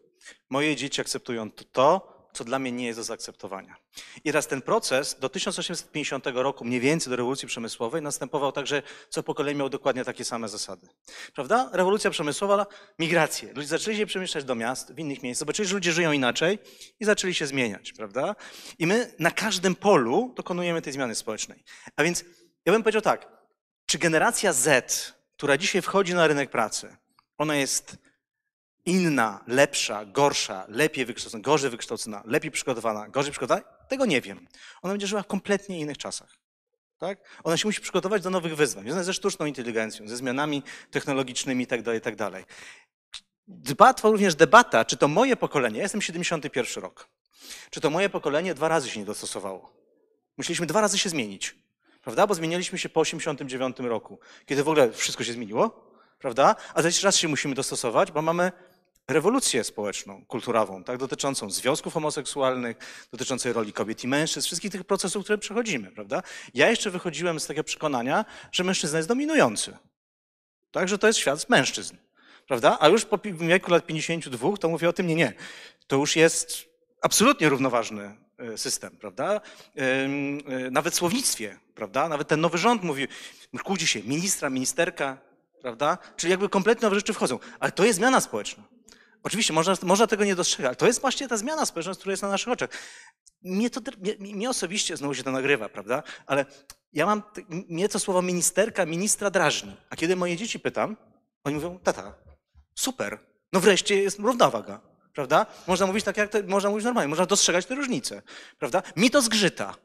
Moje 0.49 0.75
dzieci 0.75 1.01
akceptują 1.01 1.51
to, 1.51 2.11
co 2.33 2.43
dla 2.43 2.59
mnie 2.59 2.71
nie 2.71 2.85
jest 2.85 2.99
do 2.99 3.03
zaakceptowania. 3.03 3.75
I 4.23 4.29
teraz 4.29 4.47
ten 4.47 4.61
proces 4.61 5.19
do 5.19 5.29
1850 5.29 6.25
roku, 6.33 6.65
mniej 6.65 6.79
więcej 6.79 7.09
do 7.09 7.15
rewolucji 7.15 7.47
przemysłowej, 7.47 8.01
następował 8.01 8.51
tak, 8.51 8.67
że 8.67 8.83
co 9.09 9.23
pokolenie 9.23 9.57
miało 9.57 9.69
dokładnie 9.69 10.05
takie 10.05 10.25
same 10.25 10.49
zasady. 10.49 10.87
Prawda? 11.35 11.69
Rewolucja 11.73 12.09
przemysłowa, 12.09 12.65
migracje. 12.99 13.53
Ludzie 13.53 13.67
zaczęli 13.67 13.97
się 13.97 14.05
przemieszczać 14.05 14.43
do 14.43 14.55
miast, 14.55 14.93
w 14.93 14.99
innych 14.99 15.23
miejscach, 15.23 15.39
zobaczyli, 15.39 15.67
że 15.67 15.75
ludzie 15.75 15.91
żyją 15.91 16.11
inaczej 16.11 16.59
i 16.99 17.05
zaczęli 17.05 17.33
się 17.33 17.47
zmieniać. 17.47 17.93
Prawda? 17.93 18.35
I 18.79 18.87
my 18.87 19.13
na 19.19 19.31
każdym 19.31 19.75
polu 19.75 20.33
dokonujemy 20.35 20.81
tej 20.81 20.93
zmiany 20.93 21.15
społecznej. 21.15 21.63
A 21.95 22.03
więc 22.03 22.25
ja 22.65 22.73
bym 22.73 22.83
powiedział 22.83 23.01
tak, 23.01 23.27
czy 23.85 23.97
generacja 23.97 24.53
Z, 24.53 25.20
która 25.41 25.57
dzisiaj 25.57 25.81
wchodzi 25.81 26.13
na 26.13 26.27
rynek 26.27 26.49
pracy, 26.49 26.97
ona 27.37 27.55
jest 27.55 27.97
inna, 28.85 29.43
lepsza, 29.47 30.05
gorsza, 30.05 30.65
lepiej 30.67 31.05
wykształcona, 31.05 31.43
gorzej 31.43 31.69
wykształcona, 31.69 32.23
lepiej 32.25 32.51
przygotowana, 32.51 33.09
gorzej 33.09 33.31
przygotowana? 33.31 33.67
Tego 33.87 34.05
nie 34.05 34.21
wiem. 34.21 34.47
Ona 34.81 34.93
będzie 34.93 35.07
żyła 35.07 35.23
w 35.23 35.27
kompletnie 35.27 35.79
innych 35.79 35.97
czasach. 35.97 36.37
Tak? 36.97 37.19
Ona 37.43 37.57
się 37.57 37.67
musi 37.67 37.81
przygotować 37.81 38.21
do 38.21 38.29
nowych 38.29 38.55
wyzwań, 38.55 39.03
ze 39.03 39.13
sztuczną 39.13 39.45
inteligencją, 39.45 40.07
ze 40.07 40.17
zmianami 40.17 40.63
technologicznymi 40.91 41.63
itd. 41.63 41.93
itd. 41.93 42.43
Dba 43.47 43.93
trwa 43.93 44.09
również 44.09 44.35
debata, 44.35 44.85
czy 44.85 44.97
to 44.97 45.07
moje 45.07 45.35
pokolenie, 45.35 45.77
ja 45.77 45.83
jestem 45.83 46.01
71 46.01 46.83
rok, 46.83 47.09
czy 47.69 47.81
to 47.81 47.89
moje 47.89 48.09
pokolenie 48.09 48.53
dwa 48.53 48.67
razy 48.67 48.89
się 48.89 48.99
nie 48.99 49.05
dostosowało. 49.05 49.73
Musieliśmy 50.37 50.65
dwa 50.65 50.81
razy 50.81 50.97
się 50.97 51.09
zmienić 51.09 51.55
prawda? 52.01 52.27
Bo 52.27 52.33
zmieniliśmy 52.33 52.79
się 52.79 52.89
po 52.89 52.99
89 52.99 53.79
roku, 53.79 54.19
kiedy 54.45 54.63
w 54.63 54.69
ogóle 54.69 54.91
wszystko 54.91 55.23
się 55.23 55.33
zmieniło, 55.33 55.91
prawda? 56.19 56.55
A 56.73 56.81
teraz 56.81 57.03
raz 57.03 57.15
się 57.15 57.27
musimy 57.27 57.55
dostosować, 57.55 58.11
bo 58.11 58.21
mamy 58.21 58.51
rewolucję 59.07 59.63
społeczną, 59.63 60.25
kulturową, 60.25 60.83
tak? 60.83 60.97
dotyczącą 60.97 61.49
związków 61.49 61.93
homoseksualnych, 61.93 62.77
dotyczącej 63.11 63.53
roli 63.53 63.73
kobiet 63.73 64.03
i 64.03 64.07
mężczyzn, 64.07 64.45
wszystkich 64.45 64.71
tych 64.71 64.83
procesów, 64.83 65.23
które 65.23 65.37
przechodzimy, 65.37 65.91
prawda? 65.91 66.23
Ja 66.53 66.69
jeszcze 66.69 66.91
wychodziłem 66.91 67.39
z 67.39 67.47
takiego 67.47 67.63
przekonania, 67.63 68.25
że 68.51 68.63
mężczyzna 68.63 68.99
jest 68.99 69.09
dominujący, 69.09 69.77
tak? 70.71 70.87
Że 70.87 70.97
to 70.97 71.07
jest 71.07 71.19
świat 71.19 71.49
mężczyzn, 71.49 71.95
prawda? 72.47 72.77
A 72.79 72.87
już 72.87 73.05
po 73.05 73.19
wieku 73.23 73.71
lat 73.71 73.85
52 73.85 74.57
to 74.57 74.69
mówię 74.69 74.89
o 74.89 74.93
tym, 74.93 75.07
nie, 75.07 75.15
nie. 75.15 75.33
To 75.87 75.95
już 75.95 76.15
jest 76.15 76.65
absolutnie 77.01 77.49
równoważny 77.49 78.17
system, 78.55 78.97
prawda? 78.97 79.41
E, 79.75 80.07
Nawet 80.71 80.95
słownictwie, 80.95 81.59
prawda? 81.75 82.09
Nawet 82.09 82.27
ten 82.27 82.41
nowy 82.41 82.57
rząd 82.57 82.83
mówi, 82.83 83.07
kłóci 83.63 83.87
się 83.87 84.03
ministra, 84.03 84.49
ministerka, 84.49 85.17
prawda? 85.61 85.97
Czyli 86.15 86.31
jakby 86.31 86.49
kompletnie 86.49 86.85
nowe 86.85 86.95
rzeczy 86.95 87.13
wchodzą. 87.13 87.39
Ale 87.59 87.71
to 87.71 87.85
jest 87.85 87.97
zmiana 87.97 88.21
społeczna. 88.21 88.63
Oczywiście 89.23 89.53
można, 89.53 89.73
można 89.83 90.07
tego 90.07 90.25
nie 90.25 90.35
dostrzegać, 90.35 90.67
ale 90.67 90.75
to 90.75 90.87
jest 90.87 91.01
właśnie 91.01 91.27
ta 91.27 91.37
zmiana 91.37 91.65
społeczna, 91.65 91.93
która 91.93 92.11
jest 92.11 92.23
na 92.23 92.29
naszych 92.29 92.53
oczach. 92.53 92.69
Mnie, 93.43 93.69
to, 93.69 93.81
mnie, 93.99 94.33
mnie 94.33 94.49
osobiście 94.49 94.97
znowu 94.97 95.13
się 95.13 95.23
to 95.23 95.31
nagrywa, 95.31 95.69
prawda? 95.69 96.03
Ale 96.25 96.45
ja 96.93 97.05
mam, 97.05 97.23
mnie 97.49 97.89
to 97.89 97.99
słowo 97.99 98.21
ministerka, 98.21 98.85
ministra 98.85 99.29
drażni. 99.29 99.75
A 99.89 99.95
kiedy 99.95 100.15
moje 100.15 100.37
dzieci 100.37 100.59
pytam, 100.59 100.97
oni 101.43 101.55
mówią, 101.55 101.79
tata, 101.79 102.13
super, 102.75 103.19
no 103.53 103.59
wreszcie 103.59 104.03
jest 104.03 104.19
równowaga, 104.19 104.81
prawda? 105.13 105.45
Można 105.67 105.85
mówić 105.85 106.03
tak, 106.05 106.17
jak 106.17 106.29
to, 106.31 106.37
można 106.47 106.69
mówić 106.69 106.85
normalnie, 106.85 107.07
można 107.09 107.25
dostrzegać 107.25 107.65
te 107.65 107.75
różnice, 107.75 108.21
prawda? 108.59 108.83
Mi 108.95 109.09
to 109.09 109.21
zgrzyta, 109.21 109.75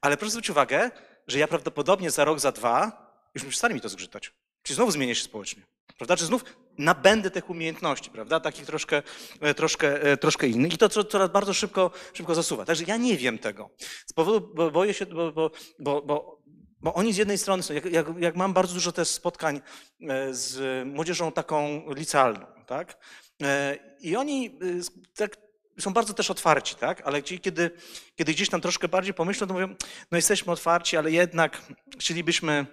ale 0.00 0.16
proszę 0.16 0.30
zwrócić 0.30 0.50
uwagę, 0.50 0.90
że 1.26 1.38
ja 1.38 1.48
prawdopodobnie 1.48 2.10
za 2.10 2.24
rok, 2.24 2.40
za 2.40 2.52
dwa 2.52 3.08
już 3.34 3.44
przestanie 3.44 3.74
mi 3.74 3.80
to 3.80 3.88
zgrzytać. 3.88 4.32
Czyli 4.62 4.74
znowu 4.76 4.90
zmienię 4.90 5.14
się 5.14 5.24
społecznie, 5.24 5.62
prawda? 5.96 6.16
Czy 6.16 6.24
znów 6.26 6.44
nabędę 6.78 7.30
tych 7.30 7.50
umiejętności, 7.50 8.10
prawda? 8.10 8.40
Takich 8.40 8.66
troszkę, 8.66 9.02
e, 9.40 9.54
troszkę, 9.54 10.02
e, 10.02 10.16
troszkę 10.16 10.48
innych 10.48 10.74
i 10.74 10.78
to 10.78 10.88
co- 10.88 11.04
coraz 11.04 11.30
bardzo 11.30 11.54
szybko, 11.54 11.90
szybko 12.12 12.34
zasuwa. 12.34 12.64
Także 12.64 12.84
ja 12.86 12.96
nie 12.96 13.16
wiem 13.16 13.38
tego. 13.38 13.70
Z 14.06 14.12
powodu, 14.12 14.54
bo 14.54 14.70
boję 14.70 14.94
się, 14.94 15.06
bo, 15.06 15.32
bo, 15.32 15.50
bo, 15.78 16.02
bo 16.02 16.38
bo 16.80 16.94
oni 16.94 17.12
z 17.12 17.16
jednej 17.16 17.38
strony 17.38 17.62
są, 17.62 17.74
jak, 17.74 17.84
jak, 17.84 18.06
jak 18.18 18.36
mam 18.36 18.52
bardzo 18.52 18.74
dużo 18.74 18.92
też 18.92 19.08
spotkań 19.08 19.60
e, 20.00 20.34
z 20.34 20.86
młodzieżą 20.88 21.32
taką 21.32 21.84
licealną, 21.94 22.46
tak? 22.66 22.98
E, 23.42 23.78
I 24.00 24.16
oni 24.16 24.58
y, 24.62 24.80
tak, 25.14 25.36
są 25.80 25.92
bardzo 25.92 26.14
też 26.14 26.30
otwarci, 26.30 26.74
tak? 26.74 27.00
Ale 27.00 27.22
kiedy, 27.22 27.70
kiedy 28.16 28.34
gdzieś 28.34 28.48
tam 28.48 28.60
troszkę 28.60 28.88
bardziej 28.88 29.14
pomyślą, 29.14 29.46
to 29.46 29.54
mówią, 29.54 29.74
no 30.10 30.18
jesteśmy 30.18 30.52
otwarci, 30.52 30.96
ale 30.96 31.10
jednak 31.10 31.62
chcielibyśmy, 31.98 32.66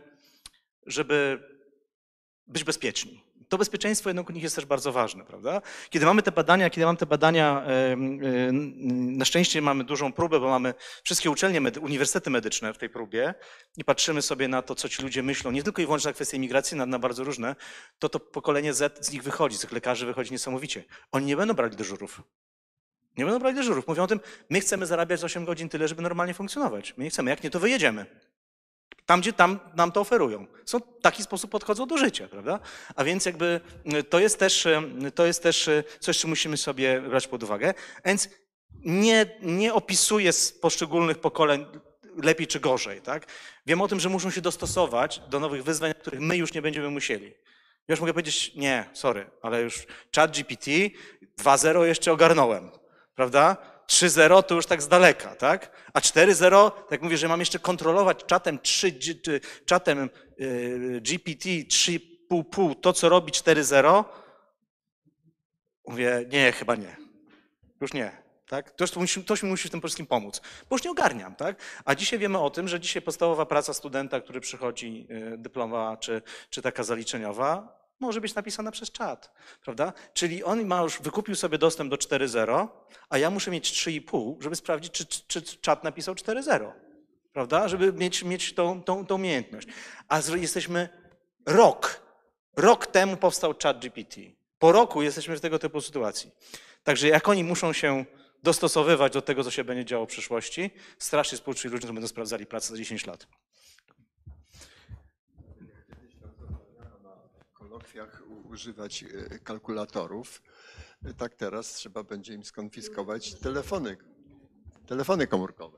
żeby 0.86 1.40
być 2.48 2.64
bezpieczni. 2.64 3.24
To 3.50 3.58
bezpieczeństwo 3.58 4.10
jednak 4.10 4.30
u 4.30 4.34
nich 4.34 4.44
jest 4.44 4.56
też 4.56 4.66
bardzo 4.66 4.92
ważne, 4.92 5.26
prawda? 5.26 5.62
Kiedy 5.90 6.06
mamy 6.06 6.22
te 6.22 6.32
badania, 6.32 6.70
kiedy 6.70 6.86
mam 6.86 6.98
te 6.98 7.06
badania, 7.06 7.66
na 8.92 9.26
szczęście 9.26 9.62
mamy 9.62 9.84
dużą 9.84 10.14
próbę, 10.14 10.40
bo 10.40 10.50
mamy 10.50 10.74
wszystkie 11.04 11.32
uczelnie, 11.32 11.62
uniwersytety 11.82 12.30
medyczne 12.30 12.74
w 12.74 12.78
tej 12.78 12.90
próbie 12.90 13.34
i 13.78 13.84
patrzymy 13.84 14.22
sobie 14.22 14.48
na 14.48 14.62
to, 14.62 14.76
co 14.76 14.90
ci 14.90 15.04
ludzie 15.04 15.24
myślą, 15.24 15.52
nie 15.52 15.64
tylko 15.64 15.82
i 15.82 15.86
wyłącznie 15.86 16.10
na 16.10 16.14
kwestie 16.14 16.38
imigracji, 16.38 16.78
na, 16.78 16.86
na 16.86 17.00
bardzo 17.00 17.24
różne, 17.24 17.56
to 18.00 18.10
to 18.10 18.20
pokolenie 18.20 18.74
Z 18.74 19.06
z 19.06 19.12
nich 19.12 19.24
wychodzi, 19.24 19.58
z 19.58 19.62
tych 19.62 19.72
lekarzy 19.72 20.06
wychodzi 20.06 20.32
niesamowicie. 20.32 20.84
Oni 21.12 21.26
nie 21.26 21.38
będą 21.38 21.54
brali 21.54 21.76
dyżurów. 21.76 22.22
Nie 23.18 23.26
będą 23.26 23.40
brali 23.40 23.56
dyżurów. 23.56 23.88
Mówią 23.88 24.04
o 24.04 24.08
tym, 24.08 24.20
my 24.50 24.60
chcemy 24.60 24.86
zarabiać 24.86 25.24
8 25.24 25.46
godzin 25.46 25.70
tyle, 25.70 25.88
żeby 25.88 26.02
normalnie 26.02 26.34
funkcjonować. 26.34 26.94
My 26.98 27.04
nie 27.04 27.10
chcemy. 27.10 27.32
Jak 27.32 27.44
nie, 27.44 27.50
to 27.50 27.60
wyjedziemy. 27.60 28.06
Tam, 29.06 29.22
gdzie 29.22 29.34
tam 29.34 29.60
nam 29.76 29.92
to 29.92 30.02
oferują. 30.02 30.48
Są 30.66 30.80
w 30.80 31.02
taki 31.02 31.24
sposób 31.24 31.52
podchodzą 31.52 31.88
do 31.88 31.98
życia, 31.98 32.28
prawda? 32.28 32.60
A 32.96 33.04
więc 33.04 33.26
jakby 33.26 33.62
y, 33.94 34.04
to 34.04 34.20
jest 34.20 34.40
też, 34.40 34.66
y, 34.66 35.12
to 35.16 35.26
jest 35.26 35.44
też 35.44 35.68
y, 35.68 35.84
coś, 36.00 36.20
co 36.20 36.28
musimy 36.28 36.58
sobie 36.58 37.02
brać 37.02 37.28
pod 37.28 37.44
uwagę. 37.44 37.74
Więc 38.06 38.30
nie, 38.86 39.26
nie 39.42 39.74
opisuję 39.74 40.34
z 40.34 40.52
poszczególnych 40.52 41.20
pokoleń 41.20 41.66
lepiej 42.24 42.48
czy 42.48 42.60
gorzej, 42.60 43.02
tak? 43.02 43.26
Wiem 43.66 43.82
o 43.82 43.88
tym, 43.88 44.00
że 44.00 44.10
muszą 44.10 44.32
się 44.32 44.42
dostosować 44.42 45.22
do 45.30 45.40
nowych 45.40 45.64
wyzwań, 45.64 45.94
których 45.94 46.20
my 46.20 46.38
już 46.38 46.54
nie 46.54 46.62
będziemy 46.62 46.90
musieli. 46.90 47.34
Już 47.88 48.00
mogę 48.00 48.14
powiedzieć, 48.14 48.52
nie, 48.56 48.90
sorry, 48.94 49.30
ale 49.42 49.62
już 49.62 49.88
chat 50.16 50.32
GPT 50.32 50.72
2.0 51.40 51.84
jeszcze 51.84 52.12
ogarnąłem, 52.12 52.72
prawda? 53.16 53.58
3.0 53.88 54.44
to 54.44 54.56
już 54.56 54.66
tak 54.66 54.82
z 54.82 54.88
daleka, 54.88 55.36
tak? 55.36 55.72
A 55.94 56.00
4.0, 56.00 56.72
tak 56.90 57.02
mówię, 57.02 57.18
że 57.18 57.28
mam 57.28 57.40
jeszcze 57.40 57.60
kontrolować 57.60 58.26
czatem 58.26 58.60
3, 58.60 58.92
G- 58.92 59.16
czy 59.16 59.42
czatem 59.66 60.10
y, 60.42 61.02
GPT 61.02 61.50
3.5 61.50 62.76
to, 62.82 62.94
co 62.94 63.10
robi 63.10 63.32
4.0. 63.32 64.04
Mówię, 65.88 66.26
nie, 66.32 66.52
chyba 66.52 66.76
nie. 66.76 66.98
Już 67.82 67.94
nie. 67.94 68.26
Tak? 68.48 68.66
Ktoś, 68.74 68.92
ktoś 69.24 69.44
mi 69.44 69.50
musi 69.50 69.68
w 69.68 69.72
tym 69.72 69.82
polskim 69.82 70.06
pomóc, 70.06 70.42
bo 70.70 70.76
już 70.76 70.84
nie 70.84 70.92
ogarniam. 70.92 71.36
Tak? 71.36 71.56
A 71.86 71.96
dzisiaj 71.96 72.20
wiemy 72.20 72.40
o 72.40 72.50
tym, 72.50 72.68
że 72.68 72.80
dzisiaj 72.80 73.02
podstawowa 73.02 73.46
praca 73.46 73.74
studenta, 73.74 74.22
który 74.22 74.42
przychodzi, 74.42 75.08
y, 75.34 75.38
dyplomowa 75.38 75.98
czy, 75.98 76.22
czy 76.50 76.62
taka 76.62 76.84
zaliczeniowa, 76.84 77.78
może 78.00 78.22
być 78.22 78.36
napisana 78.36 78.72
przez 78.72 78.92
czat. 78.92 79.34
Prawda? 79.64 79.94
Czyli 80.14 80.44
on 80.44 80.66
ma 80.66 80.82
już, 80.82 81.02
wykupił 81.02 81.36
sobie 81.36 81.58
dostęp 81.58 81.92
do 81.92 81.96
4.0, 81.96 82.68
a 83.10 83.18
ja 83.18 83.30
muszę 83.30 83.52
mieć 83.52 83.72
3.5, 83.72 84.42
żeby 84.42 84.56
sprawdzić, 84.56 84.92
czy, 84.92 85.06
czy, 85.06 85.42
czy 85.42 85.58
czat 85.58 85.84
napisał 85.84 86.16
4.0. 86.16 86.72
Prawda? 87.34 87.68
Żeby 87.68 87.94
mieć, 87.94 88.24
mieć 88.24 88.54
tą, 88.54 88.84
tą, 88.84 89.06
tą 89.06 89.16
umiejętność. 89.16 89.68
A 90.08 90.22
jesteśmy 90.36 90.90
rok. 91.46 92.02
Rok 92.58 92.88
temu 92.88 93.18
powstał 93.18 93.54
chat 93.64 93.80
GPT. 93.80 94.22
Po 94.60 94.72
roku 94.72 95.02
jesteśmy 95.02 95.38
w 95.38 95.42
tego 95.42 95.60
typu 95.60 95.82
sytuacji. 95.82 96.32
Także 96.84 97.08
jak 97.08 97.28
oni 97.28 97.44
muszą 97.44 97.74
się 97.74 98.06
dostosowywać 98.44 99.14
do 99.14 99.22
tego, 99.22 99.44
co 99.44 99.52
się 99.52 99.64
będzie 99.64 99.86
działo 99.86 100.06
w 100.06 100.10
przyszłości, 100.10 100.72
strasznie 101.00 101.38
współczuję 101.38 101.72
ludziom, 101.72 101.80
którzy 101.80 101.94
będą 101.94 102.08
sprawdzali 102.08 102.46
pracę 102.46 102.70
za 102.70 102.78
10 102.78 103.06
lat. 103.06 103.28
U- 108.04 108.48
używać 108.50 109.04
e, 109.04 109.40
kalkulatorów, 109.40 110.42
e, 111.06 111.14
tak 111.14 111.36
teraz 111.36 111.74
trzeba 111.74 112.04
będzie 112.04 112.34
im 112.34 112.44
skonfiskować 112.46 113.34
telefony, 113.34 113.98
telefony 114.88 115.28
komórkowe. 115.28 115.78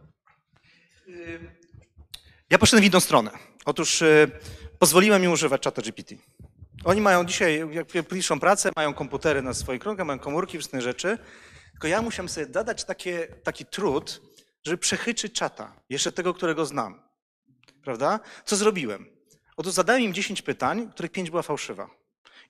Ja 2.50 2.58
poszedłem 2.58 2.84
w 2.84 2.86
inną 2.88 3.00
stronę. 3.00 3.32
Otóż 3.66 4.02
y, 4.02 4.32
pozwoliłem 4.80 5.24
im 5.24 5.32
używać 5.32 5.62
czata 5.62 5.82
GPT. 5.82 6.16
Oni 6.84 7.02
mają 7.02 7.26
dzisiaj, 7.26 7.70
jak 7.74 8.08
piszą 8.08 8.40
pracę, 8.40 8.72
mają 8.76 8.94
komputery 8.94 9.42
na 9.42 9.54
swoich 9.54 9.82
krągach, 9.82 10.08
mają 10.08 10.20
komórki, 10.20 10.58
wszystkie 10.58 10.82
rzeczy. 10.82 11.18
Tylko 11.72 11.88
ja 11.88 12.02
musiałem 12.02 12.30
sobie 12.30 12.46
zadać 12.54 12.84
takie, 12.84 13.28
taki 13.44 13.66
trud, 13.66 14.22
żeby 14.64 14.78
przechyczyć 14.78 15.34
czata, 15.34 15.82
jeszcze 15.90 16.12
tego, 16.12 16.34
którego 16.34 16.66
znam. 16.66 17.02
Prawda? 17.84 18.20
Co 18.46 18.56
zrobiłem? 18.56 19.06
Otóż 19.58 19.74
zadałem 19.74 20.02
im 20.02 20.14
10 20.14 20.42
pytań, 20.42 20.92
których 20.92 21.12
5 21.12 21.30
była 21.30 21.42
fałszywa. 21.42 21.90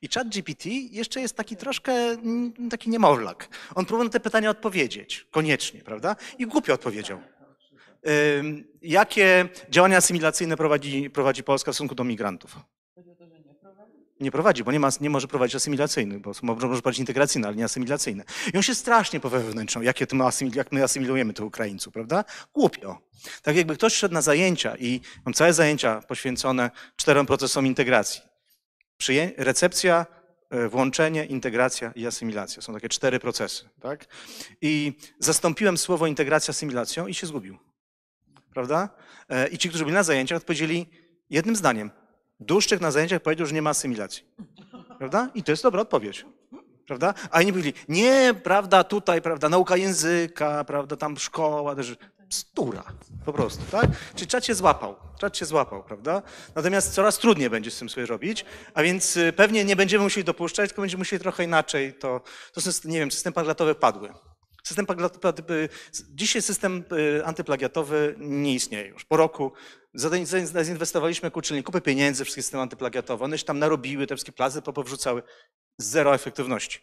I 0.01 0.07
chat 0.07 0.29
GPT 0.29 0.69
jeszcze 0.69 1.21
jest 1.21 1.35
taki 1.35 1.55
troszkę 1.55 1.93
taki 2.69 2.89
niemowlak. 2.89 3.49
On 3.75 3.85
próbował 3.85 4.03
na 4.03 4.11
te 4.11 4.19
pytania 4.19 4.49
odpowiedzieć, 4.49 5.27
koniecznie, 5.31 5.81
prawda? 5.81 6.15
I 6.37 6.47
głupio 6.47 6.73
odpowiedział. 6.73 7.19
Jakie 8.81 9.49
działania 9.69 9.97
asymilacyjne 9.97 10.57
prowadzi, 10.57 11.09
prowadzi 11.09 11.43
Polska 11.43 11.71
w 11.71 11.75
stosunku 11.75 11.95
do 11.95 12.03
migrantów? 12.03 12.55
Nie 14.19 14.31
prowadzi, 14.31 14.63
bo 14.63 14.71
nie, 14.71 14.79
ma, 14.79 14.89
nie 15.01 15.09
może 15.09 15.27
prowadzić 15.27 15.55
asymilacyjnych, 15.55 16.19
bo 16.19 16.31
może, 16.41 16.67
może 16.67 16.81
prowadzić 16.81 16.99
integracyjne, 16.99 17.47
ale 17.47 17.57
nie 17.57 17.65
asymilacyjne. 17.65 18.23
I 18.53 18.57
on 18.57 18.63
się 18.63 18.75
strasznie 18.75 19.19
powie 19.19 19.39
wewnętrzną, 19.39 19.81
jakie 19.81 20.07
to 20.07 20.15
my 20.15 20.25
asymil, 20.25 20.55
jak 20.55 20.71
my 20.71 20.83
asymilujemy 20.83 21.33
tych 21.33 21.45
Ukraińców, 21.45 21.93
prawda? 21.93 22.23
Głupio. 22.53 23.01
Tak 23.41 23.55
jakby 23.55 23.75
ktoś 23.75 23.93
szedł 23.93 24.13
na 24.13 24.21
zajęcia 24.21 24.75
i 24.77 25.01
mam 25.25 25.33
całe 25.33 25.53
zajęcia 25.53 26.01
poświęcone 26.01 26.71
czterem 26.95 27.25
procesom 27.25 27.67
integracji. 27.67 28.21
Przyję, 28.97 29.31
recepcja, 29.37 30.05
e, 30.49 30.69
włączenie, 30.69 31.25
integracja 31.25 31.91
i 31.95 32.07
asymilacja. 32.07 32.61
Są 32.61 32.73
takie 32.73 32.89
cztery 32.89 33.19
procesy, 33.19 33.69
tak? 33.81 34.05
I 34.61 34.93
zastąpiłem 35.19 35.77
słowo 35.77 36.07
integracja 36.07 36.51
asymilacją 36.51 37.07
i 37.07 37.13
się 37.13 37.27
zgubił 37.27 37.57
prawda? 38.57 38.89
E, 39.29 39.47
I 39.47 39.57
ci, 39.57 39.69
którzy 39.69 39.83
byli 39.83 39.93
na 39.95 40.03
zajęciach, 40.03 40.37
odpowiedzieli 40.37 40.85
jednym 41.29 41.55
zdaniem. 41.55 41.91
Duszczyk 42.39 42.81
na 42.81 42.91
zajęciach 42.91 43.21
powiedział, 43.21 43.47
że 43.47 43.53
nie 43.53 43.61
ma 43.61 43.69
asymilacji. 43.69 44.23
Prawda? 44.97 45.29
I 45.35 45.43
to 45.43 45.51
jest 45.51 45.63
dobra 45.63 45.81
odpowiedź. 45.81 46.25
Prawda? 46.87 47.13
A 47.31 47.41
inni 47.41 47.51
powiedzieli, 47.51 47.77
nie, 47.89 48.33
prawda, 48.43 48.83
tutaj, 48.83 49.21
prawda, 49.21 49.49
nauka 49.49 49.77
języka, 49.77 50.63
prawda, 50.63 50.95
tam 50.95 51.17
szkoła, 51.17 51.75
też 51.75 51.95
stura, 52.29 52.83
po 53.25 53.33
prostu, 53.33 53.63
tak? 53.71 53.85
Czyli 54.15 54.27
czat 54.27 54.45
się 54.45 54.55
złapał, 54.55 54.95
czat 55.19 55.37
się 55.37 55.45
złapał, 55.45 55.83
prawda? 55.83 56.21
Natomiast 56.55 56.93
coraz 56.93 57.17
trudniej 57.17 57.49
będzie 57.49 57.71
z 57.71 57.79
tym 57.79 57.89
sobie 57.89 58.05
robić, 58.05 58.45
a 58.73 58.83
więc 58.83 59.17
y, 59.17 59.33
pewnie 59.33 59.65
nie 59.65 59.75
będziemy 59.75 60.03
musieli 60.03 60.23
dopuszczać, 60.23 60.69
tylko 60.69 60.81
będziemy 60.81 61.01
musieli 61.01 61.19
trochę 61.19 61.43
inaczej 61.43 61.93
to, 61.93 62.21
to 62.53 62.61
są, 62.61 62.71
nie 62.89 62.99
wiem, 62.99 63.11
system 63.11 63.33
plagiatowy 63.33 63.75
padły. 63.75 64.13
System 64.63 64.85
plagiatowy, 64.85 65.69
dzisiaj 66.09 66.41
system 66.41 66.83
y, 67.17 67.25
antyplagiatowy 67.25 68.15
nie 68.17 68.53
istnieje 68.53 68.87
już. 68.87 69.05
Po 69.05 69.17
roku 69.17 69.51
zainwestowaliśmy 70.53 71.31
ku 71.31 71.39
uczelni 71.39 71.63
kupę 71.63 71.81
pieniędzy, 71.81 72.23
wszystkie 72.23 72.43
systemy 72.43 72.63
antyplagiatowe, 72.63 73.25
one 73.25 73.37
się 73.37 73.45
tam 73.45 73.59
narobiły, 73.59 74.07
te 74.07 74.15
wszystkie 74.15 74.31
plazy 74.31 74.61
powrzucały. 74.61 75.23
Zero 75.77 76.15
efektywności. 76.15 76.79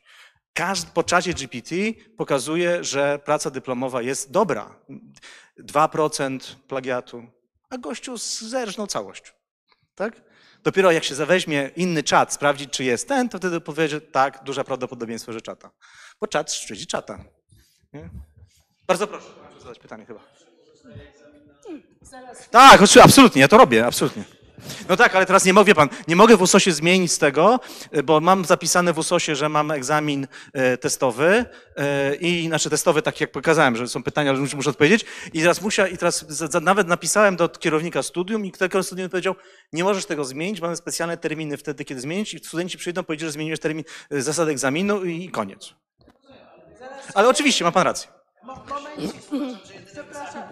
Każdy, 0.53 0.91
po 0.91 1.03
czacie 1.03 1.35
GPT 1.35 1.75
pokazuje, 2.17 2.85
że 2.85 3.19
praca 3.19 3.51
dyplomowa 3.51 4.03
jest 4.03 4.31
dobra. 4.31 4.81
2% 5.59 6.39
plagiatu, 6.69 7.27
a 7.71 7.79
gościu 7.79 8.17
zerżnął 8.49 8.87
całość. 8.87 9.35
Tak? 9.95 10.23
Dopiero 10.63 10.93
jak 10.93 11.05
się 11.05 11.15
zaweźmie 11.15 11.71
inny 11.77 12.03
czat, 12.03 12.33
sprawdzić, 12.33 12.71
czy 12.71 12.85
jest 12.85 13.09
ten, 13.09 13.29
to 13.29 13.39
wtedy 13.39 13.61
powie, 13.61 13.89
że 13.89 14.01
tak, 14.01 14.45
duże 14.45 14.65
prawdopodobieństwo, 14.65 15.33
że 15.33 15.41
czata. 15.41 15.71
Bo 16.21 16.27
czat 16.27 16.53
szczyci 16.53 16.87
czata. 16.87 17.25
Nie? 17.93 18.11
Bardzo 18.87 19.07
proszę, 19.07 19.27
zadać 19.61 19.79
pytanie 19.79 20.07
chyba. 20.07 20.21
Tak, 22.51 22.81
absolutnie, 23.03 23.41
ja 23.41 23.49
to 23.49 23.59
robię, 23.59 23.87
absolutnie. 23.87 24.25
No 24.89 24.97
tak, 24.97 25.15
ale 25.15 25.27
teraz 25.27 25.45
nie 25.45 25.53
mogę, 25.53 25.75
pan, 25.75 25.89
nie 26.09 26.17
mogę 26.17 26.37
w 26.37 26.43
USOSie 26.43 26.73
zmienić 26.73 27.13
z 27.13 27.19
tego, 27.19 27.61
y, 27.97 28.03
bo 28.03 28.21
mam 28.21 28.45
zapisane 28.45 28.93
w 28.93 28.99
USOSie, 28.99 29.37
że 29.37 29.49
mam 29.49 29.71
egzamin 29.71 30.27
e, 30.53 30.77
testowy 30.77 31.45
e, 31.77 32.15
i 32.15 32.47
znaczy 32.47 32.71
testowy, 32.71 33.03
tak 33.03 33.21
jak 33.21 33.33
pokazałem, 33.33 33.77
że 33.77 33.89
są 33.89 34.03
pytania, 34.03 34.31
ale 34.31 34.41
muszę, 34.41 34.71
odpowiedzieć. 34.71 35.05
I 35.33 35.41
teraz 35.41 35.63
musia, 35.63 35.89
i 35.89 35.99
teraz 35.99 36.25
nawet 36.63 36.89
napisałem 36.89 37.37
do 37.37 37.49
kierownika 37.49 38.03
studium 38.03 38.47
i 38.47 38.53
kierownik 38.53 38.87
studium 38.87 39.09
powiedział, 39.09 39.35
nie 39.73 39.85
możesz 39.85 40.07
tego 40.07 40.25
zmienić, 40.25 40.61
mamy 40.61 40.77
specjalne 40.77 41.17
terminy 41.17 41.57
wtedy, 41.57 41.85
kiedy 41.85 42.01
zmienić 42.01 42.35
i 42.35 42.39
studenci 42.39 42.79
przyjdą, 42.79 43.05
powiedzieć, 43.05 43.27
że 43.27 43.33
zmieniłeś 43.33 43.61
termin 43.61 43.85
zasad 44.11 44.49
egzaminu 44.49 45.05
i 45.05 45.31
koniec. 45.31 45.75
Ale 47.15 47.29
oczywiście, 47.29 47.65
ma 47.65 47.73
pan 47.73 47.83
rację. 47.83 48.09
Przepraszam, 48.45 49.83
przepraszam, 49.93 50.43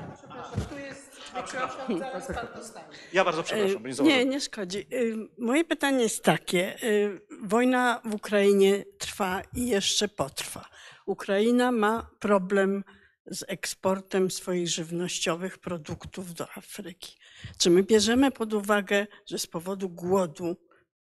jest 1.37 1.53
mikrofon, 1.53 1.99
zaraz 1.99 2.27
pan 2.27 2.47
dostanie. 2.57 2.87
Ja 3.13 3.25
bardzo 3.25 3.43
przepraszam, 3.43 3.83
bo 3.83 3.89
nie 3.89 3.95
zauważyłem. 3.95 4.29
Nie, 4.29 4.35
nie 4.35 4.41
szkodzi. 4.41 4.79
Y, 4.93 5.17
Moje 5.39 5.65
pytanie 5.65 6.03
jest 6.03 6.23
takie. 6.25 6.83
y, 6.85 7.21
Wojna 7.43 8.01
w 8.05 8.15
Ukrainie 8.15 8.85
trwa 8.99 9.43
i 9.55 9.69
jeszcze 9.69 10.09
potrwa. 10.09 10.69
Ukraina 11.07 11.73
ma 11.73 12.11
problem 12.21 12.85
z 13.27 13.45
eksportem 13.49 14.31
swoich 14.31 14.69
żywnościowych 14.69 15.59
produktów 15.59 16.35
do 16.35 16.49
Afryki. 16.57 17.17
Czy 17.59 17.71
my 17.71 17.83
bierzemy 17.83 18.31
pod 18.31 18.53
uwagę, 18.53 19.07
że 19.27 19.39
z 19.39 19.47
powodu 19.47 19.89
głodu 19.89 20.57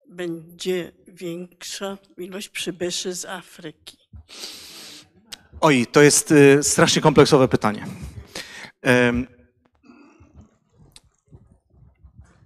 będzie 0.09 0.91
większa 1.07 1.97
ilość 2.17 2.49
przybyszy 2.49 3.13
z 3.13 3.25
Afryki? 3.25 3.97
Oj, 5.61 5.87
to 5.91 6.01
jest 6.01 6.31
y, 6.31 6.59
strasznie 6.63 7.01
kompleksowe 7.01 7.47
pytanie. 7.47 7.85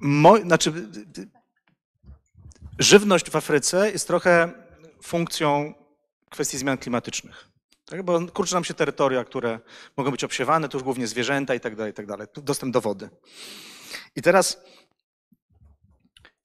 Mo, 0.04 0.38
znaczy, 0.38 0.74
żywność 2.80 3.30
w 3.30 3.36
Afryce 3.36 3.92
jest 3.92 4.08
trochę 4.08 4.52
funkcją 5.02 5.74
kwestii 6.30 6.58
zmian 6.58 6.78
klimatycznych. 6.78 7.50
Tak? 7.86 8.04
Bo 8.04 8.28
kurczy 8.28 8.54
nam 8.54 8.64
się 8.64 8.74
terytoria, 8.74 9.24
które 9.24 9.60
mogą 9.98 10.12
być 10.12 10.24
obsiewane, 10.24 10.70
to 10.70 10.78
już 10.78 10.84
głównie 10.84 11.08
zwierzęta 11.08 11.56
i 11.56 11.60
tak 11.60 11.76
dalej, 11.76 11.92
i 11.92 11.94
tak 11.94 12.06
dalej. 12.06 12.28
Dostęp 12.36 12.74
do 12.74 12.82
wody. 12.82 13.10
I 14.16 14.22
teraz, 14.22 14.62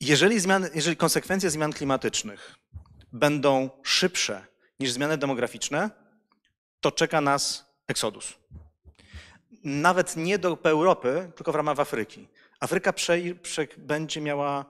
jeżeli, 0.00 0.40
zmiany, 0.40 0.70
jeżeli 0.74 0.96
konsekwencje 0.96 1.50
zmian 1.50 1.72
klimatycznych 1.72 2.54
będą 3.12 3.70
szybsze 3.82 4.46
niż 4.80 4.92
zmiany 4.92 5.18
demograficzne, 5.18 5.90
to 6.80 6.92
czeka 6.92 7.20
nas 7.20 7.64
eksodus. 7.86 8.34
Nawet 9.64 10.16
nie 10.16 10.38
do 10.38 10.58
Europy, 10.64 11.32
tylko 11.36 11.52
w 11.52 11.54
ramach 11.54 11.80
Afryki. 11.80 12.28
Afryka 12.60 12.92
prze, 12.92 13.18
prze, 13.42 13.66
będzie 13.76 14.20
miała, 14.20 14.64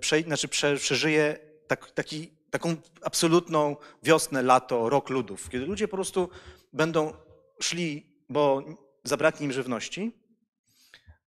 prze, 0.00 0.22
znaczy 0.22 0.48
prze, 0.48 0.76
przeżyje 0.76 1.38
tak, 1.66 1.90
taki, 1.90 2.30
taką 2.50 2.76
absolutną 3.02 3.76
wiosnę, 4.02 4.42
lato, 4.42 4.88
rok 4.88 5.10
ludów, 5.10 5.50
kiedy 5.50 5.66
ludzie 5.66 5.88
po 5.88 5.96
prostu 5.96 6.28
będą 6.72 7.12
szli, 7.60 8.06
bo 8.28 8.62
zabraknie 9.04 9.46
im 9.46 9.52
żywności 9.52 10.12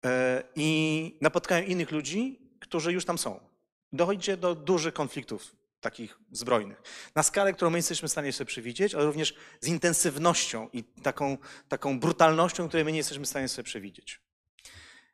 e, 0.05 0.43
i 0.55 1.17
napotkają 1.21 1.65
innych 1.65 1.91
ludzi, 1.91 2.39
którzy 2.59 2.93
już 2.93 3.05
tam 3.05 3.17
są. 3.17 3.39
Dochodzi 3.93 4.37
do 4.37 4.55
dużych 4.55 4.93
konfliktów 4.93 5.55
takich 5.81 6.19
zbrojnych. 6.31 6.81
Na 7.15 7.23
skalę, 7.23 7.53
którą 7.53 7.71
my 7.71 7.77
jesteśmy 7.77 8.07
w 8.07 8.11
stanie 8.11 8.33
sobie 8.33 8.45
przewidzieć, 8.45 8.95
ale 8.95 9.05
również 9.05 9.33
z 9.61 9.67
intensywnością 9.67 10.69
i 10.73 10.83
taką, 10.83 11.37
taką 11.67 11.99
brutalnością, 11.99 12.67
której 12.67 12.85
my 12.85 12.91
nie 12.91 12.97
jesteśmy 12.97 13.25
w 13.25 13.29
stanie 13.29 13.47
sobie 13.47 13.63
przewidzieć. 13.63 14.26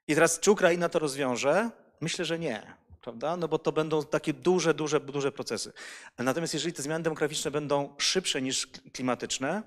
I 0.08 0.16
teraz, 0.16 0.40
czy 0.40 0.52
Ukraina 0.52 0.90
to 0.90 1.00
rozwiąże? 1.00 1.70
Myślę, 2.02 2.26
że 2.26 2.40
nie. 2.40 2.78
Prawda? 3.02 3.38
No 3.38 3.48
bo 3.48 3.60
to 3.60 3.72
będą 3.72 4.04
takie 4.04 4.34
duże, 4.34 4.74
duże, 4.74 5.00
duże 5.00 5.32
procesy. 5.32 5.74
Natomiast 6.18 6.54
jeżeli 6.54 6.74
te 6.74 6.82
zmiany 6.82 7.04
demograficzne 7.04 7.52
będą 7.52 7.96
szybsze 7.98 8.42
niż 8.42 8.68
klimatyczne, 8.68 9.64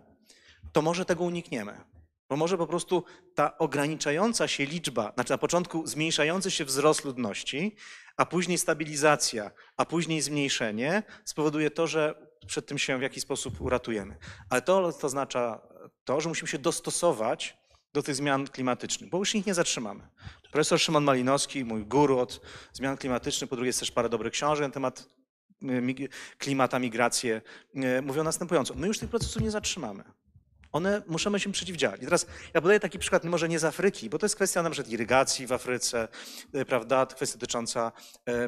to 0.73 0.83
może 0.83 1.05
tego 1.05 1.25
unikniemy. 1.25 1.81
Bo 2.29 2.37
może 2.37 2.59
po 2.59 2.67
prostu 2.67 3.05
ta 3.35 3.59
ograniczająca 3.59 4.49
się 4.49 4.65
liczba, 4.65 5.13
znaczy 5.15 5.31
na 5.31 5.39
początku 5.39 5.87
zmniejszający 5.87 6.51
się 6.51 6.65
wzrost 6.65 7.05
ludności, 7.05 7.77
a 8.17 8.27
później 8.27 8.59
stabilizacja, 8.59 9.51
a 9.77 9.85
później 9.85 10.23
zmniejszenie 10.23 11.03
spowoduje 11.25 11.71
to, 11.71 11.87
że 11.87 12.15
przed 12.47 12.67
tym 12.67 12.79
się 12.79 12.99
w 12.99 13.03
jakiś 13.03 13.23
sposób 13.23 13.61
uratujemy. 13.61 14.17
Ale 14.51 14.63
to, 14.63 14.93
to 14.93 15.07
oznacza 15.07 15.61
to, 16.05 16.21
że 16.21 16.29
musimy 16.29 16.49
się 16.49 16.59
dostosować 16.59 17.59
do 17.97 18.03
tych 18.03 18.15
zmian 18.15 18.47
klimatycznych, 18.47 19.11
bo 19.11 19.19
już 19.19 19.35
ich 19.35 19.47
nie 19.47 19.55
zatrzymamy. 19.55 20.09
Profesor 20.53 20.81
Szymon 20.81 21.05
Malinowski, 21.05 21.65
mój 21.65 21.85
guru 21.85 22.19
od 22.19 22.41
zmian 22.73 22.97
klimatycznych, 22.97 23.51
po 23.51 23.57
drugie 23.57 23.69
jest 23.69 23.81
też 23.81 23.91
parę 23.91 24.09
dobrych 24.09 24.33
książek 24.33 24.67
na 24.67 24.73
temat 24.73 25.09
y, 25.63 26.09
klimata, 26.39 26.79
migrację, 26.79 27.43
y, 27.99 28.03
mówią 28.03 28.25
następująco. 28.25 28.75
My 28.75 28.87
już 28.87 28.99
tych 28.99 29.11
procesów 29.11 29.43
nie 29.43 29.51
zatrzymamy. 29.51 30.05
One 30.77 31.03
musimy 31.07 31.41
się 31.41 31.53
przeciwdziałać. 31.53 32.03
I 32.03 32.05
teraz 32.05 32.27
ja 32.55 32.61
podaję 32.61 32.81
taki 32.81 32.99
przykład, 32.99 33.25
może 33.25 33.49
nie 33.49 33.59
z 33.59 33.65
Afryki, 33.65 34.11
bo 34.11 34.19
to 34.19 34.27
jest 34.27 34.37
kwestia 34.37 34.63
na 34.63 34.71
przykład 34.71 34.93
irygacji 34.93 35.47
w 35.47 35.53
Afryce, 35.53 36.09
y, 36.55 36.65
prawda, 36.65 37.07
kwestia 37.07 37.39
dotycząca 37.39 37.93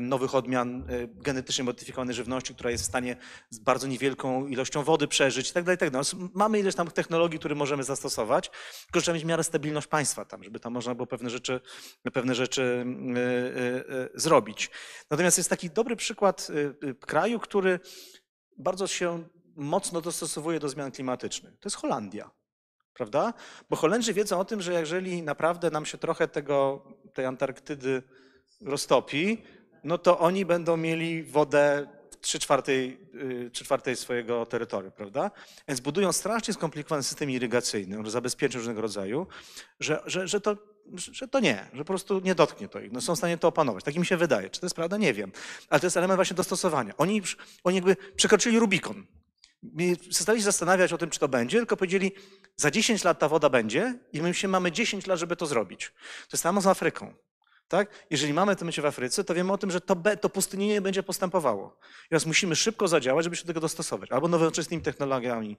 nowych 0.01 0.35
odmian 0.35 0.87
genetycznie 1.15 1.65
modyfikowanej 1.65 2.15
żywności, 2.15 2.55
która 2.55 2.71
jest 2.71 2.85
w 2.85 2.87
stanie 2.87 3.17
z 3.51 3.59
bardzo 3.59 3.87
niewielką 3.87 4.47
ilością 4.47 4.83
wody 4.83 5.09
przeżyć 5.09 5.51
i 5.51 5.53
tak 5.53 5.65
dalej. 5.65 5.79
Tak 5.79 5.91
Mamy 6.35 6.59
ileś 6.59 6.75
tam 6.75 6.91
technologii, 6.91 7.39
które 7.39 7.55
możemy 7.55 7.85
zastosować, 7.85 8.51
tylko 8.87 9.01
trzeba 9.01 9.15
mieć 9.15 9.25
w 9.25 9.27
miarę 9.27 9.45
stabilność 9.45 9.87
państwa 9.87 10.25
tam, 10.25 10.45
żeby 10.45 10.61
tam 10.61 10.73
można 10.73 10.95
było 10.95 11.07
pewne 11.07 11.31
rzeczy, 11.31 11.61
pewne 12.13 12.35
rzeczy 12.35 12.87
y, 13.17 13.95
y, 13.95 14.11
zrobić. 14.15 14.71
Natomiast 15.11 15.39
jest 15.39 15.51
taki 15.51 15.71
dobry 15.71 15.97
przykład 15.97 16.49
kraju, 17.01 17.39
który 17.41 17.81
bardzo 18.59 18.87
się 18.87 19.25
mocno 19.59 20.01
dostosowuje 20.01 20.61
do 20.61 20.69
zmian 20.69 20.91
klimatycznych. 20.91 21.53
To 21.53 21.67
jest 21.67 21.77
Holandia. 21.77 22.31
Prawda? 22.95 23.35
Bo 23.71 23.77
Holendrzy 23.77 24.15
wiedzą 24.15 24.41
o 24.41 24.45
tym, 24.45 24.63
że 24.63 24.73
jeżeli 24.73 25.23
naprawdę 25.23 25.71
nam 25.71 25.87
się 25.87 25.99
trochę 25.99 26.29
tego, 26.29 26.85
tej 27.15 27.27
Antarktydy 27.27 28.03
roztopi, 28.61 29.43
no 29.85 29.99
to 29.99 30.19
oni 30.19 30.45
będą 30.45 30.77
mieli 30.77 31.23
wodę 31.23 31.89
w 32.11 32.17
3 32.21 32.39
czwartej, 32.39 32.99
3 33.53 33.65
czwartej 33.65 33.97
swojego 33.97 34.47
terytorium, 34.47 34.93
prawda? 34.93 35.31
Więc 35.69 35.81
budują 35.81 36.13
strasznie 36.13 36.55
skomplikowany 36.55 37.03
system 37.03 37.31
irygacyjny, 37.31 38.11
zabezpieczeń 38.11 38.59
różnego 38.59 38.81
rodzaju, 38.81 39.27
że, 39.81 40.03
że, 40.07 40.29
że, 40.29 40.41
to, 40.41 40.57
że 40.95 41.29
to 41.29 41.41
nie, 41.41 41.67
że 41.73 41.79
po 41.79 41.85
prostu 41.85 42.21
nie 42.21 42.35
dotknie 42.35 42.69
to 42.69 42.81
ich. 42.81 42.93
No 42.93 43.01
są 43.01 43.15
w 43.15 43.19
stanie 43.19 43.39
to 43.39 43.49
opanować. 43.49 43.85
Tak 43.85 43.95
mi 43.95 44.07
się 44.07 44.17
wydaje. 44.17 44.51
Czy 44.51 44.61
to 44.61 44.67
jest 44.67 44.77
prawda? 44.77 44.97
Nie 44.97 45.15
wiem. 45.15 45.33
Ale 45.69 45.81
to 45.81 45.87
jest 45.87 45.97
element 45.97 46.19
właśnie 46.19 46.37
dostosowania. 46.37 46.97
Oni, 46.97 47.23
oni 47.65 47.77
jakby 47.77 47.97
przekroczyli 48.17 48.59
Rubikon 48.59 49.07
przestali 50.11 50.39
się 50.39 50.45
zastanawiać 50.45 50.93
o 50.93 50.99
tym, 50.99 51.11
czy 51.11 51.19
to 51.19 51.29
będzie, 51.29 51.59
tylko 51.59 51.77
powiedzieli, 51.77 52.13
za 52.57 52.71
10 52.71 53.05
lat 53.05 53.19
ta 53.19 53.29
woda 53.29 53.51
będzie 53.51 53.99
i 54.13 54.23
my 54.23 54.35
się 54.35 54.49
mamy 54.49 54.73
10 54.73 55.07
lat, 55.07 55.19
żeby 55.19 55.37
to 55.37 55.47
zrobić. 55.47 55.87
To 56.29 56.33
jest 56.33 56.43
samo 56.43 56.61
z 56.61 56.67
Afryką. 56.67 57.15
Tak? 57.69 58.07
Jeżeli 58.11 58.33
mamy 58.33 58.57
to 58.57 58.65
mycie 58.65 58.83
w 58.83 58.87
Afryce, 58.87 59.25
to 59.25 59.35
wiemy 59.35 59.53
o 59.53 59.59
tym, 59.59 59.71
że 59.71 59.81
to, 59.81 59.97
to 60.21 60.29
pustynienie 60.29 60.81
będzie 60.81 61.03
postępowało. 61.03 61.79
Teraz 62.09 62.27
musimy 62.27 62.57
szybko 62.57 62.89
zadziałać, 62.89 63.25
żeby 63.25 63.37
się 63.37 63.43
do 63.43 63.47
tego 63.47 63.61
dostosować. 63.61 64.11
Albo 64.13 64.29
nowoczesnymi 64.29 64.83
technologiami, 64.83 65.59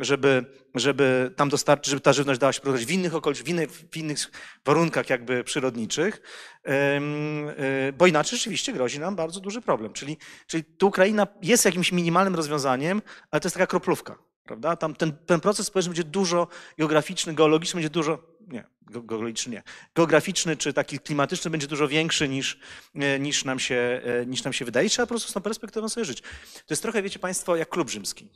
żeby, 0.00 0.44
żeby 0.74 1.32
tam 1.36 1.48
dostarczyć, 1.48 1.90
żeby 1.90 2.00
ta 2.00 2.12
żywność 2.12 2.40
dała 2.40 2.52
się 2.52 2.60
produkować 2.60 2.86
w 2.86 2.90
innych 2.90 3.14
okolicznościach, 3.14 3.46
w 3.46 3.50
innych, 3.50 3.70
w 3.70 3.96
innych 3.96 4.30
warunkach 4.64 5.10
jakby 5.10 5.44
przyrodniczych, 5.44 6.20
e, 6.64 7.92
bo 7.92 8.06
inaczej 8.06 8.38
rzeczywiście 8.38 8.72
grozi 8.72 9.00
nam 9.00 9.16
bardzo 9.16 9.40
duży 9.40 9.60
problem. 9.60 9.92
Czyli, 9.92 10.16
czyli 10.46 10.64
tu 10.64 10.86
Ukraina 10.86 11.26
jest 11.42 11.64
jakimś 11.64 11.92
minimalnym 11.92 12.34
rozwiązaniem, 12.34 13.02
ale 13.30 13.40
to 13.40 13.46
jest 13.46 13.54
taka 13.54 13.66
kroplówka. 13.66 14.18
Prawda? 14.44 14.76
Tam 14.76 14.94
ten, 14.94 15.12
ten 15.26 15.40
proces 15.40 15.66
społeczny 15.66 15.90
będzie 15.90 16.04
dużo 16.04 16.48
geograficzny, 16.78 17.34
geologiczny 17.34 17.78
będzie 17.78 17.90
dużo, 17.90 18.18
nie, 18.48 18.64
geologiczny 18.82 19.52
nie, 19.52 19.62
geograficzny 19.94 20.56
czy 20.56 20.72
taki 20.72 20.98
klimatyczny 20.98 21.50
będzie 21.50 21.66
dużo 21.66 21.88
większy 21.88 22.28
niż, 22.28 22.58
e, 22.94 23.18
niż, 23.18 23.44
nam, 23.44 23.58
się, 23.58 24.00
e, 24.04 24.26
niż 24.26 24.44
nam 24.44 24.52
się 24.52 24.64
wydaje. 24.64 24.88
Trzeba 24.88 25.06
po 25.06 25.08
prostu 25.08 25.30
z 25.30 25.32
tą 25.32 25.40
perspektywą 25.40 25.88
sobie 25.88 26.04
żyć. 26.04 26.20
To 26.54 26.70
jest 26.70 26.82
trochę, 26.82 27.02
wiecie 27.02 27.18
Państwo, 27.18 27.56
jak 27.56 27.68
klub 27.68 27.90
rzymski. 27.90 28.28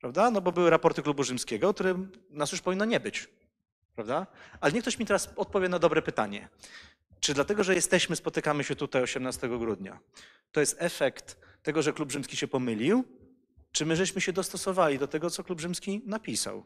Prawda? 0.00 0.30
No 0.30 0.40
bo 0.40 0.52
były 0.52 0.70
raporty 0.70 1.02
klubu 1.02 1.24
rzymskiego, 1.24 1.74
które 1.74 1.94
nas 2.30 2.52
już 2.52 2.60
powinno 2.60 2.84
nie 2.84 3.00
być. 3.00 3.28
Prawda? 3.94 4.26
Ale 4.60 4.72
niech 4.72 4.82
ktoś 4.82 4.98
mi 4.98 5.06
teraz 5.06 5.28
odpowie 5.36 5.68
na 5.68 5.78
dobre 5.78 6.02
pytanie. 6.02 6.48
Czy 7.20 7.34
dlatego, 7.34 7.64
że 7.64 7.74
jesteśmy, 7.74 8.16
spotykamy 8.16 8.64
się 8.64 8.76
tutaj 8.76 9.02
18 9.02 9.48
grudnia, 9.48 9.98
to 10.52 10.60
jest 10.60 10.76
efekt 10.78 11.38
tego, 11.62 11.82
że 11.82 11.92
klub 11.92 12.12
rzymski 12.12 12.36
się 12.36 12.48
pomylił, 12.48 13.04
czy 13.72 13.86
my 13.86 13.96
żeśmy 13.96 14.20
się 14.20 14.32
dostosowali 14.32 14.98
do 14.98 15.08
tego, 15.08 15.30
co 15.30 15.44
klub 15.44 15.60
rzymski 15.60 16.02
napisał? 16.06 16.64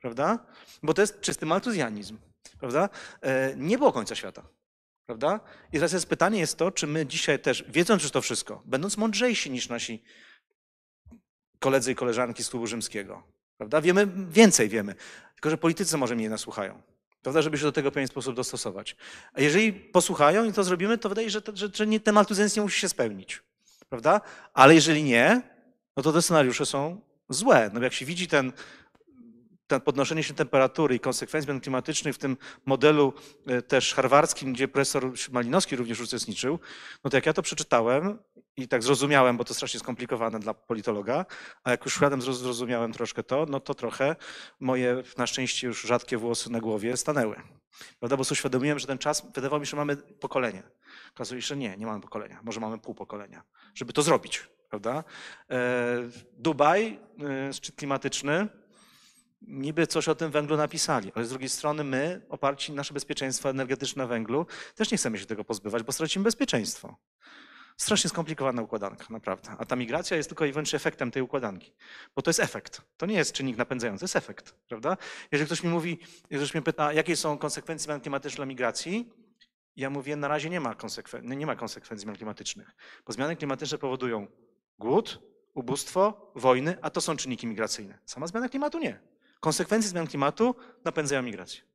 Prawda? 0.00 0.46
Bo 0.82 0.94
to 0.94 1.02
jest 1.02 1.20
czysty 1.20 1.46
maltuzjanizm. 1.46 2.18
Prawda? 2.58 2.88
E, 3.20 3.56
nie 3.56 3.78
było 3.78 3.92
końca 3.92 4.14
świata. 4.14 4.42
Prawda? 5.06 5.40
I 5.72 5.72
teraz 5.72 5.92
jest 5.92 6.06
pytanie 6.06 6.38
jest 6.38 6.56
to, 6.56 6.70
czy 6.70 6.86
my 6.86 7.06
dzisiaj 7.06 7.38
też, 7.38 7.64
wiedząc 7.68 8.02
już 8.02 8.12
to 8.12 8.20
wszystko, 8.20 8.62
będąc 8.64 8.96
mądrzejsi 8.96 9.50
niż 9.50 9.68
nasi 9.68 10.04
koledzy 11.58 11.92
i 11.92 11.94
koleżanki 11.94 12.44
z 12.44 12.48
klubu 12.48 12.66
rzymskiego, 12.66 13.22
prawda? 13.56 13.80
Wiemy, 13.80 14.08
więcej 14.28 14.68
wiemy, 14.68 14.94
tylko 15.34 15.50
że 15.50 15.58
politycy 15.58 15.96
może 15.96 16.16
mniej 16.16 16.28
nas 16.28 16.40
słuchają. 16.40 16.82
Prawda, 17.22 17.42
żeby 17.42 17.58
się 17.58 17.64
do 17.64 17.72
tego 17.72 17.90
w 17.90 17.94
pewien 17.94 18.08
sposób 18.08 18.36
dostosować. 18.36 18.96
A 19.32 19.40
jeżeli 19.40 19.72
posłuchają 19.72 20.44
i 20.44 20.52
to 20.52 20.64
zrobimy, 20.64 20.98
to 20.98 21.08
wydaje 21.08 21.30
się, 21.30 21.40
że, 21.46 21.56
że, 21.56 21.68
że 21.72 22.00
ten 22.00 22.14
maltuzjanizm 22.14 22.60
nie 22.60 22.62
musi 22.62 22.80
się 22.80 22.88
spełnić. 22.88 23.42
Prawda? 23.88 24.20
Ale 24.54 24.74
jeżeli 24.74 25.02
nie, 25.02 25.42
no 25.96 26.02
to 26.02 26.12
te 26.12 26.22
scenariusze 26.22 26.66
są 26.66 27.00
złe. 27.28 27.70
No 27.74 27.80
jak 27.80 27.92
się 27.92 28.06
widzi 28.06 28.28
ten 28.28 28.52
podnoszenie 29.78 30.22
się 30.22 30.34
temperatury 30.34 30.94
i 30.94 31.00
konsekwencji 31.00 31.46
zmian 31.46 31.60
klimatycznych 31.60 32.14
w 32.14 32.18
tym 32.18 32.36
modelu 32.66 33.12
e, 33.46 33.62
też 33.62 33.94
harwardzkim, 33.94 34.52
gdzie 34.52 34.68
profesor 34.68 35.12
Malinowski 35.32 35.76
również 35.76 36.00
uczestniczył, 36.00 36.58
no 37.04 37.10
to 37.10 37.16
jak 37.16 37.26
ja 37.26 37.32
to 37.32 37.42
przeczytałem 37.42 38.18
i 38.56 38.68
tak 38.68 38.82
zrozumiałem, 38.82 39.36
bo 39.36 39.44
to 39.44 39.54
strasznie 39.54 39.80
skomplikowane 39.80 40.40
dla 40.40 40.54
politologa, 40.54 41.26
a 41.64 41.70
jak 41.70 41.84
już 41.84 41.94
szedłem, 41.94 42.22
zrozumiałem 42.22 42.92
troszkę 42.92 43.22
to, 43.22 43.46
no 43.48 43.60
to 43.60 43.74
trochę 43.74 44.16
moje 44.60 45.02
na 45.18 45.26
szczęście 45.26 45.66
już 45.66 45.82
rzadkie 45.82 46.16
włosy 46.16 46.52
na 46.52 46.60
głowie 46.60 46.96
stanęły. 46.96 47.36
Prawda? 47.98 48.16
Bo 48.16 48.24
sobie 48.24 48.36
uświadomiłem, 48.36 48.78
że 48.78 48.86
ten 48.86 48.98
czas, 48.98 49.32
wydawało 49.34 49.60
mi 49.60 49.66
się, 49.66 49.70
że 49.70 49.76
mamy 49.76 49.96
pokolenie. 49.96 50.62
Okazuje 51.14 51.42
się, 51.42 51.48
że 51.48 51.56
nie, 51.56 51.76
nie 51.76 51.86
mamy 51.86 52.00
pokolenia. 52.00 52.40
Może 52.42 52.60
mamy 52.60 52.78
pół 52.78 52.94
pokolenia, 52.94 53.42
żeby 53.74 53.92
to 53.92 54.02
zrobić 54.02 54.48
prawda? 54.70 55.04
E, 55.50 55.96
Dubaj, 56.38 56.98
e, 57.48 57.52
szczyt 57.52 57.76
klimatyczny, 57.76 58.48
niby 59.42 59.86
coś 59.86 60.08
o 60.08 60.14
tym 60.14 60.30
węglu 60.30 60.56
napisali, 60.56 61.12
ale 61.14 61.24
z 61.24 61.28
drugiej 61.28 61.48
strony 61.48 61.84
my, 61.84 62.26
oparci 62.28 62.72
nasze 62.72 62.94
bezpieczeństwo 62.94 63.50
energetyczne 63.50 64.06
węglu, 64.06 64.46
też 64.74 64.90
nie 64.90 64.98
chcemy 64.98 65.18
się 65.18 65.26
tego 65.26 65.44
pozbywać, 65.44 65.82
bo 65.82 65.92
stracimy 65.92 66.22
bezpieczeństwo. 66.22 66.96
Strasznie 67.76 68.10
skomplikowana 68.10 68.62
układanka, 68.62 69.06
naprawdę. 69.10 69.50
A 69.58 69.64
ta 69.64 69.76
migracja 69.76 70.16
jest 70.16 70.28
tylko 70.28 70.44
i 70.44 70.52
wyłącznie 70.52 70.76
efektem 70.76 71.10
tej 71.10 71.22
układanki. 71.22 71.74
Bo 72.16 72.22
to 72.22 72.30
jest 72.30 72.40
efekt. 72.40 72.82
To 72.96 73.06
nie 73.06 73.14
jest 73.14 73.32
czynnik 73.32 73.56
napędzający, 73.56 74.00
to 74.00 74.04
jest 74.04 74.16
efekt, 74.16 74.54
prawda? 74.68 74.96
Jeżeli 75.32 75.46
ktoś 75.46 75.62
mi 75.62 75.70
mówi, 75.70 75.98
jeżeli 76.30 76.46
ktoś 76.46 76.54
mnie 76.54 76.62
pyta, 76.62 76.92
jakie 76.92 77.16
są 77.16 77.38
konsekwencje 77.38 77.84
zmian 77.84 78.00
klimatycznych 78.00 78.36
dla 78.36 78.46
migracji, 78.46 79.12
ja 79.76 79.90
mówię, 79.90 80.16
na 80.16 80.28
razie 80.28 80.50
nie 80.50 80.60
ma, 80.60 80.74
konsekwen- 80.74 81.36
nie 81.36 81.46
ma 81.46 81.56
konsekwencji 81.56 82.02
zmian 82.02 82.16
klimatycznych. 82.16 82.76
Bo 83.06 83.12
zmiany 83.12 83.36
klimatyczne 83.36 83.78
powodują 83.78 84.26
Głód, 84.78 85.18
ubóstwo, 85.54 86.32
wojny, 86.34 86.78
a 86.82 86.90
to 86.90 87.00
są 87.00 87.16
czynniki 87.16 87.46
migracyjne. 87.46 87.98
Sama 88.06 88.26
zmiana 88.26 88.48
klimatu 88.48 88.78
nie. 88.78 89.09
Konsekwencje 89.40 89.90
zmian 89.90 90.06
klimatu 90.06 90.54
napędzają 90.84 91.22
migrację. 91.22 91.69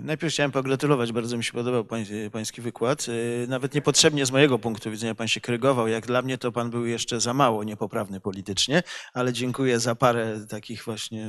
Najpierw 0.00 0.32
chciałem 0.32 0.52
pogratulować, 0.52 1.12
bardzo 1.12 1.36
mi 1.36 1.44
się 1.44 1.52
podobał 1.52 1.84
pański 2.32 2.60
wykład. 2.60 3.06
E, 3.44 3.46
nawet 3.46 3.74
niepotrzebnie 3.74 4.26
z 4.26 4.30
mojego 4.30 4.58
punktu 4.58 4.90
widzenia 4.90 5.14
pan 5.14 5.28
się 5.28 5.40
krygował. 5.40 5.88
Jak 5.88 6.06
dla 6.06 6.22
mnie 6.22 6.38
to 6.38 6.52
pan 6.52 6.70
był 6.70 6.86
jeszcze 6.86 7.20
za 7.20 7.34
mało 7.34 7.64
niepoprawny 7.64 8.20
politycznie, 8.20 8.82
ale 9.14 9.32
dziękuję 9.32 9.80
za 9.80 9.94
parę 9.94 10.40
takich 10.48 10.84
właśnie 10.84 11.28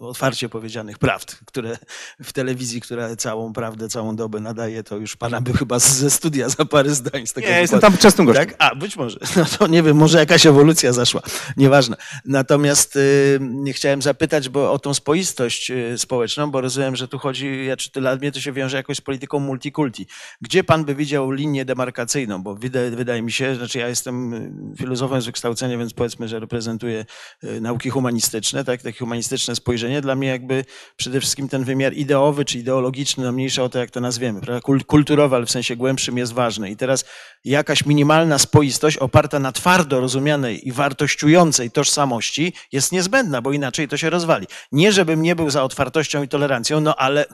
otwarcie 0.00 0.48
powiedzianych 0.48 0.98
prawd, 0.98 1.38
które 1.46 1.76
w 2.22 2.32
telewizji, 2.32 2.80
która 2.80 3.16
całą 3.16 3.52
prawdę, 3.52 3.88
całą 3.88 4.16
dobę 4.16 4.40
nadaje, 4.40 4.82
to 4.82 4.96
już 4.96 5.16
pana 5.16 5.40
by 5.40 5.52
chyba 5.52 5.78
ze 5.78 6.10
studia 6.10 6.48
za 6.48 6.64
parę 6.64 6.90
zdań 6.90 7.26
z 7.26 7.32
tego 7.32 7.48
Nie, 7.48 7.60
jestem 7.60 7.80
tam 7.80 7.96
częstym 7.96 8.26
gościem. 8.26 8.46
Tak? 8.46 8.56
A, 8.58 8.74
być 8.74 8.96
może. 8.96 9.18
No 9.36 9.44
to 9.58 9.66
nie 9.66 9.82
wiem, 9.82 9.96
może 9.96 10.18
jakaś 10.18 10.46
ewolucja 10.46 10.92
zaszła. 10.92 11.22
Nieważne. 11.56 11.96
Natomiast 12.24 12.96
y, 12.96 13.72
chciałem 13.72 14.02
zapytać 14.02 14.48
bo 14.48 14.72
o 14.72 14.78
tą 14.78 14.94
spoistość 14.94 15.70
y, 15.70 15.98
społeczną, 15.98 16.50
bo 16.50 16.60
rozumiem, 16.60 16.96
że 16.96 17.08
tu 17.08 17.18
chodzi 17.18 17.73
ja, 17.74 17.76
czy 17.76 18.00
dla 18.00 18.16
mnie 18.16 18.32
to 18.32 18.40
się 18.40 18.52
wiąże 18.52 18.76
jakoś 18.76 18.96
z 18.96 19.00
polityką 19.00 19.38
multikulti. 19.38 20.06
Gdzie 20.40 20.64
pan 20.64 20.84
by 20.84 20.94
widział 20.94 21.30
linię 21.30 21.64
demarkacyjną? 21.64 22.42
Bo 22.42 22.54
wydaje, 22.54 22.90
wydaje 22.90 23.22
mi 23.22 23.32
się, 23.32 23.56
znaczy 23.56 23.78
ja 23.78 23.88
jestem 23.88 24.34
y, 24.34 24.76
filozofem 24.76 25.22
z 25.22 25.26
wykształcenia, 25.26 25.78
więc 25.78 25.92
powiedzmy, 25.92 26.28
że 26.28 26.40
reprezentuję 26.40 27.04
y, 27.44 27.60
nauki 27.60 27.90
humanistyczne, 27.90 28.64
tak, 28.64 28.82
takie 28.82 28.98
humanistyczne 28.98 29.56
spojrzenie. 29.56 30.00
Dla 30.00 30.14
mnie 30.14 30.28
jakby 30.28 30.64
przede 30.96 31.20
wszystkim 31.20 31.48
ten 31.48 31.64
wymiar 31.64 31.94
ideowy 31.94 32.44
czy 32.44 32.58
ideologiczny, 32.58 33.24
no 33.24 33.32
mniejsza 33.32 33.62
o 33.62 33.68
to, 33.68 33.78
jak 33.78 33.90
to 33.90 34.00
nazwiemy, 34.00 34.40
prawda? 34.40 34.66
Kul- 34.66 34.84
kulturowy, 34.84 35.36
ale 35.36 35.46
w 35.46 35.50
sensie 35.50 35.76
głębszym 35.76 36.18
jest 36.18 36.32
ważny. 36.32 36.70
I 36.70 36.76
teraz 36.76 37.04
jakaś 37.44 37.86
minimalna 37.86 38.38
spoistość 38.38 38.96
oparta 38.96 39.38
na 39.38 39.52
twardo 39.52 40.00
rozumianej 40.00 40.68
i 40.68 40.72
wartościującej 40.72 41.70
tożsamości 41.70 42.52
jest 42.72 42.92
niezbędna, 42.92 43.42
bo 43.42 43.52
inaczej 43.52 43.88
to 43.88 43.96
się 43.96 44.10
rozwali. 44.10 44.46
Nie, 44.72 44.92
żebym 44.92 45.22
nie 45.22 45.36
był 45.36 45.50
za 45.50 45.62
otwartością 45.62 46.22
i 46.22 46.28
tolerancją, 46.28 46.80
no 46.80 46.96
ale 46.96 47.26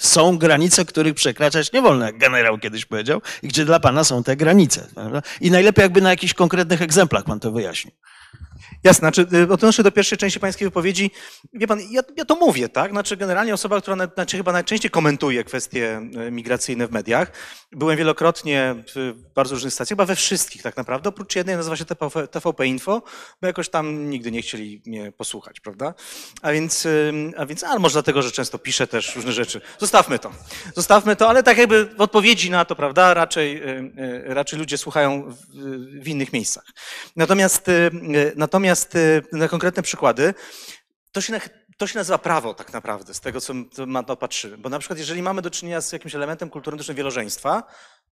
są 0.00 0.38
granice, 0.38 0.84
których 0.84 1.14
przekraczać 1.14 1.72
nie 1.72 1.82
wolno, 1.82 2.04
jak 2.04 2.18
generał 2.18 2.58
kiedyś 2.58 2.84
powiedział, 2.84 3.22
i 3.42 3.48
gdzie 3.48 3.64
dla 3.64 3.80
pana 3.80 4.04
są 4.04 4.22
te 4.22 4.36
granice. 4.36 4.88
Prawda? 4.94 5.22
I 5.40 5.50
najlepiej 5.50 5.82
jakby 5.82 6.00
na 6.00 6.10
jakichś 6.10 6.34
konkretnych 6.34 6.82
egzemplach 6.82 7.24
pan 7.24 7.40
to 7.40 7.52
wyjaśnił. 7.52 7.94
Jasne, 8.86 9.00
znaczy 9.00 9.26
y, 9.32 9.52
odnoszę 9.52 9.82
do 9.82 9.92
pierwszej 9.92 10.18
części 10.18 10.40
pańskiej 10.40 10.68
wypowiedzi. 10.68 11.10
Wie 11.52 11.66
pan, 11.66 11.80
ja, 11.90 12.02
ja 12.16 12.24
to 12.24 12.36
mówię, 12.36 12.68
tak? 12.68 12.90
Znaczy 12.90 13.16
generalnie 13.16 13.54
osoba, 13.54 13.80
która 13.80 13.96
na, 13.96 14.06
znaczy 14.06 14.36
chyba 14.36 14.52
najczęściej 14.52 14.90
komentuje 14.90 15.44
kwestie 15.44 16.00
y, 16.26 16.30
migracyjne 16.30 16.86
w 16.86 16.90
mediach. 16.90 17.32
Byłem 17.72 17.96
wielokrotnie 17.96 18.74
w 18.94 19.14
bardzo 19.34 19.54
różnych 19.54 19.72
stacjach, 19.72 19.88
chyba 19.88 20.04
we 20.04 20.16
wszystkich 20.16 20.62
tak 20.62 20.76
naprawdę, 20.76 21.08
oprócz 21.08 21.36
jednej 21.36 21.56
nazywa 21.56 21.76
się 21.76 21.84
TVP, 22.30 22.66
Info, 22.66 23.02
bo 23.40 23.46
jakoś 23.46 23.68
tam 23.68 24.10
nigdy 24.10 24.30
nie 24.30 24.42
chcieli 24.42 24.82
mnie 24.86 25.12
posłuchać, 25.12 25.60
prawda? 25.60 25.94
A 26.42 26.52
więc, 26.52 26.88
a 27.36 27.46
więc, 27.46 27.64
ale 27.64 27.80
może 27.80 27.92
dlatego, 27.92 28.22
że 28.22 28.30
często 28.32 28.58
piszę 28.58 28.86
też 28.86 29.16
różne 29.16 29.32
rzeczy. 29.32 29.60
Zostawmy 29.78 30.18
to. 30.18 30.32
Zostawmy 30.74 31.16
to, 31.16 31.28
ale 31.28 31.42
tak 31.42 31.58
jakby 31.58 31.84
w 31.84 32.00
odpowiedzi 32.00 32.50
na 32.50 32.64
to, 32.64 32.76
prawda, 32.76 33.14
raczej, 33.14 33.62
y, 33.62 34.22
raczej 34.24 34.58
ludzie 34.58 34.78
słuchają 34.78 35.30
w, 35.30 35.36
w 36.02 36.08
innych 36.08 36.32
miejscach. 36.32 36.64
Natomiast, 37.16 37.68
y, 37.68 37.90
natomiast 38.84 38.94
y, 38.94 39.36
na 39.36 39.48
konkretne 39.48 39.82
przykłady, 39.82 40.34
to 41.12 41.20
się, 41.20 41.40
to 41.76 41.86
się 41.86 41.98
nazywa 41.98 42.18
prawo 42.18 42.54
tak 42.54 42.72
naprawdę, 42.72 43.14
z 43.14 43.20
tego 43.20 43.40
co 43.40 43.54
na 43.86 44.02
to 44.02 44.16
patrzymy. 44.16 44.58
Bo 44.58 44.68
na 44.68 44.78
przykład 44.78 44.98
jeżeli 44.98 45.22
mamy 45.22 45.42
do 45.42 45.50
czynienia 45.50 45.80
z 45.80 45.92
jakimś 45.92 46.14
elementem 46.14 46.50
kulturystycznym 46.50 46.96
wielożeństwa, 46.96 47.62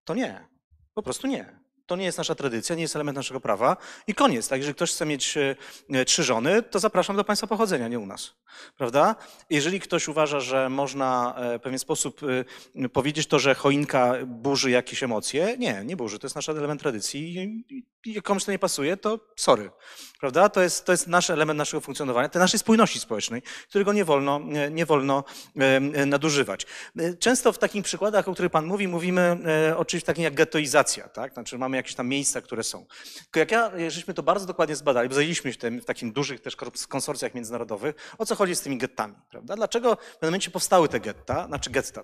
to 0.05 0.15
nie. 0.15 0.47
Po 0.93 1.03
prostu 1.03 1.27
nie. 1.27 1.59
To 1.85 1.95
nie 1.95 2.05
jest 2.05 2.17
nasza 2.17 2.35
tradycja, 2.35 2.75
nie 2.75 2.81
jest 2.81 2.95
element 2.95 3.15
naszego 3.15 3.39
prawa 3.39 3.77
i 4.07 4.13
koniec. 4.13 4.47
Tak, 4.47 4.59
jeżeli 4.59 4.75
ktoś 4.75 4.91
chce 4.91 5.05
mieć 5.05 5.37
e, 5.37 5.55
e, 5.89 6.05
trzy 6.05 6.23
żony, 6.23 6.63
to 6.63 6.79
zapraszam 6.79 7.15
do 7.15 7.23
państwa 7.23 7.47
pochodzenia, 7.47 7.87
nie 7.87 7.99
u 7.99 8.05
nas. 8.05 8.33
Prawda? 8.77 9.15
Jeżeli 9.49 9.79
ktoś 9.79 10.07
uważa, 10.07 10.39
że 10.39 10.69
można 10.69 11.35
e, 11.37 11.59
w 11.59 11.61
pewien 11.61 11.79
sposób 11.79 12.21
e, 12.75 12.89
powiedzieć 12.89 13.27
to, 13.27 13.39
że 13.39 13.55
choinka 13.55 14.13
burzy 14.25 14.71
jakieś 14.71 15.03
emocje, 15.03 15.55
nie, 15.57 15.83
nie 15.85 15.97
burzy. 15.97 16.19
To 16.19 16.25
jest 16.25 16.35
nasz 16.35 16.49
element 16.49 16.81
tradycji 16.81 17.35
i, 17.69 17.85
jak 18.05 18.23
komuś 18.23 18.45
to 18.45 18.51
nie 18.51 18.59
pasuje, 18.59 18.97
to 18.97 19.19
sorry. 19.35 19.71
Prawda? 20.19 20.49
To 20.49 20.61
jest, 20.61 20.85
to 20.85 20.91
jest 20.91 21.07
nasz 21.07 21.29
element 21.29 21.57
naszego 21.57 21.81
funkcjonowania, 21.81 22.29
tej 22.29 22.39
naszej 22.39 22.59
spójności 22.59 22.99
społecznej, 22.99 23.41
którego 23.69 23.93
nie 23.93 24.05
wolno, 24.05 24.41
nie, 24.71 24.85
wolno 24.85 25.23
e, 25.55 26.05
nadużywać. 26.05 26.65
E, 26.99 27.13
Często 27.13 27.53
w 27.53 27.57
takich 27.57 27.83
przykładach, 27.83 28.27
o 28.27 28.33
których 28.33 28.51
Pan 28.51 28.65
mówi, 28.65 28.87
mówimy 28.87 29.37
e, 29.69 29.77
o 29.77 29.85
czymś 29.85 30.03
takim 30.03 30.23
jak 30.23 30.33
gettoizacja, 30.33 31.09
tak? 31.09 31.33
Znaczy 31.33 31.57
mamy 31.57 31.74
jakieś 31.77 31.95
tam 31.95 32.07
miejsca, 32.07 32.41
które 32.41 32.63
są. 32.63 32.85
Tylko 33.23 33.39
jak 33.39 33.51
ja, 33.51 33.71
żeśmy 33.89 34.13
to 34.13 34.23
bardzo 34.23 34.45
dokładnie 34.45 34.75
zbadali, 34.75 35.09
bo 35.09 35.15
zajęliśmy 35.15 35.53
się 35.53 35.59
tym 35.59 35.81
w 35.81 35.85
takich 35.85 36.13
dużych 36.13 36.41
też 36.41 36.55
konsorcjach 36.89 37.33
międzynarodowych, 37.33 37.95
o 38.17 38.25
co 38.25 38.35
chodzi 38.35 38.55
z 38.55 38.61
tymi 38.61 38.77
gettami, 38.77 39.15
prawda? 39.29 39.55
Dlaczego 39.55 39.95
w 39.95 39.97
pewnym 39.97 40.29
momencie 40.31 40.51
powstały 40.51 40.89
te 40.89 40.99
getta, 40.99 41.47
znaczy 41.47 41.69
getta? 41.69 42.03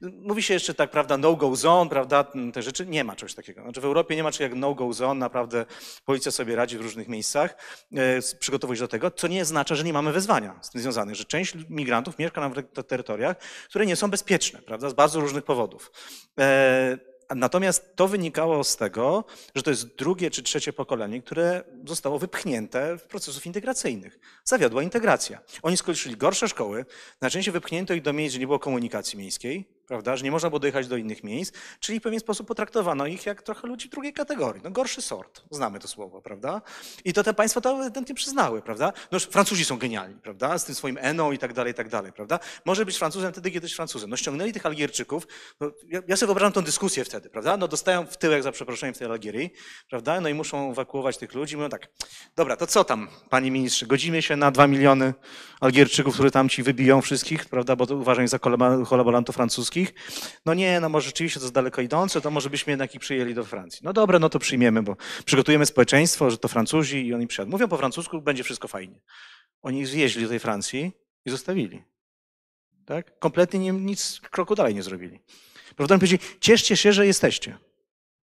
Mówi 0.00 0.42
się 0.42 0.54
jeszcze 0.54 0.74
tak, 0.74 0.90
prawda, 0.90 1.16
no-go 1.16 1.56
zone, 1.56 1.90
prawda, 1.90 2.24
te 2.52 2.62
rzeczy. 2.62 2.86
Nie 2.86 3.04
ma 3.04 3.16
czegoś 3.16 3.34
takiego. 3.34 3.62
Znaczy 3.62 3.80
w 3.80 3.84
Europie 3.84 4.16
nie 4.16 4.22
ma 4.22 4.32
czegoś 4.32 4.50
jak 4.50 4.54
no-go 4.54 4.92
zone, 4.92 5.20
naprawdę 5.20 5.66
policja 6.04 6.32
sobie 6.32 6.56
radzi 6.56 6.78
w 6.78 6.80
różnych 6.80 7.08
miejscach, 7.08 7.56
e, 7.92 8.36
przygotowuje 8.38 8.76
się 8.76 8.84
do 8.84 8.88
tego, 8.88 9.10
co 9.10 9.28
nie 9.28 9.42
oznacza, 9.42 9.74
że 9.74 9.84
nie 9.84 9.92
mamy 9.92 10.12
wyzwania 10.12 10.58
z 10.62 10.70
tym 10.70 10.80
związanych, 10.80 11.14
że 11.14 11.24
część 11.24 11.54
migrantów 11.68 12.18
mieszka 12.18 12.48
na 12.48 12.62
te- 12.62 12.82
terytoriach, 12.82 13.36
które 13.68 13.86
nie 13.86 13.96
są 13.96 14.10
bezpieczne, 14.10 14.62
prawda, 14.62 14.90
z 14.90 14.94
bardzo 14.94 15.20
różnych 15.20 15.44
powodów. 15.44 15.92
E, 16.38 16.98
Natomiast 17.36 17.96
to 17.96 18.08
wynikało 18.08 18.64
z 18.64 18.76
tego, 18.76 19.24
że 19.54 19.62
to 19.62 19.70
jest 19.70 19.96
drugie 19.96 20.30
czy 20.30 20.42
trzecie 20.42 20.72
pokolenie, 20.72 21.22
które 21.22 21.64
zostało 21.86 22.18
wypchnięte 22.18 22.98
w 22.98 23.02
procesów 23.02 23.46
integracyjnych. 23.46 24.18
Zawiodła 24.44 24.82
integracja. 24.82 25.40
Oni 25.62 25.76
skończyli 25.76 26.16
gorsze 26.16 26.48
szkoły, 26.48 26.84
najczęściej 27.20 27.52
wypchnięto 27.52 27.94
ich 27.94 28.02
do 28.02 28.12
miejsc, 28.12 28.32
gdzie 28.32 28.40
nie 28.40 28.46
było 28.46 28.58
komunikacji 28.58 29.18
miejskiej, 29.18 29.77
prawda, 29.88 30.16
że 30.16 30.24
nie 30.24 30.30
można 30.30 30.48
było 30.48 30.60
dojechać 30.60 30.88
do 30.88 30.96
innych 30.96 31.24
miejsc, 31.24 31.52
czyli 31.80 32.00
w 32.00 32.02
pewien 32.02 32.20
sposób 32.20 32.48
potraktowano 32.48 33.06
ich 33.06 33.26
jak 33.26 33.42
trochę 33.42 33.68
ludzi 33.68 33.88
drugiej 33.88 34.12
kategorii. 34.12 34.62
No 34.64 34.70
gorszy 34.70 35.02
sort, 35.02 35.42
znamy 35.50 35.78
to 35.78 35.88
słowo, 35.88 36.22
prawda? 36.22 36.62
I 37.04 37.12
to 37.12 37.22
te 37.22 37.34
państwa 37.34 37.60
to 37.60 37.82
ewidentnie 37.82 38.14
przyznały, 38.14 38.62
prawda? 38.62 38.92
No 39.12 39.20
Francuzi 39.20 39.64
są 39.64 39.78
genialni, 39.78 40.20
prawda? 40.20 40.58
Z 40.58 40.64
tym 40.64 40.74
swoim 40.74 40.98
eną 41.00 41.32
i 41.32 41.38
tak 41.38 41.52
dalej, 41.52 41.72
i 41.72 41.74
tak 41.74 41.88
dalej, 41.88 42.12
prawda? 42.12 42.38
Może 42.64 42.86
być 42.86 42.98
Francuzem 42.98 43.32
wtedy, 43.32 43.50
kiedy 43.50 43.64
jest 43.64 43.76
Francuzem. 43.76 44.10
No 44.10 44.16
ściągnęli 44.16 44.52
tych 44.52 44.66
Algierczyków, 44.66 45.26
no, 45.60 45.70
ja, 45.88 46.02
ja 46.08 46.16
sobie 46.16 46.26
wyobrażam 46.26 46.52
tą 46.52 46.62
dyskusję 46.62 47.04
wtedy, 47.04 47.30
prawda? 47.30 47.56
No 47.56 47.68
dostają 47.68 48.06
w 48.06 48.16
tyłek 48.16 48.42
za 48.42 48.52
przeproszeniem 48.52 48.94
w 48.94 48.98
tej 48.98 49.08
Algierii, 49.08 49.50
prawda? 49.90 50.20
No 50.20 50.28
i 50.28 50.34
muszą 50.34 50.70
ewakuować 50.70 51.18
tych 51.18 51.34
ludzi. 51.34 51.56
Mówią 51.56 51.68
tak, 51.68 51.88
dobra, 52.36 52.56
to 52.56 52.66
co 52.66 52.84
tam, 52.84 53.08
panie 53.30 53.50
ministrze, 53.50 53.86
godzimy 53.86 54.22
się 54.22 54.36
na 54.36 54.50
dwa 54.50 54.66
miliony 54.66 55.14
Algierczyków, 55.60 56.14
które 56.14 56.30
tam 56.30 56.48
ci 56.48 56.62
wybiją 56.62 57.02
wszystkich, 57.02 57.46
prawda? 57.46 57.76
Bo 57.76 57.86
to 57.86 57.96
uważam 57.96 58.28
za 58.28 58.38
kolaborantów 58.38 59.36
francuskich. 59.36 59.77
No 60.46 60.54
nie, 60.54 60.80
no 60.80 60.88
może 60.88 61.06
rzeczywiście 61.06 61.40
to 61.40 61.46
jest 61.46 61.54
daleko 61.54 61.82
idące, 61.82 62.20
to 62.20 62.30
może 62.30 62.50
byśmy 62.50 62.70
jednak 62.70 62.94
ich 62.94 63.00
przyjęli 63.00 63.34
do 63.34 63.44
Francji. 63.44 63.80
No 63.82 63.92
dobra, 63.92 64.18
no 64.18 64.28
to 64.28 64.38
przyjmiemy, 64.38 64.82
bo 64.82 64.96
przygotujemy 65.24 65.66
społeczeństwo, 65.66 66.30
że 66.30 66.38
to 66.38 66.48
Francuzi 66.48 67.06
i 67.06 67.14
oni 67.14 67.26
przyjadą. 67.26 67.50
Mówią 67.50 67.68
po 67.68 67.76
francusku, 67.76 68.22
będzie 68.22 68.44
wszystko 68.44 68.68
fajnie. 68.68 69.00
Oni 69.62 69.80
ich 69.80 70.22
do 70.22 70.28
tej 70.28 70.38
Francji 70.38 70.92
i 71.24 71.30
zostawili. 71.30 71.82
Tak? 72.86 73.18
Kompletnie 73.18 73.60
nie, 73.60 73.72
nic 73.72 74.20
kroku 74.20 74.54
dalej 74.54 74.74
nie 74.74 74.82
zrobili. 74.82 75.20
Prawda? 75.76 75.94
Oni 75.94 76.00
powiedzieli, 76.00 76.22
cieszcie 76.40 76.76
się, 76.76 76.92
że 76.92 77.06
jesteście, 77.06 77.58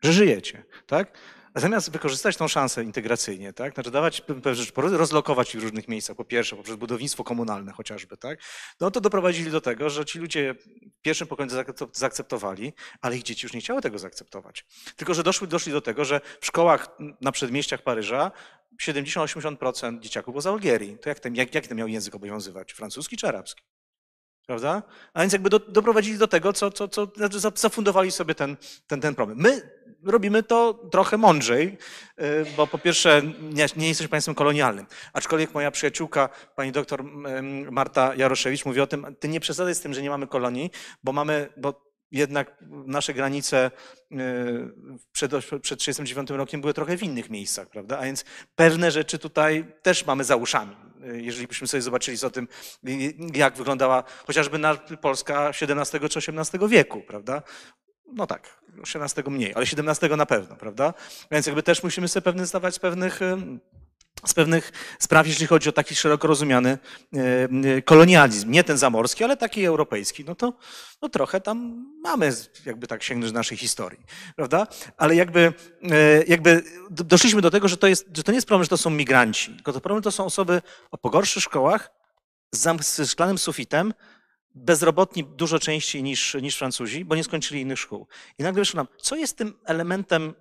że 0.02 0.14
żyjecie. 0.14 0.64
Tak? 0.88 1.18
Zamiast 1.60 1.92
wykorzystać 1.92 2.38
tą 2.38 2.48
szansę 2.48 2.84
integracyjnie, 2.84 3.54
tak? 3.54 3.74
znaczy 3.74 3.92
dawać 3.92 4.22
pe- 4.22 4.42
pewne 4.42 4.56
rzeczy, 4.56 4.72
rozlokować 4.76 5.56
ich 5.56 5.62
w 5.62 5.64
różnych 5.64 5.88
miejscach, 5.88 6.16
po 6.16 6.26
pierwsze 6.26 6.56
poprzez 6.56 6.76
budownictwo 6.76 7.24
komunalne 7.24 7.72
chociażby, 7.72 8.18
tak? 8.18 8.40
no 8.80 8.92
to 8.92 9.02
doprowadzili 9.02 9.52
do 9.52 9.62
tego, 9.62 9.90
że 9.90 10.06
ci 10.06 10.20
ludzie 10.20 10.56
w 11.00 11.02
pierwszym 11.02 11.28
pokoleniu 11.28 11.56
zaakcept- 11.56 11.98
zaakceptowali, 11.98 12.74
ale 13.02 13.18
ich 13.18 13.24
dzieci 13.24 13.46
już 13.46 13.54
nie 13.54 13.60
chciały 13.60 13.82
tego 13.82 14.00
zaakceptować. 14.00 14.66
Tylko, 14.96 15.14
że 15.14 15.24
doszły, 15.24 15.48
doszli 15.48 15.72
do 15.72 15.82
tego, 15.82 16.06
że 16.06 16.22
w 16.42 16.46
szkołach 16.46 16.98
na 17.22 17.32
przedmieściach 17.32 17.82
Paryża 17.82 18.32
70-80% 18.82 20.00
dzieciaków 20.00 20.34
było 20.34 20.42
z 20.42 20.48
Algierii. 20.48 20.98
To 20.98 21.10
jak 21.10 21.20
ten, 21.20 21.36
jak, 21.36 21.56
jaki 21.56 21.68
ten 21.68 21.78
miał 21.78 21.88
język 21.88 22.16
obowiązywać? 22.16 22.74
Francuski 22.74 23.18
czy 23.18 23.28
arabski? 23.28 23.64
Prawda? 24.46 24.84
A 25.14 25.22
więc 25.22 25.34
jakby 25.34 25.50
do, 25.50 25.60
doprowadzili 25.60 26.18
do 26.18 26.28
tego, 26.28 26.54
co, 26.54 26.72
co, 26.72 26.88
co 26.88 27.12
znaczy 27.16 27.40
za- 27.40 27.52
zafundowali 27.56 28.12
sobie 28.12 28.36
ten, 28.36 28.58
ten, 28.88 29.02
ten 29.02 29.16
problem. 29.16 29.38
My 29.38 29.77
robimy 30.08 30.44
to 30.44 30.74
trochę 30.74 31.18
mądrzej, 31.18 31.78
y, 32.22 32.46
bo 32.58 32.68
po 32.68 32.78
pierwsze 32.78 33.22
nie, 33.42 33.66
nie 33.76 33.88
jesteśmy 33.88 34.10
państwem 34.10 34.36
kolonialnym. 34.36 34.86
Aczkolwiek 35.14 35.54
moja 35.54 35.72
przyjaciółka, 35.72 36.30
pani 36.56 36.72
doktor 36.72 37.04
Marta 37.72 38.16
Jaroszewicz 38.16 38.66
mówi 38.66 38.82
o 38.82 38.88
tym, 38.88 39.16
ty 39.20 39.28
nie 39.28 39.40
przesadzaj 39.40 39.76
z 39.76 39.82
tym, 39.82 39.94
że 39.94 40.02
nie 40.02 40.10
mamy 40.10 40.28
kolonii, 40.28 40.72
bo 41.04 41.12
mamy, 41.12 41.50
bo 41.58 41.88
jednak 42.12 42.56
nasze 42.70 43.14
granice 43.14 43.72
y, 44.12 44.16
przed, 45.12 45.32
przed 45.62 45.80
1939 45.80 46.30
rokiem 46.30 46.62
były 46.62 46.74
trochę 46.74 46.98
w 46.98 47.04
innych 47.04 47.30
miejscach, 47.30 47.70
prawda? 47.70 48.00
A 48.00 48.04
więc 48.04 48.26
pewne 48.56 48.92
rzeczy 48.92 49.20
tutaj 49.20 49.66
też 49.82 50.06
mamy 50.06 50.24
za 50.24 50.36
uszami. 50.36 50.76
Y, 51.06 51.22
Jeżeli 51.22 51.48
byśmy 51.48 51.68
sobie 51.68 51.82
zobaczyli 51.82 52.18
o 52.26 52.30
tym, 52.30 52.48
jak 53.34 53.58
wyglądała 53.58 54.04
chociażby 54.28 54.60
Polska 55.02 55.50
XVII 55.62 56.10
czy 56.10 56.20
XVIII 56.32 56.70
wieku, 56.70 57.02
prawda? 57.02 57.42
No 58.14 58.28
tak, 58.28 58.62
XVII 58.96 59.30
mniej, 59.32 59.54
ale 59.56 59.66
XVII 59.66 60.10
na 60.18 60.26
pewno, 60.26 60.56
prawda? 60.56 60.94
Więc 61.32 61.46
jakby 61.46 61.64
też 61.64 61.84
musimy 61.84 62.08
sobie 62.08 62.22
pewnie 62.22 62.46
zdawać 62.46 62.76
z 62.76 62.80
pewnych, 62.80 63.20
z 64.26 64.34
pewnych 64.34 64.72
spraw, 65.00 65.28
jeśli 65.28 65.48
chodzi 65.48 65.70
o 65.70 65.72
taki 65.72 65.96
szeroko 65.96 66.28
rozumiany 66.28 66.78
y, 67.78 67.82
kolonializm. 67.82 68.52
Nie 68.52 68.64
ten 68.64 68.78
zamorski, 68.78 69.24
ale 69.24 69.38
taki 69.38 69.66
europejski. 69.66 70.26
No 70.26 70.36
to 70.36 70.54
no 71.02 71.10
trochę 71.10 71.42
tam 71.42 71.86
mamy 72.04 72.34
jakby 72.66 72.88
tak 72.88 73.04
sięgnąć 73.04 73.34
naszej 73.34 73.58
historii, 73.58 74.00
prawda? 74.36 74.68
Ale 74.98 75.16
jakby, 75.16 75.54
y, 75.84 76.26
jakby 76.28 76.64
do- 76.90 77.04
doszliśmy 77.04 77.42
do 77.42 77.52
tego, 77.52 77.68
że 77.68 77.78
to, 77.78 77.88
jest, 77.88 78.06
że 78.14 78.24
to 78.24 78.32
nie 78.32 78.38
jest 78.38 78.48
problem, 78.48 78.64
że 78.64 78.70
to 78.70 78.78
są 78.78 78.90
migranci, 78.90 79.56
tylko 79.56 79.74
to 79.74 79.82
problem 79.82 80.04
to 80.04 80.12
są 80.12 80.26
osoby 80.26 80.62
o 80.92 80.98
pogorszych 80.98 81.44
szkołach, 81.44 81.92
z 82.82 83.10
szklanym 83.12 83.38
sufitem, 83.38 83.94
bezrobotni 84.56 85.24
dużo 85.24 85.60
częściej 85.60 86.03
niż, 86.03 86.34
niż 86.41 86.57
Francuzi, 86.57 87.06
bo 87.06 87.15
nie 87.15 87.24
skończyli 87.24 87.61
innych 87.61 87.80
szkół. 87.80 88.07
I 88.40 88.44
nagle 88.44 88.61
wyszło 88.61 88.78
nam, 88.78 88.88
co 88.98 89.15
jest 89.15 89.38
tym 89.38 89.53
elementem 89.65 90.34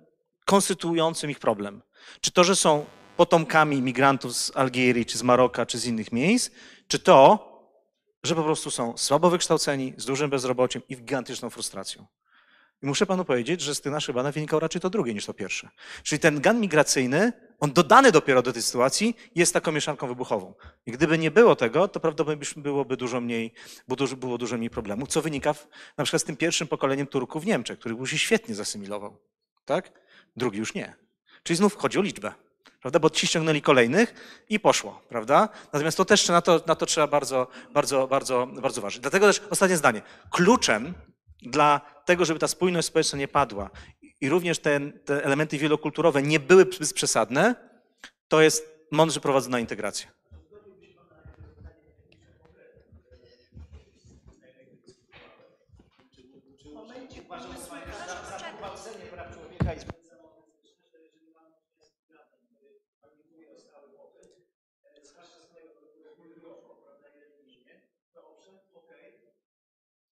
konstytuującym 0.45 1.31
ich 1.31 1.39
problem? 1.39 1.81
Czy 2.21 2.31
to, 2.31 2.43
że 2.43 2.55
są 2.55 2.85
potomkami 3.17 3.81
migrantów 3.81 4.35
z 4.35 4.57
Algierii, 4.57 5.05
czy 5.05 5.17
z 5.17 5.23
Maroka, 5.23 5.65
czy 5.65 5.77
z 5.77 5.85
innych 5.85 6.11
miejsc, 6.11 6.51
czy 6.87 6.99
to, 6.99 7.47
że 8.23 8.35
po 8.35 8.43
prostu 8.43 8.71
są 8.71 8.97
słabo 8.97 9.29
wykształceni, 9.29 9.93
z 9.97 10.05
dużym 10.05 10.29
bezrobociem 10.29 10.81
i 10.89 10.95
gigantyczną 10.97 11.49
frustracją. 11.49 12.05
I 12.81 12.85
muszę 12.85 13.05
panu 13.05 13.25
powiedzieć, 13.25 13.61
że 13.61 13.75
z 13.75 13.81
tych 13.81 13.91
naszych 13.91 14.15
badań 14.15 14.31
wynikało 14.31 14.59
raczej 14.59 14.81
to 14.81 14.89
drugie 14.89 15.13
niż 15.13 15.25
to 15.25 15.33
pierwsze. 15.33 15.69
Czyli 16.03 16.19
ten 16.19 16.41
gan 16.41 16.59
migracyjny, 16.59 17.33
on 17.59 17.73
dodany 17.73 18.11
dopiero 18.11 18.41
do 18.41 18.53
tej 18.53 18.61
sytuacji, 18.61 19.15
jest 19.35 19.53
taką 19.53 19.71
mieszanką 19.71 20.07
wybuchową. 20.07 20.53
I 20.85 20.91
gdyby 20.91 21.17
nie 21.17 21.31
było 21.31 21.55
tego, 21.55 21.87
to 21.87 21.99
prawdopodobnie 21.99 22.47
byłoby 22.57 22.97
dużo 22.97 23.21
mniej, 23.21 23.53
było 24.17 24.37
dużo, 24.37 24.57
mniej 24.57 24.69
problemów, 24.69 25.09
co 25.09 25.21
wynika 25.21 25.53
w, 25.53 25.67
na 25.97 26.03
przykład 26.03 26.21
z 26.21 26.25
tym 26.25 26.37
pierwszym 26.37 26.67
pokoleniem 26.67 27.07
Turków 27.07 27.43
w 27.43 27.45
Niemczech, 27.45 27.79
który 27.79 28.07
się 28.07 28.17
świetnie 28.17 28.55
zasymilował. 28.55 29.17
Tak? 29.65 29.91
Drugi 30.35 30.59
już 30.59 30.73
nie. 30.73 30.95
Czyli 31.43 31.57
znów 31.57 31.75
chodzi 31.75 31.99
o 31.99 32.01
liczbę. 32.01 32.33
Prawda? 32.81 32.99
Bo 32.99 33.09
ci 33.09 33.27
ściągnęli 33.27 33.61
kolejnych 33.61 34.13
i 34.49 34.59
poszło, 34.59 35.01
prawda? 35.09 35.49
Natomiast 35.73 35.97
to 35.97 36.05
też 36.05 36.27
na 36.27 36.41
to, 36.41 36.61
na 36.67 36.75
to 36.75 36.85
trzeba 36.85 37.07
bardzo, 37.07 37.47
bardzo, 37.73 38.07
bardzo, 38.07 38.47
bardzo 38.47 38.81
uważać. 38.81 38.99
Dlatego 38.99 39.27
też 39.27 39.41
ostatnie 39.49 39.77
zdanie. 39.77 40.01
Kluczem 40.31 40.93
dla 41.41 41.81
tego, 42.05 42.25
żeby 42.25 42.39
ta 42.39 42.47
spójność 42.47 42.87
społeczna 42.87 43.19
nie 43.19 43.27
padła 43.27 43.69
i 44.21 44.29
również 44.29 44.59
te, 44.59 44.79
te 44.91 45.25
elementy 45.25 45.57
wielokulturowe 45.57 46.21
nie 46.23 46.39
były 46.39 46.65
przesadne, 46.65 47.55
to 48.27 48.41
jest 48.41 48.87
mądrze 48.91 49.19
prowadzona 49.19 49.59
integracja. 49.59 50.16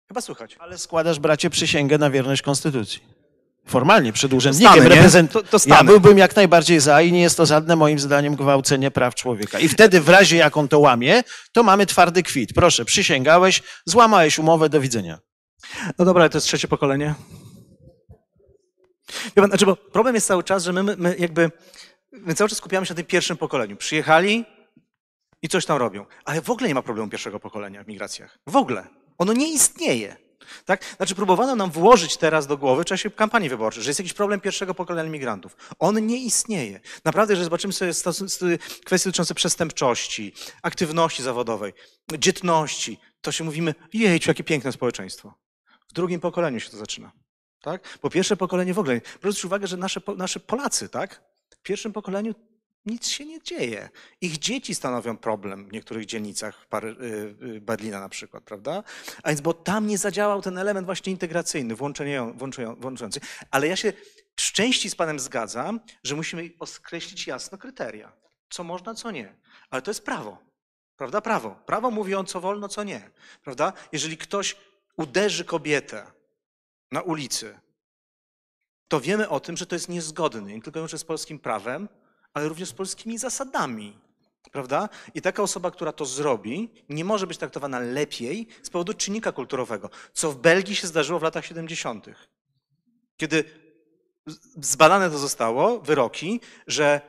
Chyba 0.08 0.20
słychać. 0.20 0.56
Ale 0.58 0.78
składasz, 0.78 1.18
bracie, 1.18 1.50
przysięgę 1.50 1.98
na 1.98 2.10
wierność 2.10 2.42
Konstytucji. 2.42 3.02
Formalnie, 3.66 4.12
przed 4.12 4.32
urzędnikiem 4.32 4.72
Stany, 4.72 4.88
nie? 4.88 4.94
reprezent... 4.94 5.32
To- 5.32 5.42
to 5.42 5.58
Ja 5.66 5.84
byłbym 5.84 6.18
jak 6.18 6.36
najbardziej 6.36 6.80
za 6.80 7.02
i 7.02 7.12
nie 7.12 7.20
jest 7.22 7.36
to 7.36 7.46
żadne 7.46 7.76
moim 7.76 7.98
zdaniem 7.98 8.36
gwałcenie 8.36 8.90
praw 8.90 9.14
człowieka. 9.14 9.58
I 9.58 9.68
wtedy 9.68 10.00
w 10.00 10.08
razie 10.08 10.36
jak 10.36 10.56
on 10.56 10.68
to 10.68 10.78
łamie, 10.78 11.22
to 11.52 11.62
mamy 11.62 11.86
twardy 11.86 12.22
kwit. 12.22 12.52
Proszę, 12.54 12.84
przysięgałeś, 12.84 13.62
złamałeś 13.84 14.38
umowę, 14.38 14.68
do 14.68 14.80
widzenia. 14.80 15.18
No 15.98 16.04
dobra, 16.04 16.22
ale 16.22 16.30
to 16.30 16.36
jest 16.38 16.46
trzecie 16.46 16.68
pokolenie. 16.68 17.14
Wie 19.24 19.42
pan, 19.42 19.46
znaczy, 19.48 19.66
bo 19.66 19.76
problem 19.76 20.14
jest 20.14 20.26
cały 20.26 20.44
czas, 20.44 20.64
że 20.64 20.72
my, 20.72 20.82
my, 20.82 20.96
my 20.96 21.16
jakby 21.18 21.50
my 22.12 22.34
cały 22.34 22.48
czas 22.50 22.58
skupiamy 22.58 22.86
się 22.86 22.92
na 22.92 22.96
tym 22.96 23.06
pierwszym 23.06 23.36
pokoleniu. 23.36 23.76
Przyjechali 23.76 24.44
i 25.42 25.48
coś 25.48 25.66
tam 25.66 25.78
robią. 25.78 26.06
Ale 26.24 26.42
w 26.42 26.50
ogóle 26.50 26.68
nie 26.68 26.74
ma 26.74 26.82
problemu 26.82 27.10
pierwszego 27.10 27.40
pokolenia 27.40 27.84
w 27.84 27.86
migracjach. 27.86 28.38
W 28.46 28.56
ogóle. 28.56 28.86
Ono 29.18 29.32
nie 29.32 29.52
istnieje. 29.52 30.16
Tak? 30.64 30.84
Znaczy, 30.96 31.14
próbowano 31.14 31.56
nam 31.56 31.70
włożyć 31.70 32.16
teraz 32.16 32.46
do 32.46 32.56
głowy 32.56 32.82
w 32.82 32.86
czasie 32.86 33.10
kampanii 33.10 33.48
wyborczej, 33.48 33.82
że 33.82 33.90
jest 33.90 34.00
jakiś 34.00 34.12
problem 34.12 34.40
pierwszego 34.40 34.74
pokolenia 34.74 35.10
migrantów. 35.10 35.56
On 35.78 36.06
nie 36.06 36.16
istnieje. 36.16 36.80
Naprawdę, 37.04 37.36
że 37.36 37.44
zobaczymy 37.44 37.72
sobie 37.72 37.92
kwestie 38.84 39.08
dotyczące 39.08 39.34
przestępczości, 39.34 40.32
aktywności 40.62 41.22
zawodowej, 41.22 41.72
dzietności, 42.18 42.98
to 43.20 43.32
się 43.32 43.44
mówimy, 43.44 43.74
jejciu, 43.92 44.30
jakie 44.30 44.44
piękne 44.44 44.72
społeczeństwo. 44.72 45.34
W 45.88 45.92
drugim 45.92 46.20
pokoleniu 46.20 46.60
się 46.60 46.70
to 46.70 46.76
zaczyna. 46.76 47.12
Tak? 47.60 47.98
Po 47.98 48.10
pierwsze 48.10 48.36
pokolenie 48.36 48.74
w 48.74 48.78
ogóle. 48.78 49.00
Zwróćcie 49.18 49.46
uwagę, 49.46 49.66
że 49.66 49.76
nasze, 49.76 50.00
nasze 50.16 50.40
Polacy, 50.40 50.88
tak? 50.88 51.22
W 51.50 51.62
pierwszym 51.62 51.92
pokoleniu 51.92 52.34
nic 52.86 53.08
się 53.08 53.24
nie 53.24 53.42
dzieje. 53.42 53.88
Ich 54.20 54.38
dzieci 54.38 54.74
stanowią 54.74 55.16
problem 55.16 55.68
w 55.68 55.72
niektórych 55.72 56.06
dzielnicach 56.06 56.66
y, 56.84 56.86
y, 57.46 57.60
Berlina 57.60 58.00
na 58.00 58.08
przykład, 58.08 58.44
prawda? 58.44 58.82
A 59.22 59.28
więc, 59.28 59.40
bo 59.40 59.54
tam 59.54 59.86
nie 59.86 59.98
zadziałał 59.98 60.42
ten 60.42 60.58
element 60.58 60.86
właśnie 60.86 61.12
integracyjny, 61.12 61.74
włączający. 62.76 63.20
Ale 63.50 63.68
ja 63.68 63.76
się 63.76 63.92
w 64.36 64.52
części 64.52 64.90
z 64.90 64.94
panem 64.94 65.20
zgadzam, 65.20 65.80
że 66.04 66.16
musimy 66.16 66.50
określić 66.58 67.26
jasno 67.26 67.58
kryteria. 67.58 68.12
Co 68.50 68.64
można, 68.64 68.94
co 68.94 69.10
nie. 69.10 69.34
Ale 69.70 69.82
to 69.82 69.90
jest 69.90 70.04
prawo. 70.04 70.38
Prawda? 70.96 71.20
Prawo. 71.20 71.50
Prawo 71.66 71.90
mówi 71.90 72.14
on, 72.14 72.26
co 72.26 72.40
wolno, 72.40 72.68
co 72.68 72.84
nie. 72.84 73.10
Prawda? 73.42 73.72
Jeżeli 73.92 74.16
ktoś 74.16 74.56
uderzy 74.96 75.44
kobietę 75.44 76.06
na 76.92 77.02
ulicy, 77.02 77.60
to 78.88 79.00
wiemy 79.00 79.28
o 79.28 79.40
tym, 79.40 79.56
że 79.56 79.66
to 79.66 79.74
jest 79.74 79.88
niezgodne 79.88 80.42
nie 80.42 80.62
tylko 80.62 80.80
już 80.80 80.92
z 80.92 81.04
polskim 81.04 81.38
prawem, 81.38 81.88
ale 82.34 82.48
również 82.48 82.68
z 82.68 82.72
polskimi 82.72 83.18
zasadami. 83.18 83.98
Prawda? 84.52 84.88
I 85.14 85.22
taka 85.22 85.42
osoba, 85.42 85.70
która 85.70 85.92
to 85.92 86.04
zrobi, 86.04 86.70
nie 86.88 87.04
może 87.04 87.26
być 87.26 87.38
traktowana 87.38 87.78
lepiej 87.78 88.46
z 88.62 88.70
powodu 88.70 88.94
czynnika 88.94 89.32
kulturowego, 89.32 89.90
co 90.12 90.32
w 90.32 90.36
Belgii 90.36 90.76
się 90.76 90.86
zdarzyło 90.86 91.18
w 91.18 91.22
latach 91.22 91.46
70., 91.46 92.06
kiedy 93.16 93.44
zbadane 94.60 95.10
to 95.10 95.18
zostało, 95.18 95.80
wyroki, 95.80 96.40
że 96.66 97.00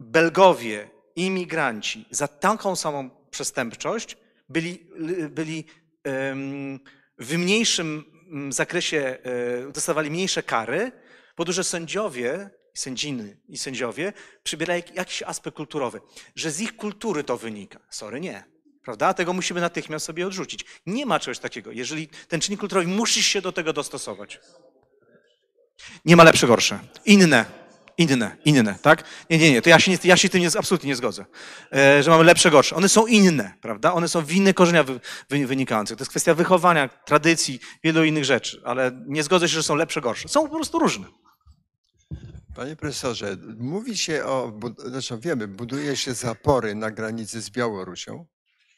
Belgowie, 0.00 0.90
imigranci 1.16 2.06
za 2.10 2.28
taką 2.28 2.76
samą 2.76 3.10
przestępczość 3.30 4.16
byli, 4.48 4.86
byli 5.30 5.64
w 7.18 7.38
mniejszym 7.38 8.04
mm, 8.30 8.52
zakresie, 8.52 9.18
e, 9.68 9.72
dostawali 9.72 10.10
mniejsze 10.10 10.42
kary, 10.42 10.92
po 11.34 11.44
to, 11.44 11.52
że 11.52 11.64
sędziowie, 11.64 12.50
sędziny 12.74 13.36
i 13.48 13.58
sędziowie 13.58 14.12
przybierali 14.42 14.82
jak- 14.86 14.94
jakiś 14.96 15.22
aspekt 15.22 15.56
kulturowy, 15.56 16.00
że 16.36 16.50
z 16.50 16.60
ich 16.60 16.76
kultury 16.76 17.24
to 17.24 17.36
wynika. 17.36 17.78
Sorry, 17.90 18.20
nie. 18.20 18.44
Prawda? 18.84 19.14
Tego 19.14 19.32
musimy 19.32 19.60
natychmiast 19.60 20.06
sobie 20.06 20.26
odrzucić. 20.26 20.64
Nie 20.86 21.06
ma 21.06 21.20
czegoś 21.20 21.38
takiego. 21.38 21.70
Jeżeli 21.72 22.08
ten 22.28 22.40
czynnik 22.40 22.60
kulturowy, 22.60 22.88
musisz 22.88 23.26
się 23.26 23.40
do 23.40 23.52
tego 23.52 23.72
dostosować. 23.72 24.40
Nie 26.04 26.16
ma 26.16 26.24
lepsze, 26.24 26.46
gorsze. 26.46 26.78
Inne. 27.04 27.44
Inne, 27.98 28.36
inne, 28.44 28.78
tak? 28.82 29.04
Nie, 29.30 29.38
nie, 29.38 29.50
nie, 29.52 29.62
to 29.62 29.70
ja 29.70 29.78
się, 29.80 29.90
nie, 29.90 29.98
ja 30.04 30.16
się 30.16 30.28
tym 30.28 30.40
nie, 30.40 30.48
absolutnie 30.58 30.88
nie 30.88 30.96
zgodzę, 30.96 31.24
e, 31.72 32.02
że 32.02 32.10
mamy 32.10 32.24
lepsze, 32.24 32.50
gorsze. 32.50 32.76
One 32.76 32.88
są 32.88 33.06
inne, 33.06 33.54
prawda? 33.60 33.92
One 33.92 34.08
są 34.08 34.20
w 34.24 34.32
innych 34.32 34.54
korzeniach 34.54 34.86
wy, 34.86 35.00
wy, 35.30 35.46
wynikających. 35.46 35.96
To 35.96 36.02
jest 36.02 36.10
kwestia 36.10 36.34
wychowania, 36.34 36.88
tradycji, 36.88 37.60
wielu 37.84 38.04
innych 38.04 38.24
rzeczy, 38.24 38.62
ale 38.64 38.92
nie 39.06 39.22
zgodzę 39.22 39.48
się, 39.48 39.54
że 39.54 39.62
są 39.62 39.74
lepsze, 39.74 40.00
gorsze. 40.00 40.28
Są 40.28 40.48
po 40.48 40.54
prostu 40.56 40.78
różne. 40.78 41.06
Panie 42.60 42.76
profesorze, 42.76 43.36
mówi 43.58 43.98
się 43.98 44.24
o, 44.24 44.52
zresztą 44.78 45.20
wiemy, 45.20 45.48
buduje 45.48 45.96
się 45.96 46.14
zapory 46.14 46.74
na 46.74 46.90
granicy 46.90 47.40
z 47.42 47.50
Białorusią. 47.50 48.26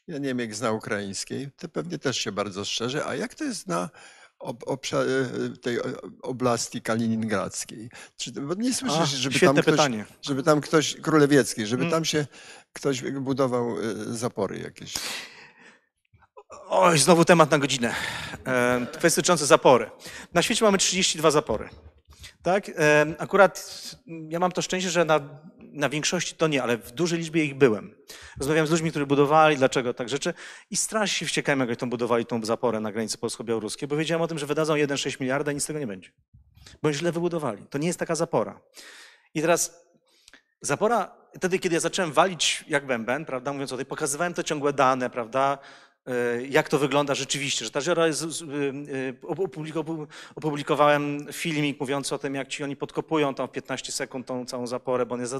Ja 0.07 0.17
nie 0.17 0.27
wiem, 0.27 0.39
jak 0.39 0.55
zna 0.55 0.71
ukraińskiej, 0.71 1.49
to 1.57 1.69
pewnie 1.69 1.99
też 1.99 2.17
się 2.17 2.31
bardzo 2.31 2.65
strzeże. 2.65 3.05
A 3.05 3.15
jak 3.15 3.35
to 3.35 3.43
jest 3.43 3.67
na 3.67 3.89
ob, 4.39 4.63
obszar, 4.67 5.05
tej 5.61 5.81
o- 5.81 5.85
oblasti 6.21 6.81
kaliningradzkiej? 6.81 7.89
Czy, 8.17 8.31
bo 8.31 8.53
nie 8.53 8.73
się, 8.73 9.05
żeby 9.05 9.39
tam, 9.39 9.55
ktoś, 9.55 9.65
pytanie. 9.65 10.05
żeby 10.21 10.43
tam 10.43 10.61
ktoś, 10.61 10.95
królewiecki, 11.01 11.65
żeby 11.65 11.83
Mm. 11.83 11.91
tam 11.91 12.05
się 12.05 12.27
ktoś 12.73 13.01
budował 13.01 13.75
e, 13.79 13.81
zapory 14.15 14.59
jakieś. 14.59 14.93
Oj, 16.67 16.97
znowu 16.99 17.25
temat 17.25 17.51
na 17.51 17.59
godzinę. 17.59 17.95
E, 18.45 18.87
Kwestie 18.97 19.21
dotyczące 19.21 19.45
zapory. 19.45 19.91
Na 20.33 20.41
świecie 20.41 20.65
mamy 20.65 20.77
32 20.77 21.31
zapory. 21.31 21.69
Tak? 22.43 22.71
Akurat 23.17 23.95
ja 24.29 24.39
mam 24.39 24.51
to 24.51 24.61
szczęście, 24.61 24.89
że 24.89 25.05
na, 25.05 25.19
na 25.57 25.89
większości 25.89 26.35
to 26.35 26.47
nie, 26.47 26.63
ale 26.63 26.77
w 26.77 26.91
dużej 26.91 27.19
liczbie 27.19 27.45
ich 27.45 27.55
byłem. 27.55 27.95
Rozmawiałem 28.37 28.67
z 28.67 28.71
ludźmi, 28.71 28.89
którzy 28.89 29.05
budowali, 29.05 29.57
dlaczego 29.57 29.93
tak 29.93 30.09
rzeczy 30.09 30.33
i 30.71 30.77
strasznie 30.77 31.17
się 31.17 31.25
wściekałem, 31.25 31.69
jak 31.69 31.79
tą 31.79 31.89
budowali 31.89 32.25
tą 32.25 32.45
zaporę 32.45 32.79
na 32.79 32.91
granicy 32.91 33.17
polsko-białoruskiej, 33.17 33.87
bo 33.87 33.95
wiedziałem 33.95 34.21
o 34.21 34.27
tym, 34.27 34.39
że 34.39 34.45
wydadzą 34.45 34.73
1,6 34.73 35.21
miliarda 35.21 35.51
i 35.51 35.55
nic 35.55 35.63
z 35.63 35.67
tego 35.67 35.79
nie 35.79 35.87
będzie. 35.87 36.09
Bo 36.81 36.93
źle 36.93 37.11
wybudowali. 37.11 37.65
To 37.69 37.77
nie 37.77 37.87
jest 37.87 37.99
taka 37.99 38.15
zapora. 38.15 38.61
I 39.33 39.41
teraz 39.41 39.87
zapora, 40.61 41.15
wtedy 41.35 41.59
kiedy 41.59 41.75
ja 41.75 41.79
zacząłem 41.79 42.13
walić 42.13 42.65
jak 42.67 42.85
bęben, 42.85 43.25
prawda, 43.25 43.53
mówiąc 43.53 43.71
o 43.73 43.77
tej, 43.77 43.85
pokazywałem 43.85 44.33
to 44.33 44.43
ciągłe 44.43 44.73
dane, 44.73 45.09
prawda, 45.09 45.57
jak 46.49 46.69
to 46.69 46.79
wygląda 46.79 47.15
rzeczywiście, 47.15 47.65
że 47.65 47.71
ta 47.71 47.81
żera 47.81 48.07
jest, 48.07 48.23
opubliko- 49.23 50.07
opublikowałem 50.35 51.27
filmik 51.33 51.79
mówiący 51.79 52.15
o 52.15 52.17
tym, 52.17 52.35
jak 52.35 52.47
ci 52.47 52.63
oni 52.63 52.75
podkopują 52.75 53.35
tam 53.35 53.47
w 53.47 53.51
15 53.51 53.91
sekund 53.91 54.27
tą 54.27 54.45
całą 54.45 54.67
zaporę, 54.67 55.05
bo 55.05 55.15
on 55.15 55.21
jest, 55.21 55.35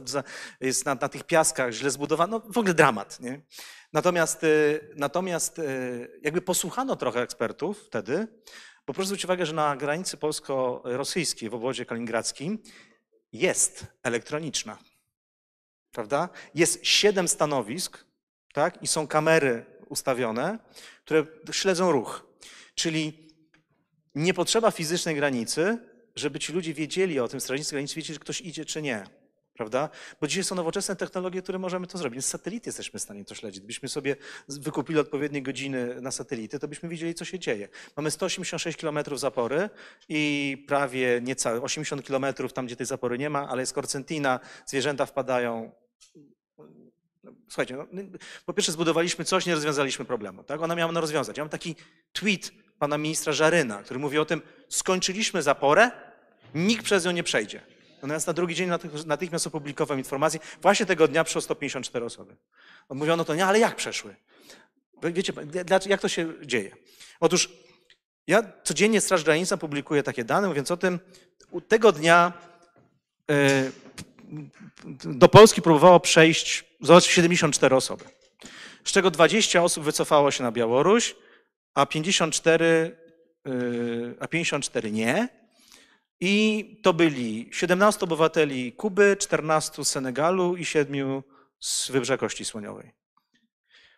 jest 0.62 0.86
na, 0.86 0.96
na 0.96 1.10
tych 1.10 1.24
piaskach 1.24 1.72
źle 1.72 1.92
zbudowany, 1.92 2.32
no 2.32 2.40
w 2.40 2.58
ogóle 2.58 2.74
dramat, 2.74 3.20
nie? 3.20 3.42
Natomiast, 3.94 4.44
y, 4.44 4.90
natomiast 4.96 5.62
jakby 6.22 6.42
posłuchano 6.42 6.96
trochę 6.96 7.22
ekspertów 7.22 7.80
wtedy, 7.80 8.28
bo 8.88 8.94
proszę 8.94 9.06
zwrócić 9.06 9.26
uwagę, 9.26 9.46
że 9.46 9.54
na 9.54 9.76
granicy 9.76 10.18
polsko-rosyjskiej 10.18 11.50
w 11.50 11.54
obwodzie 11.54 11.86
kaliningradzkim 11.86 12.60
jest 13.32 13.86
elektroniczna, 14.04 14.78
prawda? 15.92 16.30
Jest 16.56 16.86
siedem 16.86 17.28
stanowisk, 17.28 18.06
tak? 18.54 18.84
I 18.84 18.88
są 18.88 19.08
kamery 19.08 19.73
ustawione, 19.94 20.60
które 21.06 21.26
śledzą 21.52 21.92
ruch. 21.92 22.26
Czyli 22.76 23.30
nie 24.16 24.34
potrzeba 24.34 24.72
fizycznej 24.72 25.16
granicy, 25.16 25.78
żeby 26.16 26.40
ci 26.40 26.54
ludzie 26.54 26.74
wiedzieli 26.74 27.20
o 27.20 27.28
tym, 27.28 27.42
strażnicy 27.42 27.72
granicy 27.72 27.96
wiedzieli, 27.96 28.14
że 28.14 28.20
ktoś 28.20 28.42
idzie 28.42 28.66
czy 28.66 28.82
nie. 28.82 29.04
prawda? 29.54 29.90
Bo 30.22 30.28
dzisiaj 30.28 30.44
są 30.44 30.56
nowoczesne 30.56 30.96
technologie, 30.96 31.42
które 31.42 31.60
możemy 31.60 31.88
to 31.88 31.98
zrobić. 31.98 32.26
Z 32.26 32.28
satelity 32.28 32.70
jesteśmy 32.70 33.00
w 33.00 33.04
stanie 33.04 33.26
to 33.26 33.36
śledzić. 33.36 33.60
Gdybyśmy 33.60 33.90
sobie 33.90 34.16
wykupili 34.48 35.00
odpowiednie 35.00 35.44
godziny 35.44 36.02
na 36.02 36.12
satelity, 36.12 36.60
to 36.60 36.68
byśmy 36.68 36.90
widzieli, 36.90 37.14
co 37.14 37.26
się 37.26 37.40
dzieje. 37.40 37.70
Mamy 37.98 38.12
186 38.12 38.78
km 38.78 39.00
zapory 39.16 39.70
i 40.10 40.66
prawie 40.68 41.22
niecałe 41.22 41.62
80 41.62 42.08
km 42.08 42.26
tam, 42.54 42.66
gdzie 42.66 42.76
tej 42.76 42.86
zapory 42.86 43.18
nie 43.18 43.30
ma, 43.30 43.48
ale 43.50 43.62
jest 43.62 43.74
korcentina, 43.74 44.40
zwierzęta 44.66 45.06
wpadają. 45.06 45.72
Słuchajcie, 47.48 47.76
no, 47.76 47.86
po 48.46 48.54
pierwsze 48.54 48.72
zbudowaliśmy 48.72 49.26
coś, 49.26 49.46
nie 49.46 49.56
rozwiązaliśmy 49.56 50.06
problemu. 50.06 50.44
Tak? 50.44 50.62
Ona 50.62 50.76
miała 50.76 50.92
no 50.92 51.02
rozwiązać. 51.02 51.38
Ja 51.38 51.44
mam 51.44 51.50
taki 51.50 51.76
tweet 52.14 52.52
pana 52.80 52.98
ministra 52.98 53.34
Żaryna, 53.34 53.84
który 53.84 54.00
mówi 54.00 54.18
o 54.18 54.26
tym, 54.26 54.42
skończyliśmy 54.70 55.42
zaporę, 55.42 55.92
nikt 56.56 56.86
przez 56.86 57.06
nią 57.06 57.12
nie 57.12 57.24
przejdzie. 57.24 57.62
Natomiast 57.96 58.28
na 58.28 58.34
drugi 58.34 58.56
dzień 58.56 58.70
natych- 58.70 59.06
natychmiast 59.06 59.48
opublikował 59.48 59.98
informację, 59.98 60.40
właśnie 60.62 60.86
tego 60.86 61.08
dnia 61.08 61.24
przyszło 61.24 61.42
154 61.42 62.06
osoby. 62.06 62.36
Mówiono 62.90 63.26
to, 63.26 63.36
nie, 63.36 63.46
ale 63.46 63.60
jak 63.60 63.76
przeszły? 63.76 64.16
Wiecie, 65.04 65.34
jak 65.86 66.02
to 66.02 66.08
się 66.08 66.34
dzieje? 66.42 66.76
Otóż 67.20 67.50
ja 68.28 68.44
codziennie 68.64 69.02
Straż 69.02 69.24
Graniczna 69.24 69.58
publikuje 69.58 70.04
takie 70.04 70.24
dane, 70.24 70.48
mówiąc 70.48 70.72
o 70.72 70.78
tym, 70.78 71.00
tego 71.68 71.92
dnia 71.92 72.34
e, 73.32 73.72
do 75.06 75.30
Polski 75.30 75.62
próbowało 75.62 76.00
przejść, 76.00 76.66
zobacz, 76.82 77.06
74 77.06 77.76
osoby, 77.76 78.06
z 78.84 78.92
czego 78.92 79.12
20 79.12 79.64
osób 79.64 79.84
wycofało 79.84 80.32
się 80.32 80.44
na 80.44 80.52
Białoruś, 80.52 81.16
a 81.74 81.86
54, 81.86 82.98
y, 83.48 84.16
a 84.20 84.28
54 84.28 84.92
nie. 84.92 85.30
I 86.20 86.66
to 86.84 86.94
byli 86.94 87.50
17 87.52 88.04
obywateli 88.04 88.74
Kuby, 88.74 89.18
14 89.20 89.86
z 89.86 89.88
Senegalu 89.88 90.56
i 90.56 90.66
7 90.66 91.24
z 91.60 91.92
Wybrzeża 91.92 92.18
Kości 92.18 92.46
Słoniowej. 92.46 92.92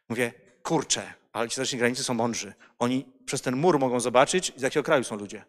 Mówię, 0.09 0.33
kurczę, 0.63 1.13
ale 1.33 1.49
ci 1.49 1.53
strażnicy 1.53 1.77
granicy 1.77 2.03
są 2.03 2.13
mądrzy. 2.13 2.53
Oni 2.79 3.05
przez 3.25 3.41
ten 3.41 3.55
mur 3.55 3.79
mogą 3.79 3.99
zobaczyć, 3.99 4.53
z 4.55 4.61
jakiego 4.61 4.83
kraju 4.83 5.03
są 5.03 5.15
ludzie. 5.15 5.45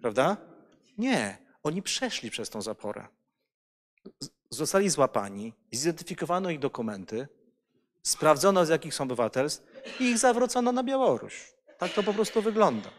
Prawda? 0.00 0.36
Nie. 0.98 1.38
Oni 1.62 1.82
przeszli 1.82 2.30
przez 2.30 2.50
tą 2.50 2.62
zaporę. 2.62 3.06
Zostali 4.50 4.90
złapani, 4.90 5.52
zidentyfikowano 5.72 6.50
ich 6.50 6.58
dokumenty, 6.58 7.28
sprawdzono 8.02 8.66
z 8.66 8.68
jakich 8.68 8.94
są 8.94 9.04
obywatelstw 9.04 9.64
i 10.00 10.04
ich 10.04 10.18
zawrócono 10.18 10.72
na 10.72 10.82
Białoruś. 10.82 11.52
Tak 11.78 11.92
to 11.92 12.02
po 12.02 12.14
prostu 12.14 12.42
wygląda. 12.42 12.90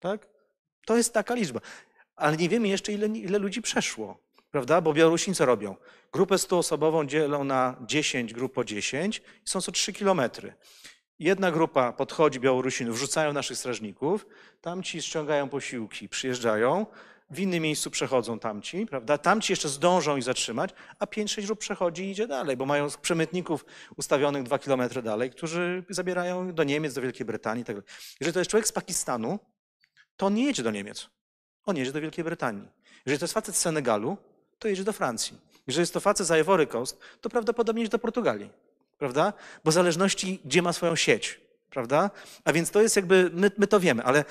Tak? 0.00 0.28
To 0.86 0.96
jest 0.96 1.14
taka 1.14 1.34
liczba. 1.34 1.60
Ale 2.16 2.36
nie 2.36 2.48
wiemy 2.48 2.68
jeszcze, 2.68 2.92
ile, 2.92 3.06
ile 3.06 3.38
ludzi 3.38 3.62
przeszło. 3.62 4.18
Prawda? 4.50 4.80
Bo 4.80 4.92
Białorusini 4.92 5.34
co 5.34 5.46
robią? 5.46 5.76
Grupę 6.12 6.34
100-osobową 6.34 7.06
dzielą 7.06 7.44
na 7.44 7.76
10 7.86 8.34
grup 8.34 8.52
po 8.54 8.64
10 8.64 9.18
i 9.18 9.22
są 9.44 9.60
co 9.60 9.72
3 9.72 9.92
kilometry. 9.92 10.54
Jedna 11.18 11.50
grupa 11.50 11.92
podchodzi 11.92 12.40
Białorusinów, 12.40 12.96
wrzucają 12.96 13.32
naszych 13.32 13.58
strażników, 13.58 14.26
tamci 14.60 15.02
ściągają 15.02 15.48
posiłki, 15.48 16.08
przyjeżdżają, 16.08 16.86
w 17.30 17.40
innym 17.40 17.62
miejscu 17.62 17.90
przechodzą 17.90 18.38
tamci, 18.38 18.86
prawda? 18.86 19.18
Tamci 19.18 19.52
jeszcze 19.52 19.68
zdążą 19.68 20.16
ich 20.16 20.24
zatrzymać, 20.24 20.70
a 20.98 21.04
5-6 21.04 21.46
grup 21.46 21.58
przechodzi 21.58 22.04
i 22.04 22.10
idzie 22.10 22.26
dalej, 22.26 22.56
bo 22.56 22.66
mają 22.66 22.88
przemytników 23.02 23.64
ustawionych 23.96 24.42
2 24.42 24.58
kilometry 24.58 25.02
dalej, 25.02 25.30
którzy 25.30 25.84
zabierają 25.90 26.54
do 26.54 26.64
Niemiec, 26.64 26.94
do 26.94 27.00
Wielkiej 27.02 27.26
Brytanii. 27.26 27.64
Tak. 27.64 27.76
Jeżeli 28.20 28.32
to 28.32 28.38
jest 28.38 28.50
człowiek 28.50 28.68
z 28.68 28.72
Pakistanu, 28.72 29.38
to 30.16 30.26
on 30.26 30.34
nie 30.34 30.44
jedzie 30.44 30.62
do 30.62 30.70
Niemiec. 30.70 31.10
On 31.64 31.76
jedzie 31.76 31.92
do 31.92 32.00
Wielkiej 32.00 32.24
Brytanii. 32.24 32.68
Jeżeli 33.06 33.18
to 33.18 33.24
jest 33.24 33.34
facet 33.34 33.56
z 33.56 33.58
Senegalu, 33.58 34.16
to 34.58 34.68
jedzie 34.68 34.84
do 34.84 34.92
Francji. 34.92 35.38
Jeżeli 35.66 35.82
jest 35.82 35.94
to 35.94 36.00
facet 36.00 36.26
z 36.26 36.40
Ivory 36.40 36.66
Coast, 36.66 36.98
to 37.20 37.28
prawdopodobnie 37.28 37.82
jedzie 37.82 37.90
do 37.90 37.98
Portugalii. 37.98 38.50
Prawda? 38.98 39.32
Bo 39.64 39.70
w 39.70 39.74
zależności, 39.74 40.40
gdzie 40.44 40.62
ma 40.62 40.72
swoją 40.72 40.96
sieć. 40.96 41.40
Prawda? 41.70 42.10
A 42.44 42.52
więc 42.52 42.70
to 42.70 42.82
jest 42.82 42.96
jakby, 42.96 43.30
my, 43.34 43.50
my 43.58 43.66
to 43.66 43.80
wiemy, 43.80 44.02
ale 44.02 44.24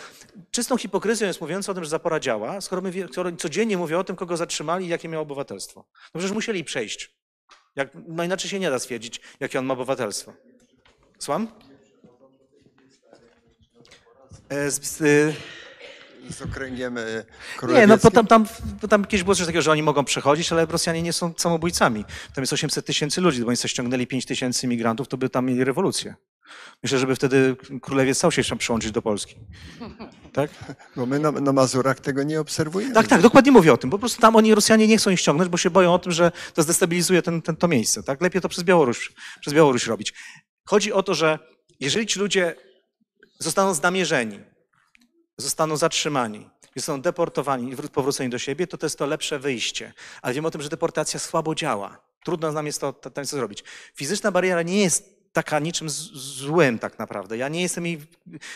czystą 0.52 0.78
hipokryzją 0.78 1.28
jest 1.28 1.42
mówiąc 1.42 1.70
o 1.70 1.74
tym, 1.74 1.84
że 1.84 1.90
zapora 1.90 2.20
działa, 2.20 2.62
skoro, 2.62 2.82
my, 2.82 2.92
skoro 3.12 3.32
codziennie 3.32 3.78
mówią 3.78 4.00
o 4.00 4.04
tym, 4.04 4.16
kogo 4.16 4.38
zatrzymali 4.38 4.86
i 4.86 4.90
jakie 4.90 5.10
miał 5.10 5.22
obywatelstwo. 5.22 5.86
No 6.14 6.20
przecież 6.20 6.32
musieli 6.32 6.64
przejść. 6.64 7.18
Jak, 7.76 7.90
no 8.08 8.24
inaczej 8.24 8.50
się 8.50 8.60
nie 8.60 8.70
da 8.70 8.80
stwierdzić, 8.80 9.22
jakie 9.40 9.60
on 9.60 9.66
ma 9.66 9.74
obywatelstwo. 9.74 10.34
Słucham? 11.20 11.48
E, 14.50 14.72
z, 14.72 14.84
z, 14.84 15.02
y, 15.02 15.34
Z 16.30 16.42
okręgiem 16.42 16.98
e, 16.98 17.02
nie, 17.02 17.24
królewskim? 17.58 17.90
no 17.90 17.98
bo 17.98 18.12
tam, 18.12 18.28
tam, 18.28 18.46
bo 18.82 18.88
tam 18.88 19.06
kiedyś 19.06 19.24
było 19.24 19.36
coś 19.36 19.46
takiego, 19.46 19.62
że 19.62 19.72
oni 19.72 19.84
mogą 19.84 20.04
przechodzić, 20.04 20.52
ale 20.52 20.66
Rosjanie 20.66 21.02
nie 21.02 21.14
są 21.14 21.34
samobójcami. 21.38 22.06
Tam 22.34 22.42
jest 22.42 22.54
800 22.54 22.86
tysięcy 22.86 23.22
ludzi, 23.22 23.42
bo 23.42 23.48
oni 23.48 23.58
sobie 23.58 23.70
ściągnęli 23.70 24.08
5 24.08 24.26
tysięcy 24.26 24.66
imigrantów, 24.66 25.08
to 25.08 25.18
by 25.18 25.30
tam 25.30 25.46
mieli 25.46 25.64
rewolucję. 25.64 26.16
Myślę, 26.84 27.00
żeby 27.00 27.16
wtedy 27.16 27.56
królewiec 27.82 28.18
stał 28.18 28.32
się 28.32 28.40
jeszcze 28.40 28.56
przyłączyć 28.56 28.92
do 28.92 29.02
Polski. 29.02 29.36
Tak? 30.34 30.52
Bo 30.96 31.06
my 31.06 31.20
na, 31.20 31.32
na 31.32 31.54
Mazurach 31.54 32.00
tego 32.00 32.24
nie 32.24 32.40
obserwujemy. 32.40 32.94
Tak, 32.94 33.08
tak, 33.08 33.22
dokładnie 33.22 33.52
mówię 33.52 33.74
o 33.74 33.78
tym. 33.78 33.90
Po 33.90 34.00
prostu 34.00 34.22
tam 34.22 34.36
oni, 34.36 34.56
Rosjanie, 34.56 34.88
nie 34.88 34.98
chcą 34.98 35.10
ich 35.12 35.20
ściągnąć, 35.20 35.50
bo 35.50 35.58
się 35.58 35.70
boją 35.70 35.94
o 35.94 36.00
tym, 36.00 36.12
że 36.12 36.32
to 36.54 36.64
zdestabilizuje 36.64 37.22
ten, 37.22 37.42
ten, 37.42 37.56
to 37.56 37.68
miejsce. 37.68 38.04
Tak? 38.04 38.22
Lepiej 38.22 38.42
to 38.42 38.50
przez 38.50 38.64
Białoruś, 38.64 39.14
przez 39.42 39.54
Białoruś 39.54 39.88
robić. 39.88 40.14
Chodzi 40.66 40.94
o 40.94 41.04
to, 41.04 41.14
że 41.16 41.40
jeżeli 41.80 42.08
ci 42.08 42.20
ludzie 42.20 42.56
zostaną 43.40 43.74
znamierzeni, 43.74 44.40
zostaną 45.38 45.78
zatrzymani, 45.78 46.50
zostaną 46.76 47.02
deportowani 47.02 47.72
i 47.72 47.76
wró- 47.76 47.90
powróceni 47.90 48.30
do 48.30 48.40
siebie, 48.40 48.68
to 48.68 48.78
to 48.78 48.86
jest 48.86 48.98
to 48.98 49.06
lepsze 49.06 49.40
wyjście. 49.40 49.94
Ale 50.22 50.34
wiemy 50.34 50.48
o 50.48 50.52
tym, 50.52 50.62
że 50.62 50.70
deportacja 50.70 51.20
słabo 51.20 51.56
działa. 51.56 52.08
Trudno 52.26 52.52
nam 52.52 52.66
jest 52.66 52.82
to, 52.82 52.94
to, 52.94 53.10
to 53.10 53.26
zrobić. 53.26 53.64
Fizyczna 53.96 54.32
bariera 54.32 54.62
nie 54.62 54.82
jest 54.82 55.17
taka 55.38 55.60
niczym 55.60 55.90
złym 55.90 56.80
tak 56.80 57.00
naprawdę. 57.00 57.38
Ja 57.38 57.48
nie 57.50 57.62
jestem 57.62 57.86
jej, 57.86 58.02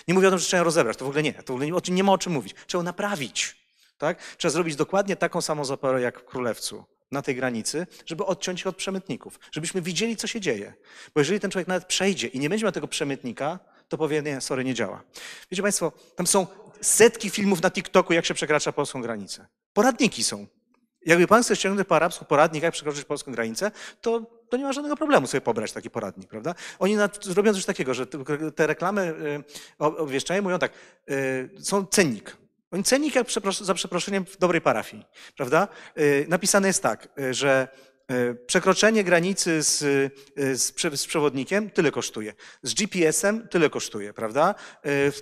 nie 0.08 0.14
mówię 0.14 0.28
o 0.28 0.32
tym, 0.32 0.40
że 0.40 0.46
trzeba 0.46 0.58
ją 0.58 0.64
rozebrać, 0.64 0.98
to 0.98 1.06
w 1.06 1.08
ogóle 1.08 1.24
nie, 1.24 1.34
to 1.34 1.54
w 1.54 1.56
ogóle 1.56 1.66
nie, 1.66 1.96
nie 1.96 2.04
ma 2.04 2.12
o 2.12 2.18
czym 2.18 2.34
mówić. 2.34 2.56
Trzeba 2.68 2.80
ją 2.80 2.84
naprawić. 2.84 3.56
Tak? 3.98 4.18
Trzeba 4.38 4.52
zrobić 4.52 4.76
dokładnie 4.76 5.16
taką 5.16 5.42
samą 5.42 5.66
zaporę 5.66 6.02
jak 6.02 6.20
w 6.20 6.26
Królewcu 6.26 6.86
na 7.12 7.22
tej 7.22 7.36
granicy, 7.36 7.88
żeby 8.06 8.26
odciąć 8.26 8.62
ich 8.62 8.68
od 8.68 8.76
przemytników, 8.76 9.40
żebyśmy 9.52 9.82
widzieli, 9.82 10.16
co 10.18 10.28
się 10.28 10.42
dzieje. 10.42 10.74
Bo 11.16 11.22
jeżeli 11.22 11.40
ten 11.40 11.52
człowiek 11.52 11.68
nawet 11.68 11.86
przejdzie 11.86 12.28
i 12.28 12.40
nie 12.40 12.50
będzie 12.50 12.66
miał 12.66 12.72
tego 12.72 12.88
przemytnika, 12.88 13.60
to 13.90 13.98
powie, 13.98 14.22
nie, 14.22 14.42
sorry, 14.42 14.64
nie 14.64 14.74
działa. 14.74 15.04
Wiecie 15.52 15.62
Państwo, 15.62 15.92
tam 16.16 16.28
są 16.28 16.48
setki 16.82 17.30
filmów 17.30 17.62
na 17.62 17.72
TikToku, 17.72 18.14
jak 18.14 18.26
się 18.26 18.34
przekracza 18.34 18.72
polską 18.72 19.02
granicę. 19.02 19.48
Poradniki 19.74 20.24
są. 20.24 20.48
Jakby 21.06 21.28
Pan 21.28 21.44
chce 21.44 21.56
ściągnąć 21.56 21.88
po 21.88 21.96
arabsku 21.96 22.26
poradnik, 22.26 22.64
jak 22.64 22.74
przekroczyć 22.74 23.06
polską 23.06 23.32
granicę, 23.32 23.72
to, 24.02 24.41
to 24.52 24.58
nie 24.58 24.64
ma 24.64 24.74
żadnego 24.74 24.96
problemu 24.96 25.28
sobie 25.28 25.42
pobrać 25.42 25.72
taki 25.72 25.90
poradnik, 25.90 26.30
prawda? 26.30 26.56
Oni 26.80 26.96
na, 26.96 27.10
zrobią 27.22 27.54
coś 27.54 27.66
takiego, 27.66 27.94
że 27.94 28.08
te- 28.56 28.68
reklamy 28.68 29.02
y, 29.02 29.44
obwieszczają, 29.78 30.42
mówią 30.42 30.60
tak, 30.60 30.72
y, 31.10 31.50
są 31.60 31.86
cennik. 31.86 32.38
Oni 32.72 32.84
cennik 32.84 33.16
jak 33.16 33.28
za 33.62 33.74
przeproszeniem 33.74 34.26
w 34.26 34.38
dobrej 34.38 34.62
parafii, 34.62 35.06
prawda? 35.38 35.68
Y, 35.98 36.26
Napisane 36.30 36.68
jest 36.68 36.84
tak, 36.84 37.08
że 37.32 37.68
przekroczenie 38.48 39.04
granicy 39.04 39.64
z, 39.64 39.80
z, 40.62 41.00
z 41.00 41.08
przewodnikiem 41.08 41.70
tyle 41.70 41.92
kosztuje, 41.92 42.34
z 42.64 42.74
GPS-em 42.74 43.48
tyle 43.48 43.70
kosztuje, 43.70 44.14
prawda? 44.14 44.56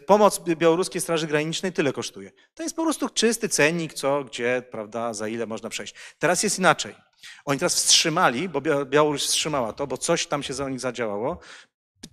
Pomoc 0.06 0.40
Białoruskiej 0.40 1.02
Straży 1.02 1.28
Granicznej 1.28 1.74
tyle 1.74 1.94
kosztuje. 1.94 2.32
To 2.54 2.64
jest 2.64 2.76
po 2.76 2.84
prostu 2.84 3.10
czysty 3.10 3.50
cennik, 3.50 3.94
co, 3.94 4.24
gdzie, 4.24 4.64
prawda, 4.72 5.14
za 5.14 5.28
ile 5.28 5.46
można 5.46 5.70
przejść. 5.70 5.96
Teraz 6.20 6.44
jest 6.44 6.60
inaczej. 6.60 7.09
Oni 7.46 7.60
teraz 7.60 7.76
wstrzymali, 7.76 8.50
bo 8.50 8.62
Bia- 8.62 8.86
Białoruś 8.86 9.24
wstrzymała 9.24 9.74
to, 9.74 9.88
bo 9.88 9.98
coś 9.98 10.28
tam 10.28 10.44
się 10.44 10.54
za 10.54 10.70
nich 10.70 10.80
zadziałało. 10.80 11.40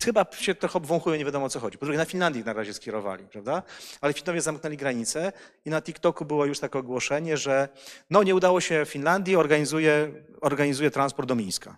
Chyba 0.04 0.26
się 0.38 0.54
trochę 0.54 0.76
obwąchują, 0.78 1.16
nie 1.16 1.24
wiadomo 1.24 1.46
o 1.46 1.48
co 1.48 1.60
chodzi. 1.60 1.78
Po 1.78 1.86
drugie, 1.86 1.98
na 1.98 2.04
Finlandii 2.04 2.44
na 2.44 2.52
razie 2.52 2.74
skierowali, 2.74 3.28
prawda? 3.28 3.62
Ale 4.00 4.12
Finowie 4.12 4.40
zamknęli 4.40 4.76
granicę 4.76 5.32
i 5.64 5.70
na 5.70 5.82
TikToku 5.82 6.24
było 6.24 6.44
już 6.46 6.58
takie 6.60 6.78
ogłoszenie, 6.78 7.36
że 7.36 7.68
no 8.10 8.22
nie 8.22 8.34
udało 8.34 8.60
się 8.60 8.84
Finlandii, 8.86 9.36
organizuje, 9.36 10.12
organizuje 10.40 10.90
transport 10.90 11.28
do 11.28 11.34
Mińska. 11.34 11.76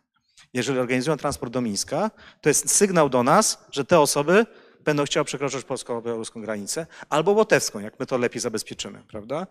Jeżeli 0.55 0.79
organizują 0.79 1.17
transport 1.17 1.53
do 1.53 1.61
Mińska, 1.61 2.11
to 2.41 2.49
jest 2.49 2.71
sygnał 2.71 3.09
do 3.09 3.23
nas, 3.23 3.65
że 3.71 3.85
te 3.85 4.01
osoby 4.01 4.47
będą 4.85 5.05
chciały 5.05 5.25
przekroczyć 5.25 5.65
polsko-białoruską 5.65 6.41
granicę, 6.41 6.87
albo 7.09 7.33
łotewską, 7.33 7.79
jak 7.81 8.01
my 8.01 8.07
to 8.07 8.19
lepiej 8.19 8.41
zabezpieczymy, 8.41 9.03
prawda? 9.09 9.47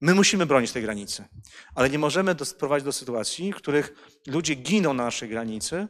My 0.00 0.14
musimy 0.14 0.46
bronić 0.46 0.72
tej 0.72 0.82
granicy, 0.82 1.24
ale 1.74 1.90
nie 1.90 1.98
możemy 1.98 2.34
doprowadzić 2.34 2.84
do 2.84 2.92
sytuacji, 2.92 3.52
w 3.52 3.56
których 3.56 3.94
ludzie 4.26 4.54
giną 4.54 4.94
na 4.94 5.04
naszej 5.04 5.28
granicy, 5.28 5.88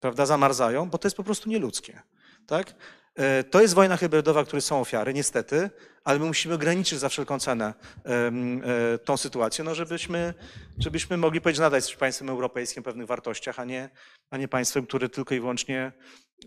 prawda, 0.00 0.26
zamarzają, 0.26 0.90
bo 0.90 0.98
to 0.98 1.08
jest 1.08 1.16
po 1.16 1.24
prostu 1.24 1.48
nieludzkie. 1.48 2.02
Tak? 2.46 2.74
E, 3.14 3.44
To 3.44 3.60
jest 3.60 3.74
wojna 3.74 3.96
hybrydowa, 3.96 4.44
której 4.44 4.62
są 4.62 4.80
ofiary, 4.80 5.14
niestety, 5.14 5.70
ale 6.04 6.18
my 6.18 6.26
musimy 6.26 6.54
ograniczyć 6.54 6.98
za 6.98 7.08
wszelką 7.08 7.38
cenę 7.38 7.74
e, 8.04 8.98
tą 8.98 9.16
sytuację, 9.16 9.64
no 9.64 9.74
żebyśmy, 9.74 10.34
żebyśmy 10.78 11.16
mogli 11.16 11.40
powiedzieć, 11.40 11.60
nadal 11.60 11.78
jesteśmy 11.78 12.00
państwem 12.00 12.28
europejskim 12.28 12.82
pewnych 12.82 13.06
wartościach, 13.06 13.58
a 13.58 13.64
nie, 13.64 13.90
a 14.30 14.36
nie 14.36 14.48
państwem, 14.48 14.86
które 14.86 15.08
tylko 15.08 15.34
i 15.34 15.40
wyłącznie 15.40 15.92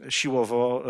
siłowo 0.10 0.84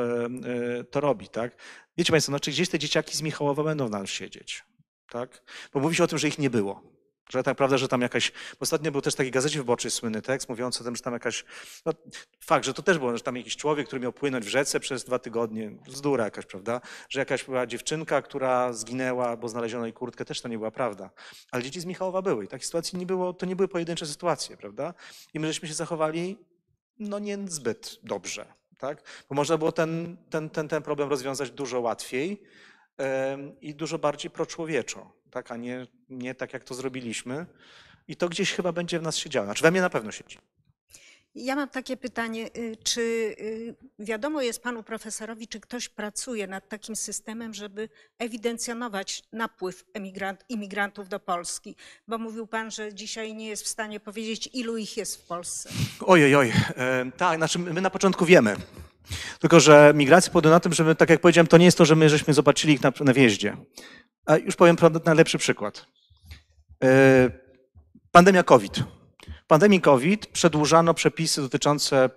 e, 0.79 0.83
to 0.83 0.99
robi. 1.01 1.29
Tak? 1.29 1.55
Wiecie 1.97 2.11
Państwo, 2.11 2.39
czy 2.39 2.51
gdzieś 2.51 2.69
te 2.69 2.79
dzieciaki 2.79 3.17
z 3.17 3.21
Michałowa 3.21 3.63
będą 3.63 3.83
nadal 3.83 4.07
siedzieć? 4.07 4.68
Tak? 5.09 5.41
Bo 5.73 5.79
mówi 5.79 5.95
się 5.95 6.03
o 6.03 6.07
tym, 6.07 6.19
że 6.19 6.27
ich 6.27 6.39
nie 6.39 6.49
było. 6.49 6.99
Że 7.29 7.43
tak 7.43 7.57
prawda, 7.57 7.77
że 7.77 7.87
tam 7.87 8.01
jakaś. 8.01 8.31
Ostatnio 8.59 8.91
był 8.91 9.01
też 9.01 9.15
taki 9.15 9.31
gazecie 9.31 9.57
wyborczej 9.57 9.91
słynny 9.91 10.21
tekst 10.21 10.49
mówiący 10.49 10.79
o 10.79 10.83
tym, 10.83 10.95
że 10.95 11.01
tam 11.01 11.13
jakaś. 11.13 11.45
No, 11.85 11.93
fakt, 12.45 12.65
że 12.65 12.73
to 12.73 12.81
też 12.81 12.97
było, 12.97 13.17
że 13.17 13.23
tam 13.23 13.37
jakiś 13.37 13.57
człowiek, 13.57 13.87
który 13.87 14.01
miał 14.01 14.13
płynąć 14.13 14.45
w 14.45 14.47
rzece 14.47 14.79
przez 14.79 15.03
dwa 15.03 15.19
tygodnie. 15.19 15.69
Bzdura 15.69 16.23
jakaś, 16.23 16.45
prawda? 16.45 16.81
Że 17.09 17.19
jakaś 17.19 17.43
była 17.43 17.67
dziewczynka, 17.67 18.21
która 18.21 18.73
zginęła, 18.73 19.37
bo 19.37 19.49
znaleziono 19.49 19.85
jej 19.85 19.93
kurtkę, 19.93 20.25
też 20.25 20.41
to 20.41 20.47
nie 20.47 20.57
była 20.57 20.71
prawda. 20.71 21.09
Ale 21.51 21.63
dzieci 21.63 21.81
z 21.81 21.85
Michałowa 21.85 22.21
były 22.21 22.45
i 22.45 22.47
takich 22.47 22.65
sytuacji 22.65 22.99
nie 22.99 23.05
było, 23.05 23.33
to 23.33 23.45
nie 23.45 23.55
były 23.55 23.67
pojedyncze 23.67 24.05
sytuacje, 24.05 24.57
prawda? 24.57 24.93
I 25.33 25.39
my 25.39 25.47
żeśmy 25.47 25.67
się 25.67 25.73
zachowali 25.73 26.37
no 26.99 27.19
niezbyt 27.19 27.99
dobrze, 28.03 28.53
tak? 28.77 29.03
Bo 29.29 29.35
można 29.35 29.57
było 29.57 29.71
ten, 29.71 30.17
ten, 30.29 30.49
ten, 30.49 30.67
ten 30.67 30.83
problem 30.83 31.09
rozwiązać 31.09 31.51
dużo 31.51 31.79
łatwiej 31.79 32.41
i 33.61 33.75
dużo 33.75 33.99
bardziej 33.99 34.31
proczłowieczo, 34.31 35.11
tak? 35.31 35.51
A 35.51 35.57
nie, 35.57 35.87
nie 36.09 36.35
tak, 36.35 36.53
jak 36.53 36.63
to 36.63 36.73
zrobiliśmy. 36.73 37.45
I 38.07 38.15
to 38.15 38.29
gdzieś 38.29 38.53
chyba 38.53 38.71
będzie 38.71 38.99
w 38.99 39.01
nas 39.01 39.17
siedziało. 39.17 39.45
Znaczy 39.45 39.63
we 39.63 39.71
mnie 39.71 39.81
na 39.81 39.89
pewno 39.89 40.11
siedzi. 40.11 40.37
Ja 41.35 41.55
mam 41.55 41.69
takie 41.69 41.97
pytanie, 41.97 42.49
y, 42.57 42.77
czy 42.83 43.01
y, 43.01 43.75
wiadomo 43.99 44.41
jest 44.41 44.63
panu 44.63 44.83
profesorowi, 44.83 45.47
czy 45.47 45.59
ktoś 45.59 45.89
pracuje 45.89 46.47
nad 46.47 46.69
takim 46.69 46.95
systemem, 46.95 47.53
żeby 47.53 47.89
ewidencjonować 48.19 49.23
napływ 49.31 49.85
emigrant, 49.93 50.45
imigrantów 50.49 51.09
do 51.09 51.19
Polski? 51.19 51.75
Bo 52.07 52.17
mówił 52.17 52.47
pan, 52.47 52.71
że 52.71 52.93
dzisiaj 52.93 53.35
nie 53.35 53.47
jest 53.47 53.63
w 53.63 53.67
stanie 53.67 53.99
powiedzieć, 53.99 54.49
ilu 54.53 54.77
ich 54.77 54.97
jest 54.97 55.23
w 55.23 55.27
Polsce. 55.27 55.69
Ojej, 56.05 56.35
oj. 56.35 56.53
Tak, 57.17 57.37
znaczy 57.37 57.59
my 57.59 57.81
na 57.81 57.89
początku 57.89 58.25
wiemy. 58.25 58.55
Tylko, 59.39 59.59
że 59.59 59.91
migracja 59.95 60.31
polega 60.31 60.49
na 60.49 60.59
tym, 60.59 60.73
że 60.73 60.83
my, 60.83 60.95
tak 60.95 61.09
jak 61.09 61.21
powiedziałem, 61.21 61.47
to 61.47 61.57
nie 61.57 61.65
jest 61.65 61.77
to, 61.77 61.85
że 61.85 61.95
my 61.95 62.09
żeśmy 62.09 62.33
zobaczyli 62.33 62.73
ich 62.73 62.81
na, 62.81 62.93
na 62.99 63.13
wjeździe. 63.13 63.57
A 64.25 64.37
już 64.37 64.55
powiem 64.55 64.75
najlepszy 65.05 65.37
przykład. 65.37 65.85
E, 66.83 67.29
pandemia 68.11 68.43
COVID. 68.43 68.79
W 69.43 69.47
pandemii 69.47 69.81
COVID 69.81 70.27
przedłużano 70.27 70.93
przepisy 70.93 71.41
dotyczące 71.41 72.09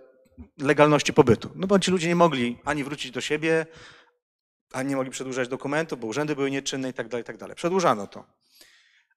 legalności 0.58 1.12
pobytu. 1.12 1.50
No 1.54 1.66
bo 1.66 1.78
ci 1.78 1.90
ludzie 1.90 2.08
nie 2.08 2.16
mogli 2.16 2.58
ani 2.64 2.84
wrócić 2.84 3.10
do 3.10 3.20
siebie, 3.20 3.66
ani 4.72 4.88
nie 4.88 4.96
mogli 4.96 5.10
przedłużać 5.10 5.48
dokumentów, 5.48 6.00
bo 6.00 6.06
urzędy 6.06 6.36
były 6.36 6.50
nieczynne 6.50 6.90
i 6.90 6.92
tak 6.92 7.08
dalej, 7.08 7.22
i 7.22 7.26
tak 7.26 7.36
dalej. 7.36 7.56
Przedłużano 7.56 8.06
to. 8.06 8.24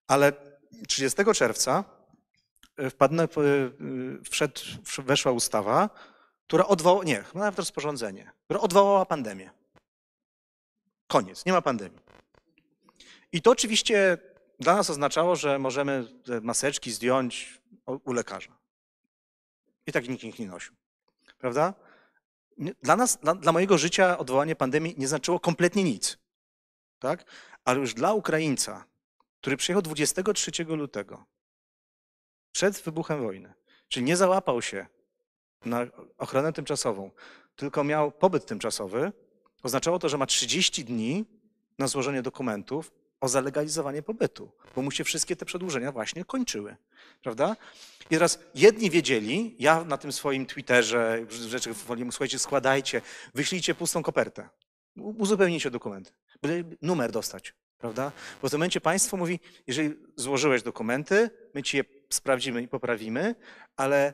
Ale 0.08 0.34
30 0.88 1.24
czerwca 1.34 1.84
wpadnę, 2.90 3.28
wszedł, 4.32 4.62
weszła 4.98 5.32
ustawa, 5.32 5.90
która 6.48 6.66
odwołała, 6.66 7.04
nie, 7.04 7.24
nawet 7.34 7.60
rozporządzenie, 7.60 8.32
która 8.46 8.60
odwołała 8.60 9.06
pandemię. 9.06 9.50
Koniec, 11.08 11.46
nie 11.46 11.54
ma 11.54 11.62
pandemii. 11.62 12.00
I 13.32 13.42
to 13.42 13.52
oczywiście 13.52 14.18
dla 14.60 14.76
nas 14.76 14.90
oznaczało, 14.90 15.36
że 15.36 15.60
możemy 15.60 16.08
te 16.26 16.42
maseczki 16.42 16.92
zdjąć 16.92 17.62
u 17.86 18.14
lekarza. 18.14 18.58
I 19.88 19.92
tak 19.92 20.10
nikt 20.10 20.24
ich 20.24 20.40
nie 20.40 20.48
nosił. 20.48 20.74
Prawda? 21.38 21.74
Dla 22.84 22.96
nas, 22.96 23.18
dla, 23.18 23.36
dla 23.36 23.52
mojego 23.52 23.78
życia 23.78 24.18
odwołanie 24.18 24.56
pandemii 24.56 24.96
nie 24.98 25.08
znaczyło 25.08 25.40
kompletnie 25.40 25.84
nic. 25.84 26.18
Tak? 27.00 27.26
Ale 27.66 27.80
już 27.80 27.94
dla 27.94 28.14
Ukraińca, 28.14 28.86
który 29.42 29.58
przyjechał 29.58 29.82
23 29.82 30.64
lutego, 30.64 31.26
przed 32.52 32.82
wybuchem 32.82 33.22
wojny, 33.24 33.54
czyli 33.88 34.06
nie 34.06 34.18
załapał 34.18 34.62
się 34.62 34.88
na 35.66 35.88
ochronę 36.18 36.54
tymczasową, 36.54 37.12
tylko 37.56 37.84
miał 37.84 38.12
pobyt 38.12 38.46
tymczasowy, 38.46 39.12
oznaczało 39.64 40.00
to, 40.00 40.10
że 40.10 40.18
ma 40.18 40.26
30 40.26 40.86
dni 40.86 41.26
na 41.80 41.88
złożenie 41.88 42.22
dokumentów 42.22 42.92
o 43.22 43.28
zalegalizowanie 43.28 44.02
pobytu, 44.02 44.52
bo 44.76 44.82
mu 44.82 44.92
się 44.92 45.04
wszystkie 45.04 45.36
te 45.36 45.46
przedłużenia 45.46 45.92
właśnie 45.92 46.26
kończyły. 46.26 46.76
Prawda? 47.24 47.56
I 48.06 48.14
teraz 48.14 48.40
jedni 48.56 48.90
wiedzieli, 48.90 49.56
ja 49.60 49.84
na 49.84 49.98
tym 49.98 50.12
swoim 50.12 50.46
Twitterze, 50.46 51.26
rzeczy, 51.30 51.74
woliłem, 51.74 52.12
słuchajcie, 52.12 52.40
składajcie, 52.40 53.02
wyślijcie 53.34 53.76
pustą 53.76 54.04
kopertę, 54.04 54.50
uzupełnijcie 54.96 55.72
dokumenty, 55.72 56.12
byle 56.42 56.64
numer 56.82 57.12
dostać. 57.12 57.54
Prawda? 57.78 58.12
Bo 58.42 58.48
w 58.48 58.52
tym 58.52 58.60
momencie 58.60 58.82
państwo 58.82 59.18
mówi, 59.18 59.40
jeżeli 59.68 59.96
złożyłeś 60.16 60.64
dokumenty, 60.64 61.30
my 61.54 61.64
ci 61.64 61.78
je 61.78 61.84
sprawdzimy 62.10 62.62
i 62.62 62.68
poprawimy, 62.68 63.36
ale 63.76 64.14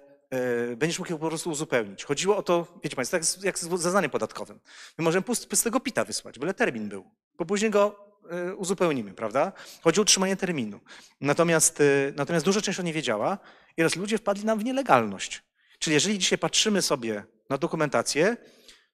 będziesz 0.78 1.00
mógł 1.00 1.18
po 1.18 1.28
prostu 1.28 1.50
uzupełnić. 1.50 2.04
Chodziło 2.04 2.38
o 2.38 2.44
to, 2.44 2.80
wiecie 2.84 2.96
państwo, 2.96 3.18
tak 3.18 3.44
jak 3.44 3.60
z 3.60 3.70
zeznaniem 3.70 4.12
podatkowym. 4.12 4.60
My 4.98 5.04
możemy 5.04 5.26
pust- 5.26 5.48
pustego 5.48 5.80
pita 5.80 6.06
wysłać, 6.06 6.40
byle 6.40 6.54
termin 6.54 6.90
był, 6.90 7.06
bo 7.38 7.46
później 7.46 7.72
go 7.72 8.06
e, 8.30 8.56
uzupełnimy, 8.56 9.14
prawda? 9.14 9.52
Chodzi 9.82 10.00
o 10.00 10.02
utrzymanie 10.02 10.36
terminu. 10.36 10.80
Natomiast, 11.22 11.82
e, 11.82 11.84
natomiast 12.16 12.46
duża 12.46 12.62
część 12.62 12.80
o 12.80 12.84
nie 12.84 12.94
wiedziała 12.94 13.38
i 13.72 13.76
teraz 13.76 13.96
ludzie 13.96 14.18
wpadli 14.18 14.46
nam 14.46 14.60
w 14.60 14.64
nielegalność. 14.64 15.44
Czyli 15.80 15.94
jeżeli 15.94 16.20
dzisiaj 16.20 16.38
patrzymy 16.38 16.82
sobie 16.82 17.24
na 17.50 17.58
dokumentację, 17.58 18.38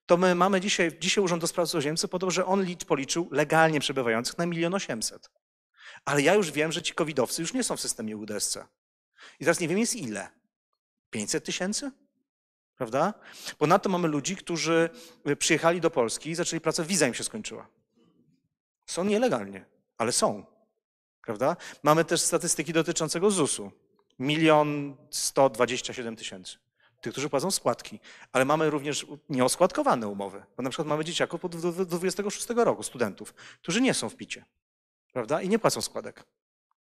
to 0.06 0.16
my 0.16 0.34
mamy 0.34 0.60
dzisiaj, 0.60 0.98
dzisiaj 1.00 1.24
Urząd 1.24 1.40
do 1.40 1.46
Spraw 1.46 1.70
to, 2.20 2.30
że 2.30 2.46
on 2.46 2.64
licz, 2.64 2.84
policzył 2.84 3.28
legalnie 3.32 3.80
przebywających 3.80 4.38
na 4.38 4.46
milion 4.46 4.74
osiemset. 4.74 5.30
Ale 6.04 6.22
ja 6.22 6.34
już 6.34 6.50
wiem, 6.50 6.72
że 6.72 6.82
ci 6.82 6.94
covidowcy 6.94 7.42
już 7.42 7.54
nie 7.54 7.64
są 7.64 7.76
w 7.76 7.80
systemie 7.80 8.16
UDSC. 8.16 8.56
I 9.40 9.44
teraz 9.44 9.60
nie 9.60 9.68
wiem 9.68 9.78
jest 9.78 9.96
ile. 9.96 10.37
500 11.10 11.44
tysięcy? 11.44 11.90
Prawda? 12.76 13.14
Ponadto 13.58 13.88
mamy 13.88 14.08
ludzi, 14.08 14.36
którzy 14.36 14.90
y, 15.28 15.36
przyjechali 15.36 15.80
do 15.80 15.90
Polski 15.90 16.30
i 16.30 16.34
zaczęli 16.34 16.60
pracę, 16.60 16.84
wiza 16.84 17.06
im 17.06 17.14
się 17.14 17.24
skończyła. 17.24 17.68
Są 18.86 19.04
nielegalnie, 19.04 19.64
ale 19.98 20.12
są. 20.12 20.46
Prawda? 21.22 21.56
Mamy 21.82 22.04
też 22.04 22.20
statystyki 22.20 22.72
dotyczącego 22.72 23.30
ZUS-u. 23.30 23.72
Milion 24.18 24.96
sto 25.10 25.50
dwadzieścia 25.50 25.92
siedem 25.92 26.16
tysięcy. 26.16 26.58
Tych, 27.00 27.12
którzy 27.12 27.28
płacą 27.28 27.50
składki. 27.50 28.00
Ale 28.32 28.44
mamy 28.44 28.70
również 28.70 29.06
nieoskładkowane 29.28 30.08
umowy. 30.08 30.44
Bo 30.56 30.62
na 30.62 30.70
przykład 30.70 30.88
mamy 30.88 31.04
dzieciaków 31.04 31.40
do 31.50 31.86
26 31.86 32.48
roku, 32.48 32.82
studentów, 32.82 33.34
którzy 33.62 33.80
nie 33.80 33.94
są 33.94 34.08
w 34.08 34.16
picie. 34.16 34.44
Prawda? 35.12 35.42
I 35.42 35.48
nie 35.48 35.58
płacą 35.58 35.80
składek. 35.80 36.24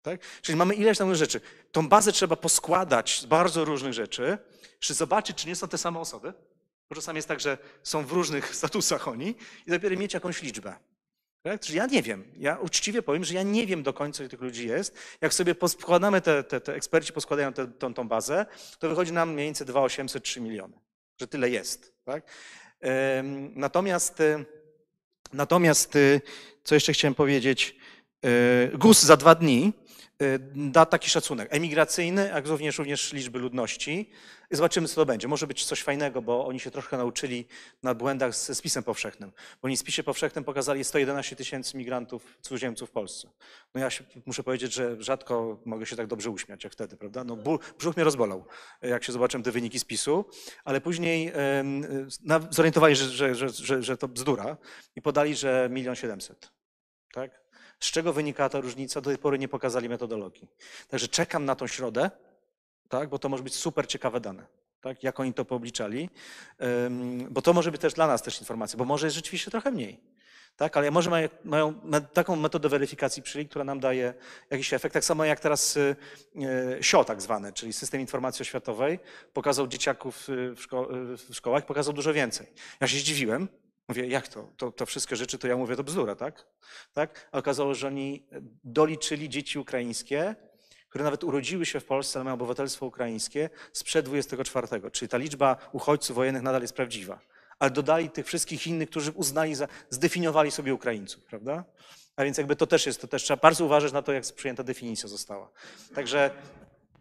Tak? 0.03 0.21
Czyli 0.43 0.57
mamy 0.57 0.75
ileś 0.75 0.99
tam 0.99 1.15
rzeczy. 1.15 1.41
Tą 1.73 1.89
bazę 1.89 2.13
trzeba 2.13 2.37
poskładać 2.37 3.21
z 3.21 3.27
bardzo 3.27 3.65
różnych 3.65 3.93
rzeczy, 3.93 4.39
czy 4.79 4.95
zobaczyć, 4.95 5.37
czy 5.37 5.49
nie 5.49 5.57
są 5.57 5.69
te 5.69 5.79
same 5.79 6.01
osoby. 6.01 6.33
Bo 6.89 6.97
czasami 6.97 7.17
jest 7.17 7.29
tak, 7.29 7.41
że 7.41 7.59
są 7.83 8.07
w 8.07 8.13
różnych 8.13 8.55
statusach 8.57 9.09
oni 9.09 9.35
i 9.67 9.71
dopiero 9.71 9.97
mieć 9.97 10.15
jakąś 10.15 10.43
liczbę. 10.43 10.77
Tak? 11.43 11.61
Czyli 11.61 11.79
ja 11.79 11.87
nie 11.87 12.03
wiem. 12.03 12.25
Ja 12.37 12.57
uczciwie 12.57 13.03
powiem, 13.03 13.25
że 13.25 13.35
ja 13.35 13.43
nie 13.43 13.67
wiem 13.67 13.83
do 13.83 13.93
końca, 13.93 14.23
ile 14.23 14.31
tych 14.31 14.41
ludzi 14.41 14.69
jest. 14.69 14.95
Jak 15.21 15.35
sobie 15.35 15.55
poskładamy, 15.55 16.21
te, 16.21 16.45
te, 16.45 16.61
te 16.61 16.75
eksperci 16.75 17.13
poskładają 17.13 17.53
tę 17.53 17.67
tą, 17.67 17.95
tą 17.95 18.09
bazę, 18.09 18.47
to 18.79 18.89
wychodzi 18.89 19.13
nam 19.13 19.33
mniej 19.33 19.47
więcej 19.47 19.67
2,800, 19.67 20.25
3 20.25 20.41
miliony. 20.41 20.79
Że 21.21 21.27
tyle 21.27 21.51
jest. 21.51 21.95
Tak? 22.05 22.25
Natomiast, 23.55 24.21
y, 24.21 24.45
natomiast, 25.33 25.97
y, 25.97 26.21
co 26.65 26.75
jeszcze 26.75 26.93
chciałem 26.93 27.15
powiedzieć, 27.15 27.77
y, 28.25 28.79
GUS 28.79 29.03
za 29.03 29.17
dwa 29.17 29.35
dni 29.35 29.73
da 30.55 30.87
taki 30.87 31.11
szacunek 31.11 31.49
emigracyjny, 31.51 32.29
jak 32.29 32.47
również, 32.47 32.79
również 32.79 33.13
liczby 33.13 33.39
ludności. 33.39 34.11
Zobaczymy, 34.51 34.89
co 34.89 34.95
to 34.95 35.07
będzie. 35.07 35.29
Może 35.29 35.47
być 35.47 35.65
coś 35.65 35.83
fajnego, 35.83 36.23
bo 36.23 36.47
oni 36.47 36.61
się 36.61 36.71
troszkę 36.71 36.97
nauczyli 36.97 37.47
na 37.83 37.95
błędach 37.95 38.35
ze 38.35 38.55
spisem 38.55 38.83
powszechnym. 38.83 39.33
Bo 39.63 39.67
oni 39.67 39.77
w 39.77 39.81
spisie 39.81 40.03
powszechnym 40.03 40.45
pokazali 40.45 40.85
111 40.85 41.37
tysięcy 41.37 41.77
migrantów, 41.77 42.39
cudzoziemców 42.41 42.89
w 42.89 42.93
Polsce. 42.93 43.29
No 43.75 43.81
ja 43.81 43.91
się, 43.91 44.05
muszę 44.27 44.43
powiedzieć, 44.43 44.73
że 44.73 45.03
rzadko 45.03 45.61
mogę 45.65 45.87
się 45.87 45.97
tak 45.97 46.07
dobrze 46.07 46.31
uśmiać 46.31 46.65
jak 46.65 46.73
wtedy, 46.73 46.97
prawda? 46.97 47.25
No 47.25 47.37
ból, 47.37 47.59
brzuch 47.79 47.97
mnie 47.97 48.05
rozbolał, 48.05 48.45
jak 48.83 49.05
się 49.05 49.13
zobaczyłem 49.13 49.43
te 49.43 49.53
wyniki 49.53 49.79
spisu, 49.79 50.25
ale 50.65 50.81
później 50.81 51.33
zorientowali, 52.51 52.97
że, 52.97 53.35
że, 53.35 53.49
że, 53.49 53.83
że 53.83 53.97
to 53.97 54.09
bzdura 54.09 54.57
i 54.97 55.03
podali, 55.03 55.37
że 55.37 55.69
milion 55.73 55.97
siedemset. 55.97 56.51
Tak? 57.13 57.50
Z 57.81 57.91
czego 57.91 58.13
wynika 58.13 58.49
ta 58.49 58.61
różnica? 58.61 59.01
Do 59.01 59.11
tej 59.11 59.19
pory 59.19 59.39
nie 59.39 59.49
pokazali 59.49 59.89
metodologii. 59.89 60.49
Także 60.89 61.09
czekam 61.09 61.45
na 61.45 61.55
tą 61.57 61.67
środę, 61.67 62.11
tak? 62.89 63.09
bo 63.09 63.19
to 63.19 63.29
może 63.29 63.43
być 63.43 63.55
super 63.55 63.87
ciekawe 63.87 64.21
dane. 64.21 64.47
Tak? 64.81 65.03
Jak 65.03 65.21
oni 65.21 65.35
to 65.35 65.45
poobliczali, 65.45 66.11
bo 67.31 67.43
to 67.43 67.53
może 67.53 67.71
być 67.71 67.81
też 67.81 67.95
dla 67.95 68.07
nas 68.07 68.23
też 68.23 68.41
informacja, 68.41 68.77
bo 68.79 68.85
może 68.85 69.07
jest 69.07 69.17
rzeczywiście 69.17 69.51
trochę 69.51 69.71
mniej. 69.71 70.01
Tak, 70.57 70.77
ale 70.77 70.91
może 70.91 71.11
mają, 71.11 71.29
mają 71.45 71.75
taką 72.13 72.37
metodę 72.37 72.69
weryfikacji 72.69 73.23
przyjęli, 73.23 73.49
która 73.49 73.65
nam 73.65 73.81
daje 73.81 74.15
jakiś 74.51 74.73
efekt. 74.75 74.93
Tak 74.93 75.05
samo 75.05 75.25
jak 75.25 75.41
teraz 75.41 75.77
y, 75.77 75.97
y, 76.37 76.79
SIO 76.83 77.05
tak 77.05 77.23
zwane, 77.23 77.53
czyli 77.53 77.73
System 77.73 78.01
Informacji 78.01 78.43
Oświatowej, 78.43 78.99
pokazał 79.33 79.67
dzieciaków 79.67 80.29
y, 80.29 80.55
w, 80.55 80.61
szko- 80.61 81.17
w 81.17 81.35
szkołach, 81.35 81.67
pokazał 81.67 81.95
dużo 81.95 82.13
więcej. 82.13 82.47
Ja 82.81 82.87
się 82.89 82.99
zdziwiłem, 82.99 83.49
mówię, 83.91 84.07
jak 84.07 84.29
to? 84.29 84.49
To, 84.57 84.73
to 84.73 84.87
wszystkie 84.87 85.17
rzeczy, 85.17 85.39
to 85.39 85.49
ja 85.49 85.57
mówię, 85.57 85.77
to 85.77 85.85
bzdura, 85.85 86.15
tak? 86.15 86.47
tak? 86.93 87.29
A 87.33 87.39
okazało 87.39 87.75
się, 87.75 87.81
że 87.81 87.87
oni 87.87 88.27
doliczyli 88.65 89.29
dzieci 89.29 89.59
ukraińskie, 89.59 90.35
które 90.89 91.05
nawet 91.05 91.25
urodziły 91.25 91.67
się 91.67 91.81
w 91.81 91.85
Polsce, 91.85 92.19
ale 92.19 92.25
mają 92.25 92.35
obywatelstwo 92.35 92.87
ukraińskie 92.87 93.51
sprzed 93.73 94.07
24, 94.07 94.91
czyli 94.93 95.09
ta 95.09 95.17
liczba 95.17 95.57
uchodźców 95.73 96.17
wojennych 96.17 96.43
nadal 96.43 96.63
jest 96.63 96.75
prawdziwa. 96.75 97.21
Ale 97.59 97.71
dodali 97.71 98.11
tych 98.11 98.27
wszystkich 98.27 98.67
innych, 98.67 98.91
którzy 98.91 99.13
uznali 99.13 99.55
za, 99.55 99.69
zdefiniowali 99.91 100.51
sobie 100.51 100.75
Ukraińców, 100.75 101.25
prawda? 101.25 101.65
A 102.17 102.25
więc 102.25 102.39
jakby 102.39 102.57
to 102.57 102.67
też 102.67 102.87
jest, 102.87 103.01
to 103.01 103.09
też 103.09 103.23
trzeba 103.23 103.41
bardzo 103.41 103.65
uważać 103.65 103.93
na 103.93 104.03
to, 104.03 104.13
jak 104.13 104.25
przyjęta 104.25 104.63
definicja 104.63 105.09
została. 105.09 105.51
Także 105.95 106.31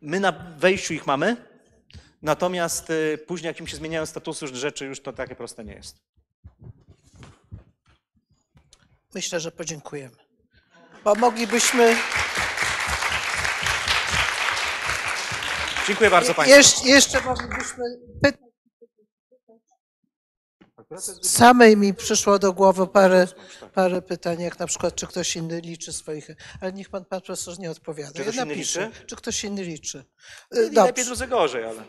my 0.02 0.20
na 0.20 0.32
wejściu 0.57 0.94
ich 0.94 1.07
mamy, 1.07 1.38
natomiast 2.22 2.90
y, 2.90 3.18
później 3.28 3.48
jak 3.48 3.60
im 3.60 3.68
się 3.68 3.78
zmieniają 3.78 4.06
statusy 4.06 4.48
rzeczy, 4.48 4.86
już 4.86 5.02
to 5.02 5.14
takie 5.14 5.36
proste 5.36 5.66
nie 5.66 5.74
jest. 5.74 6.10
Myślę, 9.15 9.40
że 9.40 9.52
podziękujemy. 9.52 10.15
Bo 11.03 11.15
moglibyśmy 11.15 11.95
Dziękuję 15.88 16.10
bardzo 16.10 16.34
Państwu. 16.34 16.57
jeszcze, 16.57 16.88
jeszcze 16.90 17.22
moglibyśmy 17.22 17.84
pytać. 18.23 18.40
Samej 21.22 21.77
mi 21.77 21.94
przyszło 21.94 22.40
do 22.40 22.53
głowy 22.53 22.88
parę, 22.88 23.27
parę 23.73 24.02
pytań, 24.02 24.41
jak 24.41 24.60
na 24.60 24.68
przykład, 24.68 24.95
czy 24.95 25.07
ktoś 25.07 25.36
inny 25.36 25.61
liczy 25.61 25.94
swoich. 25.94 26.27
Ale 26.61 26.73
niech 26.73 26.90
pan, 26.90 27.06
pan 27.06 27.22
profesor 27.22 27.60
nie 27.60 27.72
odpowiada. 27.72 28.11
Czy 28.14 28.22
ktoś 28.22 28.36
ja 28.36 28.44
inny 28.44 28.53
napiszę, 28.53 28.88
liczy? 28.88 29.06
czy 29.06 29.15
ktoś 29.15 29.44
inny 29.44 29.64
liczy. 29.64 29.98
Y, 29.98 30.03
Lepiej, 30.60 30.72
Dobrze. 30.73 31.03
drudzy 31.06 31.27
gorzej, 31.27 31.64
ale 31.65 31.84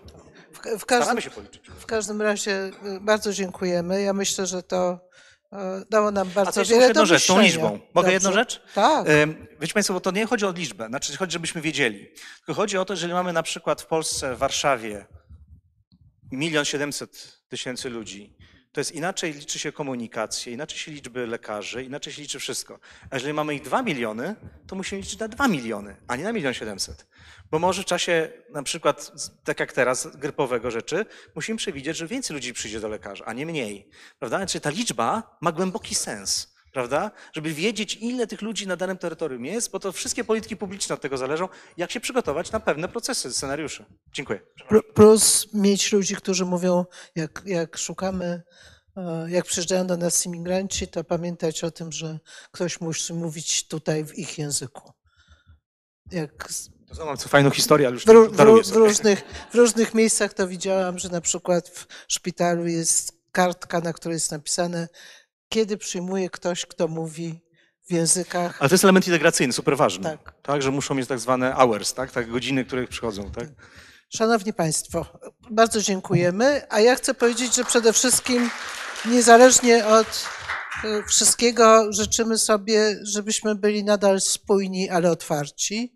W, 0.53 0.79
w, 0.79 0.85
każdym, 0.87 1.33
w 1.79 1.87
każdym 1.87 2.23
razie 2.23 2.71
y, 2.87 3.01
bardzo 3.01 3.33
dziękujemy. 3.33 4.03
Ja 4.03 4.13
myślę, 4.13 4.47
że 4.47 4.63
to 4.63 5.10
dało 5.91 6.11
nam 6.11 6.29
A 6.29 6.35
bardzo 6.35 6.53
to 6.53 6.61
jeszcze 6.61 6.75
wiele 6.75 6.87
jedną 6.87 7.07
rzecz, 7.07 7.27
tą 7.27 7.41
liczbą. 7.41 7.81
Mogę 7.95 8.13
jedną 8.13 8.31
Dobrze? 8.31 8.41
rzecz? 8.41 8.63
Tak. 8.75 9.09
Ym, 9.09 9.47
Wiecie 9.61 9.75
Państwo, 9.75 9.95
bo 9.95 10.01
to 10.01 10.11
nie 10.11 10.27
chodzi 10.27 10.47
o 10.47 10.51
liczbę, 10.53 10.87
znaczy 10.89 11.17
chodzi, 11.17 11.33
żebyśmy 11.33 11.61
wiedzieli. 11.61 12.09
Tylko 12.37 12.55
chodzi 12.55 12.79
o 12.79 12.85
to, 12.85 12.93
jeżeli 12.93 13.13
mamy 13.13 13.33
na 13.33 13.43
przykład 13.43 13.83
w 13.83 13.87
Polsce, 13.87 14.35
w 14.35 14.39
Warszawie 14.39 15.07
milion 16.33 16.65
siedemset 16.65 17.39
tysięcy 17.49 17.91
ludzi, 17.91 18.37
to 18.73 18.81
jest 18.81 18.93
inaczej 18.93 19.33
liczy 19.33 19.59
się 19.59 19.73
komunikację, 19.73 20.53
inaczej 20.53 20.79
się 20.79 20.93
liczby 20.93 21.27
lekarzy, 21.27 21.85
inaczej 21.85 22.13
się 22.13 22.23
liczy 22.23 22.39
wszystko. 22.39 22.79
A 23.11 23.17
jeżeli 23.17 23.33
mamy 23.33 23.55
ich 23.55 23.63
dwa 23.63 23.83
miliony, 23.83 24.37
to 24.67 24.77
musimy 24.77 25.01
liczyć 25.01 25.19
na 25.19 25.29
dwa 25.29 25.49
miliony, 25.49 25.97
a 26.09 26.17
nie 26.17 26.25
na 26.25 26.33
milion 26.33 26.55
siedemset. 26.55 27.07
Bo 27.51 27.59
może 27.59 27.83
w 27.83 27.87
czasie 27.87 28.33
na 28.51 28.63
przykład, 28.63 29.13
tak 29.45 29.61
jak 29.61 29.73
teraz, 29.73 30.17
grypowego 30.17 30.71
rzeczy, 30.71 31.07
musimy 31.35 31.59
przewidzieć, 31.59 31.97
że 31.97 32.07
więcej 32.07 32.35
ludzi 32.35 32.53
przyjdzie 32.53 32.81
do 32.81 32.89
lekarza, 32.89 33.25
a 33.25 33.33
nie 33.33 33.47
mniej. 33.47 33.89
Prawda? 34.19 34.47
Czyli 34.47 34.63
ta 34.63 34.71
liczba 34.71 35.37
ma 35.41 35.53
głęboki 35.53 35.95
sens. 35.95 36.50
Prawda? 36.73 37.11
Żeby 37.33 37.53
wiedzieć, 37.55 37.99
ile 38.01 38.27
tych 38.27 38.43
ludzi 38.43 38.67
na 38.67 38.77
danym 38.77 38.99
terytorium 38.99 39.45
jest, 39.45 39.71
bo 39.71 39.81
to 39.81 39.93
wszystkie 39.93 40.25
polityki 40.25 40.57
publiczne 40.57 40.95
od 40.95 41.01
tego 41.01 41.17
zależą, 41.19 41.49
jak 41.77 41.91
się 41.91 42.01
przygotować 42.01 42.53
na 42.53 42.61
pewne 42.61 42.89
procesy, 42.89 43.33
scenariusze. 43.33 43.85
Dziękuję. 44.13 44.41
Pl- 44.69 44.83
Plus 44.95 45.47
mieć 45.55 45.93
ludzi, 45.93 46.17
którzy 46.17 46.45
mówią, 46.45 46.85
jak, 47.17 47.43
jak 47.47 47.77
szukamy, 47.79 48.43
e, 48.97 49.31
jak 49.31 49.45
przyjeżdżają 49.45 49.87
do 49.87 49.97
nas 49.97 50.27
imigranci, 50.27 50.89
to 50.89 51.05
pamiętać 51.05 51.65
o 51.65 51.71
tym, 51.71 51.93
że 51.93 52.19
ktoś 52.53 52.81
musi 52.81 53.15
mówić 53.15 53.69
tutaj 53.69 54.05
w 54.05 54.19
ich 54.19 54.39
języku. 54.39 54.93
Jak 56.13 56.53
z- 56.53 56.71
To 56.99 57.07
mam 57.07 57.17
co 57.17 57.29
fajną 57.29 57.51
historię, 57.51 57.87
ale 57.87 57.95
już 57.95 58.05
w, 58.05 58.07
w, 58.29 58.37
w, 58.71 58.77
różnych, 58.77 59.23
w 59.51 59.55
różnych 59.55 59.95
miejscach 59.95 60.35
to 60.35 60.49
widziałam, 60.49 60.99
że 60.99 61.09
na 61.09 61.21
przykład 61.21 61.69
w 61.69 61.87
szpitalu 62.09 62.67
jest 62.67 63.13
kartka, 63.33 63.81
na 63.81 63.93
której 63.93 64.15
jest 64.15 64.31
napisane, 64.33 64.89
kiedy 65.51 65.77
przyjmuje 65.77 66.31
ktoś, 66.31 66.67
kto 66.67 66.89
mówi 66.89 67.41
w 67.89 67.93
językach. 67.93 68.57
Ale 68.61 68.69
to 68.69 68.75
jest 68.75 68.85
element 68.85 69.07
integracyjny, 69.07 69.53
super 69.53 69.77
ważny. 69.77 70.05
Tak. 70.05 70.35
Tak. 70.43 70.63
że 70.63 70.71
muszą 70.71 70.95
mieć 70.95 71.09
tak 71.09 71.19
zwane 71.19 71.53
hours, 71.53 71.95
tak? 71.95 72.13
tak 72.13 72.31
godziny, 72.31 72.65
których 72.65 72.89
przychodzą. 72.89 73.31
Tak? 73.31 73.49
Szanowni 74.09 74.53
Państwo, 74.53 75.07
bardzo 75.51 75.81
dziękujemy. 75.81 76.63
A 76.69 76.81
ja 76.81 76.95
chcę 76.95 77.15
powiedzieć, 77.15 77.55
że 77.55 77.65
przede 77.65 77.93
wszystkim 77.93 78.51
niezależnie 79.07 79.87
od 79.87 80.29
e, 80.85 81.03
wszystkiego 81.09 81.93
życzymy 81.93 82.39
sobie, 82.39 82.97
żebyśmy 83.03 83.55
byli 83.55 83.85
nadal 83.85 84.21
spójni, 84.21 84.91
ale 84.91 85.11
otwarci. 85.11 85.95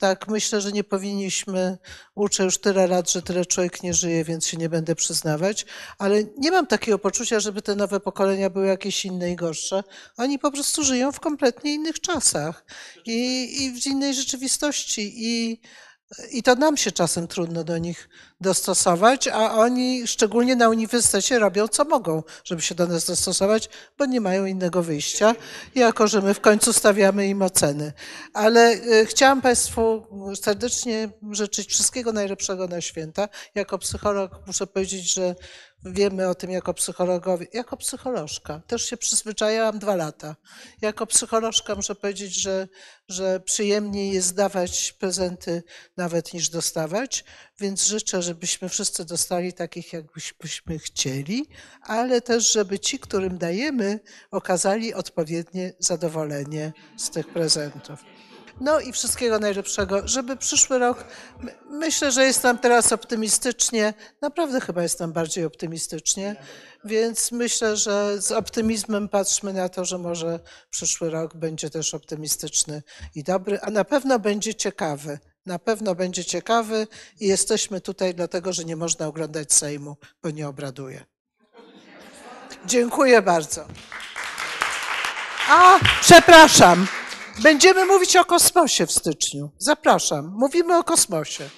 Tak, 0.00 0.28
myślę, 0.28 0.60
że 0.60 0.72
nie 0.72 0.84
powinniśmy, 0.84 1.78
uczę 2.14 2.44
już 2.44 2.58
tyle 2.58 2.86
lat, 2.86 3.10
że 3.10 3.22
tyle 3.22 3.46
człowiek 3.46 3.82
nie 3.82 3.94
żyje, 3.94 4.24
więc 4.24 4.46
się 4.46 4.56
nie 4.56 4.68
będę 4.68 4.94
przyznawać, 4.94 5.66
ale 5.98 6.24
nie 6.38 6.50
mam 6.50 6.66
takiego 6.66 6.98
poczucia, 6.98 7.40
żeby 7.40 7.62
te 7.62 7.76
nowe 7.76 8.00
pokolenia 8.00 8.50
były 8.50 8.66
jakieś 8.66 9.04
inne 9.04 9.30
i 9.30 9.36
gorsze. 9.36 9.82
Oni 10.16 10.38
po 10.38 10.50
prostu 10.50 10.84
żyją 10.84 11.12
w 11.12 11.20
kompletnie 11.20 11.74
innych 11.74 12.00
czasach 12.00 12.64
i, 13.06 13.48
i 13.62 13.80
w 13.80 13.86
innej 13.86 14.14
rzeczywistości 14.14 15.12
i 15.16 15.60
i 16.30 16.42
to 16.42 16.54
nam 16.54 16.76
się 16.76 16.92
czasem 16.92 17.28
trudno 17.28 17.64
do 17.64 17.78
nich 17.78 18.08
dostosować, 18.40 19.28
a 19.28 19.52
oni, 19.52 20.06
szczególnie 20.06 20.56
na 20.56 20.68
uniwersytecie, 20.68 21.38
robią 21.38 21.68
co 21.68 21.84
mogą, 21.84 22.22
żeby 22.44 22.62
się 22.62 22.74
do 22.74 22.86
nas 22.86 23.04
dostosować, 23.04 23.68
bo 23.98 24.06
nie 24.06 24.20
mają 24.20 24.44
innego 24.44 24.82
wyjścia, 24.82 25.34
jako 25.74 26.06
że 26.06 26.22
my 26.22 26.34
w 26.34 26.40
końcu 26.40 26.72
stawiamy 26.72 27.28
im 27.28 27.42
oceny. 27.42 27.92
Ale 28.34 28.60
e, 28.70 29.06
chciałam 29.06 29.42
Państwu 29.42 30.06
serdecznie 30.42 31.08
życzyć 31.30 31.68
wszystkiego 31.68 32.12
najlepszego 32.12 32.66
na 32.66 32.80
święta. 32.80 33.28
Jako 33.54 33.78
psycholog 33.78 34.32
muszę 34.46 34.66
powiedzieć, 34.66 35.12
że 35.12 35.34
wiemy 35.84 36.28
o 36.28 36.34
tym 36.34 36.50
jako 36.50 36.74
psychologowie, 36.74 37.46
jako 37.52 37.76
psycholożka. 37.76 38.60
Też 38.66 38.84
się 38.90 38.96
przyzwyczaiłam 38.96 39.78
dwa 39.78 39.96
lata. 39.96 40.36
Jako 40.82 41.06
psycholożka 41.06 41.74
muszę 41.74 41.94
powiedzieć, 41.94 42.34
że, 42.34 42.68
że 43.08 43.40
przyjemniej 43.40 44.12
jest 44.12 44.34
dawać 44.34 44.92
prezenty 44.92 45.62
nawet 45.96 46.34
niż 46.34 46.48
dostawać, 46.48 47.24
więc 47.60 47.86
życzę, 47.86 48.22
żebyśmy 48.22 48.68
wszyscy 48.68 49.04
dostali 49.04 49.52
takich, 49.52 49.92
jakbyśmy 49.92 50.78
chcieli, 50.78 51.46
ale 51.82 52.20
też, 52.20 52.52
żeby 52.52 52.78
ci, 52.78 52.98
którym 52.98 53.38
dajemy, 53.38 54.00
okazali 54.30 54.94
odpowiednie 54.94 55.72
zadowolenie 55.78 56.72
z 56.96 57.10
tych 57.10 57.28
prezentów. 57.28 58.04
No 58.60 58.80
i 58.80 58.92
wszystkiego 58.92 59.38
najlepszego, 59.38 60.08
żeby 60.08 60.36
przyszły 60.36 60.78
rok, 60.78 61.04
my- 61.40 61.54
myślę, 61.70 62.12
że 62.12 62.24
jest 62.24 62.42
nam 62.44 62.58
teraz 62.58 62.92
optymistycznie, 62.92 63.94
naprawdę 64.22 64.60
chyba 64.60 64.82
jest 64.82 65.00
nam 65.00 65.12
bardziej 65.12 65.44
optymistycznie, 65.44 66.36
więc 66.84 67.32
myślę, 67.32 67.76
że 67.76 68.22
z 68.22 68.32
optymizmem 68.32 69.08
patrzmy 69.08 69.52
na 69.52 69.68
to, 69.68 69.84
że 69.84 69.98
może 69.98 70.40
przyszły 70.70 71.10
rok 71.10 71.34
będzie 71.36 71.70
też 71.70 71.94
optymistyczny 71.94 72.82
i 73.14 73.24
dobry, 73.24 73.60
a 73.60 73.70
na 73.70 73.84
pewno 73.84 74.18
będzie 74.18 74.54
ciekawy. 74.54 75.18
Na 75.46 75.58
pewno 75.58 75.94
będzie 75.94 76.24
ciekawy 76.24 76.86
i 77.20 77.26
jesteśmy 77.28 77.80
tutaj 77.80 78.14
dlatego, 78.14 78.52
że 78.52 78.64
nie 78.64 78.76
można 78.76 79.06
oglądać 79.06 79.52
Sejmu, 79.52 79.96
bo 80.22 80.30
nie 80.30 80.48
obraduje. 80.48 81.04
Dziękuję 82.66 83.22
bardzo. 83.22 83.66
A, 85.48 85.78
przepraszam. 86.00 86.86
Będziemy 87.42 87.86
mówić 87.86 88.16
o 88.16 88.24
kosmosie 88.24 88.86
w 88.86 88.92
styczniu. 88.92 89.50
Zapraszam. 89.58 90.32
Mówimy 90.36 90.78
o 90.78 90.84
kosmosie. 90.84 91.48